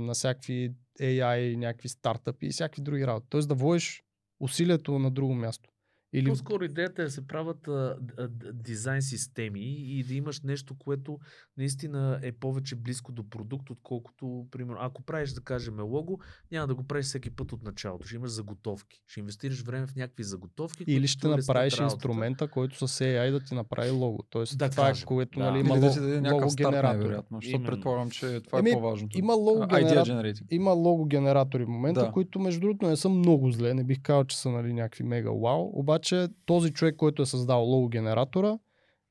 на 0.00 0.12
всякакви 0.12 0.74
AI, 1.00 1.56
някакви 1.56 1.88
стартъпи 1.88 2.46
и 2.46 2.50
всякакви 2.50 2.82
други 2.82 3.06
работи. 3.06 3.26
Тоест 3.30 3.48
да 3.48 3.54
вложиш 3.54 4.02
усилието 4.40 4.98
на 4.98 5.10
друго 5.10 5.34
място. 5.34 5.69
Или... 6.12 6.28
По-скоро 6.28 6.64
идеята 6.64 7.02
е 7.02 7.04
да 7.04 7.10
се 7.10 7.26
правят 7.26 7.68
а, 7.68 7.96
а, 8.18 8.28
дизайн 8.52 9.02
системи 9.02 9.60
и 9.60 10.04
да 10.04 10.14
имаш 10.14 10.40
нещо, 10.40 10.74
което 10.78 11.18
наистина 11.56 12.20
е 12.22 12.32
повече 12.32 12.76
близко 12.76 13.12
до 13.12 13.30
продукт, 13.30 13.70
отколкото, 13.70 14.46
примерно, 14.50 14.78
ако 14.80 15.02
правиш, 15.02 15.30
да 15.30 15.40
кажем, 15.40 15.80
лого, 15.80 16.18
няма 16.52 16.66
да 16.66 16.74
го 16.74 16.84
правиш 16.84 17.06
всеки 17.06 17.30
път 17.30 17.52
от 17.52 17.62
началото. 17.62 18.06
Ще 18.06 18.16
имаш 18.16 18.30
заготовки. 18.30 19.02
Ще 19.06 19.20
инвестираш 19.20 19.62
време 19.62 19.86
в 19.86 19.96
някакви 19.96 20.24
заготовки. 20.24 20.84
Или 20.86 21.06
ще 21.06 21.28
направиш 21.28 21.78
инструмента, 21.78 22.48
който 22.48 22.88
с 22.88 23.04
AI 23.04 23.30
да 23.30 23.40
ти 23.40 23.54
направи 23.54 23.90
лого. 23.90 24.22
Тоест, 24.30 24.58
да 24.58 24.70
това 24.70 24.86
е, 24.86 24.90
кажем. 24.90 25.02
е, 25.02 25.06
което 25.06 25.38
да. 25.38 25.44
нали, 25.44 25.60
има 25.60 25.76
Или 25.76 25.84
лого, 25.84 25.94
да 25.94 26.00
даде 26.00 26.30
лого 26.30 26.54
генератор. 26.56 27.22
Защото 27.32 27.64
предполагам, 27.64 28.10
че 28.10 28.40
това 28.40 28.58
Еми, 28.58 28.70
е 28.70 28.72
по-важното. 28.72 29.18
Има 29.18 29.34
лого, 29.34 29.66
генератор, 29.66 30.24
има 30.50 30.70
лого 30.70 31.04
генератори 31.04 31.64
в 31.64 31.68
момента, 31.68 32.00
Да. 32.00 32.12
които 32.12 32.40
между 32.40 32.60
другото 32.60 32.86
не 32.86 32.96
са 32.96 33.08
много 33.08 33.50
зле. 33.50 33.74
Не 33.74 33.84
бих 33.84 34.02
казал, 34.02 34.24
че 34.24 34.38
са 34.38 34.50
нали, 34.50 34.72
някакви 34.72 35.04
мега 35.04 35.30
вау. 35.30 35.70
Обаче 35.72 35.99
този 36.46 36.72
човек, 36.72 36.96
който 36.96 37.22
е 37.22 37.26
създал 37.26 37.64
лого 37.64 37.88
генератора, 37.88 38.58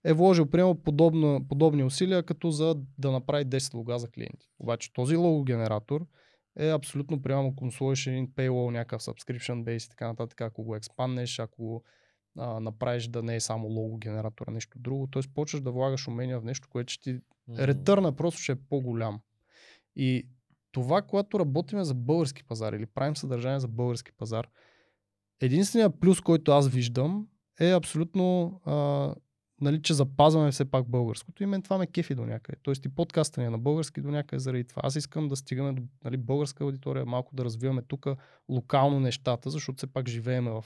е 0.03 0.14
вложил 0.14 0.45
примерно 0.45 0.76
подобно, 0.76 1.45
подобни 1.49 1.84
усилия, 1.84 2.24
като 2.24 2.52
за 2.52 2.76
да 2.98 3.11
направи 3.11 3.45
10 3.45 3.74
лога 3.74 3.99
за 3.99 4.07
клиенти. 4.07 4.49
Обаче 4.60 4.94
този 4.94 5.16
лого 5.16 5.44
генератор 5.44 6.06
е 6.60 6.70
абсолютно 6.70 7.22
примерно, 7.22 7.53
ако 7.57 7.72
сложиш 7.72 8.07
един 8.07 8.28
paywall, 8.28 8.72
някакъв 8.72 9.02
subscription 9.02 9.64
base 9.64 9.86
и 9.86 9.90
така 9.90 10.07
нататък, 10.07 10.41
ако 10.41 10.64
го 10.64 10.76
експанднеш, 10.76 11.40
ако 11.40 11.84
а, 12.38 12.60
направиш 12.60 13.07
да 13.07 13.24
не 13.24 13.36
е 13.36 13.40
само 13.40 13.68
лого 13.68 13.98
генератора, 13.98 14.52
нещо 14.52 14.80
друго, 14.80 15.07
т.е. 15.07 15.22
почваш 15.36 15.61
да 15.61 15.72
влагаш 15.72 16.07
умения 16.07 16.40
в 16.40 16.44
нещо, 16.44 16.68
което 16.72 16.94
ще 16.94 17.03
ти 17.03 17.20
ретърна 17.57 18.16
просто 18.16 18.41
ще 18.41 18.52
е 18.52 18.56
по-голям. 18.70 19.22
И 19.95 20.28
това, 20.72 21.02
когато 21.02 21.40
работиме 21.40 21.84
за 21.84 21.94
български 21.94 22.44
пазар 22.44 22.74
или 22.74 22.86
правим 22.86 23.16
съдържание 23.16 23.60
за 23.60 23.68
български 23.68 24.11
пазар, 24.11 24.48
единственият 25.41 25.99
плюс, 25.99 26.22
който 26.22 26.52
аз 26.52 26.68
виждам 26.70 27.28
е 27.60 27.72
абсолютно, 27.72 28.60
а, 28.66 29.14
нали, 29.61 29.82
че 29.82 29.94
запазваме 29.94 30.52
все 30.52 30.66
пак 30.66 30.90
българското 30.90 31.44
и 31.44 31.45
мен 31.45 31.61
това 31.61 31.78
ме 31.78 31.88
кефи 31.88 32.16
до 32.16 32.26
някъде. 32.26 32.57
Тоест 32.64 32.86
и 32.86 32.90
подкаста 32.90 33.41
ни 33.41 33.48
е 33.48 33.49
на 33.49 33.57
български 33.57 34.02
до 34.02 34.11
някъде 34.11 34.40
заради 34.40 34.64
това. 34.64 34.82
Аз 34.86 34.95
искам 34.95 35.28
да 35.28 35.36
стигаме 35.36 35.74
до 35.74 35.82
нали, 36.03 36.18
българска 36.18 36.64
аудитория, 36.64 37.06
малко 37.06 37.36
да 37.36 37.45
развиваме 37.45 37.82
тук 37.82 38.07
локално 38.49 38.99
нещата, 38.99 39.49
защото 39.49 39.78
все 39.78 39.88
пак 39.88 40.07
живеем 40.10 40.45
в 40.45 40.66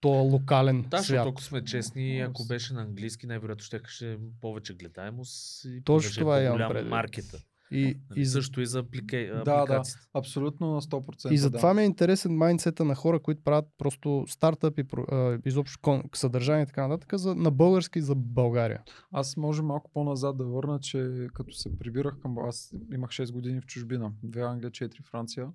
този 0.00 0.30
локален 0.30 0.82
Да, 0.82 0.88
свят. 0.88 1.00
защото 1.00 1.28
ако 1.28 1.42
сме 1.42 1.64
честни, 1.64 2.20
ако 2.20 2.44
беше 2.44 2.74
на 2.74 2.82
английски, 2.82 3.26
най-вероятно 3.26 3.64
ще 3.64 3.80
ще 3.86 4.18
повече 4.40 4.74
гледаемост 4.74 5.64
и 5.64 5.82
Точно 5.84 6.20
това 6.20 6.40
е 6.40 6.68
предвид. 6.68 6.90
маркета. 6.90 7.38
И, 7.70 8.00
И 8.16 8.26
също 8.26 8.60
и 8.60 8.66
за 8.66 8.78
аплика... 8.78 9.42
Да, 9.44 9.66
да. 9.66 9.82
Абсолютно 10.14 10.72
на 10.72 10.82
100%. 10.82 11.30
и 11.30 11.34
да. 11.34 11.40
затова 11.40 11.74
ми 11.74 11.82
е 11.82 11.84
интересен 11.84 12.36
майндсета 12.36 12.84
на 12.84 12.94
хора, 12.94 13.20
които 13.20 13.42
правят 13.42 13.64
просто 13.78 14.24
стартъп 14.28 14.78
и 14.78 14.84
а, 15.08 15.38
изобщо 15.46 15.78
кон- 15.82 16.16
съдържание 16.16 16.62
и 16.62 16.66
така 16.66 16.88
нататък 16.88 17.18
за, 17.18 17.34
на 17.34 17.50
български 17.50 18.00
за 18.00 18.14
България. 18.14 18.82
Аз 19.12 19.36
може 19.36 19.62
малко 19.62 19.90
по-назад 19.94 20.36
да 20.36 20.44
върна, 20.44 20.80
че 20.80 21.28
като 21.34 21.54
се 21.54 21.78
прибирах 21.78 22.18
към... 22.18 22.38
Аз 22.38 22.74
имах 22.94 23.10
6 23.10 23.32
години 23.32 23.60
в 23.60 23.66
чужбина. 23.66 24.12
Две 24.22 24.42
Англия, 24.42 24.70
4 24.70 25.02
Франция. 25.10 25.48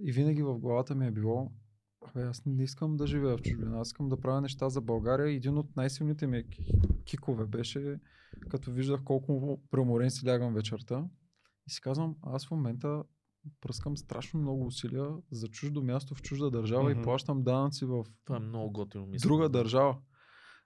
И 0.00 0.12
винаги 0.12 0.42
в 0.42 0.58
главата 0.58 0.94
ми 0.94 1.06
е 1.06 1.10
било 1.10 1.50
Абе, 2.02 2.22
аз 2.22 2.42
не 2.46 2.62
искам 2.62 2.96
да 2.96 3.06
живея 3.06 3.36
в 3.36 3.42
чужбина, 3.42 3.80
аз 3.80 3.88
искам 3.88 4.08
да 4.08 4.20
правя 4.20 4.40
неща 4.40 4.68
за 4.68 4.80
България. 4.80 5.28
И 5.28 5.36
Един 5.36 5.58
от 5.58 5.76
най-силните 5.76 6.26
ми 6.26 6.44
ки- 6.44 6.72
кикове 7.04 7.46
беше, 7.46 8.00
като 8.48 8.72
виждах 8.72 9.04
колко 9.04 9.60
преуморен 9.70 10.10
си 10.10 10.26
лягам 10.26 10.54
вечерта. 10.54 11.04
И 11.66 11.70
си 11.70 11.80
казвам, 11.80 12.16
аз 12.22 12.46
в 12.46 12.50
момента 12.50 13.02
пръскам 13.60 13.96
страшно 13.96 14.40
много 14.40 14.66
усилия 14.66 15.06
за 15.30 15.48
чуждо 15.48 15.82
място 15.82 16.14
в 16.14 16.22
чужда 16.22 16.50
държава 16.50 16.90
Мгм. 16.90 17.00
и 17.00 17.02
плащам 17.02 17.42
данъци 17.42 17.84
в 17.84 18.04
Това 18.24 18.36
е 18.36 18.40
много 18.40 18.72
готино 18.72 19.06
мисля. 19.06 19.28
друга 19.28 19.48
държава. 19.48 19.96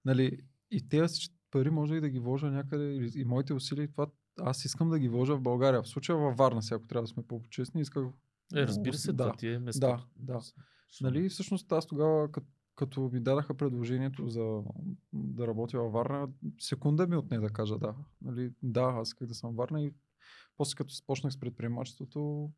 Нали, 0.05 0.39
и 0.71 0.89
тези 0.89 1.15
пари 1.51 1.71
може 1.71 1.95
и 1.95 2.01
да 2.01 2.09
ги 2.09 2.19
вложа 2.19 2.51
някъде, 2.51 2.85
и, 3.15 3.25
моите 3.25 3.55
усилия, 3.55 3.85
и 3.85 3.91
това 3.91 4.07
аз 4.41 4.65
искам 4.65 4.91
да 4.91 4.99
ги 4.99 5.09
вложа 5.09 5.37
в 5.37 5.43
България. 5.43 5.83
В 5.83 5.89
случая 5.89 6.19
във 6.19 6.37
Варна, 6.37 6.63
сега 6.63 6.77
ако 6.77 6.87
трябва 6.87 7.03
да 7.03 7.09
сме 7.09 7.23
по-честни, 7.23 7.81
исках... 7.81 8.05
Е, 8.55 8.67
разбира 8.67 8.95
се, 8.95 9.13
да, 9.13 9.25
това 9.25 9.37
ти 9.37 9.49
е 9.49 9.59
место. 9.59 9.81
да, 9.81 10.05
да. 10.17 10.41
Нали, 11.01 11.29
всъщност 11.29 11.73
аз 11.73 11.87
тогава, 11.87 12.33
като, 12.33 12.47
като 12.77 13.11
ми 13.13 13.21
дадаха 13.21 13.55
предложението 13.55 14.29
за 14.29 14.63
да 15.13 15.47
работя 15.47 15.79
във 15.79 15.93
Варна, 15.93 16.29
секунда 16.59 17.07
ми 17.07 17.17
отне 17.17 17.39
да 17.39 17.51
кажа 17.51 17.79
да. 17.79 17.95
Нали, 18.23 18.53
да, 18.63 18.83
аз 18.83 19.09
исках 19.09 19.29
да 19.29 19.35
съм 19.35 19.57
Варна 19.57 19.83
и 19.83 19.95
после 20.57 20.75
като 20.75 20.95
започнах 20.95 21.33
с 21.33 21.41
предприемачеството, 21.41 22.51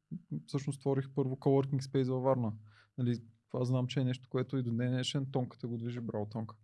всъщност 0.47 0.81
творих 0.81 1.11
първо 1.15 1.37
coworking 1.37 1.81
space 1.81 2.11
във 2.11 2.23
Варна. 2.23 2.53
Нали, 2.99 3.19
това 3.51 3.65
знам, 3.65 3.87
че 3.87 4.01
е 4.01 4.05
нещо, 4.05 4.29
което 4.29 4.57
и 4.57 4.63
до 4.63 4.71
днешен 4.71 5.27
тонката 5.33 5.69
го 5.69 5.77
движи, 5.77 6.01
браво 6.01 6.27
тонка. 6.27 6.57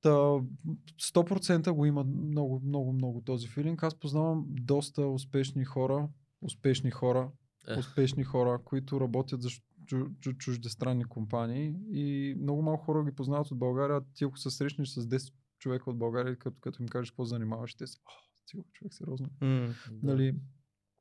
Та, 0.00 0.10
100% 0.10 1.70
го 1.70 1.86
има 1.86 2.04
много, 2.04 2.60
много, 2.64 2.92
много 2.92 3.20
този 3.20 3.48
филинг. 3.48 3.82
Аз 3.82 3.94
познавам 3.94 4.44
доста 4.48 5.06
успешни 5.06 5.64
хора, 5.64 6.08
успешни 6.42 6.90
хора, 6.90 7.30
успешни 7.78 8.24
хора, 8.24 8.60
които 8.64 9.00
работят 9.00 9.42
за 9.42 9.48
чу- 9.48 9.62
чу- 9.62 9.73
чуждестранни 10.38 11.04
компании 11.04 11.74
и 11.88 12.34
много 12.34 12.62
малко 12.62 12.84
хора 12.84 13.04
ги 13.04 13.14
познават 13.14 13.50
от 13.50 13.58
България. 13.58 14.00
Ти 14.14 14.24
ако 14.24 14.38
се 14.38 14.50
срещнеш 14.50 14.88
с 14.88 15.02
10 15.02 15.32
човека 15.58 15.90
от 15.90 15.98
България, 15.98 16.38
като, 16.38 16.56
като 16.60 16.82
им 16.82 16.88
кажеш 16.88 17.10
какво 17.10 17.24
занимаваш, 17.24 17.74
те 17.74 17.86
са, 17.86 17.98
"О, 18.04 18.12
човек, 18.44 18.66
сериозно. 18.90 19.28
Да. 19.40 19.74
Нали, 19.92 20.36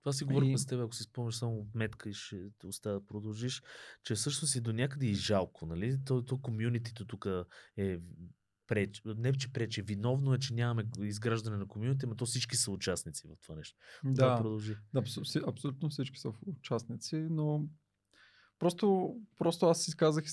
Това 0.02 0.14
си 0.14 0.24
говорихме 0.24 0.54
И- 0.54 0.58
с 0.58 0.66
теб, 0.66 0.80
ако 0.80 0.96
си 0.96 1.04
спомняш 1.04 1.36
само 1.36 1.68
метка 1.76 2.10
и 2.10 2.14
ще 2.14 2.50
те 2.60 2.68
оставя 2.68 3.00
да 3.00 3.06
продължиш, 3.06 3.64
че 4.04 4.16
всъщност 4.16 4.56
и 4.56 4.62
до 4.62 4.74
някъде 4.74 5.06
и 5.06 5.14
жалко, 5.14 5.66
нали? 5.66 5.98
То, 6.06 6.26
то 6.26 6.42
комюнитито 6.42 7.06
тук 7.06 7.28
е 7.78 8.00
преч, 8.68 9.02
не 9.06 9.34
че 9.34 9.54
пречи, 9.54 9.82
виновно 9.82 10.34
е, 10.34 10.40
че 10.40 10.54
нямаме 10.54 10.90
изграждане 11.00 11.58
на 11.58 11.68
комюнити, 11.68 12.06
но 12.06 12.16
то 12.16 12.26
всички 12.26 12.56
са 12.56 12.72
участници 12.72 13.28
в 13.28 13.42
това 13.42 13.56
нещо. 13.56 13.78
Това 14.02 14.12
да, 14.28 14.38
продължи. 14.38 14.76
да, 14.94 15.02
абсо- 15.02 15.24
си- 15.24 15.42
абсолютно 15.48 15.90
всички 15.90 16.20
са 16.20 16.34
участници, 16.48 17.16
но 17.16 17.66
просто, 18.60 19.16
просто 19.38 19.66
аз 19.66 19.84
си 19.84 19.98
казах, 19.98 20.26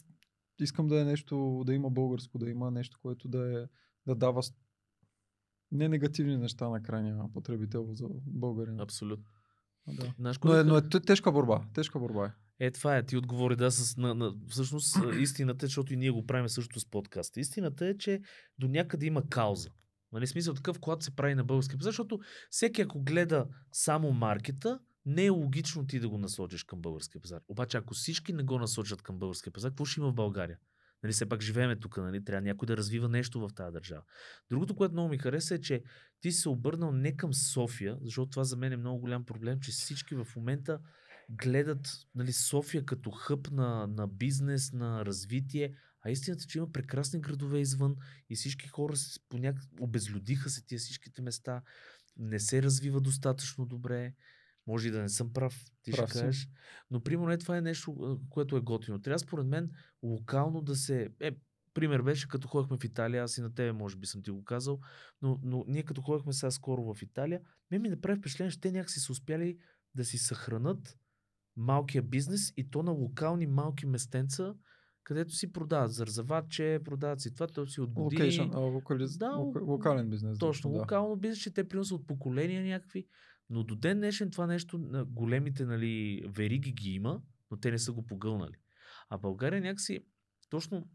искам 0.60 0.88
да 0.88 1.00
е 1.00 1.04
нещо, 1.04 1.62
да 1.66 1.74
има 1.74 1.90
българско, 1.90 2.38
да 2.38 2.50
има 2.50 2.70
нещо, 2.70 2.98
което 3.02 3.28
да 3.28 3.62
е, 3.62 3.66
да 4.06 4.14
дава 4.14 4.42
не 5.72 5.88
негативни 5.88 6.36
неща 6.36 6.68
на 6.68 6.82
крайния 6.82 7.24
потребител 7.34 7.88
за 7.92 8.06
българина. 8.26 8.82
Абсолютно. 8.82 9.24
Да. 9.86 10.14
Знаеш, 10.18 10.38
Но, 10.44 10.54
е, 10.54 10.64
но 10.64 10.76
е 10.76 10.88
т- 10.88 11.00
тежка 11.00 11.32
борба. 11.32 11.60
Тежка 11.74 11.98
борба 11.98 12.26
е. 12.26 12.66
Е, 12.66 12.70
това 12.70 12.96
е. 12.96 13.06
Ти 13.06 13.16
отговори, 13.16 13.56
да, 13.56 13.70
с, 13.70 13.96
на, 13.96 14.14
на, 14.14 14.34
всъщност 14.48 14.96
истината 15.20 15.66
е, 15.66 15.68
защото 15.68 15.94
и 15.94 15.96
ние 15.96 16.10
го 16.10 16.26
правим 16.26 16.48
също 16.48 16.80
с 16.80 16.86
подкаста. 16.86 17.40
Истината 17.40 17.86
е, 17.86 17.98
че 17.98 18.20
до 18.58 18.68
някъде 18.68 19.06
има 19.06 19.28
кауза. 19.28 19.70
Нали, 20.12 20.26
смисъл 20.26 20.54
такъв, 20.54 20.80
когато 20.80 21.04
се 21.04 21.16
прави 21.16 21.34
на 21.34 21.44
български 21.44 21.78
пазар, 21.78 21.88
защото 21.88 22.20
всеки 22.50 22.82
ако 22.82 23.02
гледа 23.02 23.46
само 23.72 24.12
маркета, 24.12 24.78
не 25.06 25.26
е 25.26 25.30
логично 25.30 25.86
ти 25.86 26.00
да 26.00 26.08
го 26.08 26.18
насочиш 26.18 26.64
към 26.64 26.80
българския 26.80 27.20
пазар. 27.20 27.40
Обаче, 27.48 27.76
ако 27.76 27.94
всички 27.94 28.32
не 28.32 28.42
го 28.42 28.58
насочат 28.58 29.02
към 29.02 29.18
българския 29.18 29.52
пазар, 29.52 29.70
какво 29.70 29.84
ще 29.84 30.00
има 30.00 30.10
в 30.10 30.14
България? 30.14 30.58
Нали, 31.02 31.12
все 31.12 31.28
пак 31.28 31.42
живееме 31.42 31.76
тук, 31.76 31.96
нали? 31.96 32.24
трябва 32.24 32.42
някой 32.42 32.66
да 32.66 32.76
развива 32.76 33.08
нещо 33.08 33.40
в 33.40 33.50
тази 33.54 33.72
държава. 33.72 34.02
Другото, 34.50 34.76
което 34.76 34.92
много 34.92 35.08
ми 35.08 35.18
хареса 35.18 35.54
е, 35.54 35.60
че 35.60 35.82
ти 36.20 36.32
се 36.32 36.48
обърнал 36.48 36.92
не 36.92 37.16
към 37.16 37.34
София, 37.34 37.98
защото 38.02 38.30
това 38.30 38.44
за 38.44 38.56
мен 38.56 38.72
е 38.72 38.76
много 38.76 39.00
голям 39.00 39.24
проблем, 39.24 39.60
че 39.60 39.70
всички 39.70 40.14
в 40.14 40.26
момента 40.36 40.78
гледат 41.30 41.88
нали, 42.14 42.32
София 42.32 42.84
като 42.84 43.10
хъб 43.10 43.50
на, 43.50 43.86
на 43.86 44.08
бизнес, 44.08 44.72
на 44.72 45.04
развитие, 45.04 45.74
а 46.02 46.10
истината, 46.10 46.44
че 46.44 46.58
има 46.58 46.72
прекрасни 46.72 47.20
градове 47.20 47.58
извън 47.58 47.96
и 48.30 48.36
всички 48.36 48.68
хора 48.68 48.96
се, 48.96 49.20
поняк... 49.28 49.56
обезлюдиха 49.80 50.50
се 50.50 50.66
тия 50.66 50.78
всичките 50.78 51.22
места, 51.22 51.62
не 52.16 52.40
се 52.40 52.62
развива 52.62 53.00
достатъчно 53.00 53.66
добре. 53.66 54.14
Може 54.70 54.88
и 54.88 54.90
да 54.90 55.02
не 55.02 55.08
съм 55.08 55.32
прав, 55.32 55.64
ти 55.82 55.90
Прав 55.92 56.08
ще 56.08 56.18
си. 56.18 56.24
кажеш. 56.24 56.48
Но 56.90 57.00
примерно 57.02 57.32
е, 57.32 57.38
това 57.38 57.56
е 57.56 57.60
нещо, 57.60 58.18
което 58.30 58.56
е 58.56 58.60
готино. 58.60 59.02
Трябва 59.02 59.18
според 59.18 59.46
мен 59.46 59.70
локално 60.02 60.60
да 60.60 60.76
се... 60.76 61.08
Е, 61.20 61.30
пример 61.74 62.02
беше 62.02 62.28
като 62.28 62.48
ходихме 62.48 62.78
в 62.78 62.84
Италия, 62.84 63.22
аз 63.22 63.38
и 63.38 63.42
на 63.42 63.54
тебе 63.54 63.72
може 63.72 63.96
би 63.96 64.06
съм 64.06 64.22
ти 64.22 64.30
го 64.30 64.44
казал, 64.44 64.80
но, 65.22 65.38
но 65.42 65.64
ние 65.68 65.82
като 65.82 66.02
ходихме 66.02 66.32
сега 66.32 66.50
скоро 66.50 66.94
в 66.94 67.02
Италия, 67.02 67.40
мен 67.70 67.82
ми 67.82 67.88
направи 67.88 68.18
впечатление, 68.18 68.50
че 68.50 68.60
те 68.60 68.72
някакси 68.72 69.00
са 69.00 69.12
успяли 69.12 69.58
да 69.94 70.04
си 70.04 70.18
съхранат 70.18 70.98
малкия 71.56 72.02
бизнес 72.02 72.52
и 72.56 72.70
то 72.70 72.82
на 72.82 72.90
локални 72.90 73.46
малки 73.46 73.86
местенца, 73.86 74.54
където 75.04 75.34
си 75.34 75.52
продават 75.52 75.92
зарзаваче, 75.92 76.80
продават 76.84 77.20
си 77.20 77.34
това, 77.34 77.46
то 77.46 77.66
си 77.66 77.80
от 77.80 77.90
години. 77.92 78.22
Локейшън, 78.22 78.50
а. 78.54 78.60
Да, 79.18 79.26
лока- 79.26 79.62
локален 79.62 80.10
бизнес. 80.10 80.38
Точно, 80.38 80.70
да. 80.70 80.78
локално 80.78 81.16
бизнес, 81.16 81.38
че 81.38 81.50
те 81.50 81.68
приносят 81.68 81.92
от 81.92 82.06
поколения 82.06 82.64
някакви. 82.64 83.06
Но 83.50 83.64
до 83.64 83.76
ден 83.76 83.98
днешен 83.98 84.30
това 84.30 84.46
нещо 84.46 84.78
на 84.78 85.04
големите 85.04 85.64
нали, 85.64 86.22
вериги 86.26 86.72
ги 86.72 86.90
има, 86.90 87.22
но 87.50 87.56
те 87.56 87.70
не 87.70 87.78
са 87.78 87.92
го 87.92 88.06
погълнали. 88.06 88.56
А 89.08 89.18
България 89.18 89.60
някакси, 89.60 90.00
точно 90.50 90.88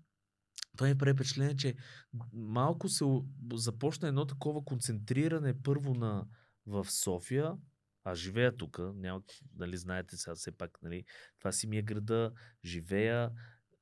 това 0.78 0.88
ми 0.88 0.98
прави 0.98 1.14
впечатление, 1.14 1.56
че 1.56 1.76
малко 2.34 2.90
се 2.90 3.06
започна 3.54 4.08
едно 4.08 4.26
такова 4.26 4.66
концентриране 4.66 5.62
първо 5.64 5.94
на 5.94 6.28
в 6.68 6.86
София, 6.92 7.54
аз 8.04 8.20
живея 8.20 8.58
тук, 8.58 8.80
няма, 8.96 9.22
нали, 9.56 9.78
знаете 9.78 10.18
сега 10.18 10.36
все 10.36 10.52
пак, 10.52 10.78
нали, 10.82 11.06
това 11.40 11.52
си 11.52 11.68
ми 11.68 11.78
е 11.78 11.82
града, 11.82 12.32
живея, 12.66 13.32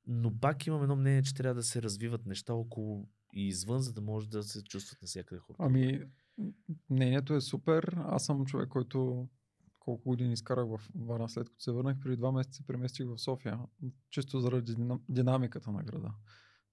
Но 0.08 0.40
пак 0.40 0.68
имам 0.68 0.84
едно 0.84 0.96
мнение, 0.96 1.24
че 1.24 1.34
трябва 1.34 1.56
да 1.56 1.64
се 1.64 1.82
развиват 1.82 2.26
неща 2.26 2.54
около 2.54 3.10
и 3.34 3.48
извън, 3.48 3.80
за 3.80 3.94
да 3.94 4.02
може 4.02 4.30
да 4.30 4.44
се 4.44 4.64
чувстват 4.64 5.02
навсякъде 5.02 5.40
хората. 5.40 5.64
Ами, 5.64 6.02
мнението 6.90 7.34
е 7.34 7.42
супер. 7.42 7.98
Аз 7.98 8.26
съм 8.26 8.46
човек, 8.46 8.70
който 8.70 9.28
колко 9.80 10.10
години 10.10 10.34
изкарах 10.34 10.68
в 10.68 10.90
Варна 10.96 11.30
след 11.30 11.50
като 11.50 11.64
се 11.64 11.72
върнах, 11.72 12.00
преди 12.00 12.18
два 12.18 12.32
месеца 12.32 12.58
се 12.58 12.68
преместих 12.68 13.08
в 13.08 13.18
София, 13.18 13.60
чисто 14.10 14.40
заради 14.40 14.76
дина- 14.76 15.00
динамиката 15.10 15.72
на 15.72 15.84
града. 15.84 16.12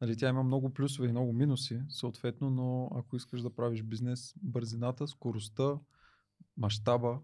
Нали, 0.01 0.16
тя 0.16 0.28
има 0.28 0.43
много 0.43 0.74
плюсове 0.74 1.09
и 1.09 1.11
много 1.11 1.32
минуси, 1.32 1.82
съответно, 1.89 2.51
но 2.51 2.91
ако 2.95 3.16
искаш 3.16 3.43
да 3.43 3.55
правиш 3.55 3.82
бизнес, 3.82 4.35
бързината, 4.43 5.09
скоростта, 5.09 5.78
мащаба, 6.57 7.20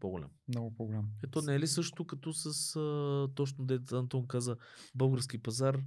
По-голям. 0.00 0.30
много 0.48 0.74
по-голям. 0.74 1.08
Ето 1.24 1.42
не 1.42 1.54
е 1.54 1.60
ли 1.60 1.66
също 1.66 2.06
като 2.06 2.32
с 2.32 2.76
а, 2.76 3.28
точно 3.34 3.64
дете 3.64 3.94
Антон 3.94 4.26
каза 4.26 4.56
български 4.94 5.42
пазар, 5.42 5.82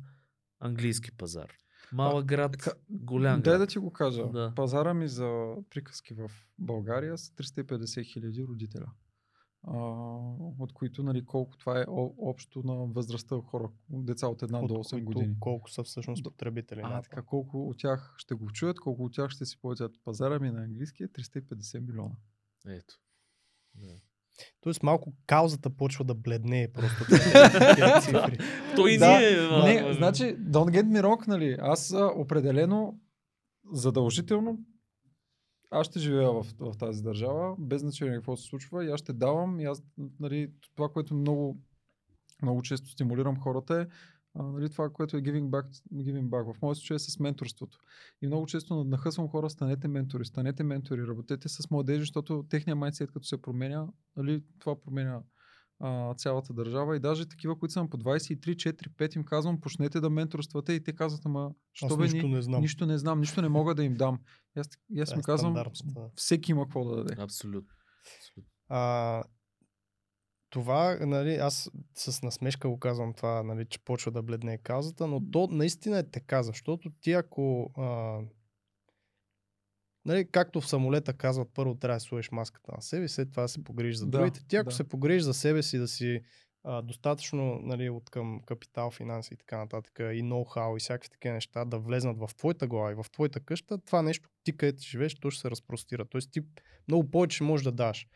английски 0.59 1.11
пазар? 1.11 1.53
Малък 1.93 2.25
град, 2.25 2.57
Ка- 2.57 2.73
голям 2.89 3.41
Дай 3.41 3.51
град. 3.51 3.59
да 3.59 3.67
ти 3.67 3.79
го 3.79 3.91
кажа. 3.91 4.27
Да. 4.27 4.53
Пазара 4.55 4.93
ми 4.93 5.07
за 5.07 5.53
приказки 5.69 6.13
в 6.13 6.31
България 6.59 7.17
са 7.17 7.31
350 7.33 8.03
хиляди 8.03 8.43
родителя. 8.43 8.91
А, 9.63 9.77
от 10.59 10.73
които, 10.73 11.03
нали, 11.03 11.25
колко 11.25 11.57
това 11.57 11.81
е 11.81 11.85
общо 12.17 12.63
на 12.63 12.75
възрастта 12.75 13.35
хора, 13.41 13.69
деца 13.89 14.27
от 14.27 14.41
1 14.41 14.67
до 14.67 14.73
От 14.73 14.85
8 14.85 14.89
които 14.91 15.05
години. 15.05 15.35
Колко 15.39 15.69
са 15.69 15.83
всъщност 15.83 16.23
До- 16.23 16.31
потребители 16.31 16.81
А, 16.83 17.01
така, 17.01 17.21
колко 17.21 17.69
от 17.69 17.77
тях 17.79 18.13
ще 18.17 18.35
го 18.35 18.51
чуят, 18.51 18.79
колко 18.79 19.03
от 19.03 19.13
тях 19.13 19.29
ще 19.29 19.45
си 19.45 19.61
платят 19.61 19.91
пазара 20.03 20.39
ми 20.39 20.51
на 20.51 20.63
английски 20.63 21.03
е 21.03 21.07
350 21.07 21.79
милиона. 21.79 22.15
Ето. 22.67 22.95
Да. 23.75 23.93
Тоест 24.61 24.83
малко 24.83 25.13
каузата 25.27 25.69
почва 25.69 26.05
да 26.05 26.15
бледнее 26.15 26.71
просто. 26.71 27.05
цифри. 28.01 28.37
Той 28.75 28.91
и 28.91 28.97
Да, 28.97 29.19
ние. 29.19 29.37
а, 29.37 29.63
Не, 29.63 29.93
значи, 29.93 30.23
don't 30.23 30.71
get 30.71 30.83
me 30.83 31.01
wrong, 31.01 31.27
нали, 31.27 31.57
аз 31.59 31.93
определено, 32.15 32.99
задължително, 33.71 34.59
аз 35.71 35.87
ще 35.87 35.99
живея 35.99 36.31
в, 36.31 36.45
в 36.59 36.77
тази 36.77 37.03
държава, 37.03 37.55
без 37.59 37.81
значение 37.81 38.15
какво 38.15 38.37
се 38.37 38.43
случва 38.43 38.85
и 38.85 38.89
аз 38.89 38.99
ще 38.99 39.13
давам 39.13 39.59
и 39.59 39.65
аз, 39.65 39.83
нали, 40.19 40.51
това, 40.75 40.89
което 40.89 41.15
много, 41.15 41.57
много 42.41 42.61
често 42.61 42.89
стимулирам 42.89 43.39
хората 43.39 43.81
е, 43.81 43.85
а, 44.39 44.43
нали, 44.43 44.69
това, 44.69 44.89
което 44.89 45.17
е 45.17 45.21
giving 45.21 45.49
back, 45.49 45.65
giving 45.93 46.29
back. 46.29 46.53
В 46.53 46.61
моя 46.61 46.75
случай 46.75 46.95
е 46.95 46.99
с 46.99 47.19
менторството. 47.19 47.77
И 48.21 48.27
много 48.27 48.45
често 48.45 48.83
нахъсвам 48.83 49.27
хора, 49.27 49.49
станете 49.49 49.87
ментори, 49.87 50.25
станете 50.25 50.63
ментори, 50.63 51.07
работете 51.07 51.49
с 51.49 51.71
младежи, 51.71 51.99
защото 51.99 52.45
техния 52.49 52.75
майндсет 52.75 53.11
като 53.11 53.27
се 53.27 53.41
променя, 53.41 53.87
нали, 54.15 54.43
това 54.59 54.81
променя 54.81 55.21
а, 55.79 56.13
цялата 56.13 56.53
държава 56.53 56.95
и 56.95 56.99
даже 56.99 57.29
такива, 57.29 57.59
които 57.59 57.73
са 57.73 57.81
на 57.81 57.89
по 57.89 57.97
23, 57.97 58.55
4, 58.55 58.89
5 58.89 59.15
им 59.15 59.23
казвам, 59.23 59.61
почнете 59.61 59.99
да 59.99 60.09
менторствате 60.09 60.73
и 60.73 60.83
те 60.83 60.93
казват, 60.93 61.25
ама, 61.25 61.51
що 61.73 61.85
Аз 61.85 61.97
бе, 61.97 62.03
нищо 62.03 62.27
ни, 62.27 62.33
не 62.33 62.41
знам. 62.41 62.61
нищо 62.61 62.85
не 62.85 62.97
знам, 62.97 63.19
нищо 63.19 63.41
не 63.41 63.49
мога 63.49 63.75
да 63.75 63.83
им 63.83 63.93
дам. 63.93 64.19
И 64.57 64.59
аз, 64.59 64.67
и 64.89 65.01
аз 65.01 65.15
му 65.15 65.19
е 65.19 65.23
казвам, 65.23 65.63
всеки 66.15 66.51
има 66.51 66.63
какво 66.63 66.85
да 66.85 66.95
даде. 66.95 67.15
Абсолютно. 67.21 67.75
Абсолютно. 68.17 68.51
А, 68.69 69.23
това, 70.49 70.97
нали, 71.01 71.35
аз 71.35 71.71
с 71.95 72.21
насмешка 72.21 72.69
го 72.69 72.79
казвам 72.79 73.13
това, 73.13 73.43
нали, 73.43 73.65
че 73.65 73.79
почва 73.79 74.11
да 74.11 74.21
бледне 74.21 74.57
каузата, 74.57 75.07
но 75.07 75.31
то 75.31 75.47
наистина 75.51 75.99
е 75.99 76.09
така, 76.11 76.43
защото 76.43 76.89
ти 77.01 77.11
ако 77.11 77.71
а, 77.77 78.19
Нали, 80.07 80.27
както 80.31 80.61
в 80.61 80.67
самолета 80.67 81.13
казват, 81.13 81.49
първо 81.53 81.75
трябва 81.75 81.95
да 81.95 81.99
сложиш 81.99 82.31
маската 82.31 82.71
на 82.75 82.81
себе, 82.81 83.07
след 83.07 83.31
това 83.31 83.41
да 83.41 83.49
се 83.49 83.63
погрижиш 83.63 83.97
за 83.97 84.05
Да, 84.05 84.17
другите. 84.17 84.47
Ти 84.47 84.55
ако 84.55 84.69
да. 84.69 84.75
се 84.75 84.83
погрижиш 84.83 85.23
за 85.23 85.33
себе 85.33 85.63
си, 85.63 85.77
да 85.77 85.87
си 85.87 86.21
а, 86.63 86.81
достатъчно 86.81 87.59
нали, 87.63 87.89
от 87.89 88.09
към 88.09 88.41
капитал, 88.45 88.91
финанси 88.91 89.33
и 89.33 89.37
така 89.37 89.57
нататък, 89.57 89.99
и 89.99 90.23
ноу-хау 90.23 90.77
и 90.77 90.79
всякакви 90.79 91.09
такива 91.09 91.33
неща 91.33 91.65
да 91.65 91.79
влезнат 91.79 92.17
в 92.17 92.29
твоята 92.37 92.67
глава 92.67 92.91
и 92.91 92.95
в 92.95 93.05
твоята 93.11 93.39
къща, 93.39 93.77
това 93.77 94.01
нещо, 94.01 94.29
ти 94.43 94.57
където 94.57 94.83
живееш, 94.83 95.15
то 95.15 95.31
ще 95.31 95.41
се 95.41 95.51
разпростира. 95.51 96.05
Тоест 96.05 96.31
ти 96.31 96.41
много 96.87 97.11
повече 97.11 97.43
можеш 97.43 97.63
да 97.63 97.71
даш. 97.71 98.07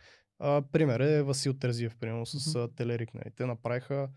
А, 0.42 0.62
пример 0.62 1.00
е 1.00 1.24
Васил 1.24 1.54
Терзиев, 1.54 1.96
примерно 1.96 2.26
с 2.26 2.34
Мгм. 2.50 2.60
mm 2.60 2.76
Телерик. 2.76 3.14
Нали. 3.14 3.32
Те 3.36 3.46
направиха 3.46 4.10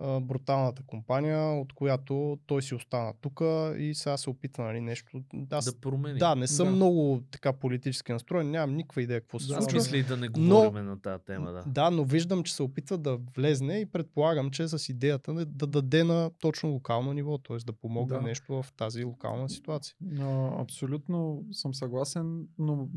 а, 0.00 0.20
бруталната 0.20 0.82
компания, 0.82 1.38
от 1.52 1.72
която 1.72 2.38
той 2.46 2.62
си 2.62 2.74
остана 2.74 3.12
тук 3.20 3.40
и 3.78 3.92
сега 3.94 4.16
се 4.16 4.30
опитва 4.30 4.64
нали, 4.64 4.80
нещо. 4.80 5.22
Аз 5.50 5.64
Да 5.64 5.80
промени. 5.80 6.18
да, 6.18 6.34
не 6.34 6.46
съм 6.46 6.66
Да. 6.66 6.72
много 6.72 7.22
така 7.30 7.52
политически 7.52 8.12
настроен, 8.12 8.50
нямам 8.50 8.76
никаква 8.76 9.02
идея 9.02 9.20
какво 9.20 9.38
се 9.38 9.46
Да, 9.46 9.54
Аз 9.54 9.64
случва. 9.64 9.76
мисля 9.76 9.96
и 9.96 10.02
да 10.02 10.16
не 10.16 10.28
Но- 10.36 10.56
говорим 10.56 10.84
на 10.84 11.00
тази 11.00 11.24
тема, 11.24 11.52
да. 11.52 11.64
Да, 11.66 11.90
но 11.90 12.04
виждам, 12.04 12.42
че 12.42 12.54
се 12.54 12.62
опитва 12.62 12.98
да 12.98 13.18
влезне 13.36 13.78
и 13.78 13.86
предполагам, 13.86 14.50
че 14.50 14.68
с 14.68 14.88
идеята 14.88 15.34
да, 15.34 15.46
да 15.46 15.66
даде 15.66 16.04
на 16.04 16.30
точно 16.40 16.70
локално 16.70 17.12
ниво, 17.12 17.38
т.е. 17.38 17.56
да 17.56 17.72
помогне 17.72 18.16
Да. 18.16 18.22
нещо 18.22 18.62
в 18.62 18.72
тази 18.72 19.04
локална 19.04 19.48
ситуация. 19.48 19.94
А, 20.20 20.60
абсолютно 20.62 21.44
съм 21.52 21.74
съгласен, 21.74 22.46
но 22.58 22.88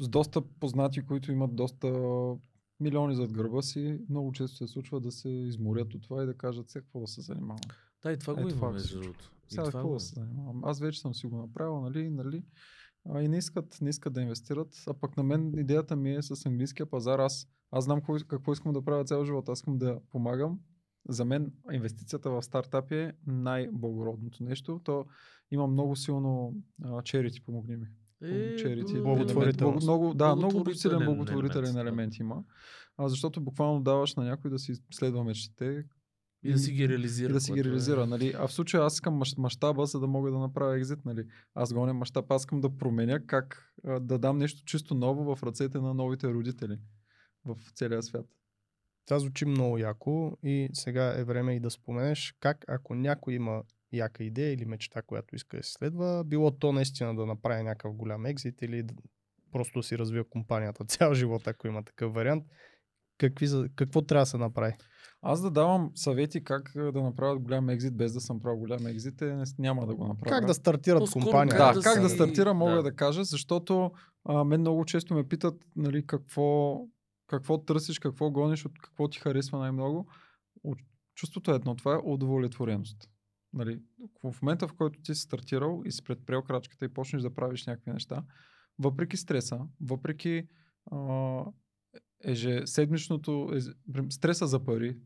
с 0.00 0.08
доста 0.08 0.42
познати, 0.42 1.06
които 1.06 1.32
имат 1.32 1.56
доста 1.56 1.88
милиони 2.80 3.14
зад 3.14 3.32
гърба 3.32 3.62
си, 3.62 3.98
много 4.08 4.32
често 4.32 4.56
се 4.56 4.66
случва 4.66 5.00
да 5.00 5.12
се 5.12 5.28
изморят 5.28 5.94
от 5.94 6.02
това 6.02 6.22
и 6.22 6.26
да 6.26 6.36
кажат 6.36 6.70
сега 6.70 6.82
какво 6.82 7.00
да 7.00 7.06
се 7.06 7.20
занимавам. 7.20 7.60
Да, 8.02 8.12
и 8.12 8.18
това 8.18 8.32
Е, 8.32 8.42
го 8.42 8.48
има, 8.48 8.68
се 8.68 8.72
между 8.72 9.00
другото. 9.00 9.32
Сега 9.48 9.62
това 9.62 9.80
какво 9.80 9.94
да 9.94 10.00
се 10.00 10.14
занимавам? 10.14 10.64
Аз 10.64 10.80
вече 10.80 11.00
съм 11.00 11.14
си 11.14 11.26
го 11.26 11.36
направил, 11.36 11.80
нали, 11.80 12.10
нали. 12.10 12.42
А, 13.08 13.22
и 13.22 13.28
не 13.28 13.36
искат, 13.38 13.78
не 13.80 13.90
искат 13.90 14.12
да 14.12 14.20
инвестират. 14.20 14.84
А 14.86 14.94
пък 14.94 15.16
на 15.16 15.22
мен 15.22 15.52
идеята 15.58 15.96
ми 15.96 16.14
е 16.14 16.22
с 16.22 16.46
английския 16.46 16.86
пазар. 16.86 17.18
Аз, 17.18 17.48
аз 17.70 17.84
знам 17.84 18.00
какво, 18.00 18.16
какво 18.28 18.52
искам 18.52 18.72
да 18.72 18.84
правя 18.84 19.04
цял 19.04 19.24
живот. 19.24 19.48
Аз 19.48 19.58
искам 19.58 19.78
да 19.78 20.00
помагам. 20.10 20.60
За 21.08 21.24
мен 21.24 21.52
инвестицията 21.72 22.30
в 22.30 22.42
стартапи 22.42 22.94
е 22.94 23.12
най-благородното 23.26 24.44
нещо. 24.44 24.80
То 24.84 25.06
има 25.50 25.66
много 25.66 25.96
силно 25.96 26.54
а, 26.84 27.02
черити, 27.02 27.44
помогни 27.44 27.76
ми. 27.76 27.86
Е, 28.22 28.56
б- 28.74 29.02
Благотворителност. 29.02 29.84
Много, 29.84 30.02
много, 30.04 30.14
да, 30.14 30.36
много 30.36 30.74
силен 30.74 31.04
благотворителен 31.04 31.76
елемент, 31.76 32.16
има. 32.16 32.44
А, 32.96 33.08
защото 33.08 33.40
буквално 33.40 33.80
даваш 33.80 34.14
на 34.14 34.24
някой 34.24 34.50
да 34.50 34.58
си 34.58 34.74
следва 34.92 35.24
мечтите 35.24 35.84
И 36.42 36.52
да 36.52 36.58
си 36.58 36.72
ги 36.72 36.88
реализира. 36.88 37.30
и 37.30 37.32
да 37.32 37.40
си 37.40 37.52
ги 37.52 37.60
е- 37.60 37.64
реализира. 37.64 38.06
Нали? 38.06 38.34
А 38.38 38.46
в 38.46 38.52
случая 38.52 38.82
аз 38.84 38.94
искам 38.94 39.14
мащ- 39.14 39.38
мащаба, 39.38 39.86
за 39.86 40.00
да 40.00 40.06
мога 40.06 40.30
да 40.30 40.38
направя 40.38 40.76
екзит. 40.76 41.04
Нали? 41.04 41.24
Аз 41.54 41.72
гоня 41.72 41.94
мащаб, 41.94 42.32
аз 42.32 42.42
искам 42.42 42.60
да 42.60 42.76
променя 42.78 43.20
как 43.20 43.72
да 44.00 44.18
дам 44.18 44.38
нещо 44.38 44.62
чисто 44.64 44.94
ново 44.94 45.36
в 45.36 45.42
ръцете 45.42 45.78
на 45.78 45.94
новите 45.94 46.28
родители 46.28 46.78
в 47.44 47.56
целия 47.74 48.02
свят. 48.02 48.26
Това 49.06 49.18
звучи 49.18 49.44
много 49.44 49.78
яко 49.78 50.36
и 50.42 50.68
сега 50.72 51.18
е 51.18 51.24
време 51.24 51.56
и 51.56 51.60
да 51.60 51.70
споменеш 51.70 52.34
как 52.40 52.64
ако 52.68 52.94
някой 52.94 53.34
има 53.34 53.62
яка 53.92 54.24
идея 54.24 54.52
или 54.52 54.64
мечта, 54.64 55.02
която 55.02 55.36
иска 55.36 55.56
да 55.56 55.62
се 55.62 55.72
следва, 55.72 56.24
било 56.24 56.50
то 56.50 56.72
наистина 56.72 57.16
да 57.16 57.26
направи 57.26 57.62
някакъв 57.62 57.94
голям 57.94 58.26
екзит 58.26 58.62
или 58.62 58.82
да, 58.82 58.94
просто 59.52 59.78
да 59.78 59.82
си 59.82 59.98
развива 59.98 60.24
компанията 60.24 60.84
цял 60.88 61.14
живот, 61.14 61.46
ако 61.46 61.66
има 61.66 61.84
такъв 61.84 62.14
вариант, 62.14 62.44
какви, 63.18 63.48
какво 63.76 64.02
трябва 64.02 64.22
да 64.22 64.26
се 64.26 64.38
направи? 64.38 64.74
Аз 65.22 65.42
да 65.42 65.50
давам 65.50 65.90
съвети 65.94 66.44
как 66.44 66.72
да 66.74 67.02
направят 67.02 67.42
голям 67.42 67.68
екзит 67.68 67.96
без 67.96 68.12
да 68.12 68.20
съм 68.20 68.40
правил 68.40 68.58
голям 68.58 68.86
екзит, 68.86 69.22
е, 69.22 69.34
не- 69.36 69.44
няма 69.58 69.86
да 69.86 69.94
го 69.94 70.06
направя. 70.06 70.30
Как 70.30 70.46
да 70.46 70.54
стартират 70.54 70.98
По-скоро 70.98 71.24
компания? 71.24 71.56
Да, 71.56 71.72
да 71.72 71.80
как 71.80 72.00
да 72.00 72.08
стартира, 72.08 72.54
мога 72.54 72.76
да. 72.76 72.82
да, 72.82 72.92
кажа, 72.92 73.24
защото 73.24 73.92
а, 74.24 74.44
мен 74.44 74.60
много 74.60 74.84
често 74.84 75.14
ме 75.14 75.28
питат 75.28 75.54
нали, 75.76 76.06
какво, 76.06 76.80
какво 77.26 77.58
търсиш, 77.58 77.98
какво 77.98 78.30
гониш, 78.30 78.64
от 78.64 78.78
какво 78.82 79.08
ти 79.08 79.18
харесва 79.18 79.58
най-много. 79.58 80.08
От, 80.64 80.78
чувството 81.14 81.50
е 81.50 81.54
едно, 81.54 81.74
това 81.74 81.94
е 81.94 82.00
удовлетвореност. 82.04 83.08
Нали, 83.52 83.80
в 84.24 84.42
момента, 84.42 84.68
в 84.68 84.74
който 84.74 85.00
ти 85.00 85.14
си 85.14 85.20
стартирал 85.20 85.82
и 85.84 85.92
си 85.92 86.04
предприел 86.04 86.42
крачката 86.42 86.84
и 86.84 86.88
почнеш 86.88 87.22
да 87.22 87.34
правиш 87.34 87.66
някакви 87.66 87.90
неща, 87.90 88.24
въпреки 88.78 89.16
стреса, 89.16 89.60
въпреки 89.80 90.48
а, 90.92 91.44
ежеседмичното, 92.24 93.30
еж- 93.30 94.10
стреса 94.10 94.46
за 94.46 94.64
пари, 94.64 94.96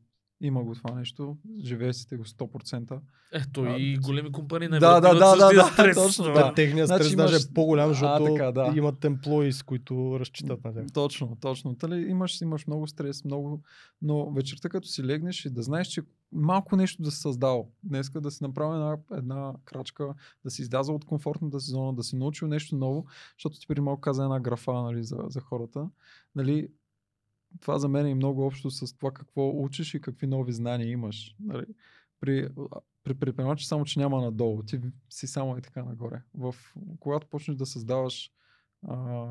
има 0.42 0.64
го 0.64 0.74
това 0.74 0.94
нещо, 0.94 1.36
живее 1.64 1.92
си 1.92 2.08
те 2.08 2.16
го 2.16 2.24
100%. 2.24 2.98
Ето 3.32 3.62
А, 3.62 3.76
и 3.76 3.96
големи 3.96 4.32
компании 4.32 4.68
да, 4.68 4.80
най-вероятно 4.80 5.02
да, 5.10 5.16
имат 5.16 5.38
да, 5.38 5.46
същия 5.46 5.64
да, 5.64 5.72
стрес. 5.72 5.96
точно, 5.96 6.24
да. 6.24 6.54
Техният 6.54 6.86
Значи 6.86 7.04
стрес 7.04 7.12
имаш- 7.12 7.30
даже 7.30 7.44
е 7.50 7.54
по-голям, 7.54 7.90
А, 7.90 7.92
защото 7.92 8.24
така, 8.24 8.52
да. 8.52 8.72
имат 8.76 9.00
employees, 9.00 9.64
които 9.64 10.16
разчитат 10.20 10.64
на 10.64 10.74
тях. 10.74 10.84
Точно, 10.94 11.36
точно. 11.40 11.74
Тали, 11.76 12.00
имаш, 12.00 12.40
имаш 12.40 12.66
много 12.66 12.86
стрес, 12.86 13.24
много, 13.24 13.62
но 14.02 14.30
вечерта 14.30 14.68
като 14.68 14.88
си 14.88 15.04
легнеш 15.04 15.44
и 15.44 15.50
да 15.50 15.62
знаеш, 15.62 15.86
че 15.86 16.02
малко 16.32 16.76
нещо 16.76 17.02
да 17.02 17.10
си 17.10 17.20
създал. 17.20 17.68
Днеска 17.82 18.20
да 18.20 18.30
си 18.30 18.44
направил 18.44 18.72
една, 18.74 18.96
една 19.18 19.52
крачка, 19.64 20.14
да 20.44 20.50
си 20.50 20.62
излязал 20.62 20.94
от 20.94 21.04
комфортната 21.04 21.60
си 21.60 21.70
зона, 21.70 21.94
да 21.94 22.02
си 22.02 22.16
научил 22.16 22.48
нещо 22.48 22.76
ново, 22.76 23.06
защото 23.38 23.60
ти 23.60 23.66
преди 23.66 23.80
малко 23.80 24.00
каза 24.00 24.24
една 24.24 24.40
графа 24.40 24.72
нали, 24.72 25.04
за, 25.04 25.18
за 25.28 25.40
хората. 25.40 25.88
Нали, 26.34 26.68
това 27.60 27.78
за 27.78 27.88
мен 27.88 28.06
е 28.06 28.14
много 28.14 28.46
общо 28.46 28.70
с 28.70 28.96
това 28.96 29.10
какво 29.10 29.62
учиш 29.62 29.94
и 29.94 30.00
какви 30.00 30.26
нови 30.26 30.52
знания 30.52 30.90
имаш. 30.90 31.36
Нали, 31.40 31.64
при, 32.20 32.48
при 33.02 33.14
предприемачи 33.14 33.66
само, 33.66 33.84
че 33.84 34.00
няма 34.00 34.22
надолу. 34.22 34.62
Ти 34.62 34.80
си 35.10 35.26
само 35.26 35.58
и 35.58 35.62
така 35.62 35.84
нагоре. 35.84 36.22
В, 36.34 36.54
когато 37.00 37.26
почнеш 37.26 37.56
да 37.56 37.66
създаваш 37.66 38.30
а, 38.88 39.26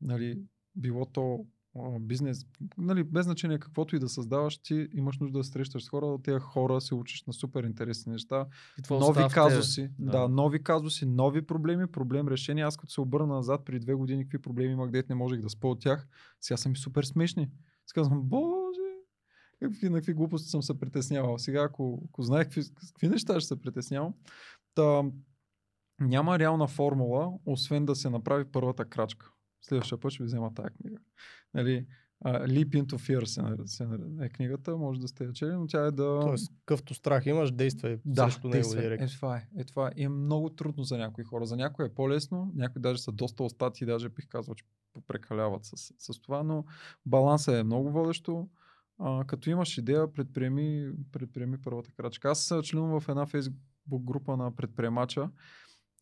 нали, 0.00 0.42
било 0.74 1.06
то 1.06 1.46
бизнес, 2.00 2.46
нали, 2.78 3.04
без 3.04 3.24
значение 3.24 3.58
каквото 3.58 3.96
и 3.96 3.98
да 3.98 4.08
създаваш, 4.08 4.58
ти 4.58 4.88
имаш 4.92 5.18
нужда 5.18 5.38
да 5.38 5.44
срещаш 5.44 5.84
с 5.84 5.88
хора, 5.88 6.06
от 6.06 6.22
тези 6.22 6.38
хора 6.40 6.80
се 6.80 6.94
учиш 6.94 7.24
на 7.26 7.32
супер 7.32 7.64
интересни 7.64 8.12
неща, 8.12 8.46
И 8.78 8.82
нови 8.90 9.04
остава 9.04 9.28
в 9.28 9.34
казуси, 9.34 9.90
Да. 9.98 10.10
да. 10.10 10.28
нови 10.28 10.62
казуси, 10.62 11.06
нови 11.06 11.46
проблеми, 11.46 11.86
проблем 11.86 12.28
решения. 12.28 12.66
Аз 12.66 12.76
като 12.76 12.92
се 12.92 13.00
обърна 13.00 13.34
назад 13.34 13.64
при 13.64 13.78
две 13.80 13.94
години, 13.94 14.24
какви 14.24 14.38
проблеми 14.42 14.72
имах, 14.72 14.90
дет 14.90 15.08
не 15.08 15.14
можех 15.14 15.40
да 15.40 15.50
спа 15.50 15.68
от 15.68 15.80
тях, 15.80 16.08
сега 16.40 16.56
са 16.56 16.68
ми 16.68 16.76
супер 16.76 17.04
смешни. 17.04 17.50
Си 17.86 17.94
казвам, 17.94 18.22
боже, 18.22 18.80
какви, 19.62 19.88
на 19.88 19.98
какви 19.98 20.14
глупости 20.14 20.48
съм 20.48 20.62
се 20.62 20.78
притеснявал. 20.78 21.38
Сега, 21.38 21.62
ако, 21.62 22.02
ако 22.08 22.22
знаех 22.22 22.44
какви, 22.46 22.62
какви 22.86 23.08
неща 23.08 23.40
ще 23.40 23.48
се 23.48 23.60
притеснявам, 23.60 24.14
та, 24.74 25.02
няма 26.00 26.38
реална 26.38 26.66
формула, 26.68 27.32
освен 27.46 27.86
да 27.86 27.94
се 27.96 28.10
направи 28.10 28.44
първата 28.52 28.84
крачка. 28.84 29.32
Следващия 29.62 30.00
път 30.00 30.12
ще 30.12 30.22
ви 30.22 30.26
взема 30.26 30.54
тази 30.54 30.68
книга. 30.70 30.98
Нали, 31.54 31.86
uh, 32.24 32.46
Leap 32.46 32.82
into 32.82 32.92
Fear 32.92 33.24
се, 33.24 33.42
нар- 33.42 33.66
се, 33.66 33.86
нар- 33.86 34.24
е 34.24 34.28
книгата, 34.28 34.76
може 34.76 35.00
да 35.00 35.08
сте 35.08 35.24
я 35.24 35.32
чели, 35.32 35.52
но 35.52 35.66
тя 35.66 35.86
е 35.86 35.90
да... 35.90 36.20
Тоест, 36.20 36.52
къвто 36.66 36.94
страх 36.94 37.26
имаш, 37.26 37.52
действай 37.52 37.98
Да, 38.04 38.22
срещу 38.22 38.48
него 38.48 38.52
действай. 38.52 38.82
директно. 38.82 39.06
Е, 39.06 39.08
това 39.08 39.36
е. 39.36 39.48
Е, 39.58 39.64
това 39.64 39.88
е. 39.88 39.90
И 39.96 40.02
е 40.04 40.08
много 40.08 40.50
трудно 40.50 40.84
за 40.84 40.98
някои 40.98 41.24
хора. 41.24 41.46
За 41.46 41.56
някои 41.56 41.84
е 41.86 41.94
по-лесно, 41.94 42.52
някои 42.54 42.82
даже 42.82 43.02
са 43.02 43.12
доста 43.12 43.42
остати, 43.42 43.86
даже 43.86 44.08
бих 44.08 44.28
казал, 44.28 44.54
че 44.54 44.64
прекаляват 45.06 45.64
с, 45.64 45.92
с 45.98 46.20
това, 46.20 46.42
но 46.42 46.64
балансът 47.06 47.54
е 47.54 47.62
много 47.62 47.90
водещо. 47.90 48.48
А, 48.98 49.24
като 49.24 49.50
имаш 49.50 49.78
идея, 49.78 50.12
предприеми, 50.12 50.90
предприеми 51.12 51.58
първата 51.62 51.92
крачка. 51.92 52.30
Аз 52.30 52.54
членувам 52.62 53.00
в 53.00 53.08
една 53.08 53.26
фейсбук 53.26 53.58
група 54.04 54.36
на 54.36 54.56
предприемача 54.56 55.30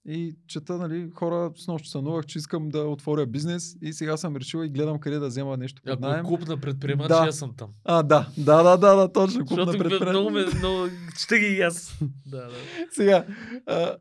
и 0.09 0.37
чета, 0.47 0.79
нали, 0.79 1.11
хора, 1.15 1.53
с 1.57 1.67
нощ 1.67 1.87
сънувах, 1.87 2.27
че 2.27 2.39
искам 2.39 2.69
да 2.69 2.79
отворя 2.81 3.27
бизнес 3.27 3.77
и 3.83 3.93
сега 3.93 4.17
съм 4.17 4.37
решил 4.37 4.59
и 4.59 4.69
гледам 4.69 4.99
къде 4.99 5.19
да 5.19 5.27
взема 5.29 5.57
нещо 5.57 5.83
под 5.83 5.93
Ако 5.93 6.03
найем. 6.03 6.25
клуб 6.25 6.49
на 6.49 6.57
предприемачи, 6.57 7.09
Да. 7.09 7.27
аз 7.29 7.37
съм 7.37 7.53
там. 7.57 7.69
А, 7.85 8.03
да, 8.03 8.29
да, 8.39 8.63
да, 8.63 8.77
да, 8.77 8.95
да 8.97 9.13
точно. 9.13 9.47
Клуб 9.47 9.59
на 9.59 9.65
Защото 9.65 9.79
предприемачи. 9.81 10.11
много 10.11 10.31
ме, 10.31 10.45
много, 10.59 10.87
чета 11.21 11.39
ги 11.39 11.47
и 11.47 11.61
аз. 11.61 11.99
да, 12.27 12.37
да. 12.39 12.51
Сега, 12.91 13.27
а, 13.67 13.97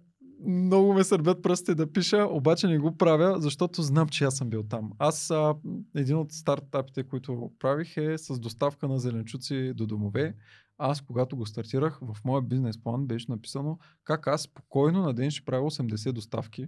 много 0.47 0.93
ме 0.93 1.03
сърбят 1.03 1.43
пръстите 1.43 1.75
да 1.75 1.91
пиша, 1.91 2.27
обаче 2.29 2.67
не 2.67 2.77
го 2.79 2.97
правя, 2.97 3.35
защото 3.39 3.81
знам, 3.81 4.09
че 4.09 4.23
аз 4.23 4.35
съм 4.37 4.49
бил 4.49 4.63
там. 4.63 4.91
Аз, 4.99 5.31
а, 5.31 5.53
един 5.95 6.17
от 6.17 6.31
стартапите, 6.31 7.03
които 7.03 7.51
правих 7.59 7.97
е 7.97 8.17
с 8.17 8.39
доставка 8.39 8.87
на 8.87 8.99
зеленчуци 8.99 9.73
до 9.75 9.85
домове. 9.85 10.35
Аз, 10.77 11.01
когато 11.01 11.37
го 11.37 11.45
стартирах, 11.45 11.99
в 12.01 12.17
моя 12.25 12.41
бизнес 12.41 12.83
план 12.83 13.07
беше 13.07 13.25
написано 13.29 13.77
как 14.03 14.27
аз 14.27 14.41
спокойно 14.41 15.01
на 15.01 15.13
ден 15.13 15.31
ще 15.31 15.45
правя 15.45 15.71
80 15.71 16.11
доставки 16.11 16.67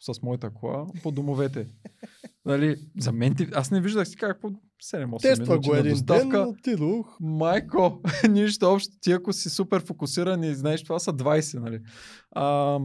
с 0.00 0.22
моята 0.22 0.50
кола 0.50 0.86
по 1.02 1.12
домовете. 1.12 1.68
нали, 2.44 2.76
за 2.98 3.12
мен, 3.12 3.34
ти- 3.34 3.48
аз 3.54 3.70
не 3.70 3.80
виждах 3.80 4.08
си 4.08 4.16
как 4.16 4.40
по 4.40 4.50
7-8 4.84 5.22
Тества 5.22 5.58
го 5.58 5.72
на 5.72 5.78
един 5.78 5.92
доставка. 5.92 6.38
ден, 6.38 6.48
отидох. 6.48 7.16
Майко, 7.20 8.02
нищо 8.30 8.66
общо. 8.66 8.96
Ти 9.00 9.12
ако 9.12 9.32
си 9.32 9.50
супер 9.50 9.84
фокусиран 9.86 10.44
и 10.44 10.54
знаеш, 10.54 10.84
това 10.84 10.98
са 10.98 11.12
20, 11.12 11.58
нали? 11.58 11.80
А, 12.30 12.78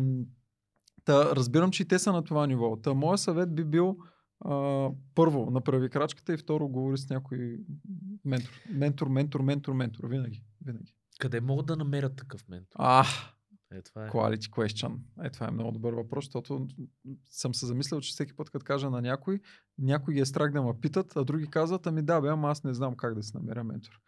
та, 1.06 1.36
разбирам, 1.36 1.72
че 1.72 1.84
и 1.84 1.88
те 1.88 2.00
са 2.00 2.14
на 2.14 2.24
това 2.24 2.48
ниво. 2.48 2.76
Та, 2.76 2.94
моят 2.94 3.20
съвет 3.20 3.56
би 3.56 3.64
бил 3.64 3.98
а, 4.46 4.90
първо, 5.16 5.52
направи 5.52 5.90
крачката 5.90 6.34
и 6.34 6.38
второ, 6.38 6.68
говори 6.68 6.98
с 6.98 7.10
някой 7.10 7.58
ментор. 8.26 8.52
Ментор, 8.70 9.08
ментор, 9.08 9.42
ментор, 9.42 9.74
ментор. 9.74 10.08
Винаги. 10.08 10.44
Винаги. 10.66 10.94
Къде 11.20 11.42
могат 11.42 11.66
да 11.66 11.76
намерят 11.76 12.16
такъв 12.16 12.48
ментор? 12.50 12.76
А, 12.80 13.06
Е, 13.72 13.82
това 13.82 14.06
е. 14.06 14.10
quality 14.10 14.50
question. 14.50 14.98
Е, 15.24 15.30
това 15.30 15.48
е 15.48 15.52
много 15.52 15.72
добър 15.72 15.94
въпрос, 15.94 16.26
защото 16.26 16.68
съм 17.30 17.54
се 17.54 17.66
замислял, 17.66 18.02
че 18.02 18.12
всеки 18.12 18.36
път, 18.36 18.50
като 18.50 18.66
кажа 18.66 18.90
на 18.90 19.02
някой, 19.02 19.40
някой 19.78 20.14
ги 20.14 20.20
е 20.20 20.26
страх 20.26 20.52
да 20.52 20.62
ме 20.62 20.74
питат, 20.82 21.16
а 21.16 21.24
други 21.24 21.48
казват, 21.48 21.88
ами 21.88 22.02
да, 22.02 22.22
бе, 22.22 22.30
ама 22.30 22.50
аз 22.50 22.64
не 22.64 22.74
знам 22.74 22.96
как 22.96 23.16
да 23.16 23.24
си 23.24 23.32
намеря 23.36 23.64
ментор. 23.64 24.02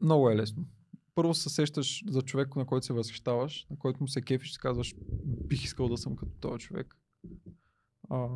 Много 0.00 0.30
е 0.30 0.36
лесно. 0.36 0.66
Първо 1.14 1.34
се 1.34 1.48
сещаш 1.50 2.04
за 2.08 2.22
човек, 2.22 2.56
на 2.56 2.66
който 2.66 2.86
се 2.86 2.92
възхищаваш, 2.92 3.66
на 3.70 3.78
който 3.78 4.00
му 4.00 4.08
се 4.08 4.22
кефиш 4.22 4.54
и 4.54 4.58
казваш, 4.58 4.94
бих 5.24 5.64
искал 5.64 5.88
да 5.88 5.98
съм 5.98 6.16
като 6.16 6.32
този 6.40 6.58
човек. 6.58 6.96
А, 8.10 8.26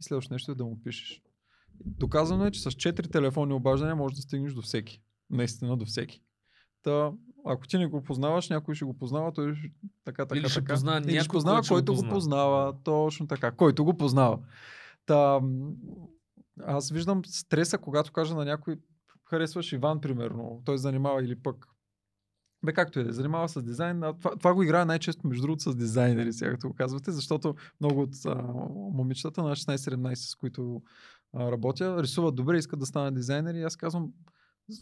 и 0.00 0.02
следващото 0.02 0.34
нещо 0.34 0.52
е 0.52 0.54
да 0.54 0.64
му 0.64 0.82
пишеш. 0.82 1.22
Доказано 1.84 2.46
е, 2.46 2.50
че 2.50 2.60
с 2.60 2.70
4 2.70 3.12
телефонни 3.12 3.54
обаждания 3.54 3.96
можеш 3.96 4.16
да 4.16 4.22
стигнеш 4.22 4.52
до 4.52 4.62
всеки. 4.62 5.02
Наистина 5.30 5.76
до 5.76 5.84
всеки. 5.84 6.22
Та, 6.84 7.12
ако 7.44 7.66
ти 7.66 7.78
не 7.78 7.86
го 7.86 8.02
познаваш, 8.02 8.48
някой 8.48 8.74
ще 8.74 8.84
го 8.84 8.94
познава, 8.94 9.32
той 9.32 9.54
ще, 9.54 9.70
така, 10.04 10.26
така, 10.26 10.40
Или 10.40 10.48
ще 10.48 10.60
така. 10.60 10.72
познава 10.72 10.98
Или 10.98 11.20
ще 11.20 11.28
познава, 11.28 11.56
който 11.56 11.68
който 11.68 11.92
го 11.92 11.96
познава. 11.96 12.14
познава. 12.14 12.82
Точно 12.84 13.26
така. 13.26 13.50
Който 13.50 13.84
го 13.84 13.96
познава. 13.96 14.38
Та, 15.06 15.40
аз 16.62 16.90
виждам 16.90 17.24
стреса, 17.24 17.78
когато 17.78 18.12
кажа 18.12 18.34
на 18.34 18.44
някой, 18.44 18.76
харесваш 19.30 19.72
Иван, 19.72 20.00
примерно, 20.00 20.62
той 20.64 20.78
занимава 20.78 21.24
или 21.24 21.36
пък 21.36 21.66
бе, 22.64 22.72
както 22.72 23.00
е, 23.00 23.12
занимава 23.12 23.48
с 23.48 23.62
дизайн. 23.62 24.02
А 24.02 24.12
това, 24.12 24.36
това 24.36 24.54
го 24.54 24.62
играе 24.62 24.84
най-често, 24.84 25.28
между 25.28 25.42
другото, 25.42 25.62
с 25.62 25.76
дизайнери, 25.76 26.32
сега 26.32 26.50
като 26.50 26.68
го 26.68 26.74
казвате, 26.74 27.12
защото 27.12 27.54
много 27.80 28.00
от 28.00 28.14
а, 28.26 28.34
момичетата 28.92 29.42
на 29.42 29.56
16-17, 29.56 30.14
с 30.14 30.34
които 30.34 30.82
а, 31.32 31.52
работя, 31.52 32.02
рисуват 32.02 32.34
добре, 32.34 32.58
искат 32.58 32.80
да 32.80 32.86
станат 32.86 33.14
дизайнери. 33.14 33.58
И 33.58 33.62
аз 33.62 33.76
казвам, 33.76 34.12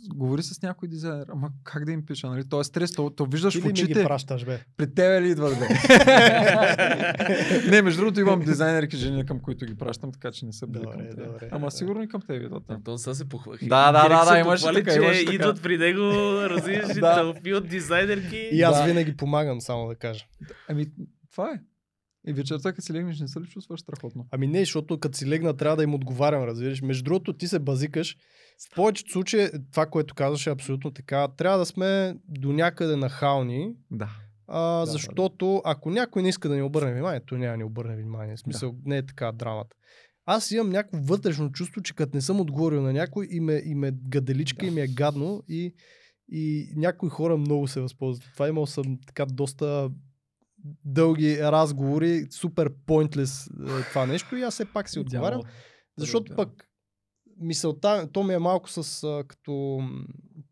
говори 0.09 0.43
с 0.43 0.63
някой 0.63 0.89
дизайнер. 0.89 1.27
Ама 1.29 1.51
как 1.65 1.85
да 1.85 1.93
им 1.93 2.07
пиша? 2.07 2.27
Нали? 2.27 2.45
То 2.45 2.61
е 2.61 2.65
стрес, 2.65 2.93
то, 2.93 3.11
то 3.11 3.27
виждаш 3.27 3.55
Ти 3.55 3.61
в 3.61 3.65
ли 3.65 3.67
ми 3.67 3.73
ги 3.73 3.85
очите. 3.85 4.05
пращаш, 4.05 4.45
бе? 4.45 4.61
При 4.77 4.95
тебе 4.95 5.23
ли 5.23 5.31
идват, 5.31 5.59
бе? 5.59 5.67
не, 7.67 7.83
между 7.83 8.01
другото 8.01 8.21
имам 8.21 8.41
дизайнерки 8.41 8.97
жени, 8.97 9.27
към 9.27 9.41
които 9.41 9.67
ги 9.67 9.75
пращам, 9.75 10.13
така 10.13 10.33
че 10.33 10.47
не 10.47 10.53
са 10.53 10.67
били 10.67 10.83
Добре, 10.83 10.97
към 10.99 11.07
теб. 11.07 11.27
добре. 11.27 11.49
Ама 11.51 11.71
сигурно 11.71 12.03
и 12.03 12.09
към 12.09 12.21
теб 12.21 12.43
идват. 12.43 12.63
да. 12.69 12.75
Антон 12.75 12.99
сега 12.99 13.15
се 13.15 13.29
похвали. 13.29 13.59
Да, 13.63 13.93
да, 13.93 14.03
да, 14.03 14.09
да, 14.35 14.45
похвали, 14.45 14.75
така, 14.75 14.93
че 14.93 14.99
имаше 14.99 15.21
така. 15.21 15.35
идват 15.35 15.63
при 15.63 15.79
него, 15.79 16.01
разбираш, 16.45 16.95
Да. 16.95 17.15
тълпи 17.15 17.55
от 17.55 17.69
дизайнерки. 17.69 18.49
И 18.53 18.63
аз 18.63 18.77
Да. 18.77 18.85
винаги 18.85 19.17
помагам, 19.17 19.61
само 19.61 19.89
да 19.89 19.95
кажа. 19.95 20.25
Ами, 20.69 20.87
това 21.33 21.51
е. 21.51 21.61
И 22.27 22.33
вечерта, 22.33 22.73
като 22.73 22.83
си 22.83 22.93
легнеш, 22.93 23.21
не 23.21 23.29
се 23.29 23.41
ли 23.41 23.47
чувстваш 23.47 23.81
страхотно? 23.81 24.27
Ами 24.31 24.47
не, 24.47 24.59
защото 24.59 24.99
като 24.99 25.19
си 25.19 25.27
легна, 25.27 25.57
трябва 25.57 25.77
да 25.77 25.83
им 25.83 25.95
отговарям, 25.95 26.45
разбираш. 26.45 26.83
Между 26.83 27.05
другото, 27.05 27.33
ти 27.33 27.49
се 27.49 27.59
базикаш. 27.59 28.17
В 28.73 28.75
повечето 28.75 29.13
случаи, 29.13 29.49
това, 29.73 29.87
което 29.87 30.15
казваш 30.15 30.47
е 30.47 30.51
абсолютно 30.51 30.91
така. 30.91 31.29
Трябва 31.29 31.59
да 31.59 31.67
сме 31.67 32.17
до 32.29 32.53
някъде 32.53 32.97
нахални, 32.97 33.75
Да. 33.91 34.11
а, 34.47 34.61
да, 34.61 34.87
защото 34.87 35.63
ако 35.65 35.91
някой 35.91 36.23
не 36.23 36.29
иска 36.29 36.49
да 36.49 36.55
ни 36.55 36.63
обърне 36.63 36.93
внимание, 36.93 37.21
то 37.27 37.35
няма 37.35 37.53
да 37.53 37.57
ни 37.57 37.65
обърне 37.65 37.97
внимание. 37.97 38.37
В 38.37 38.41
смисъл, 38.41 38.75
не 38.85 38.97
е 38.97 39.07
така 39.07 39.33
драмата. 39.33 39.77
Аз 40.27 40.51
имам 40.51 40.71
някакво 40.71 40.99
вътрешно 40.99 41.53
чувство, 41.53 41.83
че 41.83 41.95
като 41.95 42.17
не 42.17 42.21
съм 42.21 42.41
отговорил 42.41 42.83
на 42.83 42.93
някой 42.93 43.29
и 43.31 43.41
ме, 43.41 43.63
и 43.65 43.75
ме 43.75 43.93
гаделичка 44.09 44.61
Да. 44.61 44.67
и 44.67 44.71
ми 44.71 44.81
е 44.81 44.87
гадно 44.87 45.43
и, 45.49 45.75
и 46.29 46.73
някои 46.77 47.09
хора 47.09 47.37
много 47.37 47.69
се 47.69 47.81
възползват. 47.81 48.31
Това 48.33 48.49
имал 48.49 48.67
съм 48.67 48.99
така 49.07 49.27
доста 49.27 49.91
дълги 50.85 51.39
разговори, 51.43 52.27
супер 52.31 52.71
pointless 52.71 53.51
е, 53.81 53.89
това 53.89 54.07
нещо 54.07 54.37
и 54.37 54.43
аз 54.43 54.55
все 54.55 54.65
пак 54.65 54.89
си 54.89 54.99
отговарям. 54.99 55.41
Защото 55.99 56.37
пък 56.37 56.69
мисълта, 57.41 58.09
то 58.13 58.23
ми 58.23 58.35
е 58.35 58.39
малко 58.39 58.71
с 58.71 59.05
а, 59.05 59.25
като 59.29 59.81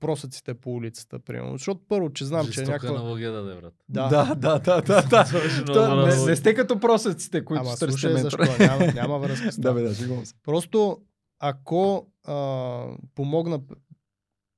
просъците 0.01 0.55
по 0.55 0.71
улицата, 0.71 1.19
примерно. 1.19 1.53
Защото 1.53 1.81
първо, 1.89 2.13
че 2.13 2.25
знам, 2.25 2.45
че 2.45 2.49
е 2.49 2.53
Жестока 2.53 2.73
някаква... 2.73 2.97
аналогия 2.97 3.33
да, 3.33 3.43
брат. 3.43 3.75
Да, 3.89 4.09
Да, 4.09 4.35
да, 4.35 4.59
да, 4.59 4.81
да. 4.81 5.03
да. 5.03 5.25
Та, 5.73 6.07
не, 6.07 6.25
не 6.25 6.37
сте 6.37 6.55
като 6.55 6.81
просеците, 6.81 7.45
които 7.45 7.61
Ама 7.61 7.77
търсите 7.77 8.01
слушай 8.01 8.23
защо, 8.23 8.43
няма, 8.59 8.87
няма 8.87 9.19
връзка 9.19 9.53
с 9.53 9.57
Да, 9.61 9.75
бе, 9.75 9.83
да. 9.83 10.23
Просто 10.45 10.99
ако 11.39 12.07
а, 12.25 12.87
помогна 13.15 13.61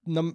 на, 0.06 0.32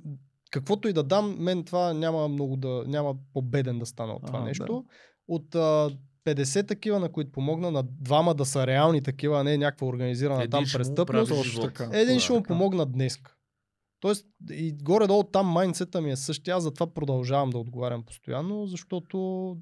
каквото 0.59 0.87
и 0.87 0.93
да 0.93 1.03
дам, 1.03 1.35
мен 1.39 1.63
това 1.63 1.93
няма 1.93 2.27
много 2.27 2.55
да, 2.55 2.83
няма 2.87 3.15
по-беден 3.33 3.79
да 3.79 3.85
стана 3.85 4.13
от 4.13 4.25
това 4.25 4.39
Ага, 4.39 4.47
нещо. 4.47 4.85
От 5.27 5.55
а, 5.55 5.89
50 6.25 6.67
такива, 6.67 6.99
на 6.99 7.11
които 7.11 7.31
помогна, 7.31 7.71
на 7.71 7.83
двама 7.83 8.33
да 8.33 8.45
са 8.45 8.67
реални 8.67 9.01
такива, 9.01 9.39
а 9.39 9.43
не 9.43 9.57
някаква 9.57 9.87
организирана 9.87 10.39
Един 10.39 10.49
там 10.51 10.63
престъпност. 10.73 11.61
така. 11.61 11.89
Един 11.93 12.15
Да, 12.15 12.19
ще 12.19 12.33
му 12.33 12.39
така. 12.39 12.47
помогна 12.47 12.85
днес. 12.85 13.19
Тоест, 13.99 14.25
и 14.51 14.75
горе-долу 14.83 15.23
там 15.23 15.47
майндсета 15.47 16.01
ми 16.01 16.11
е 16.11 16.15
същия, 16.15 16.55
аз 16.55 16.63
затова 16.63 16.93
продължавам 16.93 17.49
да 17.49 17.57
отговарям 17.57 18.03
постоянно, 18.03 18.65
защото 18.65 19.57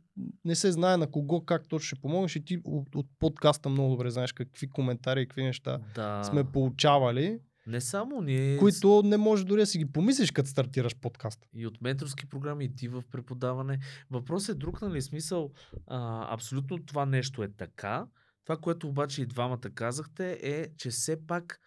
не 0.45 0.55
се 0.55 0.71
знае 0.71 0.97
на 0.97 1.07
кого 1.07 1.41
как 1.41 1.67
точно 1.67 1.85
ще 1.85 1.95
помогнеш 1.95 2.35
и 2.35 2.45
ти 2.45 2.59
от, 2.65 2.95
от 2.95 3.05
подкаста 3.19 3.69
много 3.69 3.89
добре 3.89 4.09
знаеш 4.09 4.33
какви 4.33 4.69
коментари 4.69 5.21
и 5.21 5.27
какви 5.27 5.43
неща 5.43 5.79
Да. 5.95 6.23
сме 6.23 6.43
получавали, 6.43 7.39
Не 7.67 7.81
само 7.81 8.21
ние, 8.21 8.57
които 8.57 9.01
не 9.05 9.17
можеш 9.17 9.45
дори 9.45 9.59
да 9.59 9.65
си 9.65 9.77
ги 9.77 9.85
помислиш, 9.85 10.31
като 10.31 10.49
стартираш 10.49 10.95
подкаст. 10.95 11.39
и 11.53 11.67
от 11.67 11.81
менторски 11.81 12.25
програми, 12.25 12.65
и 12.65 12.75
ти 12.75 12.87
в 12.87 13.03
преподаване. 13.11 13.79
Въпрос 14.11 14.49
е 14.49 14.53
друг, 14.53 14.81
нали? 14.81 15.01
Смисъл, 15.01 15.51
а, 15.87 16.27
абсолютно 16.33 16.85
това 16.85 17.05
нещо 17.05 17.43
е 17.43 17.47
така. 17.47 18.07
Това, 18.43 18.57
което 18.57 18.87
обаче 18.87 19.21
и 19.21 19.25
двамата 19.25 19.69
казахте, 19.75 20.39
е, 20.41 20.67
че 20.77 20.89
все 20.89 21.27
пак 21.27 21.59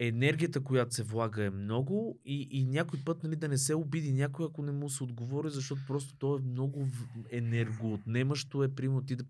енергията, 0.00 0.64
която 0.64 0.94
се 0.94 1.02
влага 1.02 1.44
е 1.44 1.50
много 1.50 2.20
и, 2.24 2.48
и 2.50 2.64
някой 2.64 3.00
път 3.04 3.22
нали, 3.22 3.36
да 3.36 3.48
не 3.48 3.58
се 3.58 3.74
обиди 3.74 4.12
някой, 4.12 4.46
ако 4.46 4.62
не 4.62 4.72
му 4.72 4.88
се 4.88 5.04
отговори, 5.04 5.50
защото 5.50 5.80
просто 5.86 6.14
то 6.18 6.36
е 6.36 6.40
много 6.40 6.86
енергоотнемащо 7.30 8.62
е, 8.62 8.74
примерно 8.74 9.04
ти 9.04 9.16
да 9.16 9.24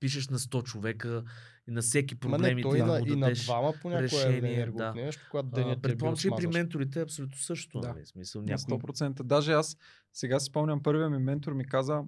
пишеш 0.00 0.28
на 0.28 0.38
100 0.38 0.62
човека 0.64 1.24
и 1.68 1.70
на 1.70 1.82
всеки 1.82 2.14
Ма 2.14 2.20
проблем 2.20 2.54
не, 2.54 2.60
и 2.60 2.62
то 2.62 2.70
ти 2.70 2.76
и 2.76 2.80
да 2.80 2.86
му 2.86 3.06
и 3.06 3.16
на 3.16 3.32
двама 3.32 3.74
понякога 3.82 4.02
решение, 4.02 4.50
е 4.50 4.54
енерго 4.54 4.78
да. 4.78 4.94
нещо, 4.94 5.22
когато 5.30 5.48
А, 5.52 5.54
денят 5.54 5.78
е 5.78 5.82
Предполагам, 5.82 6.16
че 6.16 6.28
и 6.28 6.30
при 6.36 6.46
менторите 6.46 7.00
е 7.00 7.02
абсолютно 7.02 7.38
също. 7.38 7.80
Да. 7.80 7.88
Нали? 7.88 8.06
Смисъл, 8.06 8.42
На 8.42 8.46
някой... 8.46 8.78
100%. 8.78 9.22
Даже 9.22 9.52
аз 9.52 9.76
сега 10.12 10.40
си 10.40 10.44
спомням, 10.44 10.82
първия 10.82 11.10
ми 11.10 11.18
ментор 11.18 11.52
ми 11.52 11.66
каза, 11.66 12.04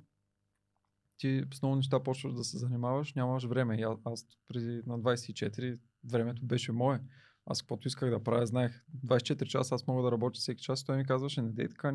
ти 1.18 1.42
с 1.54 1.62
много 1.62 1.76
неща 1.76 2.02
почваш 2.02 2.34
да 2.34 2.44
се 2.44 2.58
занимаваш, 2.58 3.14
нямаш 3.14 3.44
време. 3.44 3.76
И 3.76 3.82
а- 3.82 3.96
аз 4.04 4.26
преди 4.48 4.82
на 4.86 5.00
24 5.00 5.78
времето 6.10 6.44
беше 6.44 6.72
мое. 6.72 7.00
Аз 7.46 7.62
каквото 7.62 7.88
исках 7.88 8.10
да 8.10 8.22
правя, 8.22 8.46
знаех 8.46 8.84
24 9.06 9.46
часа, 9.46 9.74
аз 9.74 9.86
мога 9.86 10.02
да 10.02 10.12
работя 10.12 10.38
всеки 10.38 10.62
час. 10.62 10.84
Той 10.84 10.96
ми 10.96 11.06
казваше, 11.06 11.42
не 11.42 11.52
дей 11.52 11.68
така, 11.68 11.94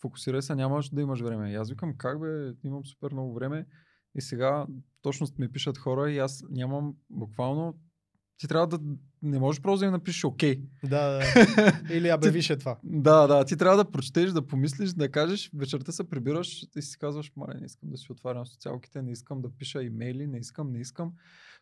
фокусирай 0.00 0.42
се, 0.42 0.54
нямаш 0.54 0.88
да 0.88 1.00
имаш 1.00 1.20
време. 1.20 1.52
И 1.52 1.54
аз 1.54 1.70
викам, 1.70 1.96
как 1.96 2.20
бе, 2.20 2.52
имам 2.64 2.86
супер 2.86 3.12
много 3.12 3.34
време. 3.34 3.66
И 4.18 4.20
сега 4.20 4.66
точно 5.02 5.26
ми 5.38 5.52
пишат 5.52 5.78
хора 5.78 6.10
и 6.10 6.18
аз 6.18 6.44
нямам 6.50 6.94
буквално 7.10 7.74
ти 8.38 8.48
трябва 8.48 8.66
да 8.66 8.78
не 9.22 9.38
можеш 9.38 9.62
просто 9.62 9.78
да 9.78 9.84
им 9.86 9.92
напишеш 9.92 10.24
окей. 10.24 10.60
Да, 10.84 11.10
да. 11.10 11.22
Или 11.94 12.30
виж 12.30 12.50
е 12.50 12.56
това. 12.56 12.78
Да, 12.84 13.26
да, 13.26 13.44
ти 13.44 13.56
трябва 13.56 13.76
да 13.76 13.90
прочетеш, 13.90 14.30
да 14.30 14.46
помислиш, 14.46 14.90
да 14.90 15.10
кажеш, 15.10 15.50
вечерта 15.54 15.92
се 15.92 16.10
прибираш 16.10 16.66
и 16.76 16.82
си 16.82 16.98
казваш, 16.98 17.32
мале, 17.36 17.54
не 17.60 17.66
искам 17.66 17.90
да 17.90 17.96
си 17.96 18.12
отварям 18.12 18.46
социалките, 18.46 19.02
не 19.02 19.10
искам 19.10 19.42
да 19.42 19.50
пиша 19.58 19.82
имейли, 19.82 20.26
не 20.26 20.38
искам, 20.38 20.72
не 20.72 20.78
искам. 20.78 21.12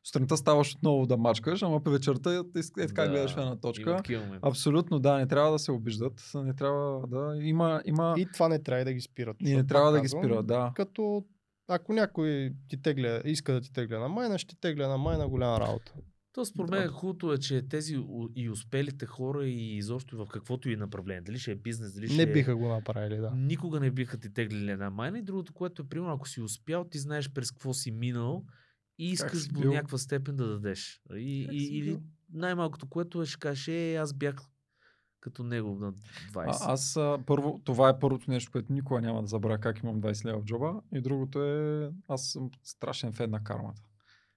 Сутринта 0.04 0.36
ставаш 0.36 0.74
отново 0.74 1.06
да 1.06 1.16
мачкаш, 1.16 1.62
ама 1.62 1.80
по 1.80 1.90
вечерта 1.90 2.34
е, 2.34 2.60
е 2.82 2.86
така 2.86 3.02
Да, 3.02 3.08
гледаш 3.08 3.34
в 3.34 3.38
една 3.38 3.56
точка. 3.56 4.02
Абсолютно, 4.42 4.98
да, 4.98 5.16
не 5.16 5.26
трябва 5.26 5.52
да 5.52 5.58
се 5.58 5.72
обиждат, 5.72 6.30
не 6.34 6.54
трябва 6.54 7.06
да, 7.06 7.38
има, 7.42 7.82
има, 7.84 8.14
И 8.16 8.26
това 8.32 8.48
не 8.48 8.62
трябва 8.62 8.84
да 8.84 8.92
ги 8.92 9.00
спират. 9.00 9.36
и 9.40 9.54
не 9.54 9.66
трябва 9.66 9.92
да 9.92 9.98
ги 10.00 10.02
казвам, 10.02 10.22
спира, 10.22 10.42
да. 10.42 10.72
Като 10.74 11.24
ако 11.68 11.93
някой 11.93 12.52
ти 12.68 12.82
тегля, 12.82 13.22
иска 13.24 13.52
да 13.52 13.60
ти 13.60 13.72
тегля 13.72 13.98
на 13.98 14.09
майна, 14.09 14.38
ще 14.38 14.55
ти 14.55 14.60
тегля 14.60 14.88
на 14.88 14.98
майна 14.98 15.28
голяма 15.28 15.60
работа. 15.60 15.93
То 16.32 16.44
според 16.44 16.70
мен 16.70 16.88
хубавото 16.88 17.32
е, 17.32 17.38
че 17.38 17.68
тези 17.68 17.98
и 18.36 18.51
успелите 18.51 19.06
хора 19.06 19.47
и 19.47 19.76
изобщо 19.76 20.16
в 20.16 20.28
каквото 20.28 20.70
и 20.70 20.76
направление, 20.76 21.20
дали 21.20 21.38
ще 21.38 21.52
е 21.52 21.55
бизнес, 21.55 21.94
дали 21.94 22.09
ще 22.09 22.26
Не 22.26 22.32
биха 22.32 22.56
го 22.56 22.68
направили, 22.68 23.16
да. 23.16 23.30
Никога 23.30 23.80
не 23.80 23.90
биха 23.90 24.18
ти 24.18 24.32
теглили 24.32 24.70
една 24.70 24.90
майна. 24.90 25.18
И 25.18 25.22
другото, 25.22 25.52
което 25.52 25.82
е, 25.82 25.88
примерно, 25.88 26.12
ако 26.12 26.28
си 26.28 26.40
успял, 26.40 26.84
ти 26.84 26.98
знаеш 26.98 27.32
през 27.32 27.51
какво 27.51 27.74
си 27.74 27.90
минал 27.90 28.44
и 28.98 29.10
искаш 29.10 29.47
до 29.47 29.68
някаква 29.68 29.98
степен 29.98 30.36
да 30.36 30.47
дадеш. 30.47 31.01
И, 31.14 31.44
Как 31.47 31.55
и, 31.55 31.78
или 31.78 31.98
най-малкото, 32.32 32.88
което 32.88 33.22
е, 33.22 33.26
ще 33.26 33.38
кажеш, 33.38 33.68
е, 33.68 33.94
аз 33.94 34.14
бях 34.14 34.36
като 35.27 35.43
него 35.43 35.74
на 35.74 35.93
20. 36.32 36.47
А, 36.47 36.73
аз 36.73 36.97
а, 36.97 37.19
първо, 37.27 37.61
това 37.65 37.89
е 37.89 37.98
първото 37.98 38.31
нещо, 38.31 38.53
което 38.53 38.73
никога 38.73 39.01
няма 39.01 39.20
да 39.20 39.27
забравя 39.27 39.59
как 39.59 39.82
имам 39.82 40.01
20 40.01 40.24
лева 40.24 40.40
в 40.40 40.44
джоба. 40.44 40.81
И 40.94 41.01
другото 41.01 41.43
е, 41.43 41.90
аз 42.09 42.27
съм 42.27 42.51
страшен 42.62 43.12
фен 43.12 43.31
на 43.31 43.44
кармата. 43.44 43.82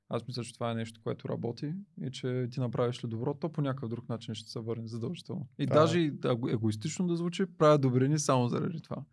Аз 0.10 0.28
мисля, 0.28 0.44
че 0.44 0.54
това 0.54 0.72
е 0.72 0.76
нещо, 0.76 1.02
което 1.04 1.30
работи 1.30 1.74
и 2.02 2.12
че 2.12 2.48
ти 2.52 2.60
направиш 2.60 3.04
ли 3.04 3.08
добро, 3.08 3.34
то 3.34 3.52
по 3.52 3.62
някакъв 3.62 3.90
друг 3.90 4.10
начин 4.10 4.36
ще 4.36 4.50
се 4.50 4.60
върне 4.60 4.88
задължително. 4.88 5.48
И 5.60 5.66
Да. 5.66 5.74
даже 5.74 6.12
егоистично 6.50 7.08
да 7.08 7.16
звучи, 7.16 7.46
правя 7.58 7.78
добрини 7.78 8.20
само 8.20 8.48
заради 8.48 8.82
това. 8.82 9.04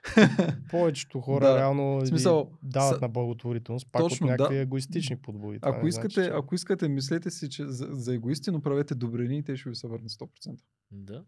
Повечето 0.70 1.20
хора 1.20 1.44
Да. 1.44 1.58
реално 1.58 1.96
В 1.96 2.06
смисъл, 2.06 2.50
дават 2.62 2.94
са- 2.94 3.00
на 3.00 3.08
благотворителност, 3.08 3.88
пак 3.92 4.02
Точно, 4.02 4.24
от 4.24 4.30
някакви 4.30 4.54
да. 4.54 4.60
егоистични 4.60 5.16
подбуди. 5.16 5.58
Ако 5.62 5.82
не 5.82 5.88
искате, 5.88 6.14
значи, 6.14 6.28
че- 6.28 6.34
ако 6.34 6.54
искате, 6.54 6.88
мислете 6.88 7.30
си, 7.30 7.50
че 7.50 7.66
за, 7.66 7.88
за 7.90 8.14
егоисти, 8.14 8.50
но 8.50 8.60
правете 8.60 8.94
добрини 8.94 9.38
и 9.38 9.42
те 9.42 9.56
ще 9.56 9.68
ви 9.68 9.76
се 9.76 9.88
върнат 9.88 10.10
100%. 10.10 10.58
Да. 10.90 11.24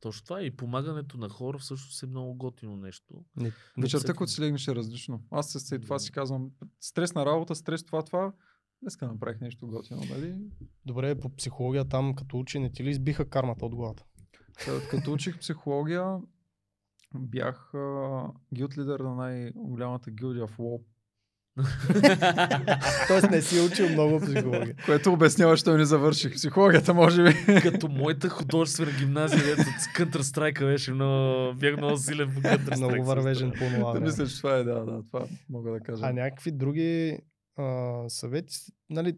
Точно 0.00 0.24
това 0.24 0.40
е. 0.40 0.44
и 0.44 0.50
помагането 0.50 1.18
на 1.18 1.28
хора 1.28 1.58
всъщност 1.58 2.02
е 2.02 2.06
много 2.06 2.34
готино 2.34 2.76
нещо. 2.76 3.24
Не, 3.36 3.52
Вечерта, 3.78 4.14
когато 4.14 4.32
си 4.32 4.42
легнеш 4.42 4.68
е 4.68 4.74
различно. 4.74 5.22
Аз 5.30 5.50
се, 5.50 5.60
се 5.60 5.78
това 5.78 5.96
Да. 5.96 6.00
си 6.00 6.12
казвам, 6.12 6.50
стрес 6.80 7.14
на 7.14 7.26
работа, 7.26 7.54
стрес 7.54 7.84
това, 7.84 8.02
това. 8.02 8.32
Днеска 8.82 9.06
направих 9.06 9.40
нещо 9.40 9.66
готино, 9.66 10.00
нали? 10.10 10.34
Добре, 10.86 11.14
по 11.14 11.28
психология 11.30 11.84
там, 11.84 12.14
като 12.14 12.38
учи, 12.38 12.58
не 12.58 12.72
ти 12.72 12.84
ли 12.84 12.90
избиха 12.90 13.28
кармата 13.28 13.66
от 13.66 13.74
главата? 13.74 14.04
Та- 14.64 14.88
Като 14.90 15.12
учих 15.12 15.38
психология, 15.38 16.16
бях 17.14 17.72
гилд 18.54 18.78
лидер 18.78 19.00
на 19.00 19.14
най-голямата 19.14 20.10
гилдия 20.10 20.46
в 20.46 20.58
ЛОЛ. 20.58 20.80
Тоест 23.08 23.30
не 23.30 23.42
си 23.42 23.60
учил 23.60 23.88
много 23.88 24.20
психология. 24.20 24.74
Което 24.86 25.12
обяснява, 25.12 25.56
що 25.56 25.76
не 25.76 25.84
завърших 25.84 26.34
психологията, 26.34 26.94
може 26.94 27.24
би. 27.24 27.60
Като 27.62 27.88
моята 27.88 28.28
художествена 28.28 28.90
гимназия, 28.98 29.52
ето 29.52 29.62
с 29.62 29.86
Counter 29.96 30.20
Strike 30.20 30.64
беше 30.64 30.92
много, 30.92 31.54
бях 31.54 31.76
много 31.76 31.96
силен 31.96 32.34
по 32.34 32.40
Counter 32.40 32.68
Strike. 32.68 32.76
много 32.76 33.04
вървежен 33.04 33.50
по 33.50 33.58
това. 33.58 33.92
Да, 33.92 34.00
мисля, 34.00 34.26
че 34.26 34.36
това 34.36 34.56
е, 34.56 34.64
да, 34.64 34.84
да, 34.84 35.02
това 35.02 35.24
мога 35.48 35.70
да 35.70 35.80
кажа. 35.80 36.06
А 36.06 36.12
някакви 36.12 36.50
други 36.50 37.18
а, 37.56 38.02
съвети, 38.08 38.56
нали, 38.90 39.16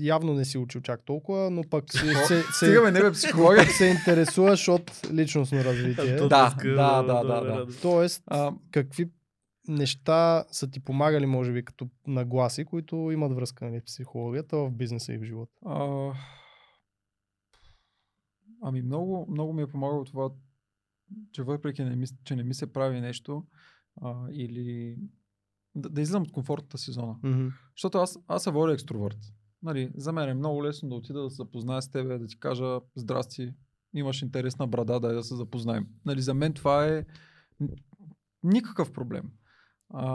явно 0.00 0.34
не 0.34 0.44
си 0.44 0.58
учил 0.58 0.80
чак 0.80 1.04
толкова, 1.04 1.50
но 1.50 1.62
пък 1.70 1.92
си, 1.92 1.98
се, 1.98 2.42
се, 2.42 2.42
Стигаме, 2.52 2.90
не 2.90 3.00
бе, 3.00 3.12
психология. 3.12 3.64
се 3.64 3.86
интересуваш 3.86 4.68
от 4.68 5.00
личностно 5.12 5.64
развитие. 5.64 6.16
Да, 6.16 6.54
да, 6.64 7.02
да, 7.02 7.22
да, 7.22 7.40
да. 7.40 7.66
Тоест, 7.82 8.22
А, 8.26 8.52
какви 8.70 9.10
неща 9.68 10.44
са 10.50 10.70
ти 10.70 10.80
помагали, 10.80 11.26
може 11.26 11.52
би, 11.52 11.64
като 11.64 11.88
нагласи, 12.06 12.64
които 12.64 12.96
имат 12.96 13.32
връзка 13.32 13.64
нали, 13.64 13.80
с 13.80 13.84
психологията 13.84 14.56
в 14.56 14.70
бизнеса 14.70 15.12
и 15.12 15.18
в 15.18 15.24
живота? 15.24 15.52
А, 15.66 16.12
ами 18.62 18.82
много, 18.82 19.26
много 19.30 19.52
ми 19.52 19.62
е 19.62 19.66
помагало 19.66 20.04
това, 20.04 20.30
че 21.32 21.42
въпреки, 21.42 21.84
не 21.84 21.96
ми, 21.96 22.06
че 22.24 22.36
не 22.36 22.42
ми 22.42 22.54
се 22.54 22.72
прави 22.72 23.00
нещо, 23.00 23.44
а, 24.02 24.14
или 24.32 24.96
да, 25.74 25.88
да 25.88 26.00
излизам 26.00 26.22
от 26.22 26.32
комфортната 26.32 26.78
си 26.78 26.92
зона. 26.92 27.14
Mm-hmm. 27.24 27.52
Защото 27.76 27.98
аз, 27.98 28.18
аз 28.28 28.42
се 28.42 28.50
водя 28.50 28.72
екстровърт. 28.72 29.18
Нали, 29.62 29.92
за 29.96 30.12
мен 30.12 30.28
е 30.28 30.34
много 30.34 30.64
лесно 30.64 30.88
да 30.88 30.94
отида 30.94 31.22
да 31.22 31.30
се 31.30 31.36
запозная 31.36 31.82
с 31.82 31.88
тебе, 31.88 32.18
да 32.18 32.26
ти 32.26 32.40
кажа 32.40 32.80
здрасти, 32.96 33.54
имаш 33.94 34.22
интересна 34.22 34.66
брада, 34.66 35.00
дай 35.00 35.14
да 35.14 35.22
се 35.22 35.36
запознаем. 35.36 35.86
Нали, 36.04 36.20
за 36.20 36.34
мен 36.34 36.52
това 36.52 36.86
е 36.86 37.04
никакъв 38.42 38.92
проблем. 38.92 39.30
А, 39.88 40.06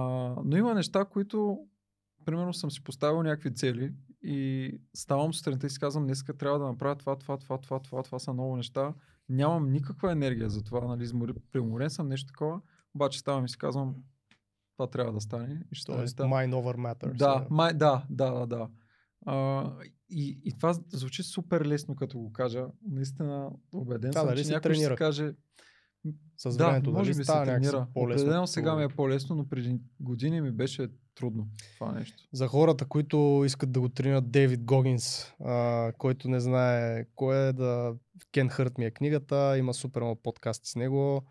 но 0.45 0.57
има 0.57 0.73
неща, 0.73 1.05
които 1.05 1.59
примерно 2.25 2.53
съм 2.53 2.71
си 2.71 2.83
поставил 2.83 3.23
някакви 3.23 3.53
цели 3.53 3.93
и 4.21 4.71
ставам 4.95 5.33
сутринта 5.33 5.67
и 5.67 5.69
си 5.69 5.79
казвам, 5.79 6.05
днеска 6.05 6.37
трябва 6.37 6.59
да 6.59 6.65
направя 6.65 6.95
това, 6.95 7.15
това, 7.15 7.37
това, 7.37 7.57
това, 7.57 7.79
това, 7.79 8.03
това 8.03 8.19
са 8.19 8.33
много 8.33 8.55
неща. 8.55 8.93
Нямам 9.29 9.71
никаква 9.71 10.11
енергия 10.11 10.49
за 10.49 10.63
това, 10.63 10.87
нали, 10.87 11.33
преуморен 11.51 11.89
съм, 11.89 12.07
нещо 12.07 12.27
такова, 12.27 12.61
обаче 12.95 13.19
ставам 13.19 13.45
и 13.45 13.49
си 13.49 13.57
казвам, 13.57 13.95
това 14.73 14.87
трябва 14.87 15.13
да 15.13 15.21
стане. 15.21 15.61
И 15.71 15.75
ще. 15.75 15.91
Тоест, 15.91 16.17
Да. 16.17 16.23
mind 16.23 16.53
over 16.53 16.77
matter. 16.77 17.13
Да, 17.13 17.47
да, 17.73 18.05
да, 18.09 18.31
да, 18.31 18.45
да. 18.47 18.69
А, 19.29 19.71
и, 20.09 20.39
и 20.45 20.51
това 20.57 20.73
звучи 20.89 21.23
супер 21.23 21.65
лесно, 21.65 21.95
като 21.95 22.19
го 22.19 22.33
кажа. 22.33 22.65
Наистина, 22.89 23.49
убеден 23.73 24.11
Да, 24.11 24.19
съм, 24.19 24.27
дали 24.27 24.43
че 24.43 24.49
някой 24.49 24.73
ще 24.73 24.79
тренира? 24.81 24.93
си 24.93 24.97
каже, 24.97 25.31
С 26.37 26.57
да, 26.57 26.67
времето, 26.67 26.91
може 26.91 27.11
дали 27.11 27.17
би 27.19 27.23
се 27.23 27.31
тренира. 27.33 27.87
по-лесно. 27.93 28.21
Определено 28.21 28.47
сега 28.47 28.75
ми 28.75 28.83
е 28.83 28.89
по-лесно, 28.89 29.35
но 29.35 29.47
преди 29.47 29.79
години 29.99 30.41
ми 30.41 30.51
беше 30.51 30.87
трудно 31.15 31.47
това 31.73 31.91
нещо. 31.91 32.23
За 32.33 32.47
хората, 32.47 32.85
които 32.85 33.43
искат 33.45 33.71
да 33.71 33.79
го 33.79 33.89
тренират 33.89 34.31
Дейвид 34.31 34.63
Гогинс, 34.63 35.33
а, 35.39 35.91
който 35.97 36.29
не 36.29 36.39
знае 36.39 37.05
кой 37.15 37.49
е, 37.49 37.53
да 37.53 37.95
Кен 38.31 38.49
Хърт 38.49 38.77
ми 38.77 38.85
е 38.85 38.91
книгата, 38.91 39.57
има 39.57 39.73
супер 39.73 40.01
много 40.01 40.21
подкасти 40.21 40.69
с 40.69 40.75
него. 40.75 41.25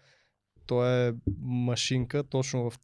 Той 0.66 1.08
е 1.08 1.14
машинка, 1.40 2.24
точно 2.24 2.70
в 2.70 2.78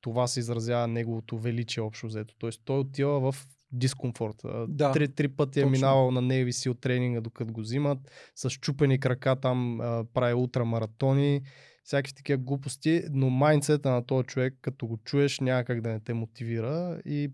това 0.00 0.26
се 0.26 0.40
изразява 0.40 0.88
неговото 0.88 1.38
величие 1.38 1.82
общо 1.82 2.06
взето. 2.06 2.34
Тоест 2.38 2.62
той 2.64 2.78
отива 2.78 3.32
в 3.32 3.46
дискомфорт. 3.72 4.42
Да, 4.68 4.92
три, 4.92 5.08
три 5.08 5.28
пъти 5.28 5.60
е 5.60 5.62
точно. 5.62 5.70
минавал 5.70 6.10
на 6.10 6.22
Navy 6.22 6.48
SEAL 6.48 6.80
тренинга, 6.80 7.20
докато 7.20 7.52
го 7.52 7.60
взимат. 7.60 7.98
С 8.34 8.50
чупени 8.50 9.00
крака 9.00 9.36
там 9.36 9.80
а, 9.80 10.04
прави 10.14 10.34
ултрамаратони, 10.34 11.42
всякакви 11.84 12.14
такива 12.14 12.38
глупости, 12.38 13.02
но 13.10 13.30
майндсета 13.30 13.90
на 13.90 14.06
този 14.06 14.26
човек, 14.26 14.58
като 14.60 14.86
го 14.86 14.96
чуеш, 14.96 15.40
няма 15.40 15.64
как 15.64 15.80
да 15.80 15.88
не 15.88 16.00
те 16.00 16.14
мотивира 16.14 17.00
и 17.04 17.32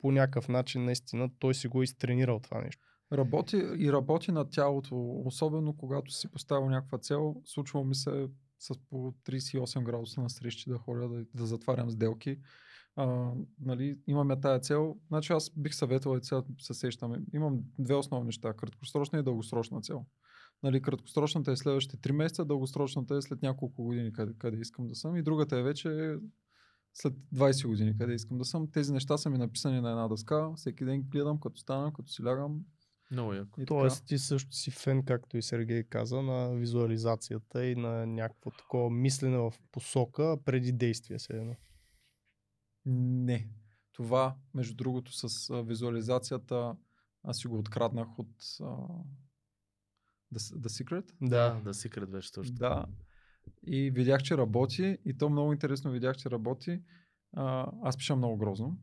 по 0.00 0.12
някакъв 0.12 0.48
начин 0.48 0.84
наистина 0.84 1.30
той 1.38 1.54
си 1.54 1.68
го 1.68 1.80
е 1.80 1.84
изтренирал 1.84 2.40
това 2.40 2.60
нещо. 2.60 2.82
Работи 3.12 3.56
и 3.56 3.92
работи 3.92 4.32
на 4.32 4.50
тялото, 4.50 5.22
особено 5.24 5.76
когато 5.76 6.12
си 6.12 6.30
поставил 6.30 6.70
някаква 6.70 6.98
цел. 6.98 7.36
Случвало 7.44 7.84
ми 7.84 7.94
се 7.94 8.26
с 8.58 8.74
по 8.90 8.96
38 9.26 9.82
градуса 9.82 10.20
на 10.20 10.30
срещи 10.30 10.70
да 10.70 10.78
ходя 10.78 11.08
да, 11.08 11.24
да 11.34 11.46
затварям 11.46 11.90
сделки. 11.90 12.38
А, 12.96 13.32
нали, 13.60 13.98
имаме 14.06 14.40
тая 14.40 14.60
цел. 14.60 14.96
Значи 15.08 15.32
аз 15.32 15.50
бих 15.56 15.74
съветвал 15.74 16.16
и 16.16 16.24
сега 16.24 16.42
се 16.60 16.74
сещаме. 16.74 17.22
Имам 17.34 17.60
две 17.78 17.94
основни 17.94 18.26
неща. 18.26 18.52
Краткосрочна 18.52 19.18
и 19.18 19.22
дългосрочна 19.22 19.80
цел. 19.80 20.04
Нали, 20.62 20.82
краткосрочната 20.82 21.52
е 21.52 21.56
следващите 21.56 22.08
3 22.08 22.12
месеца, 22.12 22.44
дългосрочната 22.44 23.16
е 23.16 23.22
след 23.22 23.42
няколко 23.42 23.82
години 23.82 24.12
къде, 24.12 24.32
къде 24.38 24.60
искам 24.60 24.88
да 24.88 24.94
съм. 24.94 25.16
И 25.16 25.22
другата 25.22 25.58
е 25.58 25.62
вече 25.62 26.16
след 26.94 27.14
20 27.34 27.66
години 27.66 27.98
къде 27.98 28.14
искам 28.14 28.38
да 28.38 28.44
съм. 28.44 28.70
Тези 28.70 28.92
неща 28.92 29.18
са 29.18 29.30
ми 29.30 29.38
написани 29.38 29.80
на 29.80 29.90
една 29.90 30.08
дъска. 30.08 30.52
Всеки 30.56 30.84
ден 30.84 31.02
гледам, 31.02 31.40
като 31.40 31.60
станам, 31.60 31.92
като 31.92 32.08
си 32.08 32.24
лягам, 32.24 32.60
Много 33.10 33.34
яко. 33.34 33.50
Така. 33.56 33.66
Тоест 33.66 34.06
ти 34.06 34.18
също 34.18 34.52
си 34.52 34.70
фен, 34.70 35.04
както 35.04 35.36
и 35.36 35.42
Сергей 35.42 35.82
каза, 35.82 36.22
на 36.22 36.54
визуализацията 36.54 36.56
и 36.56 36.64
както 36.64 36.96
и 36.96 37.00
Сергей 37.00 37.54
каза, 37.54 37.62
на 37.62 37.64
визуализацията 37.64 37.66
и 37.66 37.74
на 37.74 38.06
някакво 38.06 38.50
такова 38.50 38.90
мислене 38.90 39.38
в 39.38 39.54
посока 39.72 40.36
преди 40.44 40.72
действие. 40.72 41.18
Се 41.18 41.32
едно. 41.32 41.56
Не. 42.86 43.48
Това, 43.92 44.36
между 44.54 44.74
другото, 44.74 45.12
с 45.28 45.50
а, 45.50 45.62
визуализацията, 45.62 46.76
аз 47.22 47.38
си 47.38 47.46
го 47.48 47.58
откраднах 47.58 48.18
от 48.18 48.34
а, 48.60 48.64
The, 50.34 50.56
The 50.56 50.66
Secret. 50.66 51.12
Да, 51.20 51.60
да 51.64 51.74
си 51.74 51.90
кред 51.90 52.10
беше 52.10 52.32
точно. 52.32 52.54
Да. 52.54 52.86
И 53.66 53.90
видях, 53.90 54.22
че 54.22 54.38
работи. 54.38 54.98
И 55.04 55.18
то 55.18 55.28
много 55.30 55.52
интересно 55.52 55.90
видях, 55.90 56.16
че 56.16 56.30
работи. 56.30 56.82
А, 57.32 57.72
аз 57.82 57.96
пиша 57.96 58.16
много 58.16 58.36
грозно. 58.36 58.78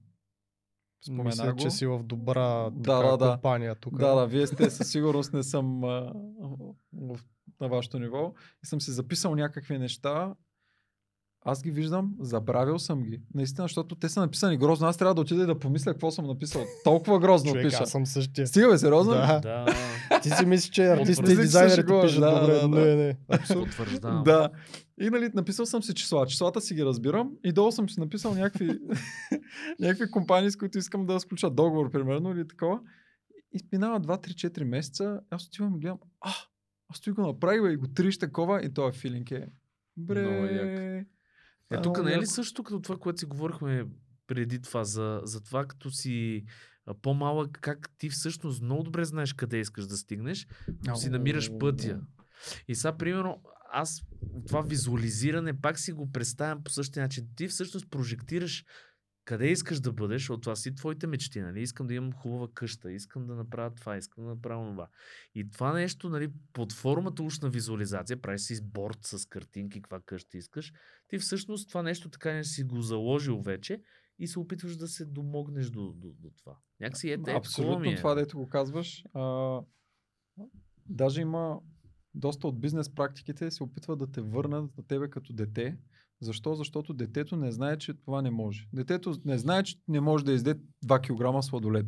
Спомена 1.05 1.23
Мисля, 1.23 1.53
го. 1.53 1.59
че 1.59 1.69
си 1.69 1.85
в 1.85 2.03
добра 2.03 2.69
Да, 2.69 3.01
така, 3.01 3.07
да, 3.07 3.17
да. 3.17 3.33
компания 3.33 3.75
тук. 3.75 3.99
Да, 3.99 4.15
да, 4.15 4.27
вие 4.27 4.47
сте 4.47 4.69
със 4.69 4.91
сигурност 4.91 5.33
не 5.33 5.43
съм 5.43 5.83
а, 5.83 6.13
в, 6.93 7.19
на 7.61 7.67
вашето 7.67 7.99
ниво. 7.99 8.33
И 8.63 8.67
съм 8.67 8.81
си 8.81 8.91
записал 8.91 9.35
някакви 9.35 9.77
неща. 9.77 10.35
Аз 11.45 11.63
ги 11.63 11.71
виждам, 11.71 12.15
забравил 12.19 12.79
съм 12.79 13.03
ги. 13.03 13.21
Наистина, 13.33 13.63
защото 13.65 13.95
те 13.95 14.09
са 14.09 14.19
написани 14.19 14.57
грозно. 14.57 14.87
Аз 14.87 14.97
трябва 14.97 15.15
да 15.15 15.21
отида 15.21 15.43
и 15.43 15.45
да 15.45 15.59
помисля 15.59 15.91
какво 15.91 16.11
съм 16.11 16.27
написал. 16.27 16.63
Толкова 16.83 17.19
грозно 17.19 17.51
Човек, 17.51 17.65
пиша. 17.65 17.83
аз 17.83 17.91
съм 17.91 18.05
същия. 18.05 18.47
Стига 18.47 18.69
бе, 18.69 18.77
сериозно? 18.77 19.13
Да. 19.13 19.39
Да, 19.39 19.65
Ти 20.21 20.29
си 20.29 20.45
мислиш, 20.45 20.69
че 20.69 20.95
Мислиш, 20.99 21.17
и 21.29 21.35
дизайнерите 21.35 22.01
пишат 22.01 22.19
да, 22.19 22.39
добре. 22.39 22.53
да, 22.53 22.67
да. 22.67 22.67
Не, 22.67 22.95
не. 22.95 23.17
Абсолютно. 23.29 23.65
потвърждавам. 23.65 24.23
Да. 24.23 24.49
И 25.01 25.09
нали, 25.09 25.29
написал 25.33 25.65
съм 25.65 25.83
си 25.83 25.93
числа. 25.93 26.25
Числата 26.25 26.61
си 26.61 26.73
ги 26.73 26.85
разбирам 26.85 27.31
и 27.43 27.51
долу 27.51 27.71
съм 27.71 27.89
си 27.89 27.99
написал 27.99 28.33
някакви, 28.33 28.79
някакви 29.79 30.11
компании, 30.11 30.51
с 30.51 30.55
които 30.55 30.77
искам 30.77 31.05
да 31.05 31.19
сключат 31.19 31.55
договор, 31.55 31.91
примерно, 31.91 32.31
или 32.31 32.47
такова. 32.47 32.79
И 33.53 33.59
минава 33.71 34.01
2-3-4 34.01 34.63
месеца, 34.63 35.19
аз 35.29 35.47
отивам 35.47 35.75
и 35.75 35.79
гледам, 35.79 35.97
а, 36.21 36.31
аз 36.89 36.99
той 37.01 37.13
го 37.13 37.21
направих 37.21 37.73
и 37.73 37.75
го 37.75 37.87
триш 37.87 38.17
такова 38.17 38.65
и 38.65 38.73
този 38.73 38.99
филинг 38.99 39.31
е. 39.31 39.47
Бре. 39.97 41.05
Е, 41.73 41.81
тук 41.81 42.03
не 42.03 42.13
е 42.13 42.19
ли 42.19 42.25
също 42.25 42.63
като 42.63 42.81
това, 42.81 42.97
което 42.97 43.19
си 43.19 43.25
говорихме 43.25 43.85
преди 44.27 44.61
това, 44.61 44.83
за, 44.83 45.21
за 45.23 45.43
това 45.43 45.65
като 45.65 45.91
си 45.91 46.45
по-малък, 47.01 47.57
как 47.61 47.89
ти 47.97 48.09
всъщност 48.09 48.61
много 48.61 48.83
добре 48.83 49.05
знаеш 49.05 49.33
къде 49.33 49.59
искаш 49.59 49.87
да 49.87 49.97
стигнеш, 49.97 50.47
но 50.87 50.95
си 50.95 51.09
намираш 51.09 51.49
пътя. 51.59 52.01
И 52.67 52.75
сега, 52.75 52.97
примерно, 52.97 53.41
аз 53.71 54.01
това 54.47 54.61
визуализиране 54.61 55.61
пак 55.61 55.79
си 55.79 55.91
го 55.91 56.11
представям 56.11 56.63
по 56.63 56.71
същия 56.71 57.03
начин. 57.03 57.27
Ти 57.35 57.47
всъщност 57.47 57.89
прожектираш 57.89 58.65
къде 59.25 59.47
искаш 59.47 59.79
да 59.79 59.91
бъдеш, 59.91 60.21
защото 60.21 60.41
това 60.41 60.55
си 60.55 60.75
твоите 60.75 61.07
мечти, 61.07 61.41
нали? 61.41 61.61
Искам 61.61 61.87
да 61.87 61.93
имам 61.93 62.13
хубава 62.13 62.47
къща, 62.53 62.91
искам 62.91 63.27
да 63.27 63.35
направя 63.35 63.75
това, 63.75 63.97
искам 63.97 64.23
да 64.23 64.29
направя 64.29 64.71
това. 64.71 64.87
И 65.35 65.51
това 65.51 65.73
нещо, 65.73 66.09
нали, 66.09 66.31
под 66.53 66.73
формата 66.73 67.23
уж 67.23 67.39
на 67.39 67.49
визуализация, 67.49 68.21
правиш 68.21 68.41
си 68.41 68.61
борт 68.63 68.97
с 69.01 69.25
картинки, 69.25 69.81
каква 69.81 69.99
къща 69.99 70.37
искаш, 70.37 70.73
ти 71.07 71.17
всъщност 71.17 71.69
това 71.69 71.83
нещо 71.83 72.09
така 72.09 72.33
не 72.33 72.43
си 72.43 72.63
го 72.63 72.81
заложил 72.81 73.41
вече 73.41 73.81
и 74.19 74.27
се 74.27 74.39
опитваш 74.39 74.77
да 74.77 74.87
се 74.87 75.05
домогнеш 75.05 75.69
до, 75.69 75.93
до, 75.93 76.07
до 76.19 76.29
това. 76.37 76.57
Някакси 76.79 77.09
е, 77.09 77.13
е 77.13 77.35
Абсолютно 77.35 77.79
ми 77.79 77.93
е. 77.93 77.95
това, 77.95 78.15
дето 78.15 78.37
го 78.37 78.49
казваш. 78.49 79.03
А, 79.13 79.59
даже 80.85 81.21
има 81.21 81.59
доста 82.15 82.47
от 82.47 82.59
бизнес 82.59 82.95
практиките 82.95 83.51
се 83.51 83.63
опитват 83.63 83.99
да 83.99 84.11
те 84.11 84.21
върнат 84.21 84.77
на 84.77 84.83
тебе 84.87 85.09
като 85.09 85.33
дете. 85.33 85.77
Защо? 86.23 86.55
Защото 86.55 86.93
детето 86.93 87.35
не 87.35 87.51
знае, 87.51 87.77
че 87.77 87.93
това 87.93 88.21
не 88.21 88.31
може. 88.31 88.67
Детето 88.73 89.15
не 89.25 89.37
знае, 89.37 89.63
че 89.63 89.75
не 89.87 90.01
може 90.01 90.25
да 90.25 90.31
изде 90.33 90.55
2 90.85 91.37
кг 91.39 91.43
сладолет. 91.43 91.85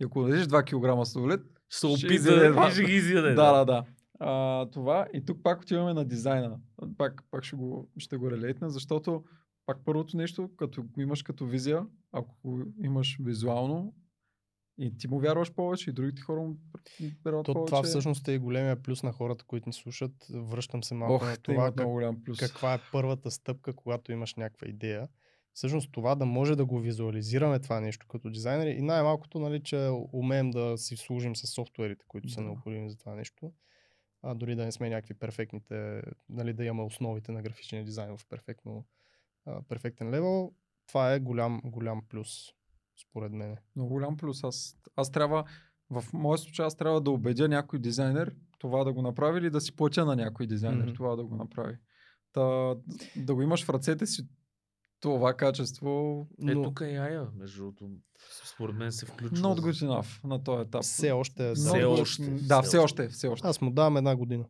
И 0.00 0.04
ако 0.04 0.22
дадеш 0.22 0.46
2 0.46 0.62
кг 1.00 1.06
сладолет, 1.06 1.40
Ще 1.68 1.86
опита 1.86 2.66
и 2.68 2.72
ще 2.72 2.84
ги 2.84 2.92
изяде. 2.92 3.34
да, 3.34 3.52
да, 3.52 3.64
да. 3.64 3.84
А, 4.20 4.66
това 4.70 5.06
и 5.14 5.24
тук 5.24 5.42
пак 5.42 5.62
отиваме 5.62 5.94
на 5.94 6.04
дизайна. 6.04 6.58
Пак, 6.98 7.22
пак 7.30 7.44
ще 7.44 7.56
го, 7.56 7.90
ще 7.98 8.16
го 8.16 8.30
релейтна, 8.30 8.70
защото 8.70 9.24
пак 9.66 9.78
първото 9.84 10.16
нещо, 10.16 10.50
като 10.56 10.82
го 10.82 11.00
имаш 11.00 11.22
като 11.22 11.46
визия, 11.46 11.86
ако 12.12 12.60
имаш 12.82 13.18
визуално, 13.20 13.94
и 14.78 14.98
ти 14.98 15.08
му 15.08 15.20
вярваш 15.20 15.52
повече, 15.52 15.90
и 15.90 15.92
другите 15.92 16.22
хора 16.22 16.40
му 16.40 16.56
вярват 17.24 17.44
То, 17.46 17.54
повече. 17.54 17.70
това 17.70 17.82
всъщност 17.82 18.28
е 18.28 18.32
и 18.32 18.38
големия 18.38 18.82
плюс 18.82 19.02
на 19.02 19.12
хората, 19.12 19.44
които 19.44 19.68
ни 19.68 19.72
слушат. 19.72 20.12
Връщам 20.30 20.82
се 20.82 20.94
малко 20.94 21.14
Ох, 21.14 21.24
на 21.24 21.36
това, 21.36 21.72
как, 21.72 21.86
голям 21.86 22.24
плюс. 22.24 22.38
каква 22.38 22.74
е 22.74 22.78
първата 22.92 23.30
стъпка, 23.30 23.72
когато 23.72 24.12
имаш 24.12 24.34
някаква 24.34 24.68
идея. 24.68 25.08
Всъщност 25.52 25.92
това 25.92 26.14
да 26.14 26.24
може 26.26 26.56
да 26.56 26.64
го 26.64 26.80
визуализираме 26.80 27.58
това 27.58 27.80
нещо 27.80 28.06
като 28.08 28.30
дизайнери 28.30 28.70
и 28.70 28.82
най-малкото, 28.82 29.38
нали, 29.38 29.62
че 29.62 29.88
умеем 30.12 30.50
да 30.50 30.78
си 30.78 30.96
служим 30.96 31.36
с 31.36 31.46
софтуерите, 31.46 32.04
които 32.08 32.28
са 32.28 32.40
Да. 32.40 32.46
необходими 32.46 32.90
за 32.90 32.96
това 32.98 33.14
нещо. 33.14 33.52
А 34.22 34.34
дори 34.34 34.54
да 34.54 34.64
не 34.64 34.72
сме 34.72 34.88
някакви 34.90 35.14
перфектните, 35.14 36.02
нали, 36.28 36.52
да 36.52 36.64
имаме 36.64 36.82
основите 36.82 37.32
на 37.32 37.42
графичния 37.42 37.84
дизайн 37.84 38.16
в 38.16 38.26
перфектно, 38.28 38.84
перфектен 39.68 40.10
левел, 40.10 40.52
това 40.86 41.12
е 41.12 41.20
голям, 41.20 41.60
голям 41.64 42.02
плюс, 42.08 42.52
според 42.96 43.32
мен. 43.32 43.56
Много 43.76 43.88
голям 43.90 44.16
плюс. 44.16 44.44
Аз, 44.44 44.76
аз 44.96 45.10
трябва, 45.10 45.44
в 45.90 46.04
моя 46.12 46.38
случай, 46.38 46.66
аз 46.66 46.76
трябва 46.76 47.00
да 47.00 47.10
убедя 47.10 47.48
някой 47.48 47.78
дизайнер 47.78 48.34
това 48.58 48.84
да 48.84 48.92
го 48.92 49.02
направи 49.02 49.38
или 49.38 49.50
да 49.50 49.60
си 49.60 49.76
платя 49.76 50.04
на 50.04 50.16
някой 50.16 50.46
дизайнер 50.46 50.84
Мгм. 50.84 50.94
това 50.94 51.16
да 51.16 51.24
го 51.24 51.36
направи. 51.36 51.76
Та, 52.32 52.74
да 53.16 53.34
го 53.34 53.42
имаш 53.42 53.64
в 53.64 53.68
ръцете 53.70 54.06
си 54.06 54.28
това 55.00 55.34
качество, 55.34 56.26
Е, 56.48 56.52
тук 56.52 56.80
е 56.80 56.96
Ая, 56.96 57.28
между 57.34 57.58
другото, 57.58 57.90
според 58.54 58.76
мен 58.76 58.92
се 58.92 59.06
включва. 59.06 59.36
not 59.36 59.60
good 59.60 59.86
enough 59.88 60.24
на 60.24 60.44
този 60.44 60.62
етап. 60.62 60.82
Все 60.82 61.12
още 61.12 61.50
е. 61.50 61.54
Все 61.54 61.84
още, 61.84 62.22
Да, 62.30 62.62
все 62.62 62.78
още, 62.78 63.08
все 63.08 63.28
още. 63.28 63.46
Аз 63.48 63.60
му 63.60 63.70
давам 63.70 63.96
една 63.96 64.16
година 64.16 64.44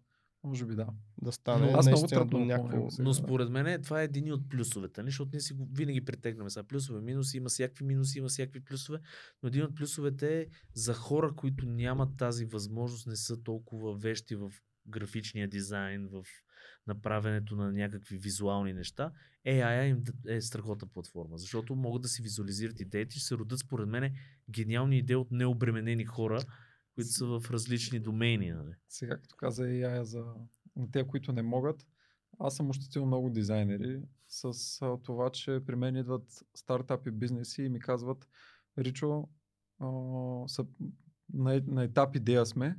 Може 0.47 0.67
би 0.67 0.75
да. 0.75 0.87
да 1.23 1.33
стане 1.33 1.71
Но 1.71 1.79
аз 1.79 1.87
много 1.87 2.01
наистина 2.01 2.27
до 2.27 2.39
някакво... 2.39 2.89
Но 2.99 3.15
според 3.15 3.51
мен 3.51 3.83
това 3.83 4.01
е 4.01 4.05
един 4.05 4.33
от 4.33 4.49
плюсовете, 4.49 5.01
нали? 5.01 5.11
защото 5.11 5.31
ние 5.33 5.41
си 5.41 5.53
го 5.53 5.69
винаги 5.73 6.05
претегнаме 6.05 6.51
сега. 6.51 6.65
Плюсове, 6.65 7.01
минуси, 7.01 7.37
има 7.37 7.49
всякакви 7.49 7.85
минуси, 7.85 8.19
има 8.19 8.29
всякакви 8.29 8.61
плюсове, 8.61 8.99
но 9.43 9.47
един 9.47 9.63
от 9.63 9.75
плюсовете 9.75 10.41
е 10.41 10.47
за 10.75 10.95
хора, 10.95 11.33
които 11.37 11.67
нямат 11.67 12.17
тази 12.17 12.45
възможност, 12.45 13.07
не 13.07 13.17
са 13.17 13.43
толкова 13.43 13.95
вещи 13.95 14.35
в 14.35 14.53
графичния 14.87 15.49
дизайн, 15.49 16.09
в 16.13 16.25
направенето 16.87 17.57
на 17.57 17.73
някакви 17.73 18.17
визуални 18.17 18.73
неща, 18.73 19.13
AI 19.47 19.85
им 19.85 20.05
е 20.29 20.41
страхотна 20.41 20.89
платформа, 20.89 21.39
защото 21.39 21.75
могат 21.75 22.03
да 22.03 22.09
си 22.09 22.23
визуализират 22.23 22.81
идеите 22.81 23.19
ще 23.19 23.27
се 23.27 23.35
родят 23.35 23.59
според 23.59 23.89
мен 23.89 24.15
гениални 24.51 24.99
идеи 24.99 25.17
от 25.17 25.31
необременени 25.31 26.05
хора, 26.05 26.41
които 26.97 27.11
са 27.11 27.27
в 27.27 27.51
различни 27.51 28.01
домени. 28.01 28.51
Нали? 28.51 28.75
Сега, 28.89 29.17
като 29.17 29.37
каза 29.37 29.69
и 29.69 29.83
Ая 29.83 30.05
за 30.05 30.25
те, 30.93 31.07
които 31.07 31.33
не 31.33 31.43
могат, 31.43 31.87
аз 32.39 32.57
съм 32.57 32.71
ощетил 32.71 33.07
много 33.07 33.31
дизайнери 33.31 34.03
с 34.29 34.53
това, 35.03 35.31
че 35.31 35.61
при 35.67 35.77
мен 35.77 35.97
идват 35.97 36.45
стартапи 36.55 37.11
бизнеси 37.11 37.63
и 37.63 37.69
ми 37.69 37.81
казват, 37.81 38.29
Ричо, 38.79 39.29
са, 40.47 40.67
на, 41.33 41.63
на 41.67 41.85
етап 41.85 42.17
идея 42.17 42.47
сме 42.47 42.79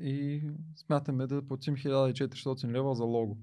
и 0.00 0.42
смятаме 0.76 1.26
да 1.26 1.46
платим 1.46 1.76
1400 1.76 2.70
лева 2.70 2.94
за 2.94 3.04
лого. 3.04 3.38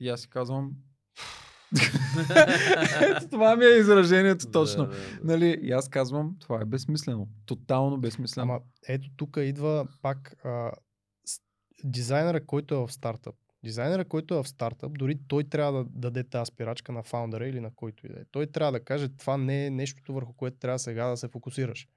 И 0.00 0.08
аз 0.08 0.20
си 0.20 0.30
казвам, 0.30 0.74
Ето 3.00 3.28
това 3.30 3.56
ми 3.56 3.64
е 3.64 3.78
изражението 3.78 4.50
точно. 4.50 4.84
Да, 4.84 4.90
да, 4.90 4.96
да. 4.96 5.18
Нали, 5.24 5.58
и 5.62 5.72
аз 5.72 5.88
казвам, 5.88 6.36
това 6.40 6.60
е 6.62 6.64
безсмислено. 6.64 7.28
Тотално 7.46 7.98
безсмислено. 7.98 8.52
Ама 8.52 8.60
ето 8.88 9.08
тук 9.16 9.36
идва 9.40 9.86
пак 10.02 10.36
а, 10.44 10.70
с- 11.24 11.40
дизайнера, 11.84 12.46
който 12.46 12.74
е 12.74 12.78
в 12.78 12.92
стартъп. 12.92 13.34
Дизайнера, 13.64 14.04
който 14.04 14.34
е 14.34 14.42
в 14.42 14.48
стартъп, 14.48 14.92
дори 14.98 15.18
той 15.28 15.44
трябва 15.44 15.72
да 15.72 15.90
даде 15.90 16.24
тази 16.24 16.48
спирачка 16.48 16.92
на 16.92 17.02
фаундъра 17.02 17.48
или 17.48 17.60
на 17.60 17.70
който 17.74 18.06
и 18.06 18.10
да 18.10 18.20
е. 18.20 18.24
Той 18.30 18.46
трябва 18.46 18.72
да 18.72 18.84
каже, 18.84 19.08
това 19.08 19.36
не 19.36 19.66
е 19.66 19.70
нещото 19.70 20.14
върху 20.14 20.32
което 20.32 20.56
трябва 20.58 20.78
сега 20.78 21.06
да 21.06 21.16
се 21.16 21.28
фокусираш. 21.28 21.88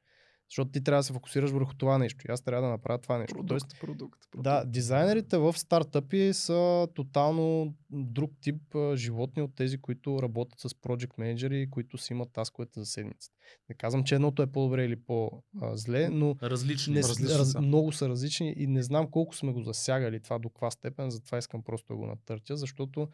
Защото 0.49 0.71
ти 0.71 0.83
трябва 0.83 0.99
да 0.99 1.03
се 1.03 1.13
фокусираш 1.13 1.51
върху 1.51 1.73
това 1.73 1.97
нещо. 1.97 2.25
И 2.27 2.31
аз 2.31 2.41
трябва 2.41 2.61
да 2.61 2.69
направя 2.69 2.99
това 2.99 3.17
нещо. 3.17 3.33
продукт, 3.33 3.47
Тоест, 3.49 3.79
продукт, 3.79 4.19
продукт. 4.31 4.43
да, 4.43 4.65
дизайнерите 4.65 5.37
в 5.37 5.53
стартъпи 5.53 6.31
са 6.33 6.87
тотално 6.95 7.73
друг 7.89 8.31
тип 8.41 8.75
а, 8.75 8.95
животни 8.95 9.41
от 9.41 9.55
тези, 9.55 9.77
които 9.77 10.21
работят 10.21 10.59
с 10.59 10.69
project 10.69 11.11
менеджери, 11.17 11.69
които 11.69 11.97
си 11.97 12.13
имат 12.13 12.29
тасковете 12.33 12.79
за 12.79 12.85
седмицата. 12.85 13.35
Не 13.69 13.75
казвам, 13.75 14.03
че 14.03 14.15
едното 14.15 14.41
е 14.41 14.47
по-добре 14.47 14.85
или 14.85 14.95
по-зле, 14.95 16.09
но 16.09 16.35
Различни. 16.43 16.93
не, 16.93 16.99
различни 16.99 17.37
раз, 17.39 17.51
са. 17.51 17.61
много 17.61 17.91
са 17.91 18.09
различни 18.09 18.53
и 18.57 18.67
не 18.67 18.83
знам 18.83 19.11
колко 19.11 19.35
сме 19.35 19.51
го 19.53 19.61
засягали 19.61 20.19
това 20.19 20.39
до 20.39 20.49
каква 20.49 20.71
степен, 20.71 21.09
затова 21.11 21.37
искам 21.37 21.63
просто 21.63 21.87
да 21.87 21.97
го 21.97 22.05
натъртя, 22.05 22.57
защото 22.57 23.07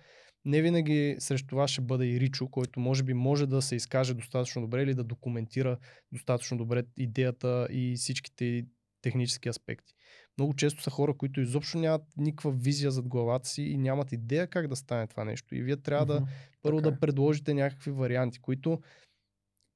не 0.46 0.62
винаги 0.62 1.16
срещу 1.20 1.48
това 1.48 1.68
ще 1.68 1.82
бъде 1.82 2.06
и 2.06 2.20
Ричо, 2.20 2.48
който 2.48 2.80
може 2.80 3.04
би 3.04 3.14
може 3.14 3.48
да 3.48 3.62
се 3.62 3.76
изкаже 3.76 4.14
достатъчно 4.14 4.62
добре 4.62 4.84
или 4.84 4.94
да 4.94 5.04
документира 5.04 5.78
достатъчно 6.12 6.58
добре 6.58 6.84
идеята 6.98 7.68
и 7.72 7.96
всичките 7.98 8.66
технически 9.02 9.50
аспекти. 9.50 9.94
Много 10.38 10.54
често 10.54 10.84
са 10.84 10.90
хора, 10.90 11.14
които 11.18 11.42
изобщо 11.42 11.78
нямат 11.78 12.02
никаква 12.18 12.52
визия 12.52 12.92
зад 12.92 13.08
главата 13.08 13.50
си 13.50 13.64
и 13.64 13.78
нямат 13.78 14.12
идея 14.12 14.48
как 14.48 14.68
да 14.68 14.76
стане 14.76 15.08
това 15.08 15.24
нещо. 15.26 15.56
И 15.56 15.62
вие 15.62 15.78
трябва 15.78 16.06
да 16.06 16.20
Мгм. 16.20 16.30
първо 16.62 16.78
Така 16.78 16.90
да 16.90 16.96
е. 16.96 17.00
предложите 17.00 17.54
някакви 17.54 17.92
варианти, 17.92 18.40
които 18.40 18.82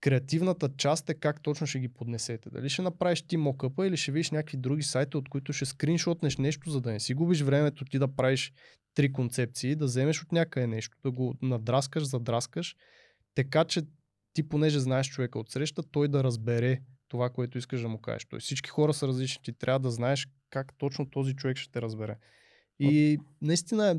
Креативната 0.05 0.69
част 0.77 1.09
е 1.09 1.13
как 1.13 1.41
точно 1.41 1.67
ще 1.67 1.79
ги 1.79 1.87
поднесете. 1.87 2.49
Дали 2.49 2.69
ще 2.69 2.81
направиш 2.81 3.21
ти 3.21 3.37
мокъпа 3.37 3.87
или 3.87 3.97
ще 3.97 4.11
видиш 4.11 4.31
някакви 4.31 4.57
други 4.57 4.83
сайта, 4.83 5.17
от 5.17 5.29
които 5.29 5.53
ще 5.53 5.65
скриншотнеш 5.65 6.37
нещо, 6.37 6.69
за 6.69 6.81
да 6.81 6.91
не 6.91 6.99
си 6.99 7.13
губиш 7.13 7.41
времето 7.41 7.85
ти 7.85 7.99
да 7.99 8.07
правиш 8.07 8.53
три 8.95 9.11
концепции, 9.11 9.75
да 9.75 9.85
вземеш 9.85 10.23
от 10.23 10.31
някъде 10.31 10.67
нещо, 10.67 10.97
да 11.03 11.11
го 11.11 11.35
надраскаш, 11.41 12.03
задраскаш, 12.03 12.75
така 13.35 13.65
че 13.65 13.81
ти 14.33 14.49
понеже 14.49 14.79
знаеш 14.79 15.09
човека 15.09 15.39
от 15.39 15.49
среща, 15.49 15.83
той 15.83 16.07
да 16.07 16.23
разбере 16.23 16.81
това, 17.07 17.29
което 17.29 17.57
искаш 17.57 17.81
да 17.81 17.87
му 17.87 17.97
кажеш. 18.01 18.25
Тоест 18.25 18.45
всички 18.45 18.69
хора 18.69 18.93
са 18.93 19.07
различни, 19.07 19.43
ти 19.43 19.53
трябва 19.53 19.79
да 19.79 19.91
знаеш 19.91 20.27
как 20.49 20.73
точно 20.77 21.09
този 21.09 21.35
човек 21.35 21.57
ще 21.57 21.71
те 21.71 21.81
разбере. 21.81 22.17
И 22.79 23.17
наистина 23.41 23.89
е 23.89 23.95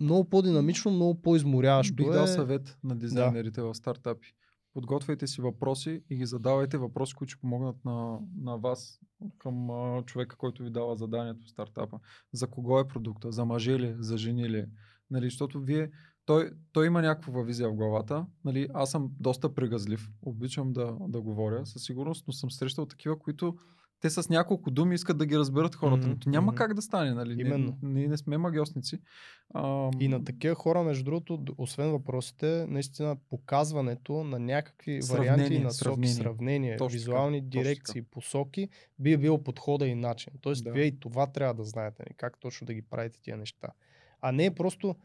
много 0.00 0.28
по-динамично, 0.28 0.90
много 0.90 1.22
по-изморяващо. 1.22 1.94
Бих 1.94 2.06
е. 2.06 2.10
дал 2.10 2.26
съвет 2.26 2.78
на 2.84 2.96
дизайнерите 2.96 3.62
в 3.62 3.74
стартапи. 3.74 4.35
Подготвяйте 4.76 5.26
си 5.26 5.40
въпроси 5.40 6.02
и 6.10 6.16
ги 6.16 6.26
задавайте 6.26 6.78
въпроси, 6.78 7.14
които 7.14 7.30
ще 7.30 7.40
помогнат 7.40 7.84
на, 7.84 8.18
на 8.40 8.56
вас, 8.56 9.00
към 9.38 9.70
а, 9.70 10.02
човека, 10.02 10.36
който 10.36 10.62
ви 10.62 10.70
дава 10.70 10.96
заданието 10.96 11.44
в 11.44 11.50
стартапа. 11.50 11.98
За 12.32 12.46
кого 12.46 12.78
е 12.80 12.88
продукта? 12.88 13.32
За 13.32 13.44
мъже 13.44 13.78
ли? 13.78 13.96
За 13.98 14.18
жени 14.18 14.50
ли? 14.50 14.66
Нали, 15.10 15.24
защото 15.24 15.60
вие, 15.60 15.90
той, 16.24 16.50
той 16.72 16.86
има 16.86 17.02
някаква 17.02 17.42
визия 17.42 17.68
в 17.68 17.74
главата. 17.74 18.26
Нали, 18.44 18.68
аз 18.74 18.90
съм 18.90 19.10
доста 19.20 19.54
прегазлив. 19.54 20.10
Обичам 20.22 20.72
да, 20.72 20.96
да 21.00 21.20
говоря 21.20 21.66
със 21.66 21.82
сигурност, 21.82 22.24
но 22.26 22.32
съм 22.32 22.50
срещал 22.50 22.86
такива, 22.86 23.18
които 23.18 23.56
те 24.00 24.10
с 24.10 24.28
няколко 24.28 24.70
думи 24.70 24.94
искат 24.94 25.18
да 25.18 25.26
ги 25.26 25.38
разберат 25.38 25.74
хората. 25.74 26.06
Mm-hmm. 26.08 26.26
Няма 26.26 26.46
мгм. 26.46 26.56
как 26.56 26.74
да 26.74 26.82
стане, 26.82 27.14
нали? 27.14 27.40
Именно. 27.40 27.78
Ние, 27.82 27.92
ние 27.92 28.08
не 28.08 28.16
сме 28.16 28.38
магиосници. 28.38 28.98
А, 29.54 29.90
И 30.00 30.08
на 30.08 30.24
такива 30.24 30.54
хора, 30.54 30.82
между 30.82 31.04
другото, 31.04 31.44
освен 31.58 31.90
въпросите, 31.90 32.66
наистина 32.68 33.16
показването 33.30 34.24
на 34.24 34.38
някакви 34.38 35.02
Сравнение, 35.02 35.32
варианти 35.32 35.58
на 35.58 35.70
сравнение, 35.70 36.14
сравнение. 36.14 36.24
сравнение 36.24 36.76
Точно 36.76 36.86
така, 36.88 36.92
визуални 36.98 37.38
точно 37.38 37.50
дирекции, 37.50 38.02
посоки, 38.02 38.68
би 38.98 39.16
бил 39.16 39.38
подхода 39.38 39.86
и 39.86 39.94
начин. 39.94 40.32
Тоест, 40.40 40.64
Да. 40.64 40.72
вие 40.72 40.84
и 40.84 41.00
това 41.00 41.26
трябва 41.26 41.54
да 41.54 41.64
знаете, 41.64 42.02
нали, 42.06 42.14
как 42.16 42.40
точно 42.40 42.66
да 42.66 42.74
ги 42.74 42.82
правите 42.82 43.22
тия 43.22 43.36
неща. 43.36 43.68
А 44.20 44.32
не 44.32 44.54
просто, 44.54 44.96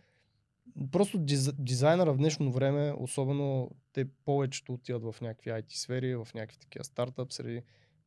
просто 0.91 1.18
диз, 1.18 1.53
дизайнера 1.59 2.13
в 2.13 2.18
днешно 2.18 2.51
време, 2.51 2.93
особено 2.97 3.72
те 3.93 4.05
повечето 4.26 4.73
отиват 4.73 5.03
в 5.03 5.22
някакви 5.22 5.49
IT 5.49 5.73
сфери, 5.73 6.15
в 6.15 6.27
някакви 6.35 6.57
такива 6.57 6.84
стартъп 6.84 7.34
среди. 7.34 7.61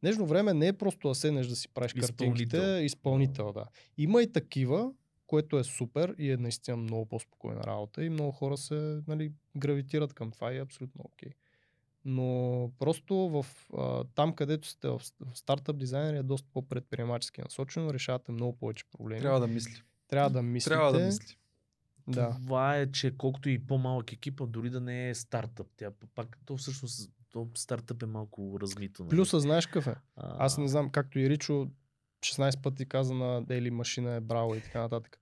В 0.05 0.07
днешно 0.07 0.27
време 0.27 0.55
не 0.55 0.67
е 0.67 0.73
просто 0.73 1.09
да 1.09 1.15
седнеш 1.15 1.47
да 1.47 1.57
си 1.57 1.69
правиш 1.69 1.93
картинките, 1.93 2.57
Изпълнител. 2.57 2.85
изпълнител, 2.85 3.53
да. 3.53 3.65
Има 3.99 4.23
и 4.23 4.33
такива, 4.33 4.93
което 5.27 5.59
е 5.59 5.65
супер 5.65 6.15
и 6.19 6.31
е 6.31 6.37
наистина 6.37 6.77
много 6.77 7.07
по-спокойна 7.07 7.61
работа 7.63 8.05
и 8.05 8.11
много 8.11 8.33
хора 8.33 8.57
се 8.57 9.03
нали, 9.07 9.33
гравитират 9.57 10.15
към 10.15 10.31
това 10.31 10.53
и 10.53 10.57
е 10.57 10.61
абсолютно 10.61 11.05
окей. 11.05 11.31
Но 12.05 12.71
просто 12.79 13.15
в, 13.15 13.47
а, 13.77 14.05
там, 14.05 14.35
където 14.35 14.69
сте 14.69 14.89
в, 14.89 15.03
в 15.21 15.39
стартъп 15.39 15.79
дизайнер 15.79 16.15
е 16.15 16.23
доста 16.23 16.49
по-предприемачески 16.53 17.41
насочено, 17.41 17.95
решавате 17.95 18.33
много 18.33 18.57
повече 18.57 18.85
проблеми. 18.91 19.21
трябва 19.21 19.41
да 19.41 19.47
мисли. 19.47 19.83
Трябва 20.09 20.31
да 20.31 20.43
мислите. 20.43 20.75
Трябва 20.75 20.93
да 20.93 21.07
мисли. 21.07 21.37
Да. 22.09 22.37
Това 22.47 22.77
е, 22.77 22.93
че 22.93 23.17
колкото 23.17 23.49
и 23.49 23.67
по-малък 23.67 24.13
екипа, 24.13 24.47
дори 24.47 24.71
да 24.71 24.81
не 24.81 25.09
е 25.09 25.15
стартъп, 25.15 25.67
тя 25.77 25.91
пак, 26.15 26.39
то 26.45 26.57
всъщност 26.57 27.11
то 27.35 27.49
стартъп 27.55 28.03
е 28.03 28.07
малко 28.07 28.59
размито. 28.61 29.05
Нали? 29.05 29.11
Плюса 29.17 29.41
знаеш 29.41 29.67
какъв 29.67 29.87
е? 29.87 29.95
а, 30.17 30.45
Аз 30.45 30.59
не 30.59 30.69
знам, 30.69 30.91
както 30.91 31.19
и 31.19 31.31
Ричо 31.31 31.69
16 32.21 32.63
пъти 32.63 32.89
каза 32.89 33.15
на 33.15 33.45
Дели 33.45 33.71
машина 33.71 34.13
е 34.15 34.21
браво 34.21 34.55
и 34.55 34.61
така 34.61 34.81
нататък. 34.81 35.21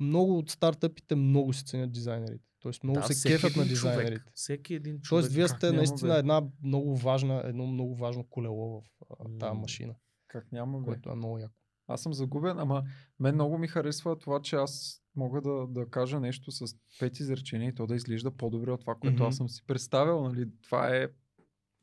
Много 0.00 0.38
от 0.38 0.50
стартъпите 0.50 1.14
много 1.14 1.52
се 1.52 1.64
ценят 1.64 1.92
дизайнерите. 1.92 2.44
Тоест 2.60 2.84
много 2.84 3.00
да, 3.00 3.14
се 3.14 3.28
кефят 3.28 3.56
на 3.56 3.62
един 3.62 3.76
човек, 3.76 3.96
дизайнерите. 3.96 4.32
Всеки 4.34 4.74
един 4.74 5.00
човек. 5.00 5.22
Тоест 5.22 5.34
вие 5.34 5.48
сте 5.48 5.72
наистина 5.72 6.12
бе? 6.12 6.18
една 6.18 6.42
много 6.62 6.96
важна, 6.96 7.42
едно 7.44 7.66
много 7.66 7.94
важно 7.96 8.24
колело 8.24 8.80
в 8.80 8.84
а, 9.10 9.38
тази 9.38 9.58
машина, 9.60 9.94
Как 10.28 10.52
няма, 10.52 10.78
бе. 10.78 10.84
което 10.84 11.10
е 11.10 11.14
много 11.14 11.38
яко. 11.38 11.54
Аз 11.92 12.02
съм 12.02 12.14
загубен, 12.14 12.58
ама 12.58 12.82
мен 13.20 13.34
много 13.34 13.58
ми 13.58 13.68
харесва 13.68 14.18
това, 14.18 14.40
че 14.42 14.56
аз 14.56 15.02
мога 15.16 15.40
да, 15.40 15.66
да 15.68 15.90
кажа 15.90 16.20
нещо 16.20 16.50
с 16.52 16.74
пет 17.00 17.20
изречения 17.20 17.68
и 17.68 17.74
то 17.74 17.86
да 17.86 17.94
изглежда 17.94 18.30
по-добре 18.30 18.70
от 18.72 18.80
това, 18.80 18.94
което 18.94 19.14
Мгм. 19.14 19.24
аз 19.24 19.36
съм 19.36 19.48
си 19.48 19.62
представил. 19.66 20.22
Нали? 20.22 20.48
Това 20.62 20.96
е 20.96 21.08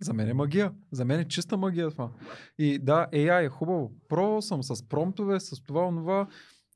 за 0.02 0.14
мен 0.14 0.30
е 0.30 0.34
магия. 0.34 0.74
За 0.92 1.06
мен 1.06 1.20
е 1.20 1.28
чиста 1.28 1.58
магия 1.58 1.92
това. 1.92 2.12
И 2.58 2.80
да, 2.80 3.08
AI 3.14 3.46
е 3.46 3.50
хубаво. 3.50 3.92
Пробвал 4.10 4.42
съм 4.42 4.64
с 4.64 4.88
промптове, 4.88 5.40
с 5.40 5.64
това, 5.64 5.88
онова. 5.88 6.28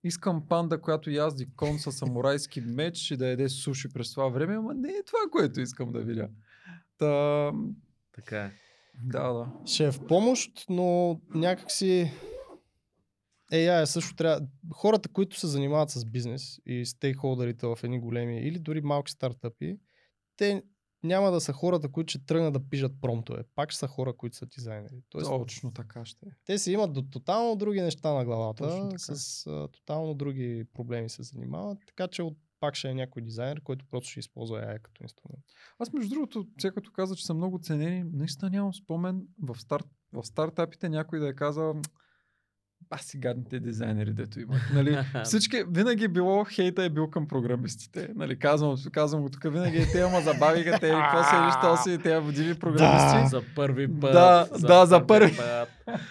Искам 0.03 0.47
панда, 0.47 0.81
която 0.81 1.09
язди 1.09 1.47
кон 1.55 1.79
с 1.79 1.91
самурайски 1.91 2.61
меч 2.61 3.11
и 3.11 3.17
да 3.17 3.27
яде 3.27 3.49
суши 3.49 3.89
през 3.93 4.11
това 4.11 4.27
време, 4.27 4.55
ама 4.55 4.73
не 4.73 4.89
е 4.89 5.03
това, 5.05 5.19
което 5.31 5.61
искам 5.61 5.91
да 5.91 5.99
видя. 5.99 6.29
Та, 6.97 7.51
Така 8.15 8.39
е. 8.39 8.51
да, 9.03 9.33
да. 9.33 9.47
Ще 9.65 9.85
е 9.85 9.91
в 9.91 10.05
помощ, 10.07 10.51
но 10.69 11.19
някакси 11.35 12.11
AI 13.51 13.85
също 13.85 14.15
трябва... 14.15 14.47
Хората, 14.73 15.09
които 15.09 15.39
се 15.39 15.47
занимават 15.47 15.89
с 15.89 16.05
бизнес 16.05 16.59
и 16.65 16.85
стейкхолдерите 16.85 17.67
в 17.67 17.79
едни 17.83 17.99
големи 17.99 18.39
или 18.39 18.59
дори 18.59 18.81
малки 18.81 19.11
стартъпи, 19.11 19.77
те 20.37 20.63
няма 21.03 21.31
да 21.31 21.41
са 21.41 21.53
хората, 21.53 21.91
които 21.91 22.11
ще 22.11 22.25
тръгнат 22.25 22.53
да 22.53 22.69
пишат 22.69 22.91
промптове. 23.01 23.43
Пак 23.55 23.71
ще 23.71 23.79
са 23.79 23.87
хора, 23.87 24.13
които 24.17 24.35
са 24.35 24.45
дизайнери. 24.45 25.01
Тоест, 25.09 25.29
Точно 25.29 25.73
така 25.73 26.05
ще 26.05 26.25
е. 26.25 26.29
те 26.45 26.57
си 26.57 26.71
имат 26.71 26.93
до 26.93 27.01
тотално 27.01 27.55
други 27.55 27.81
неща 27.81 28.13
на 28.13 28.25
главата, 28.25 28.89
с 28.97 29.47
а, 29.47 29.67
тотално 29.67 30.13
други 30.13 30.65
проблеми 30.73 31.09
се 31.09 31.23
занимават, 31.23 31.77
така 31.87 32.07
че 32.07 32.23
от, 32.23 32.37
пак 32.59 32.75
ще 32.75 32.89
е 32.89 32.93
някой 32.93 33.21
дизайнер, 33.21 33.61
който 33.61 33.85
просто 33.89 34.09
ще 34.09 34.19
използва 34.19 34.57
AI 34.57 34.81
като 34.81 35.03
инструмент. 35.03 35.43
Аз 35.79 35.93
между 35.93 36.09
другото, 36.09 36.47
сега 36.59 36.73
като 36.73 36.91
каза, 36.91 37.15
че 37.15 37.25
са 37.25 37.33
много 37.33 37.59
ценени, 37.59 38.03
наистина 38.13 38.51
нямам 38.51 38.73
спомен 38.73 39.27
в, 39.41 39.59
старт, 39.59 39.87
в 40.13 40.23
стартапите 40.23 40.89
някой 40.89 41.19
да 41.19 41.29
е 41.29 41.35
казал 41.35 41.81
а 42.91 42.97
си 42.97 43.17
гадните 43.17 43.59
дизайнери, 43.59 44.13
дето 44.13 44.39
имат. 44.39 44.61
Нали, 44.73 44.97
всички, 45.23 45.63
винаги 45.67 46.03
е 46.03 46.07
било, 46.07 46.43
хейта 46.43 46.83
е 46.83 46.89
бил 46.89 47.09
към 47.09 47.27
програмистите. 47.27 48.09
Нали, 48.15 48.39
казвам, 48.39 48.75
казвам 48.91 49.21
го 49.21 49.29
тук, 49.29 49.43
винаги 49.43 49.77
е, 49.77 49.91
те 49.91 50.11
ма 50.11 50.21
забавиха, 50.21 50.79
те 50.79 50.89
какво 50.89 51.23
се 51.23 51.57
що 51.59 51.77
си, 51.77 51.97
те 52.03 52.19
водили 52.19 52.59
програмисти. 52.59 53.29
За 53.29 53.41
първи 53.55 53.99
път. 53.99 54.13
Да, 54.13 54.47
да, 54.59 54.85
за 54.85 55.07
първи. 55.07 55.37
път. 55.37 55.69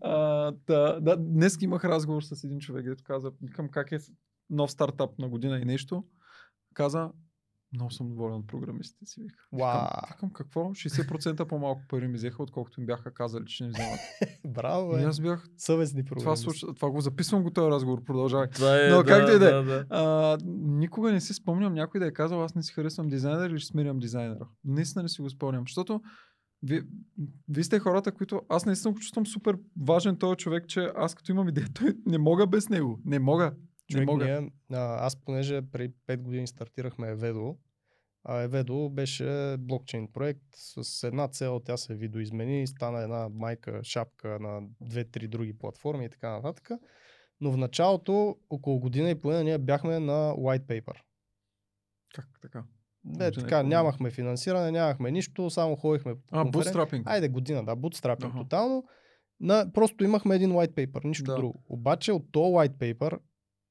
А, 0.00 0.52
да, 0.66 1.00
да, 1.00 1.16
днес 1.16 1.58
имах 1.60 1.84
разговор 1.84 2.22
с 2.22 2.44
един 2.44 2.60
човек, 2.60 2.84
дето 2.84 3.04
каза, 3.04 3.30
към 3.54 3.68
как 3.68 3.92
е 3.92 3.98
нов 4.50 4.70
стартап 4.70 5.18
на 5.18 5.28
година 5.28 5.58
и 5.58 5.64
нещо. 5.64 6.04
Каза, 6.74 7.08
много 7.74 7.90
съм 7.90 8.08
доволен 8.08 8.34
от 8.34 8.46
програмистите 8.46 9.06
си. 9.06 9.20
Вика. 9.20 9.34
Вау. 9.52 9.86
Викам, 10.08 10.30
какво? 10.30 10.60
60% 10.62 11.44
по-малко 11.44 11.82
пари 11.88 12.08
ми 12.08 12.14
взеха, 12.14 12.42
отколкото 12.42 12.80
им 12.80 12.86
бяха 12.86 13.14
казали, 13.14 13.44
че 13.46 13.64
не 13.64 13.70
вземат. 13.70 13.98
Браво, 14.46 14.96
И 14.96 15.00
е. 15.00 15.04
аз 15.04 15.20
бях, 15.20 15.48
Съвестни 15.56 16.04
това, 16.04 16.14
програмисти. 16.16 16.44
случва, 16.44 16.74
това 16.74 16.90
го 16.90 17.00
записвам 17.00 17.42
го 17.42 17.50
този 17.50 17.70
разговор, 17.70 18.04
продължавай. 18.04 18.48
Това 18.48 18.80
е, 18.80 18.88
Но 18.88 18.96
да, 18.96 19.04
как 19.04 19.26
да 19.26 19.32
и 19.32 19.38
да 19.38 19.48
е. 19.48 19.52
да, 19.52 19.62
да. 19.62 19.86
А, 19.90 20.38
никога 20.58 21.12
не 21.12 21.20
си 21.20 21.34
спомням 21.34 21.74
някой 21.74 22.00
да 22.00 22.06
е 22.06 22.12
казал, 22.12 22.44
аз 22.44 22.54
не 22.54 22.62
си 22.62 22.72
харесвам 22.72 23.08
дизайнер 23.08 23.50
или 23.50 23.58
ще 23.58 23.68
смирям 23.68 23.98
дизайнера. 23.98 24.48
Наистина 24.64 25.02
не 25.02 25.08
си 25.08 25.22
го 25.22 25.30
спомням, 25.30 25.64
защото 25.64 26.00
ви, 26.62 26.82
ви 27.48 27.64
сте 27.64 27.78
хората, 27.78 28.12
които 28.12 28.42
аз 28.48 28.66
наистина 28.66 28.92
го 28.92 29.00
чувствам 29.00 29.26
супер 29.26 29.56
важен 29.80 30.16
този 30.16 30.36
човек, 30.36 30.66
че 30.66 30.90
аз 30.96 31.14
като 31.14 31.32
имам 31.32 31.48
идея, 31.48 31.66
той 31.74 31.94
не 32.06 32.18
мога 32.18 32.46
без 32.46 32.68
него. 32.68 33.00
Не 33.04 33.18
мога. 33.18 33.44
Не 33.44 33.54
Човек, 33.90 34.06
мога. 34.06 34.24
ние, 34.24 34.50
а, 34.72 35.06
аз 35.06 35.16
понеже 35.16 35.62
преди 35.62 35.94
5 36.06 36.16
години 36.16 36.46
стартирахме 36.46 37.08
Еведо, 37.08 37.56
а 38.24 38.40
Еведо 38.40 38.88
беше 38.90 39.56
блокчейн 39.58 40.08
проект 40.12 40.42
с 40.54 41.06
една 41.06 41.28
цел, 41.28 41.60
тя 41.64 41.76
се 41.76 41.94
видоизмени, 41.94 42.66
стана 42.66 43.02
една 43.02 43.28
майка 43.28 43.80
шапка 43.84 44.38
на 44.40 44.62
две-три 44.80 45.28
други 45.28 45.58
платформи 45.58 46.04
и 46.04 46.08
така 46.08 46.30
нататък. 46.30 46.70
Но 47.40 47.52
в 47.52 47.56
началото, 47.56 48.36
около 48.50 48.80
година 48.80 49.10
и 49.10 49.20
половина, 49.20 49.44
ние 49.44 49.58
бяхме 49.58 49.98
на 49.98 50.32
white 50.32 50.62
paper. 50.66 50.94
Как 52.14 52.26
така? 52.42 52.64
Не, 53.04 53.30
така, 53.32 53.48
половина. 53.48 53.62
нямахме 53.62 54.10
финансиране, 54.10 54.70
нямахме 54.70 55.10
нищо, 55.10 55.50
само 55.50 55.76
ходихме 55.76 56.14
А, 56.30 56.44
бутстрапинг. 56.44 57.06
Айде 57.08 57.28
година, 57.28 57.64
да, 57.64 57.76
bootstrapping 57.76 58.26
Аха. 58.26 58.38
тотално. 58.38 58.84
На, 59.40 59.72
просто 59.72 60.04
имахме 60.04 60.34
един 60.34 60.50
white 60.50 60.70
paper, 60.72 61.04
нищо 61.04 61.24
Да. 61.24 61.34
друго. 61.36 61.62
Обаче 61.68 62.12
от 62.12 62.32
този 62.32 62.52
white 62.52 62.72
paper 62.94 63.18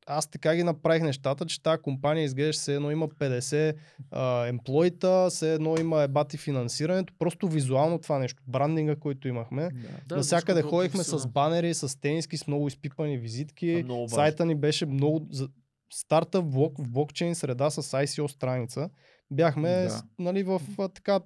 аз 0.05 0.27
така 0.27 0.55
ги 0.55 0.63
направих 0.63 1.03
нещата, 1.03 1.45
че 1.45 1.63
тази 1.63 1.81
компания 1.81 2.23
изглеждаше 2.23 2.59
все 2.59 2.75
едно 2.75 2.91
има 2.91 3.07
50 3.07 3.75
а, 4.11 4.47
емплойта, 4.47 5.27
все 5.29 5.53
едно 5.53 5.75
има 5.79 6.03
ебати 6.03 6.37
финансирането, 6.37 7.13
просто 7.19 7.47
визуално 7.47 7.99
това 7.99 8.19
нещо, 8.19 8.43
брандинга, 8.47 8.95
който 8.95 9.27
имахме. 9.27 9.61
Да. 9.61 9.87
Да, 10.07 10.15
Навсякъде 10.15 10.61
всичко 10.61 10.75
е 10.75 10.79
ходихме 10.79 11.03
с 11.03 11.27
банери, 11.27 11.73
с 11.73 12.01
тениски, 12.01 12.37
с 12.37 12.47
много 12.47 12.67
изпипани 12.67 13.17
визитки. 13.17 13.69
Е 13.69 13.83
много. 13.83 14.09
Сайта 14.09 14.45
ни 14.45 14.55
беше 14.55 14.85
много... 14.85 15.27
За... 15.31 15.49
Старта 15.93 16.41
в, 16.41 16.45
блок, 16.45 16.73
в 16.79 16.89
блокчейн 16.89 17.35
среда 17.35 17.69
с 17.69 17.83
ICO 17.83 18.27
страница. 18.27 18.89
Бяхме 19.31 19.69
Да. 19.69 20.03
нали, 20.19 20.43
в 20.43 20.61
така 20.93 21.19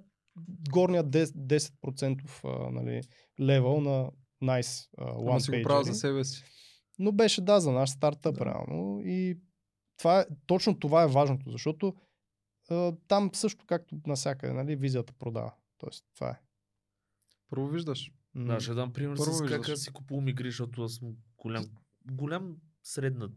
горния 0.70 1.04
10%, 1.04 1.70
10% 1.84 2.20
а, 2.44 2.70
нали, 2.70 3.00
левел 3.40 3.80
на 3.80 4.10
nice 4.42 4.88
а, 4.98 5.04
Ама 5.10 5.20
one 5.20 5.38
си 5.38 5.50
го 5.50 5.62
правя 5.62 5.84
за 5.84 5.92
page. 5.92 5.94
себе 5.94 6.24
си. 6.24 6.44
Но 6.98 7.12
беше 7.12 7.40
да, 7.40 7.60
за 7.60 7.72
наш 7.72 7.90
стартъп 7.90 8.38
Да. 8.38 8.44
реално. 8.44 9.00
И 9.04 9.38
това 9.96 10.20
е, 10.20 10.26
точно 10.46 10.78
това 10.78 11.02
е 11.02 11.08
важното, 11.08 11.50
защото 11.50 11.94
а, 12.70 12.92
там 13.08 13.30
също 13.34 13.66
както 13.66 13.96
навсякъде, 14.06 14.52
нали, 14.52 14.76
визията 14.76 15.12
продава. 15.12 15.52
Тоест, 15.78 16.04
това 16.14 16.30
е. 16.30 16.40
Първо 17.50 17.68
виждаш. 17.68 18.12
М, 18.34 18.54
Да, 18.54 18.60
ще 18.60 18.74
дам 18.74 18.92
пример 18.92 19.16
Първо 19.16 19.32
с 19.32 19.42
как 19.48 19.68
аз 19.68 19.80
си 19.80 19.92
купувам 19.92 20.28
игри, 20.28 20.48
защото 20.48 20.82
аз 20.82 20.92
съм 20.92 21.14
голям, 21.36 21.64
голям 22.04 22.56
средна, 22.82 23.30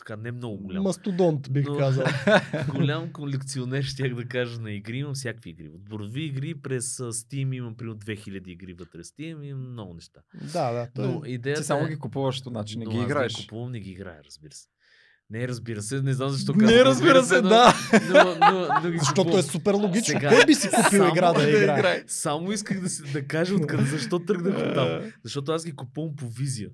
така 0.00 0.16
не 0.16 0.32
много 0.32 0.56
голям. 0.62 0.82
Мастодонт, 0.82 1.52
бих 1.52 1.66
Но- 1.66 1.78
казал. 1.78 2.04
голям 2.68 3.12
колекционер, 3.12 3.82
щях 3.82 4.14
да 4.14 4.24
кажа 4.24 4.60
на 4.60 4.72
игри. 4.72 4.98
Имам 4.98 5.14
всякакви 5.14 5.50
игри. 5.50 5.68
От 5.68 5.84
бордови 5.84 6.24
игри 6.24 6.54
през 6.54 6.96
Steam 6.96 7.56
имам 7.56 7.76
примерно 7.76 7.98
2000 7.98 8.48
игри 8.48 8.72
вътре 8.72 8.98
Steam, 8.98 9.44
имам 9.44 9.70
много 9.72 9.94
неща. 9.94 10.20
да, 10.52 10.72
да. 10.72 10.88
Той... 10.94 11.06
Но 11.06 11.22
идеята 11.26 11.60
Ти 11.60 11.66
само 11.66 11.86
е... 11.86 11.88
ги 11.88 11.96
купуваш, 11.98 12.42
значи 12.42 12.78
не 12.78 12.84
но 12.84 12.90
ги 12.90 12.98
играеш. 12.98 13.36
ги 13.36 13.42
купувам, 13.42 13.72
не 13.72 13.80
ги 13.80 13.90
играя, 13.90 14.20
разбира 14.26 14.52
се. 14.52 14.68
Не, 15.30 15.48
разбира 15.48 15.82
се, 15.82 16.02
не 16.02 16.12
знам 16.14 16.28
защо 16.28 16.52
Не, 16.52 16.58
казвам 16.64 16.82
разбира 16.86 17.22
се, 17.24 17.40
но, 17.42 17.48
да. 17.48 17.74
Но, 18.08 18.24
но, 18.52 18.68
но 18.84 18.90
ги 18.90 18.98
Защото 18.98 19.38
е 19.38 19.42
супер 19.42 19.74
логично. 19.74 20.06
Сега- 20.06 20.28
Кой 20.28 20.46
би 20.46 20.54
си 20.54 20.68
купил 20.68 20.98
Само 20.98 21.12
игра 21.12 21.32
да 21.32 21.50
играе? 21.50 22.04
Само 22.06 22.52
исках 22.52 22.80
да, 22.80 22.88
си, 22.88 23.12
да 23.12 23.26
кажа 23.26 23.54
откъде, 23.54 23.84
защо 23.84 24.18
тръгнах 24.18 24.58
от 24.58 24.74
там. 24.74 25.12
Защото 25.24 25.52
аз 25.52 25.64
ги 25.64 25.72
купувам 25.72 26.16
по 26.16 26.28
визия. 26.28 26.70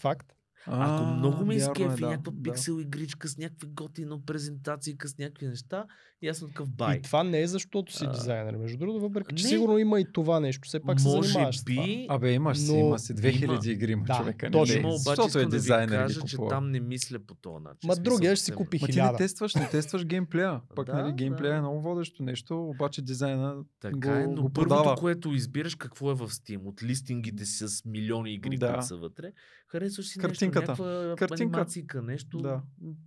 Факт. 0.00 0.26
Ако 0.66 1.04
много 1.04 1.36
ме 1.36 1.36
вярно 1.36 1.52
е, 1.52 1.56
изкефи 1.56 2.00
да, 2.00 2.08
някаква 2.08 2.32
да. 2.32 2.42
пиксел 2.42 2.80
игричка 2.80 3.28
с 3.28 3.38
някакви 3.38 3.66
готино 3.66 4.22
презентации, 4.26 4.96
с 5.04 5.18
някакви 5.18 5.46
неща, 5.46 5.84
и 6.22 6.28
аз 6.28 6.36
съм 6.38 6.48
такъв 6.48 6.70
бай. 6.70 6.96
И 6.96 7.02
това 7.02 7.22
не 7.24 7.40
е 7.40 7.46
защото 7.46 7.92
си 7.96 8.04
А, 8.08 8.12
дизайнер. 8.12 8.56
Между 8.56 8.78
другото, 8.78 9.00
въпреки 9.00 9.34
че 9.34 9.44
не. 9.44 9.48
сигурно 9.48 9.78
има 9.78 10.00
и 10.00 10.06
това 10.12 10.40
нещо. 10.40 10.68
Все 10.68 10.80
пак 10.80 11.00
се 11.00 11.08
Може 11.08 11.28
занимаваш 11.28 11.58
с 11.58 11.64
това. 11.64 11.82
би, 11.84 12.06
Абе, 12.08 12.32
имаш 12.32 12.58
си, 12.58 12.72
Но 12.72 12.78
има 12.78 12.98
си 12.98 13.14
2000 13.14 13.44
има. 13.44 13.60
игри, 13.64 13.92
има 13.92 14.04
Да, 14.04 14.16
човека. 14.16 14.50
точно. 14.50 14.74
не, 14.74 14.80
има, 14.80 14.88
обаче 14.88 15.02
защото 15.22 15.38
е 15.38 15.42
да 15.42 15.48
ви 15.48 15.56
дизайнер 15.56 15.96
кажа, 15.96 16.20
че 16.20 16.36
там 16.48 16.70
не 16.70 16.80
мисля 16.80 17.18
по 17.18 17.34
този 17.34 17.64
начин. 17.64 17.88
Ма 17.88 17.96
другия 17.96 18.36
ще 18.36 18.44
си 18.44 18.52
е, 18.52 18.54
купи 18.54 18.78
Ма 18.80 18.86
ти 18.86 18.92
не 18.92 18.92
хиляда. 18.92 19.16
тестваш, 19.18 19.54
не 19.54 19.68
тестваш 19.68 20.04
геймплея. 20.04 20.60
Да, 20.86 20.92
нали, 21.02 21.12
геймплея 21.12 21.56
е 21.56 21.60
много 21.60 21.80
водещо 21.80 22.22
нещо, 22.22 22.62
обаче 22.68 23.02
дизайна 23.02 23.56
Така 23.80 24.20
е, 24.20 24.26
но 24.26 24.52
първото, 24.52 24.94
което 24.98 25.34
избираш, 25.34 25.74
какво 25.74 26.10
е 26.10 26.14
в 26.14 26.28
Steam? 26.28 26.60
От 26.64 26.82
листингите 26.82 27.44
с 27.44 27.84
милиони 27.84 28.34
игри, 28.34 28.58
които 28.58 28.82
са 28.82 28.96
вътре. 28.96 29.32
Харесваш 29.66 30.06
си 30.06 30.18
Картинката. 30.18 30.70
нещо, 30.72 30.84
някаква 30.84 31.16
Картинка. 31.18 31.42
анимацийка, 31.56 32.02
нещо, 32.02 32.38
Да. 32.38 32.62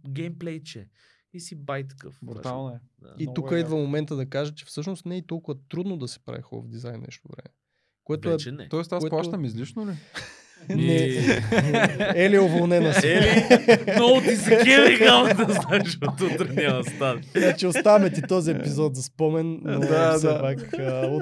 геймплейче. 0.10 0.88
И 1.34 1.40
си 1.40 1.56
бай 1.56 1.88
такъв. 1.88 2.20
Брутално 2.22 2.70
е. 2.70 2.80
Да. 3.02 3.14
И 3.20 3.28
тук 3.36 3.52
е 3.52 3.56
идва 3.56 3.76
момента 3.78 4.16
да 4.16 4.26
кажа, 4.26 4.56
че 4.56 4.66
всъщност 4.66 5.06
не 5.06 5.18
е 5.18 5.26
толкова 5.26 5.58
трудно 5.70 5.98
да 5.98 6.08
се 6.08 6.20
прави 6.20 6.42
хубав 6.42 6.68
дизайн 6.68 7.02
нещо 7.02 7.28
време. 7.28 7.56
Което 8.04 8.30
Вече 8.30 8.52
не. 8.52 8.70
Тоест 8.70 8.94
аз 8.94 9.00
Което- 9.00 9.16
плащам 9.16 9.46
излишно 9.46 9.88
ли? 9.88 9.92
е... 10.70 10.76
Не... 10.76 10.96
Ели 12.16 12.36
е 12.36 12.40
уволнена 12.40 12.94
си. 12.94 13.08
Ели, 13.08 13.46
много 13.96 14.22
ти 14.22 14.36
се 14.36 14.58
кеви, 14.58 14.98
да 15.00 15.62
знаеш, 15.62 15.98
от 16.04 16.22
утре 16.22 16.54
няма 16.54 16.84
стане. 16.84 17.22
Значи 17.36 17.68
оставяме 17.68 18.10
ти 18.12 18.22
този 18.22 18.52
епизод 18.52 18.96
за 18.96 19.04
спомен, 19.04 19.60
но 19.64 19.80
Да, 19.80 20.14
все 20.14 20.28
да. 20.28 20.42
пак 20.42 20.74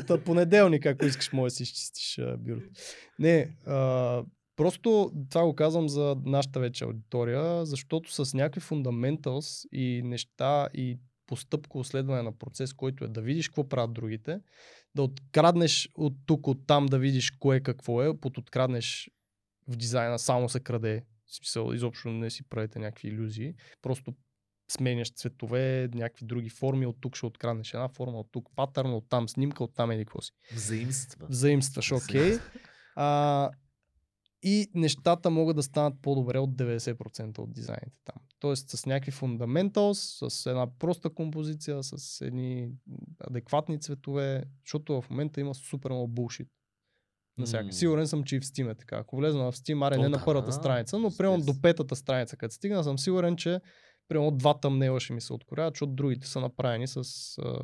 от 0.09 0.23
понеделник, 0.23 0.85
ако 0.85 1.05
искаш, 1.05 1.31
може 1.31 1.51
да 1.51 1.55
си 1.55 1.63
изчистиш 1.63 2.19
бюрото. 2.39 2.69
Не, 3.19 3.49
а, 3.65 4.23
просто 4.57 5.11
това 5.29 5.45
го 5.45 5.55
казвам 5.55 5.89
за 5.89 6.15
нашата 6.25 6.59
вече 6.59 6.83
аудитория, 6.83 7.65
защото 7.65 8.25
с 8.25 8.33
някакви 8.33 8.61
фундаменталс 8.61 9.65
и 9.71 10.01
неща 10.03 10.67
и 10.73 10.99
постъпко 11.27 11.83
следване 11.83 12.21
на 12.21 12.31
процес, 12.31 12.73
който 12.73 13.05
е 13.05 13.07
да 13.07 13.21
видиш 13.21 13.47
какво 13.47 13.69
правят 13.69 13.93
другите, 13.93 14.39
да 14.95 15.03
откраднеш 15.03 15.89
от 15.95 16.13
тук, 16.25 16.47
от 16.47 16.67
там 16.67 16.85
да 16.85 16.99
видиш 16.99 17.31
кое 17.31 17.59
какво 17.59 18.03
е, 18.03 18.17
под 18.17 18.37
откраднеш 18.37 19.09
в 19.67 19.75
дизайна 19.75 20.19
само 20.19 20.49
се 20.49 20.59
краде. 20.59 21.05
В 21.25 21.35
смисъл, 21.35 21.73
изобщо 21.73 22.09
не 22.09 22.29
си 22.29 22.43
правите 22.49 22.79
някакви 22.79 23.07
иллюзии. 23.07 23.53
Просто 23.81 24.13
сменяш 24.71 25.11
цветове, 25.11 25.89
някакви 25.93 26.25
други 26.25 26.49
форми, 26.49 26.85
от 26.85 26.97
тук 27.01 27.15
ще 27.15 27.25
откраднеш 27.25 27.73
една 27.73 27.87
форма, 27.87 28.19
от 28.19 28.27
тук 28.31 28.49
патърн, 28.55 28.93
от 28.93 29.09
там 29.09 29.29
снимка, 29.29 29.63
от 29.63 29.73
там 29.75 29.91
еди 29.91 30.05
какво 30.05 30.21
си. 30.21 30.31
Взаимства. 30.53 31.27
Взаимстваш, 31.29 31.91
окей. 31.91 32.37
А, 32.95 33.49
и 34.47 34.67
нещата 34.75 35.29
могат 35.29 35.55
да 35.55 35.63
станат 35.63 36.01
по-добре 36.01 36.39
от 36.39 36.49
90% 36.49 37.39
от 37.39 37.53
дизайните 37.53 37.97
там. 38.05 38.15
Тоест 38.39 38.69
с 38.69 38.85
някакви 38.85 39.11
фундаменталс, 39.11 40.19
с 40.29 40.45
една 40.45 40.77
проста 40.79 41.09
композиция, 41.09 41.83
с 41.83 42.21
едни 42.25 42.69
адекватни 43.19 43.79
цветове, 43.79 44.43
защото 44.65 45.01
в 45.01 45.09
момента 45.09 45.41
има 45.41 45.55
супер 45.55 45.89
много 45.89 46.07
булшит. 46.07 46.47
М. 47.37 47.71
Сигурен 47.71 48.07
съм, 48.07 48.23
че 48.23 48.35
и 48.35 48.39
в 48.39 48.43
Steam 48.43 48.71
е 48.71 48.75
така. 48.75 48.97
Ако 48.97 49.17
влезна 49.17 49.51
в 49.51 49.55
Steam, 49.55 49.87
аре 49.87 49.97
не 49.97 50.09
на 50.09 50.21
първата 50.25 50.45
да, 50.45 50.51
страница, 50.51 50.99
но 50.99 51.11
примерно 51.17 51.45
до 51.45 51.61
петата 51.61 51.95
страница, 51.95 52.37
като 52.37 52.55
стигна, 52.55 52.83
съм 52.83 52.99
сигурен, 52.99 53.37
че 53.37 53.59
примерно 54.07 54.31
два 54.31 54.59
тъмнела 54.59 54.99
ще 54.99 55.13
ми 55.13 55.21
се 55.21 55.33
откоряват, 55.33 55.73
защото 55.73 55.91
другите 55.91 56.27
са 56.27 56.39
направени 56.39 56.87
с 56.87 56.97
а, 57.37 57.59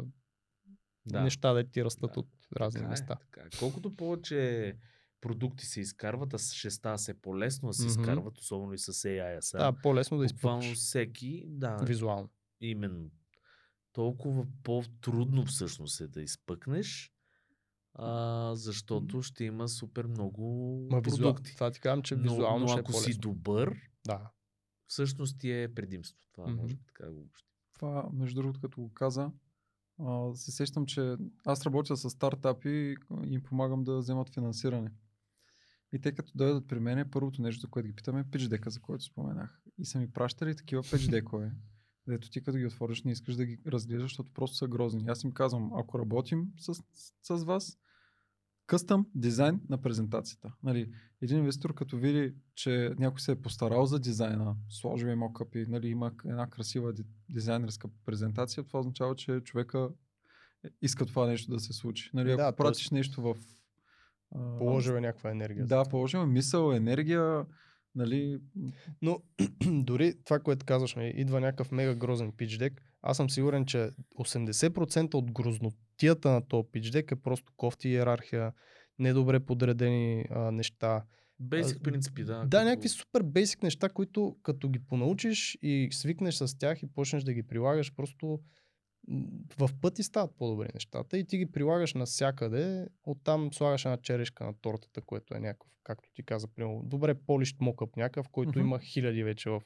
Да. 1.05 1.21
неща, 1.21 1.53
да 1.53 1.63
ти 1.63 1.85
растат 1.85 2.11
Да. 2.13 2.19
от 2.19 2.27
разни 2.57 2.79
Така 2.79 2.87
е, 2.87 2.89
места. 2.89 3.15
така 3.15 3.41
е. 3.41 3.49
Колкото 3.59 3.95
повече 3.95 4.73
продукти 5.23 5.65
се 5.65 5.79
изкарват, 5.81 6.33
а 6.33 6.37
ще 6.37 6.69
става 6.71 6.97
все 6.97 7.13
по-лесно 7.13 7.67
да 7.67 7.73
се 7.73 7.83
Мгм. 7.83 7.91
изкарват, 7.91 8.37
особено 8.37 8.73
и 8.73 8.77
с 8.77 8.93
AI. 8.93 9.39
Сега. 9.39 9.63
Да, 9.63 9.73
по-лесно 9.73 10.17
да 10.17 10.25
изпълниш 10.25 10.77
всеки, 10.77 11.45
да, 11.47 11.75
визуално. 11.77 12.29
именно. 12.61 13.11
Толкова 13.93 14.45
по-трудно 14.63 15.45
всъщност 15.45 16.01
е 16.01 16.07
да 16.07 16.21
изпъкнеш, 16.21 17.11
а, 17.93 18.51
защото 18.55 19.21
ще 19.21 19.43
има 19.43 19.67
супер 19.69 20.05
много 20.05 20.43
Ма 20.91 21.01
визуал... 21.01 21.33
продукти. 21.33 21.53
Това 21.53 21.71
ти 21.71 21.79
казвам, 21.79 22.01
че 22.03 22.15
но, 22.15 22.21
визуално 22.23 22.59
но 22.59 22.67
ще 22.67 22.77
е 22.77 22.81
ако 22.81 22.91
по-лесно. 22.91 23.13
си 23.13 23.19
добър, 23.19 23.75
Да. 24.05 24.31
всъщност 24.87 25.39
ти 25.39 25.51
е 25.53 25.73
предимство. 25.75 26.17
Това 26.33 26.47
Мгм. 26.47 26.61
може 26.61 26.75
така 26.77 27.05
да 27.05 27.11
го 27.11 27.19
обобщим. 27.19 27.49
Това, 27.73 28.09
между 28.13 28.41
другото, 28.41 28.61
като 28.61 28.81
го 28.81 28.93
каза, 28.93 29.31
а, 29.99 30.35
се 30.35 30.51
сещам, 30.51 30.85
че 30.85 31.15
аз 31.45 31.65
работя 31.65 31.97
с 31.97 32.09
стартапи 32.09 32.69
и 32.69 32.95
им 33.25 33.43
помагам 33.43 33.83
да 33.83 33.97
вземат 33.97 34.33
финансиране. 34.33 34.91
И 35.93 35.99
те 35.99 36.11
като 36.11 36.31
дойдат 36.35 36.67
при 36.67 36.79
мен, 36.79 37.09
първото 37.11 37.41
нещо, 37.41 37.69
което 37.69 37.87
ги 37.87 37.95
питаме 37.95 38.19
е 38.19 38.23
pitch 38.23 38.47
дека, 38.47 38.69
за 38.69 38.79
който 38.79 39.03
споменах. 39.03 39.61
И 39.77 39.85
са 39.85 39.99
ми 39.99 40.11
пращали 40.11 40.55
такива 40.55 40.83
pitch 40.83 41.09
декове, 41.09 41.51
дето 42.07 42.29
ти 42.29 42.43
като 42.43 42.57
ги 42.57 42.65
отвориш 42.65 43.03
не 43.03 43.11
искаш 43.11 43.35
да 43.35 43.45
ги 43.45 43.59
разглеждаш, 43.67 44.11
защото 44.11 44.33
просто 44.33 44.57
са 44.57 44.67
грозни. 44.67 45.05
Аз 45.07 45.23
им 45.23 45.31
казвам, 45.31 45.71
ако 45.73 45.99
работим 45.99 46.47
с, 46.57 46.73
с, 46.73 46.83
с 47.23 47.43
вас, 47.43 47.77
къстъм 48.67 49.05
дизайн 49.15 49.61
на 49.69 49.81
презентацията. 49.81 50.53
Нали, 50.63 50.91
един 51.21 51.37
инвестор 51.37 51.73
като 51.73 51.97
види, 51.97 52.33
че 52.55 52.93
някой 52.99 53.19
се 53.19 53.31
е 53.31 53.41
постарал 53.41 53.85
за 53.85 53.99
дизайна, 53.99 54.55
сложил 54.69 55.07
е 55.07 55.15
мокъпи, 55.15 55.65
нали, 55.69 55.87
има 55.87 56.11
една 56.25 56.49
красива 56.49 56.93
ди- 56.93 57.05
дизайнерска 57.29 57.87
презентация, 58.05 58.63
това 58.63 58.79
означава, 58.79 59.15
че 59.15 59.41
човека 59.43 59.89
иска 60.81 61.05
това 61.05 61.27
нещо 61.27 61.51
да 61.51 61.59
се 61.59 61.73
случи. 61.73 62.09
Нали, 62.13 62.31
ако 62.31 62.37
Да, 62.37 62.55
пратиш 62.55 62.89
нещо 62.89 63.21
в... 63.21 63.37
а, 64.35 64.57
Положил 64.57 64.93
е 64.93 65.01
някаква 65.01 65.31
енергия. 65.31 65.65
Да, 65.65 65.83
положил 65.89 66.19
е 66.19 66.25
мисъл, 66.25 66.73
енергия, 66.73 67.45
нали, 67.95 68.39
Но 69.01 69.19
дори 69.71 70.13
това, 70.25 70.39
което 70.39 70.65
казваш 70.65 70.95
ми, 70.95 71.13
идва 71.15 71.39
някакъв 71.39 71.71
мега 71.71 71.95
грозен 71.95 72.31
deck. 72.31 72.73
Аз 73.01 73.17
съм 73.17 73.29
сигурен, 73.29 73.65
че 73.65 73.89
80% 74.19 75.13
от 75.13 75.31
грознотията 75.31 76.31
на 76.31 76.47
този 76.47 76.67
deck 76.67 77.11
е 77.11 77.21
просто 77.21 77.51
кофти 77.57 77.89
иерархия, 77.89 78.53
недобре 78.99 79.39
подредени 79.39 80.25
а, 80.29 80.51
неща. 80.51 81.03
Бейсик 81.39 81.83
принципи, 81.83 82.23
да. 82.23 82.33
Да, 82.33 82.43
като- 82.43 82.63
някакви 82.63 82.89
супер 82.89 83.23
бейсик 83.23 83.63
неща, 83.63 83.89
които 83.89 84.35
като 84.43 84.69
ги 84.69 84.79
понаучиш 84.79 85.57
и 85.61 85.89
свикнеш 85.91 86.35
с 86.35 86.57
тях 86.57 86.83
и 86.83 86.93
почнеш 86.93 87.23
да 87.23 87.33
ги 87.33 87.43
прилагаш, 87.43 87.95
просто 87.95 88.39
в 89.57 89.69
пъти 89.81 90.03
стават 90.03 90.35
по-добри 90.37 90.67
нещата 90.73 91.17
и 91.17 91.25
ти 91.25 91.37
ги 91.37 91.45
прилагаш 91.51 91.93
навсякъде, 91.93 92.87
оттам 93.03 93.53
слагаш 93.53 93.85
една 93.85 93.97
черешка 93.97 94.45
на 94.45 94.53
тортата, 94.53 95.01
което 95.01 95.35
е 95.35 95.39
някакъв, 95.39 95.71
както 95.83 96.09
ти 96.13 96.23
каза, 96.23 96.47
примерно, 96.47 96.81
добре 96.83 97.13
полищ 97.13 97.57
мокъп 97.61 97.95
някакъв, 97.95 98.29
който 98.29 98.49
Мгм. 98.49 98.59
има 98.59 98.79
хиляди 98.79 99.23
вече 99.23 99.49
в 99.49 99.61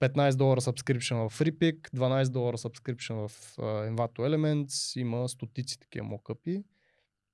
15 0.00 0.36
долара 0.36 0.60
subscription 0.60 1.28
в 1.28 1.38
FreePick, 1.38 1.90
12 1.90 2.28
долара 2.28 2.58
subscription 2.58 3.28
в 3.28 3.56
uh, 3.56 3.94
Envato 3.94 4.18
Elements, 4.18 5.00
има 5.00 5.28
стотици 5.28 5.78
такива 5.78 6.06
мокъпи. 6.06 6.64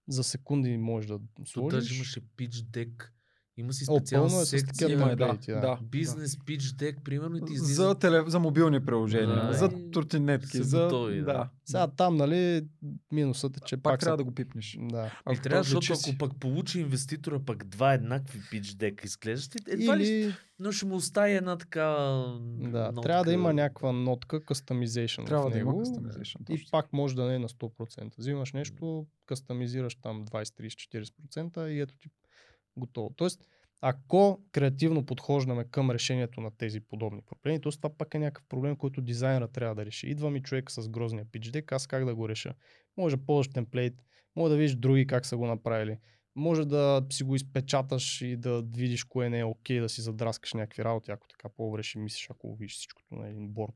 За 0.09 0.25
секунди 0.25 0.77
можеш 0.77 1.09
да 1.09 1.21
сложиш. 1.45 1.79
даже 1.79 1.95
имаше 1.95 2.21
pitch 2.21 2.49
deck, 2.51 3.11
има 3.57 3.73
си 3.73 3.85
О, 3.89 3.97
специална 3.97 4.29
пълно 4.29 4.43
е 4.43 4.47
секция. 4.47 4.91
има, 4.91 5.17
да, 5.17 5.39
да. 5.47 5.61
да. 5.61 5.79
Бизнес 5.83 6.37
pitch 6.37 6.59
deck, 6.61 7.03
примерно, 7.03 7.37
и 7.37 7.45
ти 7.45 7.53
излиза 7.53 7.83
за, 7.83 7.95
теле, 7.95 8.23
за 8.27 8.39
мобилни 8.39 8.85
приложения, 8.85 9.47
Да, 9.47 9.53
за 9.53 9.91
тротинетки, 9.91 10.63
за... 10.63 10.83
готови, 10.83 11.19
да. 11.19 11.25
да. 11.25 11.49
Сега 11.65 11.87
там, 11.87 12.17
нали, 12.17 12.67
минусът 13.13 13.57
е, 13.57 13.61
че 13.61 13.77
Пак, 13.77 13.83
пак, 13.83 14.01
трябва 14.01 14.13
са... 14.15 14.17
да 14.17 14.25
го 14.25 14.35
пипнеш. 14.35 14.77
Да. 14.81 15.07
И 15.07 15.11
Ако 15.25 15.43
трябва, 15.43 15.61
то 15.61 15.65
защото 15.65 15.97
си. 15.97 16.11
ако 16.11 16.19
пък 16.19 16.41
получи 16.41 16.81
инвеститора 16.81 17.41
пък 17.47 17.65
два 17.65 17.95
еднакви 17.95 18.41
pitch 18.41 18.63
deck 18.63 19.05
изглеждат, 19.05 19.69
едва 19.69 19.99
ли, 19.99 20.09
Или, 20.09 20.35
но 20.59 20.73
ще 20.73 20.87
му 20.87 20.95
остави 20.95 21.33
една 21.33 21.57
така 21.59 21.83
да, 21.83 22.93
нотка. 22.93 23.01
трябва 23.01 23.25
да 23.25 23.33
има 23.33 23.53
някаква 23.53 23.93
нотка, 23.93 24.41
customization 24.41 25.27
Трябва 25.27 25.51
в 25.51 25.53
да 25.53 25.59
има 25.59 25.73
customization. 25.73 26.51
И 26.51 26.67
пак 26.71 26.93
може 26.93 27.17
да 27.17 27.25
не 27.25 27.35
е 27.35 27.39
на 27.39 27.49
100%. 27.49 28.19
Взимаш 28.19 28.53
нещо, 28.53 29.07
кастомизираш 29.27 29.95
там 29.95 30.27
20, 30.27 30.45
30, 30.45 31.13
40% 31.57 31.67
и 31.69 31.81
ето 31.81 31.95
ти 32.01 32.09
готово. 32.81 33.11
Тоест, 33.17 33.45
ако 33.81 34.43
креативно 34.53 35.07
подхождаме 35.07 35.65
към 35.65 35.91
решението 35.91 36.41
на 36.41 36.51
тези 36.51 36.81
подобни 36.81 37.23
проблеми, 37.23 37.61
то 37.61 37.71
това 37.71 37.91
пак 37.91 38.15
е 38.15 38.19
някакъв 38.19 38.45
проблем, 38.49 38.77
който 38.77 39.01
дизайнера 39.01 39.49
трябва 39.49 39.75
да 39.75 39.87
реши. 39.87 40.07
Идва 40.07 40.31
ми 40.31 40.43
човек 40.43 40.71
с 40.71 40.89
грозния 40.89 41.27
pitch 41.27 41.51
deck, 41.51 41.73
аз 41.73 41.87
как 41.87 42.05
да 42.05 42.15
го 42.15 42.29
реша? 42.29 42.55
Може 42.97 43.17
да 43.17 43.25
ползваш 43.25 43.49
темплейт, 43.49 43.95
Може 44.37 44.51
да 44.51 44.57
видиш 44.57 44.75
други 44.75 45.07
как 45.07 45.27
са 45.27 45.37
го 45.37 45.47
направили. 45.47 45.99
Може 46.35 46.65
да 46.65 47.07
си 47.11 47.25
го 47.25 47.37
изпечаташ 47.37 48.23
и 48.23 48.37
да 48.37 48.63
видиш 48.63 49.05
кое 49.05 49.31
не 49.31 49.39
е 49.39 49.45
окей, 49.45 49.81
да 49.81 49.89
си 49.89 50.01
задраскаш 50.01 50.53
някакви 50.53 50.85
работи, 50.85 51.11
ако 51.11 51.29
така 51.29 51.49
по-добре 51.49 51.83
мислиш, 51.97 52.31
ако 52.31 52.57
видиш 52.57 52.77
всичкото 52.77 53.15
на 53.15 53.29
един 53.29 53.49
борт. 53.49 53.75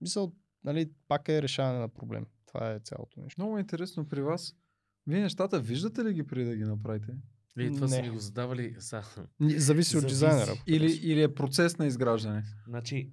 Мисъл, 0.00 0.32
нали, 0.64 0.90
пак 1.08 1.28
е 1.28 1.42
решаване 1.42 1.78
на 1.78 1.88
проблем. 1.88 2.26
Това 2.46 2.72
е 2.72 2.80
цялото 2.80 3.20
нещо. 3.20 3.40
Много 3.40 3.58
интересно 3.58 4.08
при 4.08 4.22
вас. 4.22 4.56
Вие 5.06 5.20
нещата 5.20 5.60
виждате 5.60 6.04
ли 6.04 6.12
ги 6.12 6.26
преди 6.26 6.44
да 6.44 6.56
ги 6.56 6.64
направите? 6.64 7.12
Вие 7.56 7.70
това 7.70 7.88
са 7.88 7.96
Не. 7.96 8.02
ми 8.02 8.10
го 8.10 8.18
задавали. 8.18 8.76
Са. 8.78 9.02
Зависи 9.40 9.96
от 9.96 10.06
дизайнера. 10.06 10.52
Или, 10.66 10.92
или 10.92 11.22
е 11.22 11.34
процес 11.34 11.78
на 11.78 11.86
изграждане? 11.86 12.44
Значи, 12.68 13.12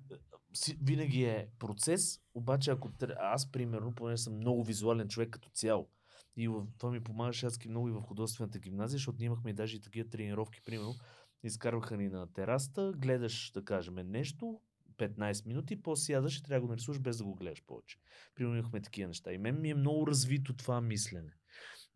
винаги 0.82 1.24
е 1.24 1.48
процес, 1.60 2.20
обаче 2.34 2.72
ако 2.72 2.90
аз, 3.20 3.52
примерно, 3.52 3.96
понеже 3.96 4.24
съм 4.24 4.36
много 4.36 4.64
визуален 4.64 5.08
човек 5.08 5.30
като 5.30 5.50
цяло, 5.50 5.90
и 6.38 6.48
в, 6.48 6.68
това 6.78 6.92
ми 6.92 7.04
помагаше 7.04 7.46
аз 7.46 7.66
много 7.66 7.90
и 7.90 7.92
в 7.92 8.02
художествената 8.02 8.60
гимназия, 8.60 8.98
защото 8.98 9.18
ние 9.20 9.26
имахме 9.26 9.54
даже 9.54 9.78
и 9.78 9.82
такива 9.82 10.10
тренировки, 10.10 10.62
примерно, 10.66 10.96
изкарваха 11.44 11.98
ни 11.98 12.10
на 12.10 12.34
терасата, 12.34 12.94
гледаш, 12.98 13.52
да 13.54 13.66
кажем, 13.66 13.96
нещо, 13.96 14.62
15 14.98 15.46
минути, 15.46 15.82
после 15.82 16.04
сядаш 16.04 16.38
и 16.38 16.44
трябва 16.44 16.62
да 16.62 16.66
го 16.68 16.72
нарисуваш 16.72 17.00
без 17.00 17.18
да 17.18 17.24
го 17.24 17.36
гледаш 17.36 17.64
повече. 17.68 17.98
Примерно 18.36 18.58
имахме 18.58 18.82
такива 18.82 19.08
неща. 19.08 19.34
И 19.34 19.38
мен 19.38 19.62
ми 19.62 19.70
е 19.70 19.76
много 19.76 20.08
развито 20.08 20.54
това 20.54 20.82
мислене. 20.82 21.32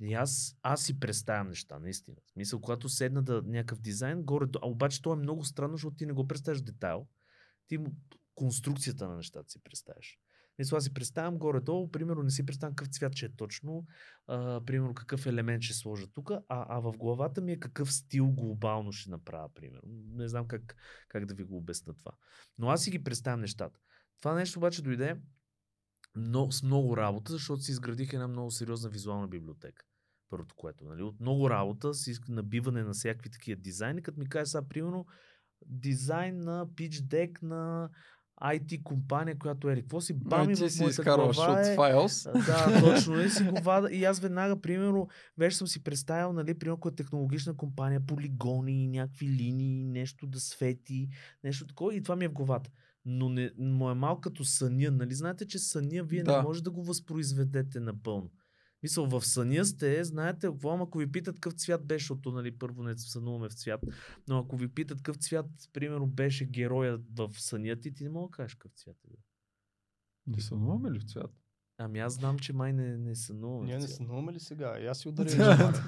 И 0.02 0.14
аз, 0.14 0.58
аз 0.62 0.84
си 0.84 1.00
представям 1.00 1.48
неща, 1.48 1.80
наистина. 1.80 2.18
В 2.26 2.32
смисъл, 2.32 2.62
когато 2.62 2.90
седна 2.90 3.24
да 3.24 3.42
някакъв 3.46 3.82
дизайн, 3.82 4.24
горе, 4.24 4.46
обаче 4.62 5.02
то 5.02 5.14
е 5.14 5.16
много 5.16 5.44
странно, 5.44 5.74
защото 5.74 5.96
ти 5.96 6.06
не 6.06 6.14
го 6.14 6.28
представяш 6.28 6.62
детайл. 6.62 7.08
Ти 7.68 7.80
конструкцията 8.36 9.08
на 9.08 9.16
нещата 9.16 9.52
си 9.52 9.64
представяш. 9.64 10.20
Мисля, 10.60 10.78
аз 10.78 10.84
си 10.84 10.94
представям 10.94 11.38
горе-долу, 11.38 11.92
примерно 11.92 12.24
не 12.24 12.30
си 12.30 12.46
представям 12.46 12.76
какъв 12.76 12.94
цвят 12.94 13.16
ще 13.16 13.26
е 13.26 13.36
точно, 13.36 13.86
а, 14.28 14.62
примерно 14.66 14.94
какъв 14.94 15.26
елемент 15.26 15.64
ще 15.64 15.74
сложа 15.74 16.08
тук, 16.08 16.32
а, 16.32 16.42
а 16.50 16.80
в 16.80 16.92
главата 16.98 17.42
ми 17.42 17.52
е 17.52 17.60
какъв 17.60 17.94
стил 17.94 18.28
глобално 18.28 18.92
ще 18.92 19.10
направя, 19.10 19.50
примерно. 19.54 19.90
Не 20.14 20.28
знам 20.28 20.48
как, 20.48 20.76
как 21.08 21.26
да 21.26 21.34
ви 21.34 21.44
го 21.44 21.58
обясна 21.58 21.94
това. 21.94 22.12
Но 22.58 22.70
аз 22.70 22.84
си 22.84 22.92
ги 22.92 23.04
представям 23.04 23.40
нещата. 23.42 23.80
Това 24.20 24.36
нещо 24.36 24.60
обаче 24.60 24.82
дойде 24.82 25.18
но, 26.16 26.52
с 26.52 26.64
много 26.64 26.98
работа, 26.98 27.32
защото 27.32 27.62
си 27.62 27.72
изградих 27.72 28.14
една 28.14 28.28
много 28.28 28.52
сериозна 28.52 28.90
визуална 28.90 29.28
библиотека. 29.28 29.86
Първото 30.30 30.56
което, 30.56 30.86
нали? 30.86 31.02
От 31.02 31.20
много 31.20 31.50
работа, 31.50 31.94
с 31.94 32.20
набиване 32.30 32.84
на 32.84 32.94
всякакви 32.94 33.30
такива 33.30 33.62
дизайни, 33.62 34.02
като 34.02 34.20
ми 34.20 34.30
каже 34.30 34.46
сега, 34.46 34.68
примерно, 34.68 35.06
дизайн 35.66 36.40
на 36.40 36.68
pitch 36.68 37.02
deck 37.02 37.44
на 37.44 37.90
IT 38.42 38.84
компания, 38.84 39.38
която 39.38 39.70
е 39.70 39.76
какво 39.76 40.02
си 40.02 40.14
бами 40.14 40.44
Ами 40.44 40.56
ти 40.56 40.64
в 40.64 40.72
си 40.72 40.84
изкарваш 40.86 41.38
от 41.38 41.58
е, 41.58 41.76
файлс. 41.76 42.24
да, 42.24 42.82
точно. 42.82 43.22
И 43.22 43.30
си 43.30 43.44
го 43.44 43.62
вада. 43.62 43.92
И 43.92 44.04
аз 44.04 44.20
веднага, 44.20 44.62
примерно, 44.62 45.08
вече 45.38 45.58
съм 45.58 45.68
си 45.68 45.84
представил, 45.84 46.34
нали, 46.34 46.60
примерно, 46.60 46.76
ако 46.76 46.88
е 46.88 46.96
технологична 46.96 47.58
компания, 47.58 48.06
полигони, 48.06 48.88
някакви 48.88 49.28
линии, 49.28 49.86
нещо 49.86 50.28
да 50.28 50.40
свети, 50.40 51.10
нещо 51.44 51.68
такова. 51.68 51.96
И 51.96 52.04
това 52.04 52.16
ми 52.16 52.26
е 52.26 52.30
в 52.30 52.34
главата. 52.34 52.70
Но, 53.06 53.30
не, 53.30 53.52
но 53.58 53.92
е 53.92 53.94
малко 53.94 54.22
като 54.22 54.46
съня. 54.46 54.92
Нали? 54.92 55.14
Знаете, 55.14 55.48
че 55.48 55.60
съня 55.60 56.04
вие 56.04 56.24
Да. 56.24 56.38
не 56.38 56.44
може 56.44 56.64
да 56.64 56.72
го 56.72 56.84
възпроизведете 56.84 57.80
напълно. 57.80 58.32
Мисъл, 58.84 59.06
в 59.06 59.26
съня 59.26 59.66
сте, 59.66 60.04
знаете, 60.04 60.48
какво, 60.48 60.84
ако 60.84 60.98
ви 60.98 61.12
питат 61.12 61.36
какъв 61.36 61.54
цвят 61.54 61.86
беше, 61.86 62.04
защото 62.04 62.32
нали, 62.32 62.58
първо 62.58 62.84
не 62.84 62.98
сънуваме 62.98 63.50
в 63.50 63.54
цвят, 63.54 63.82
но 64.28 64.38
ако 64.40 64.58
ви 64.58 64.68
питат 64.68 64.98
какъв 64.98 65.16
цвят, 65.16 65.46
примерно, 65.74 66.08
беше 66.08 66.46
героя 66.46 67.00
в 67.16 67.30
съня 67.38 67.76
ти, 67.76 67.94
ти 67.94 68.04
не 68.04 68.10
мога 68.10 68.28
да 68.28 68.32
кажеш 68.32 68.56
какъв 68.56 68.72
цвят 68.72 68.96
е. 69.06 69.08
бил. 69.08 69.18
Не 70.28 70.42
сънуваме 70.42 70.92
ли 70.92 71.00
в 71.00 71.12
цвят? 71.12 71.32
Ами 71.78 72.00
аз 72.00 72.14
знам, 72.14 72.40
че 72.40 72.54
май 72.54 72.74
не, 72.74 72.98
не 72.98 73.16
сънуваме. 73.16 73.66
Ние 73.66 73.78
не 73.78 73.88
сънуваме 73.88 74.34
ли 74.34 74.40
сега? 74.40 74.80
И 74.80 74.86
аз 74.86 75.00
си 75.00 75.08
ударя. 75.08 75.36
Да. 75.38 75.84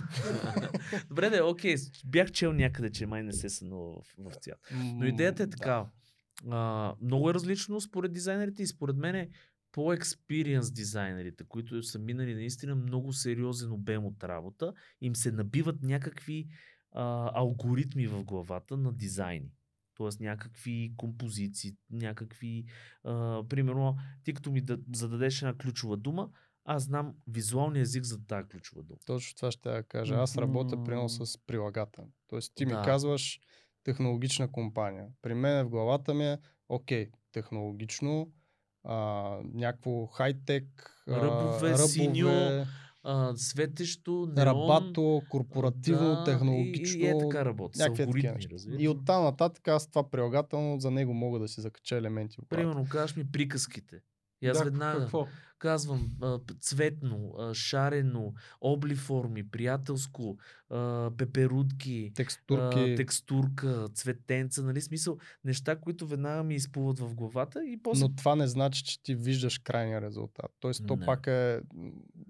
Добре, 1.09 1.29
да, 1.29 1.45
окей, 1.45 1.75
бях 2.05 2.31
чел 2.31 2.53
някъде, 2.53 2.91
че 2.91 3.05
май 3.05 3.23
не 3.23 3.33
се 3.33 3.49
сънува 3.49 4.01
в, 4.01 4.15
в 4.17 4.35
цвят. 4.35 4.59
Но 4.95 5.05
идеята 5.05 5.43
е 5.43 5.49
такава. 5.49 5.89
А, 6.49 6.95
много 7.01 7.29
е 7.29 7.33
различно 7.33 7.81
според 7.81 8.13
дизайнерите 8.13 8.63
и 8.63 8.67
според 8.67 8.95
мен 8.97 9.15
е 9.15 9.29
по-експириенс 9.71 10.71
дизайнерите, 10.71 11.43
които 11.43 11.83
са 11.83 11.99
минали 11.99 12.35
наистина 12.35 12.75
много 12.75 13.13
сериозен 13.13 13.71
обем 13.71 14.05
от 14.05 14.23
работа, 14.23 14.73
им 15.01 15.15
се 15.15 15.31
набиват 15.31 15.83
някакви 15.83 16.47
а, 16.91 17.31
алгоритми 17.33 18.07
в 18.07 18.23
главата 18.23 18.77
на 18.77 18.93
дизайни. 18.93 19.51
Тоест 19.95 20.19
някакви 20.19 20.93
композиции, 20.97 21.75
някакви... 21.91 22.65
А, 23.03 23.43
примерно, 23.49 23.95
ти 24.23 24.33
като 24.33 24.51
ми 24.51 24.61
да, 24.61 24.77
зададеш 24.95 25.41
една 25.41 25.57
ключова 25.57 25.97
дума, 25.97 26.29
аз 26.65 26.83
знам 26.83 27.13
визуалния 27.27 27.81
език 27.81 28.03
за 28.03 28.25
тази 28.25 28.47
ключова 28.47 28.83
дума. 28.83 28.99
Точно 29.05 29.35
това 29.35 29.51
ще 29.51 29.69
я 29.69 29.83
кажа. 29.83 30.15
Аз 30.15 30.37
работя 30.37 30.83
примерно 30.83 31.09
с 31.09 31.37
прилагателен. 31.47 32.07
Тоест 32.27 32.51
ти 32.55 32.65
ми 32.65 32.71
Да. 32.71 32.81
казваш 32.81 33.39
технологична 33.85 34.51
компания. 34.51 35.07
При 35.21 35.33
мен 35.33 35.65
в 35.65 35.69
главата 35.69 36.13
ми 36.13 36.25
е, 36.25 36.37
окей, 36.69 37.09
технологично, 37.31 38.31
а, 38.83 38.95
някакво 39.53 40.05
хай-тек, 40.05 40.91
Ръбове, 41.09 41.77
синьо, 41.77 42.27
ръбове, 42.27 42.65
А, 43.03 43.33
светещо, 43.35 44.11
неон, 44.11 44.47
рабато, 44.47 45.21
корпоративно, 45.29 46.15
да, 46.15 46.23
технологично. 46.23 47.01
И, 47.01 47.03
и 47.03 47.07
е 47.07 47.17
така 47.17 47.45
работи. 47.45 47.81
Алгоритми, 47.81 48.31
неща. 48.31 48.49
разбираш. 48.51 48.81
И 48.81 48.87
оттам 48.87 49.23
нататък 49.23 49.67
аз 49.67 49.87
това 49.87 50.09
прилагателно 50.09 50.79
за 50.79 50.91
него 50.91 51.13
мога 51.13 51.39
да 51.39 51.47
си 51.47 51.61
закача 51.61 51.97
елементи. 51.97 52.37
Примерно, 52.49 52.85
кажеш 52.89 53.15
ми 53.15 53.31
приказките. 53.31 54.01
И 54.41 54.47
аз 54.47 54.57
Да, 54.57 54.63
веднага 54.63 54.99
Какво? 54.99 55.27
казвам 55.59 56.11
а, 56.21 56.39
цветно, 56.61 57.33
а, 57.39 57.53
шарено, 57.53 58.33
облиформи, 58.61 59.49
приятелско, 59.49 60.37
а, 60.69 61.11
пеперудки, 61.17 62.11
Текстурки. 62.15 62.79
а, 62.79 62.95
текстурка, 62.95 63.87
цветенца, 63.93 64.63
нали? 64.63 64.81
Смисъл, 64.81 65.17
неща, 65.43 65.75
които 65.75 66.07
веднага 66.07 66.43
ми 66.43 66.55
изплуват 66.55 66.99
в 66.99 67.15
главата 67.15 67.65
и 67.65 67.77
после... 67.83 68.03
Но 68.03 68.15
това 68.15 68.35
не 68.35 68.47
значи, 68.47 68.83
че 68.83 69.03
ти 69.03 69.15
виждаш 69.15 69.57
крайния 69.59 70.01
резултат. 70.01 70.51
Тоест, 70.59 70.87
то 70.87 70.95
Не. 70.95 71.05
пак 71.05 71.27
е, 71.27 71.61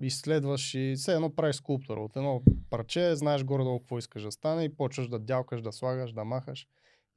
изследваш 0.02 0.74
и 0.74 0.94
все 0.98 1.14
едно 1.14 1.36
правиш 1.36 1.56
скулптура. 1.56 2.00
От 2.02 2.16
едно 2.16 2.42
парче 2.70 3.16
знаеш 3.16 3.44
горе-долу 3.44 3.80
какво 3.80 3.98
искаш 3.98 4.24
да 4.24 4.32
стане 4.32 4.64
и 4.64 4.76
почваш 4.76 5.08
да 5.08 5.20
дялкаш, 5.20 5.62
да 5.62 5.72
слагаш, 5.72 6.12
да 6.12 6.24
махаш. 6.24 6.68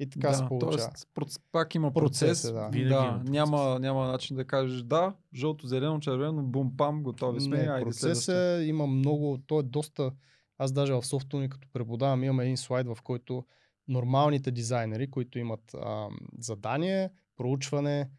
И 0.01 0.09
така 0.09 0.33
се 0.35 0.45
получава. 0.45 0.91
Тоест, 1.15 1.41
пак 1.53 1.75
има 1.75 1.93
Процес 1.93 2.21
процес. 2.21 2.53
да. 2.53 2.69
Винаги 2.69 2.85
да 2.85 2.95
има 2.97 3.13
процес. 3.15 3.31
няма, 3.31 3.79
няма 3.79 4.07
начин 4.07 4.37
да 4.37 4.45
кажеш 4.45 4.83
да, 4.83 5.15
жълто, 5.35 5.67
зелено, 5.67 6.01
червено, 6.01 6.43
бум-пам, 6.43 7.03
готови 7.03 7.41
сме, 7.41 7.57
Не, 7.57 7.63
айде 7.65 7.85
процес 7.85 8.01
следващия. 8.01 8.57
е, 8.57 8.65
има 8.65 8.87
много, 8.87 9.39
то 9.39 9.61
е 9.61 9.65
доста, 9.65 10.11
аз 10.59 10.73
даже 10.73 10.93
в 10.93 11.03
софтуни 11.03 11.49
като 11.49 11.69
преподавам 11.73 12.25
имам 12.25 12.41
един 12.41 12.57
слайд, 12.57 12.87
в 12.87 12.99
който 13.03 13.45
нормалните 13.89 14.51
дизайнери, 14.51 15.11
които 15.11 15.39
имат 15.39 15.75
а, 15.75 16.09
задание, 16.39 17.09
проучване, 17.37 18.11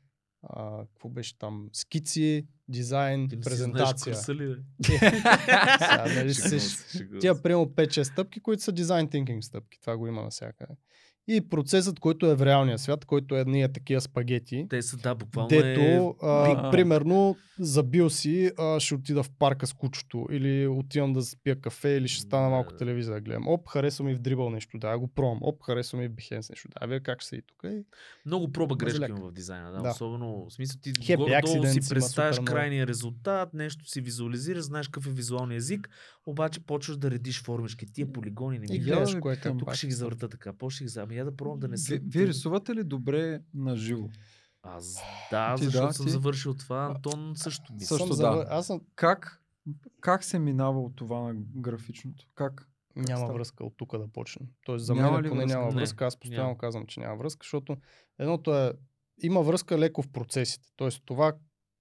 а, 0.44 0.78
какво 0.80 1.10
беше 1.10 1.38
там, 1.38 1.70
скици, 1.74 2.48
дизайн, 2.68 3.30
Ти 3.30 3.36
не 3.36 3.44
си 3.44 3.50
презентация. 3.50 4.14
знаеш 4.16 4.40
ли? 4.42 4.56
Сега, 4.84 6.06
нали, 6.16 6.34
си- 6.34 7.20
Тия 7.20 7.42
приема 7.42 7.66
5-6 7.66 8.04
стъпки, 8.04 8.40
които 8.40 8.64
са 8.64 8.72
дизайн 8.72 9.08
thinking 9.08 9.42
стъпки. 9.42 9.80
Това 9.82 9.98
го 9.98 10.08
има 10.08 10.22
навсякъде. 10.22 10.74
И 11.32 11.42
процесът, 11.50 12.00
който 12.00 12.26
е 12.26 12.36
в 12.36 12.46
реалния 12.46 12.80
свят, 12.80 13.06
който 13.06 13.36
е 13.36 13.44
ние 13.48 13.72
такива 13.72 14.02
спагети, 14.02 14.66
Те 14.70 14.82
са, 14.82 14.98
да, 14.98 15.16
буквално 15.16 15.48
дето, 15.50 15.82
е... 15.82 16.26
а, 16.26 16.72
примерно, 16.72 17.36
забил 17.60 18.10
си, 18.10 18.52
а, 18.58 18.80
ще 18.80 18.96
отида 18.96 19.24
в 19.24 19.30
парка 19.40 19.68
с 19.68 19.74
кучето, 19.74 20.28
или 20.32 20.68
отивам 20.68 21.14
да 21.14 21.22
спия 21.22 21.62
кафе, 21.62 21.90
или 21.90 22.08
ще 22.08 22.22
стана 22.22 22.50
малко 22.50 22.74
телевизия 22.74 23.14
да 23.14 23.22
гледам. 23.22 23.48
Оп, 23.48 23.68
харесва 23.70 24.06
ми 24.06 24.16
в 24.16 24.20
дрибъл 24.20 24.50
нещо, 24.50 24.78
да, 24.78 24.98
го 24.98 25.08
пробвам. 25.08 25.40
Оп, 25.42 25.64
харесва 25.64 26.00
ми 26.00 26.08
в 26.08 26.12
Behance 26.12 26.50
нещо, 26.50 26.68
да, 26.80 26.88
вие 26.88 27.00
как 27.00 27.22
ще 27.22 27.30
се 27.30 27.36
и 27.36 27.42
тук. 27.42 27.58
И... 27.64 27.84
Много 28.26 28.52
проба 28.52 28.76
грешка 28.76 29.00
Мазаляк. 29.00 29.20
има 29.20 29.30
в 29.30 29.32
дизайна. 29.32 29.72
Да, 29.72 29.82
Да. 29.82 29.90
Особено, 29.90 30.46
в 30.50 30.54
смисъл 30.54 30.82
ти 30.82 30.94
Happy 30.94 31.18
горе-долу 31.18 31.64
accidents 31.64 31.82
си 31.82 31.94
представяш 31.94 32.40
крайния 32.46 32.88
резултат, 32.88 33.54
нещо 33.54 33.90
си 33.90 34.02
визуализираш, 34.02 34.64
знаеш 34.64 34.88
какъв 34.88 35.08
е 35.08 35.14
визуалния 35.14 35.58
език, 35.58 35.90
обаче 36.30 36.60
почваш 36.60 36.98
да 36.98 37.12
редиш 37.12 37.44
формички. 37.44 37.94
Тия 37.94 38.14
полигони 38.14 38.60
не 38.60 38.66
ми 38.72 38.80
гледаш. 38.80 38.86
гледаш 38.86 39.12
да 39.12 39.20
кое 39.22 39.36
към 39.36 39.58
Тук 39.58 39.68
пак 39.68 39.76
ще 39.76 39.88
ги 39.88 39.94
завърта 39.94 40.30
така, 40.30 40.54
по 40.54 40.70
ще 40.70 40.84
ги 40.84 40.88
завърта. 40.88 41.10
Ами 41.10 41.20
я 41.20 41.26
да 41.26 41.36
пробвам 41.36 41.60
да 41.60 41.68
не 41.68 41.78
са... 41.78 42.00
Вие, 42.04 42.28
рисувате 42.28 42.76
ли 42.76 42.84
добре 42.84 43.42
на 43.54 43.76
живо? 43.76 44.10
Аз 44.64 45.02
да, 45.32 45.56
Ти 45.56 45.64
защото 45.64 45.88
да, 45.88 45.94
съм 45.94 46.06
ти? 46.06 46.12
завършил 46.12 46.54
това. 46.54 46.86
Антон 46.86 47.34
също 47.36 47.74
би. 47.74 47.86
Също 47.86 48.14
съм 48.14 48.36
да. 48.36 48.46
Аз 48.50 48.68
съм... 48.68 48.82
Как, 48.96 49.44
как 50.02 50.24
се 50.24 50.40
минава 50.40 50.82
от 50.82 50.96
това 50.96 51.20
на 51.20 51.34
графичното? 51.56 52.28
Как? 52.36 52.70
Няма 52.96 53.18
става? 53.18 53.34
връзка 53.34 53.66
от 53.66 53.74
тук 53.78 53.98
да 53.98 54.08
почнем. 54.08 54.48
Тоест 54.66 54.86
за 54.86 54.96
Няма 54.96 55.12
мен 55.22 55.30
поне 55.30 55.44
връзка? 55.44 55.60
няма 55.60 55.72
Не, 55.72 55.76
връзка. 55.76 56.06
Аз 56.06 56.20
постоянно 56.20 56.48
няма. 56.48 56.58
казвам, 56.58 56.86
че 56.86 57.00
няма 57.00 57.16
връзка, 57.16 57.44
защото 57.44 57.78
едното 58.20 58.56
е... 58.58 58.74
Има 59.22 59.42
връзка 59.42 59.78
леко 59.80 60.02
в 60.02 60.10
процесите. 60.10 60.68
Тоест 60.76 61.02
това 61.06 61.34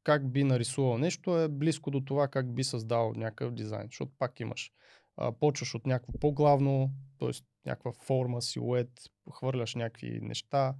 как 0.09 0.31
би 0.33 0.45
нарисувал 0.45 0.99
нещо 0.99 1.39
е 1.39 1.49
близко 1.49 1.91
до 1.91 2.01
това 2.01 2.29
как 2.29 2.55
би 2.55 2.65
създал 2.65 3.13
някакъв 3.17 3.55
дизайн. 3.55 3.87
Защото 3.87 4.13
пак 4.19 4.41
имаш. 4.41 4.73
А, 5.17 5.33
почваш 5.33 5.75
от 5.75 5.87
някакво 5.87 6.13
по-главно, 6.13 6.91
т.е. 7.19 7.31
някаква 7.67 7.93
форма, 7.93 8.43
силует, 8.43 8.91
хвърляш 9.33 9.75
някакви 9.75 10.21
неща. 10.23 10.75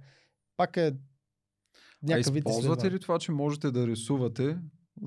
Пак 0.57 0.77
е 0.77 0.87
А 0.87 0.93
някакъв 2.01 2.33
вид 2.33 2.43
използвате 2.47 2.91
ли 2.91 2.99
това, 2.99 3.19
че 3.19 3.31
можете 3.31 3.71
да 3.71 3.87
рисувате 3.87 4.57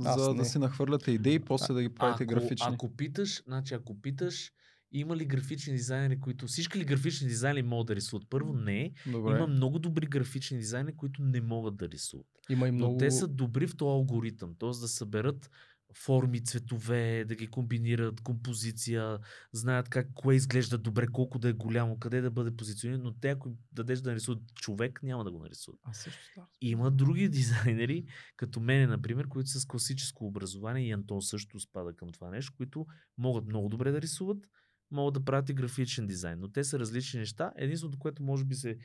Аз 0.04 0.20
за 0.20 0.30
не. 0.32 0.38
да 0.38 0.44
си 0.44 0.58
нахвърляте 0.58 1.10
идеи, 1.10 1.38
после 1.38 1.74
да 1.74 1.82
ги 1.82 1.94
правите 1.94 2.24
ако, 2.24 2.34
графични. 2.34 2.74
Ако 2.74 2.96
питаш, 2.96 3.42
значи 3.42 3.74
ако 3.74 4.00
питаш, 4.00 4.52
има 4.92 5.16
ли 5.16 5.24
графични 5.24 5.72
дизайнери, 5.72 6.20
които... 6.20 6.46
Всички 6.46 6.78
ли 6.78 6.84
графични 6.84 7.28
дизайнери 7.28 7.62
могат 7.62 7.86
да 7.86 7.96
рисуват? 7.96 8.26
Първо 8.30 8.52
не. 8.52 8.92
Добре. 9.06 9.36
Има 9.36 9.46
много 9.46 9.78
добри 9.78 10.06
графични 10.06 10.58
дизайнери, 10.58 10.96
които 10.96 11.22
не 11.22 11.40
могат 11.40 11.76
да 11.76 11.88
рисуват. 11.88 12.26
Има 12.50 12.68
и 12.68 12.70
Но 12.70 12.76
много... 12.76 12.98
те 12.98 13.10
са 13.10 13.28
добри 13.28 13.66
в 13.66 13.76
този 13.76 13.90
алгоритъм, 13.90 14.54
т.е. 14.58 14.68
да 14.68 14.88
съберат 14.88 15.50
форми, 15.94 16.44
цветове, 16.44 17.24
да 17.28 17.34
ги 17.34 17.46
комбинират, 17.46 18.20
композиция, 18.20 19.18
знаят 19.52 19.88
как 19.88 20.08
кое 20.14 20.34
изглежда 20.34 20.78
добре, 20.78 21.06
колко 21.06 21.38
да 21.38 21.48
е 21.48 21.52
голямо, 21.52 21.98
къде 21.98 22.20
да 22.20 22.30
бъде 22.30 22.56
позиционирано, 22.56 23.04
но 23.04 23.12
те 23.12 23.28
ако 23.28 23.52
дадеш 23.72 24.00
да 24.00 24.10
нарисуват 24.10 24.54
човек, 24.54 25.00
няма 25.02 25.24
да 25.24 25.30
го 25.30 25.38
нарисуват. 25.38 25.80
Аз 25.84 25.98
също 25.98 26.20
да. 26.36 26.46
Има 26.60 26.90
други 26.90 27.28
дизайнери, 27.28 28.04
като 28.36 28.60
мене, 28.60 28.86
например, 28.86 29.28
които 29.28 29.50
са 29.50 29.60
с 29.60 29.66
класическо 29.66 30.26
образование, 30.26 30.88
и 30.88 30.92
Антон 30.92 31.22
също 31.22 31.60
спада 31.60 31.92
към 31.96 32.08
това 32.08 32.30
нещо, 32.30 32.52
които 32.56 32.86
могат 33.18 33.46
много 33.46 33.68
добре 33.68 33.90
да 33.90 34.00
рисуват, 34.00 34.48
могат 34.92 35.14
да 35.14 35.24
правят 35.24 35.48
и 35.48 35.54
графичен 35.54 36.06
дизайн, 36.06 36.38
но 36.40 36.48
те 36.48 36.64
са 36.64 36.78
различни 36.78 37.20
неща. 37.20 37.52
Единственото, 37.56 37.98
което 37.98 38.22
може 38.22 38.44
би 38.44 38.54
се 38.54 38.76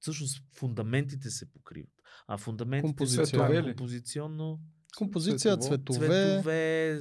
всъщност 0.00 0.42
фундаментите 0.54 1.30
се 1.30 1.52
покриват. 1.52 1.90
А 2.28 2.38
фундаментите 2.38 2.88
Композиция. 2.88 3.26
са 3.26 3.32
това 3.32 3.62
композиционно, 3.62 4.60
Композиция, 4.98 5.56
цветове, 5.56 6.06
цветове, 6.06 7.00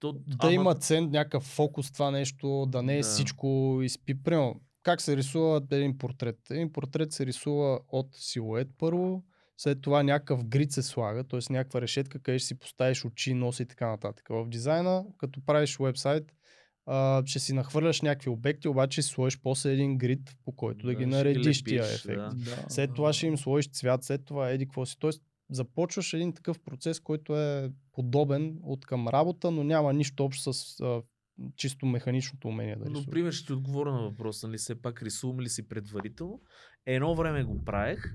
то, 0.00 0.12
да 0.12 0.36
ама- 0.38 0.52
има 0.52 0.74
цент, 0.74 1.10
някакъв 1.12 1.42
фокус 1.44 1.92
това 1.92 2.10
нещо, 2.10 2.66
да 2.68 2.82
не 2.82 2.94
е 2.94 3.00
Да. 3.00 3.08
всичко 3.08 3.80
изпи. 3.82 4.22
Примерно, 4.22 4.60
как 4.82 5.00
се 5.00 5.16
рисува 5.16 5.62
един 5.70 5.98
портрет? 5.98 6.38
Един 6.50 6.72
портрет 6.72 7.12
се 7.12 7.26
рисува 7.26 7.80
от 7.88 8.08
силует 8.12 8.68
първо, 8.78 9.24
след 9.56 9.80
това 9.80 10.02
някакъв 10.02 10.44
грид 10.44 10.72
се 10.72 10.82
слага, 10.82 11.24
т.е. 11.24 11.52
някаква 11.52 11.80
решетка, 11.80 12.18
къде 12.18 12.38
ще 12.38 12.46
си 12.46 12.58
поставиш 12.58 13.04
очи, 13.04 13.34
носи 13.34 13.62
и 13.62 13.66
така 13.66 13.88
нататък. 13.88 14.26
В 14.30 14.46
дизайна, 14.48 15.04
като 15.18 15.44
правиш 15.44 15.76
вебсайт, 15.80 16.32
а, 16.86 17.22
ще 17.26 17.38
си 17.38 17.52
нахвърляш 17.52 18.00
някакви 18.00 18.30
обекти, 18.30 18.68
обаче 18.68 19.02
ще 19.02 19.10
сложиш 19.12 19.40
после 19.42 19.72
един 19.72 19.98
грид, 19.98 20.36
по 20.44 20.52
който 20.52 20.86
да, 20.86 20.92
Да, 20.92 20.98
ги 20.98 21.06
наредиш 21.06 21.62
тия 21.62 21.84
ефекти. 21.84 22.14
да. 22.16 22.30
Да. 22.34 22.64
След 22.68 22.94
това 22.94 23.12
ще 23.12 23.26
им 23.26 23.36
сложиш 23.38 23.70
цвят, 23.70 24.04
след 24.04 24.24
това 24.24 24.50
еди 24.50 24.64
какво 24.66 24.86
си. 24.86 24.96
Тоест, 24.98 25.22
започваш 25.50 26.12
един 26.12 26.32
такъв 26.32 26.60
процес, 26.60 27.00
който 27.00 27.36
е 27.40 27.70
подобен 27.92 28.58
от 28.62 28.86
към 28.86 29.08
работа, 29.08 29.50
но 29.50 29.64
няма 29.64 29.92
нищо 29.92 30.24
общо 30.24 30.52
с 30.52 30.80
а, 30.80 31.02
чисто 31.56 31.86
механичното 31.86 32.48
умение 32.48 32.76
да 32.76 32.84
Но, 32.84 32.90
рисуваш. 32.90 33.10
пример, 33.10 33.32
ще 33.32 33.46
ти 33.46 33.52
отговоря 33.52 33.92
на 33.92 34.02
въпроса, 34.02 34.46
нали, 34.46 34.58
все 34.58 34.82
пак 34.82 35.02
рисувам 35.02 35.40
ли 35.40 35.48
си 35.48 35.68
предварително. 35.68 36.40
Едно 36.86 37.14
време 37.14 37.44
го 37.44 37.64
правех, 37.64 38.14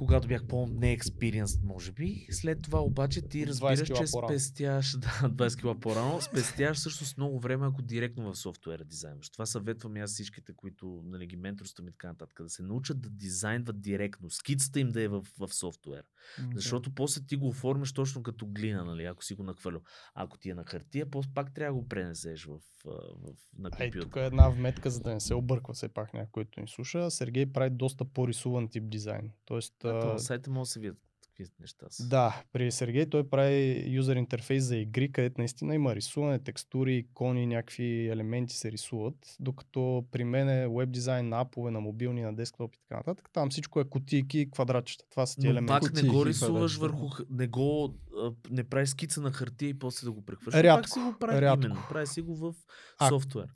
когато 0.00 0.28
бях 0.28 0.46
по-неекспириенс, 0.46 1.62
може 1.62 1.92
би. 1.92 2.26
След 2.30 2.62
това 2.62 2.80
обаче 2.80 3.22
ти 3.22 3.42
От 3.42 3.48
20 3.48 3.48
разбираш, 3.48 3.88
че 3.88 4.06
спестяваш, 4.06 4.92
да, 4.98 5.08
20 5.08 5.60
кила 5.60 5.80
по-рано, 5.80 6.20
спестяваш 6.20 6.78
всъщност 6.78 7.16
много 7.16 7.40
време, 7.40 7.66
ако 7.66 7.82
директно 7.82 8.32
в 8.32 8.38
софтуера 8.38 8.84
дизайнваш. 8.84 9.30
Това 9.30 9.46
съветвам 9.46 9.96
и 9.96 10.00
аз 10.00 10.12
всичките, 10.12 10.52
които 10.56 11.02
нали, 11.04 11.26
ги 11.26 11.36
менторствам 11.36 11.88
и 11.88 11.90
така 11.90 12.08
нататък, 12.08 12.42
да 12.42 12.48
се 12.48 12.62
научат 12.62 13.00
да 13.00 13.10
дизайнват 13.10 13.80
директно. 13.80 14.30
Скицата 14.30 14.80
им 14.80 14.88
да 14.88 15.02
е 15.02 15.08
в, 15.08 15.26
в 15.38 15.54
софтуера. 15.54 16.02
М, 16.38 16.50
Защото 16.54 16.94
после 16.94 17.20
ти 17.26 17.36
го 17.36 17.48
оформяш 17.48 17.92
точно 17.92 18.22
като 18.22 18.46
глина, 18.46 18.84
нали, 18.84 19.04
ако 19.04 19.24
си 19.24 19.34
го 19.34 19.42
нахвърлял. 19.42 19.80
Ако 20.14 20.38
ти 20.38 20.50
е 20.50 20.54
на 20.54 20.64
хартия, 20.64 21.10
после 21.10 21.30
пак 21.34 21.54
трябва 21.54 21.76
да 21.76 21.82
го 21.82 21.88
пренесеш 21.88 22.44
в, 22.44 22.58
в, 22.84 23.34
на 23.58 23.70
компютър. 23.70 24.02
тук 24.02 24.16
е 24.16 24.26
една 24.26 24.48
вметка, 24.48 24.90
за 24.90 25.00
да 25.00 25.14
не 25.14 25.20
се 25.20 25.34
обърква 25.34 25.74
все 25.74 25.88
пак 25.88 26.14
някой, 26.14 26.30
който 26.32 26.60
ни 26.60 26.68
слуша. 26.68 27.10
Сергей 27.10 27.52
прави 27.52 27.70
доста 27.70 28.04
по-рисуван 28.04 28.68
тип 28.68 28.84
дизайн. 28.88 29.30
Тоест, 29.50 29.74
А, 29.84 30.00
то 30.00 30.08
а, 30.08 30.12
на 30.12 30.18
сайта 30.18 30.50
може 30.50 30.60
да 30.60 30.66
се 30.66 30.80
видят 30.80 30.96
какви 31.22 31.44
неща 31.60 31.86
са. 31.90 32.08
Да, 32.08 32.42
при 32.52 32.72
Сергей 32.72 33.06
той 33.06 33.24
прави 33.24 33.84
юзер 33.88 34.16
интерфейс 34.16 34.64
за 34.64 34.76
игри, 34.76 35.12
където 35.12 35.40
наистина 35.40 35.74
има 35.74 35.94
рисуване, 35.94 36.38
текстури, 36.38 36.96
икони, 36.96 37.46
някакви 37.46 38.08
елементи 38.08 38.56
се 38.56 38.72
рисуват, 38.72 39.14
докато 39.40 40.04
при 40.10 40.24
мен 40.24 40.48
е 40.48 40.68
веб 40.68 40.90
дизайн 40.90 41.28
на 41.28 41.40
апове, 41.40 41.70
на 41.70 41.80
мобилни, 41.80 42.22
на 42.22 42.34
десктоп 42.34 42.74
и 42.74 42.78
така 42.78 42.96
нататък. 42.96 43.28
Там 43.32 43.50
всичко 43.50 43.80
е 43.80 43.84
кутийки 43.84 44.38
и 44.38 44.50
квадратчета. 44.50 45.04
Това 45.10 45.26
са 45.26 45.36
ти 45.36 45.46
Но 45.46 45.50
елементи. 45.50 45.86
пак 45.86 45.92
не 45.94 46.02
го 46.02 46.26
рисуваш 46.26 46.76
върху... 46.76 47.06
Не 47.30 47.46
го... 47.46 47.94
а, 48.16 48.32
Не 48.50 48.64
правиш 48.64 48.88
скица 48.88 49.20
на 49.20 49.32
хартия 49.32 49.68
и 49.68 49.78
после 49.78 50.04
да 50.04 50.12
го 50.12 50.24
прехвършиш. 50.24 50.54
Пак 50.54 50.64
Рядко, 50.64 50.88
си 50.88 50.98
го 51.00 51.14
прави 51.20 51.40
рядко. 51.40 51.64
именно. 51.64 51.82
Прави 51.88 52.06
си 52.06 52.20
го 52.20 52.36
в 52.36 52.54
А- 52.98 53.08
софтуер. 53.08 53.46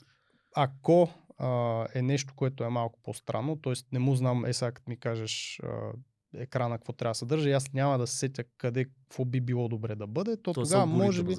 Ако 0.55 1.09
а, 1.37 1.85
е 1.95 2.01
нещо, 2.01 2.33
което 2.35 2.63
е 2.63 2.69
малко 2.69 2.99
по-странно, 3.03 3.55
т.е. 3.55 3.73
не 3.91 3.99
му 3.99 4.15
знам, 4.15 4.45
е 4.45 4.53
сега 4.53 4.71
като 4.71 4.89
ми 4.89 4.99
кажеш 4.99 5.59
а, 5.63 5.91
екрана 6.37 6.77
какво 6.77 6.93
трябва 6.93 7.11
да 7.11 7.15
съдържа, 7.15 7.49
и 7.49 7.53
аз 7.53 7.73
няма 7.73 7.97
да 7.97 8.07
се 8.07 8.17
сетя 8.17 8.43
къде, 8.57 8.85
какво 8.85 9.25
би 9.25 9.41
било 9.41 9.67
добре 9.67 9.95
да 9.95 10.07
бъде, 10.07 10.37
то, 10.37 10.53
То 10.53 10.63
тогава 10.63 10.85
може 10.85 11.23
би... 11.23 11.35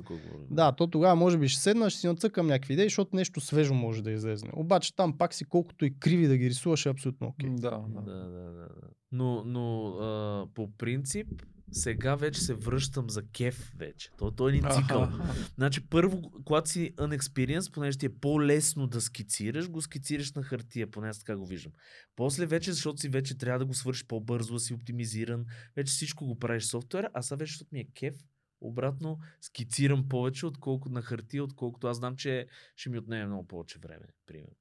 Да, 0.51 0.73
то 0.73 0.87
тогава 0.87 1.17
може 1.17 1.39
би 1.39 1.49
ще 1.49 1.63
седна, 1.63 1.91
ще 1.91 2.01
си 2.01 2.07
нацъкам 2.07 2.47
някакви 2.47 2.75
идеи, 2.75 2.87
защото 2.87 3.17
нещо 3.17 3.41
свежо 3.41 3.75
може 3.75 4.03
да 4.03 4.11
излезне. 4.11 4.51
Обаче 4.53 4.97
там 4.97 5.19
пак 5.19 5.35
си 5.35 5.45
колкото 5.45 5.85
и 5.85 5.99
криви 5.99 6.27
да 6.27 6.37
ги 6.37 6.51
рисуваш 6.51 6.87
е 6.87 6.89
абсолютно 6.89 7.27
окей. 7.27 7.51
Да, 7.51 7.71
да. 7.71 8.01
Да, 8.01 8.13
да, 8.13 8.29
да. 8.29 8.53
да. 8.53 8.69
Но, 9.13 9.45
но 9.45 9.89
а, 9.89 10.47
по 10.55 10.71
принцип, 10.79 11.29
сега 11.73 12.15
вече 12.15 12.41
се 12.41 12.55
връщам 12.55 13.11
за 13.11 13.23
кеф 13.23 13.73
вече. 13.77 14.11
То, 14.19 14.31
то 14.31 14.49
е 14.49 14.53
един 14.53 14.71
цикъл. 14.71 15.03
Аха. 15.03 15.35
Значи 15.55 15.89
първо, 15.89 16.23
когато 16.45 16.71
си 16.71 16.93
unexperienced, 16.97 17.73
понеже 17.73 17.99
ти 17.99 18.07
е 18.07 18.15
по-лесно 18.15 18.87
да 18.87 19.01
скицираш, 19.01 19.71
го 19.71 19.83
скицираш 19.83 20.33
на 20.33 20.43
хартия, 20.43 20.91
поне 20.91 21.09
аз 21.09 21.19
така 21.19 21.37
го 21.37 21.47
виждам. 21.47 21.73
После 22.17 22.47
вече, 22.47 22.73
защото 22.73 23.01
си 23.01 23.09
вече 23.09 23.39
трябва 23.39 23.59
да 23.59 23.65
го 23.65 23.75
свършиш 23.75 24.07
по-бързо, 24.07 24.53
да 24.55 24.61
си 24.61 24.75
оптимизиран, 24.75 25.45
вече 25.77 25.91
всичко 25.91 26.27
го 26.27 26.39
правиш 26.39 26.63
в 26.63 26.67
софтуера, 26.67 27.09
а 27.15 27.23
сега 27.23 27.37
вече, 27.37 27.51
защото 27.53 27.69
ми 27.73 27.81
е 27.81 27.89
кеф, 27.95 28.15
обратно 28.61 29.19
скицирам 29.41 30.09
повече, 30.09 30.47
отколкото 30.47 30.95
на 30.95 31.03
хартия, 31.03 31.45
отколкото 31.45 31.87
аз 31.87 31.97
знам, 31.97 32.17
че 32.17 32.47
ще 32.77 32.91
ми 32.91 32.99
отнеме 32.99 33.27
много 33.27 33.47
повече 33.47 33.79
време, 33.79 34.07
примерно. 34.27 34.57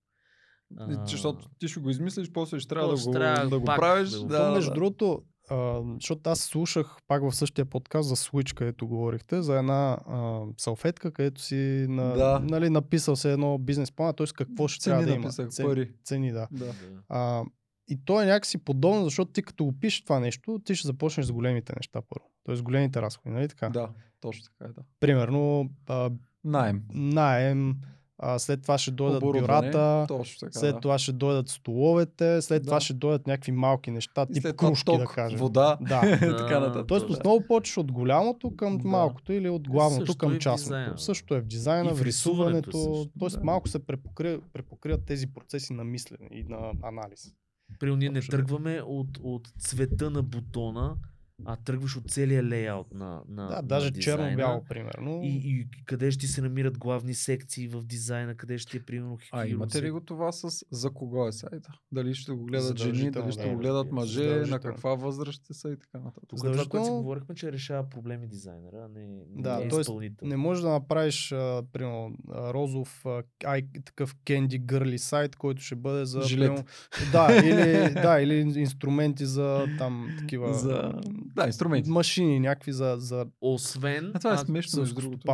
И, 0.89 1.07
че- 1.07 1.11
Защото 1.11 1.49
ти 1.59 1.67
ще 1.67 1.79
го 1.79 1.89
измислиш, 1.89 2.31
после 2.31 2.59
ще 2.59 2.67
трябва 2.69 2.95
да 2.95 3.03
го, 3.03 3.11
трябва 3.11 3.49
да 3.49 3.59
го 3.59 3.65
пак 3.65 3.79
правиш. 3.79 4.09
да 4.09 4.25
Да, 4.25 4.45
да, 4.45 4.51
между 4.51 4.73
другото, 4.73 5.23
а, 5.49 5.81
защото 5.93 6.29
аз 6.29 6.39
слушах 6.39 6.95
пак 7.07 7.23
в 7.23 7.35
същия 7.35 7.65
подкаст 7.65 8.09
за 8.09 8.15
Switch, 8.15 8.53
където 8.53 8.87
говорихте, 8.87 9.41
за 9.41 9.57
една 9.57 9.97
а, 10.07 10.41
салфетка, 10.57 11.11
където 11.11 11.41
си 11.41 11.55
на, 11.89 12.13
Да. 12.13 12.39
нали, 12.39 12.69
написал 12.69 13.15
се 13.15 13.33
едно 13.33 13.57
бизнес 13.57 13.91
плана, 13.91 14.13
т.е. 14.13 14.27
какво 14.27 14.67
ще 14.67 14.83
Цени 14.83 14.91
трябва 14.93 15.05
да 15.07 15.19
написах, 15.19 15.43
има. 15.43 15.51
Цен- 15.51 15.65
пари. 15.65 15.91
Цени, 16.03 16.31
да. 16.31 16.47
Да. 16.51 16.73
А, 17.09 17.43
и 17.87 17.99
то 18.05 18.21
е 18.21 18.25
някакси 18.25 18.57
подобно, 18.57 19.03
защото 19.03 19.31
ти 19.31 19.43
като 19.43 19.65
опишеш 19.65 20.01
това 20.03 20.19
нещо, 20.19 20.61
ти 20.65 20.75
ще 20.75 20.87
започнеш 20.87 21.25
с 21.25 21.31
големите 21.31 21.73
неща 21.75 22.01
първо. 22.01 22.29
Тоест 22.43 22.63
големите 22.63 23.01
разходи, 23.01 23.35
нали 23.35 23.47
така? 23.47 23.69
да, 23.69 23.89
точно 24.19 24.43
така 24.43 24.69
е, 24.69 24.73
да. 24.73 24.81
Примерно 24.99 25.69
а, 25.87 26.11
Найем. 26.43 26.81
наем, 26.93 27.75
а, 28.17 28.39
след 28.39 28.61
това 28.61 28.77
ще 28.77 28.91
дойдат 28.91 29.21
бюрата, 29.21 30.05
Точно 30.07 30.39
така, 30.39 30.59
след 30.59 30.75
да. 30.75 30.81
това 30.81 30.99
ще 30.99 31.11
дойдат 31.11 31.49
столовете, 31.49 32.41
след 32.41 32.61
Да. 32.61 32.65
това 32.65 32.79
ще 32.79 32.93
дойдат 32.93 33.27
някакви 33.27 33.51
малки 33.51 33.91
неща, 33.91 34.25
тип 34.25 34.55
кружки 34.55 34.85
ток, 34.85 34.99
да 34.99 35.05
кажем. 35.05 35.39
вода, 35.39 35.77
Да. 35.81 36.01
така 36.37 36.59
нататък. 36.59 36.87
Тоест 36.87 37.07
Да. 37.07 37.13
отново 37.13 37.41
почваш 37.41 37.77
от 37.77 37.91
голямото 37.91 38.55
към 38.55 38.77
Да. 38.77 38.87
малкото 38.87 39.33
или 39.33 39.49
от 39.49 39.69
главното 39.69 40.05
Също 40.05 40.17
към 40.17 40.39
частното. 40.39 40.97
Също 40.97 41.35
е 41.35 41.41
в 41.41 41.45
дизайна, 41.45 41.89
И 41.89 41.93
в 41.93 41.97
в 41.97 42.01
рисуването 42.01 42.69
рисуването. 42.69 43.01
също, 43.01 43.19
Тоест 43.19 43.37
да. 43.37 43.43
малко 43.43 43.67
се 43.67 43.85
препокриват, 43.85 44.43
препокриват 44.53 45.05
тези 45.05 45.27
процеси 45.27 45.73
на 45.73 45.83
мислене 45.83 46.29
и 46.31 46.43
на 46.43 46.57
анализ. 46.83 47.33
Примерно 47.79 47.97
ние 47.97 48.09
не 48.09 48.21
тръгваме 48.21 48.81
от, 48.81 49.07
от 49.23 49.47
цвета 49.59 50.09
на 50.09 50.23
бутона, 50.23 50.95
а 51.45 51.55
тръгваш 51.55 51.97
от 51.97 52.11
целия 52.11 52.43
лейаут 52.43 52.93
на, 52.93 53.21
на 53.27 53.47
Да, 53.47 53.55
на 53.55 53.61
даже 53.61 53.91
дизайна. 53.91 54.23
черно-бяло, 54.23 54.63
примерно. 54.69 55.21
И, 55.23 55.27
и 55.27 55.67
къде 55.85 56.11
ще 56.11 56.19
ти 56.19 56.27
се 56.27 56.41
намират 56.41 56.77
главни 56.77 57.13
секции 57.13 57.67
в 57.67 57.83
дизайна, 57.83 58.35
къде 58.35 58.57
ще 58.57 58.71
ти 58.71 58.77
е 58.77 58.79
примерно 58.79 59.17
А 59.31 59.45
хиро 59.45 59.55
имате 59.55 59.81
ли 59.81 59.91
го 59.91 59.99
това 59.99 60.31
с 60.31 60.65
за 60.71 60.89
кого 60.89 61.27
е 61.27 61.31
сайта? 61.31 61.71
Дали 61.91 62.13
ще 62.15 62.31
го 62.31 62.45
гледат 62.45 62.77
жени, 62.79 63.11
дали 63.11 63.31
ще 63.31 63.49
го 63.49 63.57
гледат 63.57 63.91
мъже, 63.91 64.43
на 64.47 64.59
каква 64.59 64.95
възраст 64.95 65.43
ще 65.43 65.53
са 65.53 65.69
и 65.69 65.79
така 65.79 66.03
нататък. 66.03 66.23
Тук 66.27 66.39
това, 66.39 66.65
което 66.65 66.85
си 66.85 66.91
говорихме, 66.91 67.35
че 67.35 67.51
решава 67.51 67.89
проблеми 67.89 68.27
дизайнера, 68.27 68.85
а 68.85 68.99
не, 68.99 69.23
Да, 69.35 69.57
не 69.59 69.65
е 69.65 69.67
тоест 69.67 69.89
изпълнител. 69.89 70.27
Не 70.27 70.37
можеш 70.37 70.61
да 70.61 70.69
направиш, 70.69 71.31
а, 71.31 71.63
примерно, 71.73 72.17
а, 72.31 72.53
розов, 72.53 73.05
а, 73.05 73.23
ай, 73.45 73.67
такъв 73.85 74.15
кенди 74.25 74.59
гърли 74.59 74.97
сайт, 74.99 75.35
който 75.35 75.61
ще 75.61 75.75
бъде 75.75 76.05
за... 76.05 76.21
Жилет. 76.21 76.47
примерно, 76.47 76.65
да, 77.11 77.37
или, 77.45 77.93
да, 77.93 78.21
или 78.21 78.59
инструменти 78.59 79.25
за 79.25 79.65
там 79.77 80.07
такива... 80.19 80.53
За... 80.53 80.93
Да, 81.25 81.47
инструменти. 81.47 81.89
Машини 81.89 82.39
някакви 82.39 82.71
за, 82.71 82.95
за 82.99 83.25
Освен, 83.41 84.11
А 84.15 84.19
това 84.19 84.31
е 84.31 84.35
ако- 84.35 84.45
смешно, 84.45 84.79
между 84.79 84.95
другото. 84.95 85.27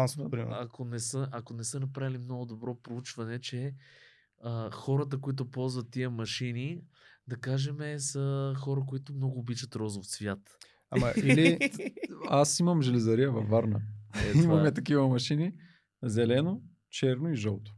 ако 0.51 0.85
не, 0.85 0.99
са, 0.99 1.27
ако 1.31 1.53
не 1.53 1.63
са 1.63 1.79
направили 1.79 2.17
много 2.17 2.45
добро 2.45 2.75
проучване, 2.75 3.39
че 3.39 3.73
а, 4.43 4.71
хората, 4.71 5.17
които 5.17 5.51
ползват 5.51 5.91
тия 5.91 6.09
машини, 6.09 6.81
да 7.27 7.35
кажем, 7.35 7.99
са 7.99 8.53
хора, 8.57 8.81
които 8.87 9.13
много 9.13 9.39
обичат 9.39 9.75
розов 9.75 10.05
цвят. 10.05 10.39
Ама 10.89 11.13
или... 11.17 11.69
Аз 12.29 12.59
имам 12.59 12.81
железария 12.81 13.31
във 13.31 13.49
Варна. 13.49 13.81
Е, 14.15 14.31
това 14.31 14.41
е. 14.41 14.43
Имаме 14.43 14.71
такива 14.71 15.07
машини. 15.07 15.53
Зелено, 16.03 16.61
черно 16.89 17.29
и 17.29 17.35
жълто. 17.35 17.75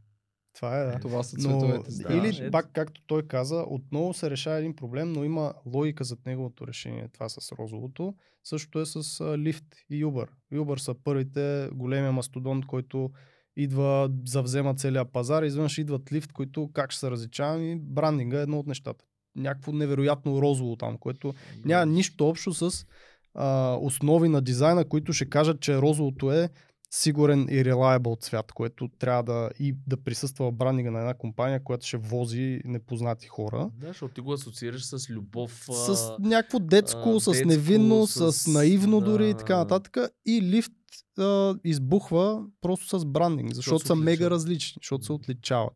Това 0.54 0.80
е, 0.80 0.84
да. 0.84 0.98
Това 0.98 1.22
са 1.22 1.36
Но, 1.38 1.42
цветовете. 1.42 1.90
си. 1.90 2.02
да. 2.02 2.14
или 2.14 2.28
ето. 2.28 2.50
пак, 2.50 2.70
както 2.72 3.00
той 3.06 3.22
каза, 3.22 3.64
отново 3.68 4.14
се 4.14 4.30
решава 4.30 4.58
един 4.58 4.76
проблем, 4.76 5.12
но 5.12 5.24
има 5.24 5.54
логика 5.66 6.04
зад 6.04 6.18
неговото 6.26 6.66
решение. 6.66 7.08
Това 7.12 7.28
с 7.28 7.52
розовото. 7.52 8.14
Същото 8.44 8.80
е 8.80 8.86
с 8.86 9.02
Lyft 9.18 9.64
и 9.90 10.04
Uber. 10.04 10.28
Uber 10.52 10.76
са 10.76 10.94
първите 11.04 11.68
големия 11.72 12.12
мастодонт, 12.12 12.66
който 12.66 13.10
идва, 13.56 14.10
завзема 14.26 14.74
целия 14.74 15.04
пазар. 15.04 15.42
Изведнъж 15.42 15.78
идват 15.78 16.02
Lyft, 16.02 16.32
които 16.32 16.70
как 16.72 16.90
ще 16.90 17.00
се 17.00 17.10
различавам 17.10 17.62
и 17.62 17.76
брандинга 17.76 18.38
е 18.38 18.42
едно 18.42 18.58
от 18.58 18.66
нещата. 18.66 19.04
Някакво 19.36 19.72
невероятно 19.72 20.42
розово 20.42 20.76
там, 20.76 20.98
което 20.98 21.34
няма 21.64 21.86
нищо 21.86 22.28
общо 22.28 22.54
с 22.54 22.86
а, 23.34 23.78
основи 23.80 24.28
на 24.28 24.42
дизайна, 24.42 24.84
които 24.84 25.12
ще 25.12 25.30
кажат, 25.30 25.60
че 25.60 25.76
розовото 25.76 26.32
е 26.32 26.48
сигурен 26.94 27.40
и 27.40 27.64
reliable 27.64 28.20
цвят, 28.20 28.52
което 28.52 28.88
трябва 28.88 29.22
да, 29.22 29.50
и 29.58 29.76
да 29.86 29.96
присъства 29.96 30.46
в 30.46 30.52
брандинга 30.52 30.90
на 30.90 30.98
една 30.98 31.14
компания, 31.14 31.64
която 31.64 31.86
ще 31.86 31.96
вози 31.96 32.60
непознати 32.64 33.26
хора. 33.26 33.70
Да, 33.74 33.86
защото 33.86 34.14
ти 34.14 34.20
го 34.20 34.32
асоциираш 34.32 34.84
с 34.84 35.10
любов. 35.10 35.52
С 35.64 36.12
някакво 36.18 36.58
детско, 36.58 37.10
а, 37.10 37.20
с 37.20 37.24
детско, 37.24 37.48
невинно, 37.48 38.06
с, 38.06 38.32
с- 38.32 38.46
наивно 38.46 39.00
да, 39.00 39.06
дори 39.06 39.30
и 39.30 39.34
така 39.34 39.56
нататък. 39.56 39.96
И 40.26 40.42
лифт 40.42 40.72
а, 41.18 41.54
избухва 41.64 42.42
просто 42.60 42.98
с 42.98 43.04
брандинг, 43.06 43.54
защото 43.54 43.86
са 43.86 43.94
мега 43.96 44.30
различни, 44.30 44.78
защото 44.82 45.04
се 45.04 45.12
отличават. 45.12 45.72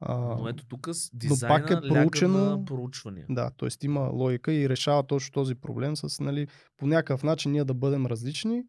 А, 0.00 0.14
Но 0.16 0.48
ето 0.48 0.66
тук 0.66 0.88
с 0.92 1.10
дизайна 1.14 1.54
пак 1.56 1.70
е 1.70 1.88
проучено- 1.88 2.50
на 2.50 2.64
проучвания. 2.64 3.26
Да, 3.28 3.50
т.е. 3.50 3.86
има 3.86 4.00
логика 4.00 4.52
и 4.52 4.68
решава 4.68 5.02
точно 5.02 5.32
този 5.32 5.54
проблем 5.54 5.96
с, 5.96 6.20
нали, 6.20 6.46
по 6.76 6.86
някакъв 6.86 7.22
начин 7.22 7.52
ние 7.52 7.64
да 7.64 7.74
бъдем 7.74 8.06
различни 8.06 8.62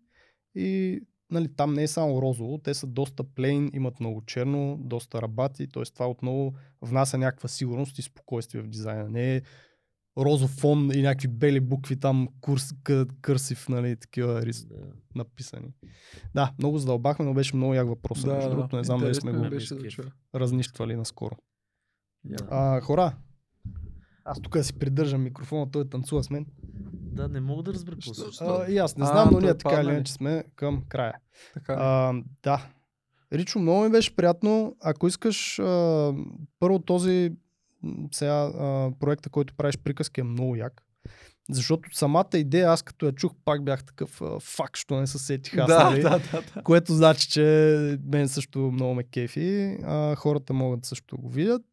и 0.55 0.99
нали, 1.31 1.47
там 1.55 1.73
не 1.73 1.83
е 1.83 1.87
само 1.87 2.21
розово, 2.21 2.57
те 2.57 2.73
са 2.73 2.87
доста 2.87 3.23
плейн, 3.23 3.69
имат 3.73 3.99
много 3.99 4.21
черно, 4.21 4.77
доста 4.79 5.21
рабати, 5.21 5.67
т.е. 5.67 5.83
това 5.83 6.09
отново 6.09 6.53
внася 6.81 7.17
някаква 7.17 7.49
сигурност 7.49 7.99
и 7.99 8.01
спокойствие 8.01 8.61
в 8.61 8.67
дизайна. 8.67 9.09
Не 9.09 9.35
е 9.35 9.41
розов 10.17 10.49
фон 10.49 10.91
и 10.93 11.01
някакви 11.01 11.27
бели 11.27 11.59
букви 11.59 11.99
там, 11.99 12.27
курс, 12.41 12.73
къ, 12.83 13.05
кърсив, 13.21 13.69
нали, 13.69 13.95
такива 13.95 14.41
рис, 14.41 14.65
Да. 14.65 14.75
написани. 15.15 15.73
Да, 16.35 16.53
много 16.59 16.77
задълбахме, 16.77 17.25
но 17.25 17.33
беше 17.33 17.55
много 17.55 17.73
як 17.73 17.87
въпрос. 17.87 18.21
Да, 18.25 18.33
Между 18.33 18.49
да. 18.49 18.55
другото, 18.55 18.77
не 18.77 18.83
знам 18.83 18.99
дали 18.99 19.15
сме 19.15 19.31
го 19.33 19.49
беше 19.49 19.75
да 19.75 19.87
чуя. 19.89 20.11
разнищвали 20.35 20.95
наскоро. 20.95 21.35
Да. 22.23 22.47
А, 22.49 22.81
хора, 22.81 23.15
аз 24.25 24.41
тук 24.41 24.57
си 24.61 24.73
придържам 24.79 25.23
микрофона, 25.23 25.71
той 25.71 25.89
танцува 25.89 26.23
с 26.23 26.29
мен. 26.29 26.45
Да, 27.11 27.27
не 27.27 27.39
мога 27.39 27.63
да 27.63 27.73
разбера 27.73 27.95
какво 27.95 28.13
се 28.13 28.21
случва. 28.21 28.65
А, 28.67 28.71
и 28.71 28.77
аз 28.77 28.97
не 28.97 29.03
А, 29.03 29.07
знам, 29.07 29.25
но 29.25 29.31
той 29.31 29.41
ние 29.41 29.57
така 29.57 29.81
или 29.81 29.89
ли? 29.89 29.93
иначе 29.93 30.13
сме 30.13 30.43
към 30.55 30.83
края. 30.89 31.13
Така. 31.53 31.73
А, 31.79 32.13
да. 32.43 32.67
Ричо, 33.33 33.59
много 33.59 33.83
ми 33.83 33.89
беше 33.89 34.15
приятно. 34.15 34.75
Ако 34.81 35.07
искаш, 35.07 35.59
а, 35.59 36.13
първо 36.59 36.79
този 36.79 37.31
сега 38.11 38.33
а, 38.33 38.91
проекта, 38.99 39.29
който 39.29 39.53
правиш 39.57 39.77
приказки 39.77 40.21
е 40.21 40.23
много 40.23 40.55
як. 40.55 40.81
Защото 41.49 41.95
самата 41.97 42.29
идея, 42.35 42.69
аз 42.69 42.81
като 42.81 43.05
я 43.05 43.11
чух, 43.11 43.31
пак 43.45 43.63
бях 43.63 43.83
такъв 43.83 44.21
а, 44.21 44.39
фак, 44.39 44.77
що 44.77 44.99
не 44.99 45.07
се 45.07 45.19
сетих 45.19 45.57
аз. 45.57 45.67
да, 45.67 45.83
нали? 45.83 46.01
да, 46.01 46.09
да, 46.09 46.41
да. 46.55 46.63
Което 46.63 46.93
значи, 46.93 47.27
че 47.29 47.99
мен 48.05 48.27
също 48.29 48.59
много 48.59 48.93
ме 48.93 49.03
кефи. 49.03 49.77
А, 49.83 50.15
хората 50.15 50.53
могат 50.53 50.85
също 50.85 51.15
да 51.15 51.21
го 51.21 51.29
видят. 51.29 51.63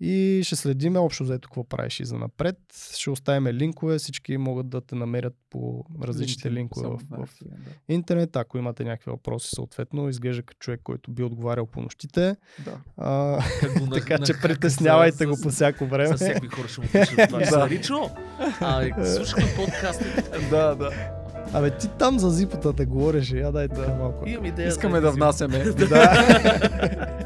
И 0.00 0.40
ще 0.44 0.56
следиме 0.56 0.98
общо 0.98 1.24
заето 1.24 1.48
какво 1.48 1.64
правиш 1.64 2.00
и 2.00 2.04
за 2.04 2.18
напред. 2.18 2.56
Ще 2.96 3.10
оставим 3.10 3.46
линкове, 3.46 3.98
всички 3.98 4.36
могат 4.36 4.68
да 4.68 4.80
те 4.80 4.94
намерят 4.94 5.34
по 5.50 5.84
различните 6.02 6.48
LinkedIn, 6.48 6.54
линкове 6.54 6.88
в, 6.88 7.26
в 7.26 7.28
да. 7.44 7.56
интернет. 7.88 8.36
Ако 8.36 8.58
имате 8.58 8.84
някакви 8.84 9.10
въпроси, 9.10 9.48
съответно, 9.54 10.08
изглежда 10.08 10.42
като 10.42 10.58
човек, 10.58 10.80
който 10.84 11.10
би 11.10 11.22
отговарял 11.22 11.66
по 11.66 11.80
нощите. 11.80 12.36
Да. 12.64 12.78
А, 12.96 13.42
го 13.80 13.90
така 13.94 14.18
че 14.18 14.32
притеснявайте 14.42 15.24
с- 15.24 15.26
го 15.26 15.36
по 15.42 15.48
всяко 15.50 15.86
време. 15.86 16.16
С 16.16 16.20
всеки 16.20 16.46
хора 16.46 16.68
ще 16.68 16.80
му 16.80 16.86
пишат 16.92 17.28
това. 17.28 17.38
Да. 17.50 17.58
да. 17.58 17.68
Ричо, 17.68 18.10
а, 18.60 19.06
слушахме 19.06 19.44
подкаста. 19.56 20.04
да, 20.50 20.74
да. 20.74 20.90
Абе, 21.52 21.78
ти 21.78 21.88
там 21.98 22.18
за 22.18 22.30
зипотата 22.30 22.86
говориш, 22.86 23.30
я 23.30 23.52
дай 23.52 23.68
така 23.68 23.94
малко. 23.94 24.28
Имам 24.28 24.44
идея. 24.44 24.68
Искаме 24.68 25.00
да 25.00 25.08
език. 25.08 25.16
внасяме. 25.16 25.58
Да. 25.64 27.20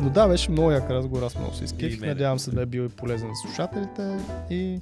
Но 0.00 0.10
да, 0.10 0.28
беше 0.28 0.50
много 0.50 0.70
як 0.70 0.90
разговор, 0.90 1.22
аз 1.22 1.38
много 1.38 1.54
се 1.54 1.64
изкефих. 1.64 2.00
Надявам 2.00 2.38
се 2.38 2.50
да 2.50 2.62
е 2.62 2.66
бил 2.66 2.82
и 2.82 2.88
полезен 2.88 3.28
за 3.28 3.34
слушателите. 3.34 4.18
И 4.50 4.80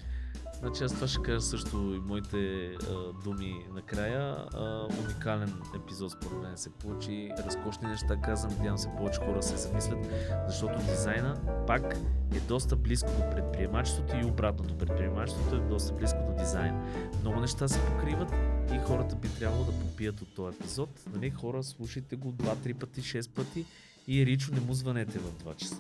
Значи 0.65 0.85
аз 0.85 0.95
това 0.95 1.09
ще 1.09 1.23
кажа 1.23 1.41
също 1.41 1.77
и 1.77 2.09
моите 2.09 2.37
а, 2.37 3.13
думи 3.25 3.67
накрая. 3.75 4.37
А, 4.55 4.87
уникален 5.01 5.53
епизод 5.77 6.13
според 6.13 6.43
мен 6.43 6.57
се 6.57 6.71
получи. 6.71 7.31
Разкошни 7.47 7.89
неща 7.89 8.17
казвам, 8.17 8.53
надявам 8.57 8.79
се 8.79 8.89
повече 8.97 9.21
хора 9.21 9.43
се 9.43 9.57
замислят, 9.57 9.99
защото 10.49 10.79
дизайна 10.79 11.37
пак 11.67 11.97
е 12.37 12.41
доста 12.41 12.77
близко 12.77 13.09
до 13.09 13.31
предприемачеството 13.31 14.17
и 14.17 14.25
обратното. 14.25 14.79
Предприемачеството 14.79 15.57
е 15.57 15.59
доста 15.59 15.95
близко 15.95 16.19
до 16.27 16.43
дизайн. 16.43 16.75
Много 17.21 17.41
неща 17.41 17.69
се 17.69 17.81
покриват 17.81 18.33
и 18.75 18.79
хората 18.79 19.17
би 19.17 19.29
трябвало 19.29 19.65
да 19.65 19.73
попият 19.73 20.21
от 20.21 20.35
този 20.35 20.57
епизод. 20.57 20.91
Нали, 21.15 21.31
хора, 21.31 21.63
слушайте 21.63 22.17
го 22.17 22.33
2-3 22.33 22.75
пъти, 22.75 23.01
6 23.01 23.31
пъти 23.31 23.65
и 24.09 24.27
Ричо 24.27 24.55
не 24.55 24.61
му 24.61 24.75
звънете 24.75 25.19
в 25.19 25.45
2 25.45 25.57
часа. 25.57 25.77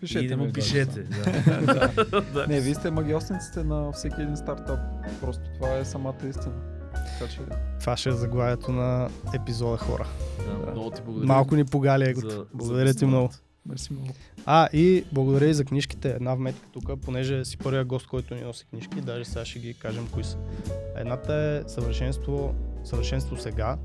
Пишете 0.00 0.24
и 0.24 0.28
не 0.28 0.36
му 0.36 0.46
да, 0.46 0.52
пишете. 0.52 1.02
да. 1.02 1.88
Да. 1.94 2.20
да. 2.34 2.46
Не, 2.46 2.60
вие 2.60 2.74
сте 2.74 2.90
магиосниците 2.90 3.64
на 3.64 3.92
всеки 3.92 4.20
един 4.20 4.36
стартап. 4.36 4.80
Просто 5.20 5.42
това 5.54 5.76
е 5.76 5.84
самата 5.84 6.28
истина. 6.28 6.54
Така 6.94 7.32
че 7.32 7.38
това 7.80 7.96
ще 7.96 8.08
е 8.08 8.12
заглавието 8.12 8.72
на 8.72 9.08
епизода 9.34 9.76
хора. 9.76 10.06
Да, 10.38 10.70
много 10.70 10.90
ти 10.90 11.02
благодаря. 11.02 11.26
Малко 11.26 11.56
ни 11.56 11.64
погали 11.64 12.04
за- 12.04 12.10
егото. 12.10 12.28
за 12.30 12.46
Благодаря 12.54 12.94
ти 12.94 13.06
много. 13.06 13.30
мерси 13.66 13.92
много. 13.92 14.08
А, 14.46 14.68
и 14.72 15.04
благодаря 15.12 15.46
и 15.46 15.54
за 15.54 15.64
книжките. 15.64 16.10
Една 16.10 16.34
вметка 16.34 16.68
тук, 16.72 17.00
понеже 17.00 17.44
си 17.44 17.56
първия 17.58 17.84
гост, 17.84 18.06
който 18.06 18.34
ни 18.34 18.40
носи 18.40 18.66
книжки, 18.66 19.00
даже 19.00 19.24
сега 19.24 19.44
ще 19.44 19.58
ги 19.58 19.74
кажем 19.74 20.08
кои 20.12 20.24
са. 20.24 20.36
Едната 20.96 21.34
е 21.34 21.68
Съвършенство, 21.68 22.54
съвършенство 22.84 23.36
сега, 23.36 23.76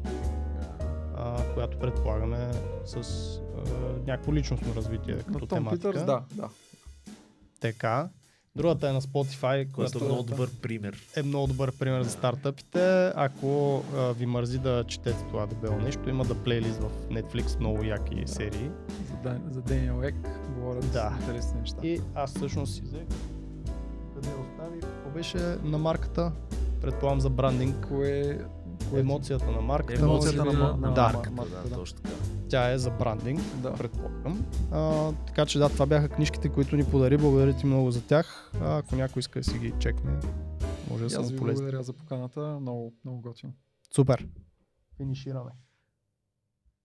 а, 1.18 1.44
която 1.54 1.80
предполагаме 1.80 2.52
с 2.86 3.02
някакво 4.08 4.34
личностно 4.34 4.76
развитие 4.76 5.16
като 5.18 5.32
На 5.32 5.40
Том 5.40 5.48
тематика. 5.50 5.90
Питърс, 5.90 6.06
да, 6.06 6.22
да. 6.32 6.50
Така. 7.60 8.10
Другата 8.56 8.90
е 8.90 8.94
на 8.94 9.02
Spotify, 9.02 9.42
Което 9.64 9.72
която 9.74 10.00
е 10.00 10.08
много 10.08 10.24
добър 10.24 10.50
пример. 10.52 10.98
е 11.16 11.24
много 11.24 11.48
добър 11.48 11.72
пример 11.72 12.04
за 12.04 12.10
стартъпите. 12.10 13.12
Ако 13.16 13.76
а, 13.96 14.14
ви 14.14 14.26
мързи 14.26 14.60
да 14.60 14.84
четете 14.84 15.20
това 15.22 15.46
дебело 15.46 15.78
нещо, 15.78 16.10
има 16.10 16.26
да 16.26 16.36
плейлист 16.36 16.78
в 16.78 16.90
Netflix, 17.10 17.60
много 17.60 17.84
яки 17.84 18.16
Да. 18.18 18.28
серии. 18.28 18.70
За, 19.24 19.40
за 19.50 19.62
Дениел 19.62 20.02
Ек 20.04 20.16
говорят 20.50 20.92
Да. 20.92 21.18
интересни 21.20 21.60
неща. 21.60 21.78
И 21.84 22.02
аз 22.16 22.36
всъщност 22.36 22.74
си 22.76 22.82
взех. 22.82 23.06
Къде 24.16 24.30
я 24.30 24.36
оставих? 24.38 24.82
Какво 24.82 25.10
беше 25.10 25.38
на 25.64 25.78
марката? 25.78 26.32
Предполагам 26.82 27.22
за 27.22 27.30
брандинг. 27.30 27.88
Кое, 27.88 28.40
кое 28.90 29.00
Емоцията 29.00 29.46
на 29.48 29.62
марката. 29.62 30.02
Емоцията 30.02 30.46
на- 30.46 30.54
на- 30.78 30.92
да, 30.92 31.02
марката, 31.04 31.32
марката, 31.32 31.62
да, 31.64 31.70
да. 31.70 31.76
точно 31.76 31.98
така. 31.98 32.16
Тя 32.50 32.72
е 32.72 32.78
за 32.78 32.92
брандинг, 32.92 33.42
Да. 33.62 33.74
предполагам. 33.74 34.46
А, 34.72 35.12
така 35.14 35.46
че 35.46 35.60
да, 35.60 35.70
това 35.70 35.86
бяха 35.86 36.10
книжките, 36.10 36.50
които 36.50 36.76
ни 36.76 36.84
подари. 36.84 37.18
Благодаря 37.18 37.54
ти 37.54 37.66
много 37.66 37.92
за 37.92 38.02
тях. 38.02 38.52
А, 38.62 38.78
ако 38.78 38.96
някой 38.96 39.20
иска 39.20 39.40
да 39.40 39.44
си 39.44 39.58
ги 39.60 39.74
чекне, 39.80 40.12
може 40.90 41.04
да 41.04 41.10
са 41.10 41.22
ви 41.22 41.38
полезни. 41.38 41.56
благодаря 41.56 41.84
за 41.84 41.94
поканата. 41.94 42.58
Много, 42.62 42.94
много 43.06 43.22
готино. 43.22 43.54
Супер. 43.96 44.28
Финишираме. 44.98 45.52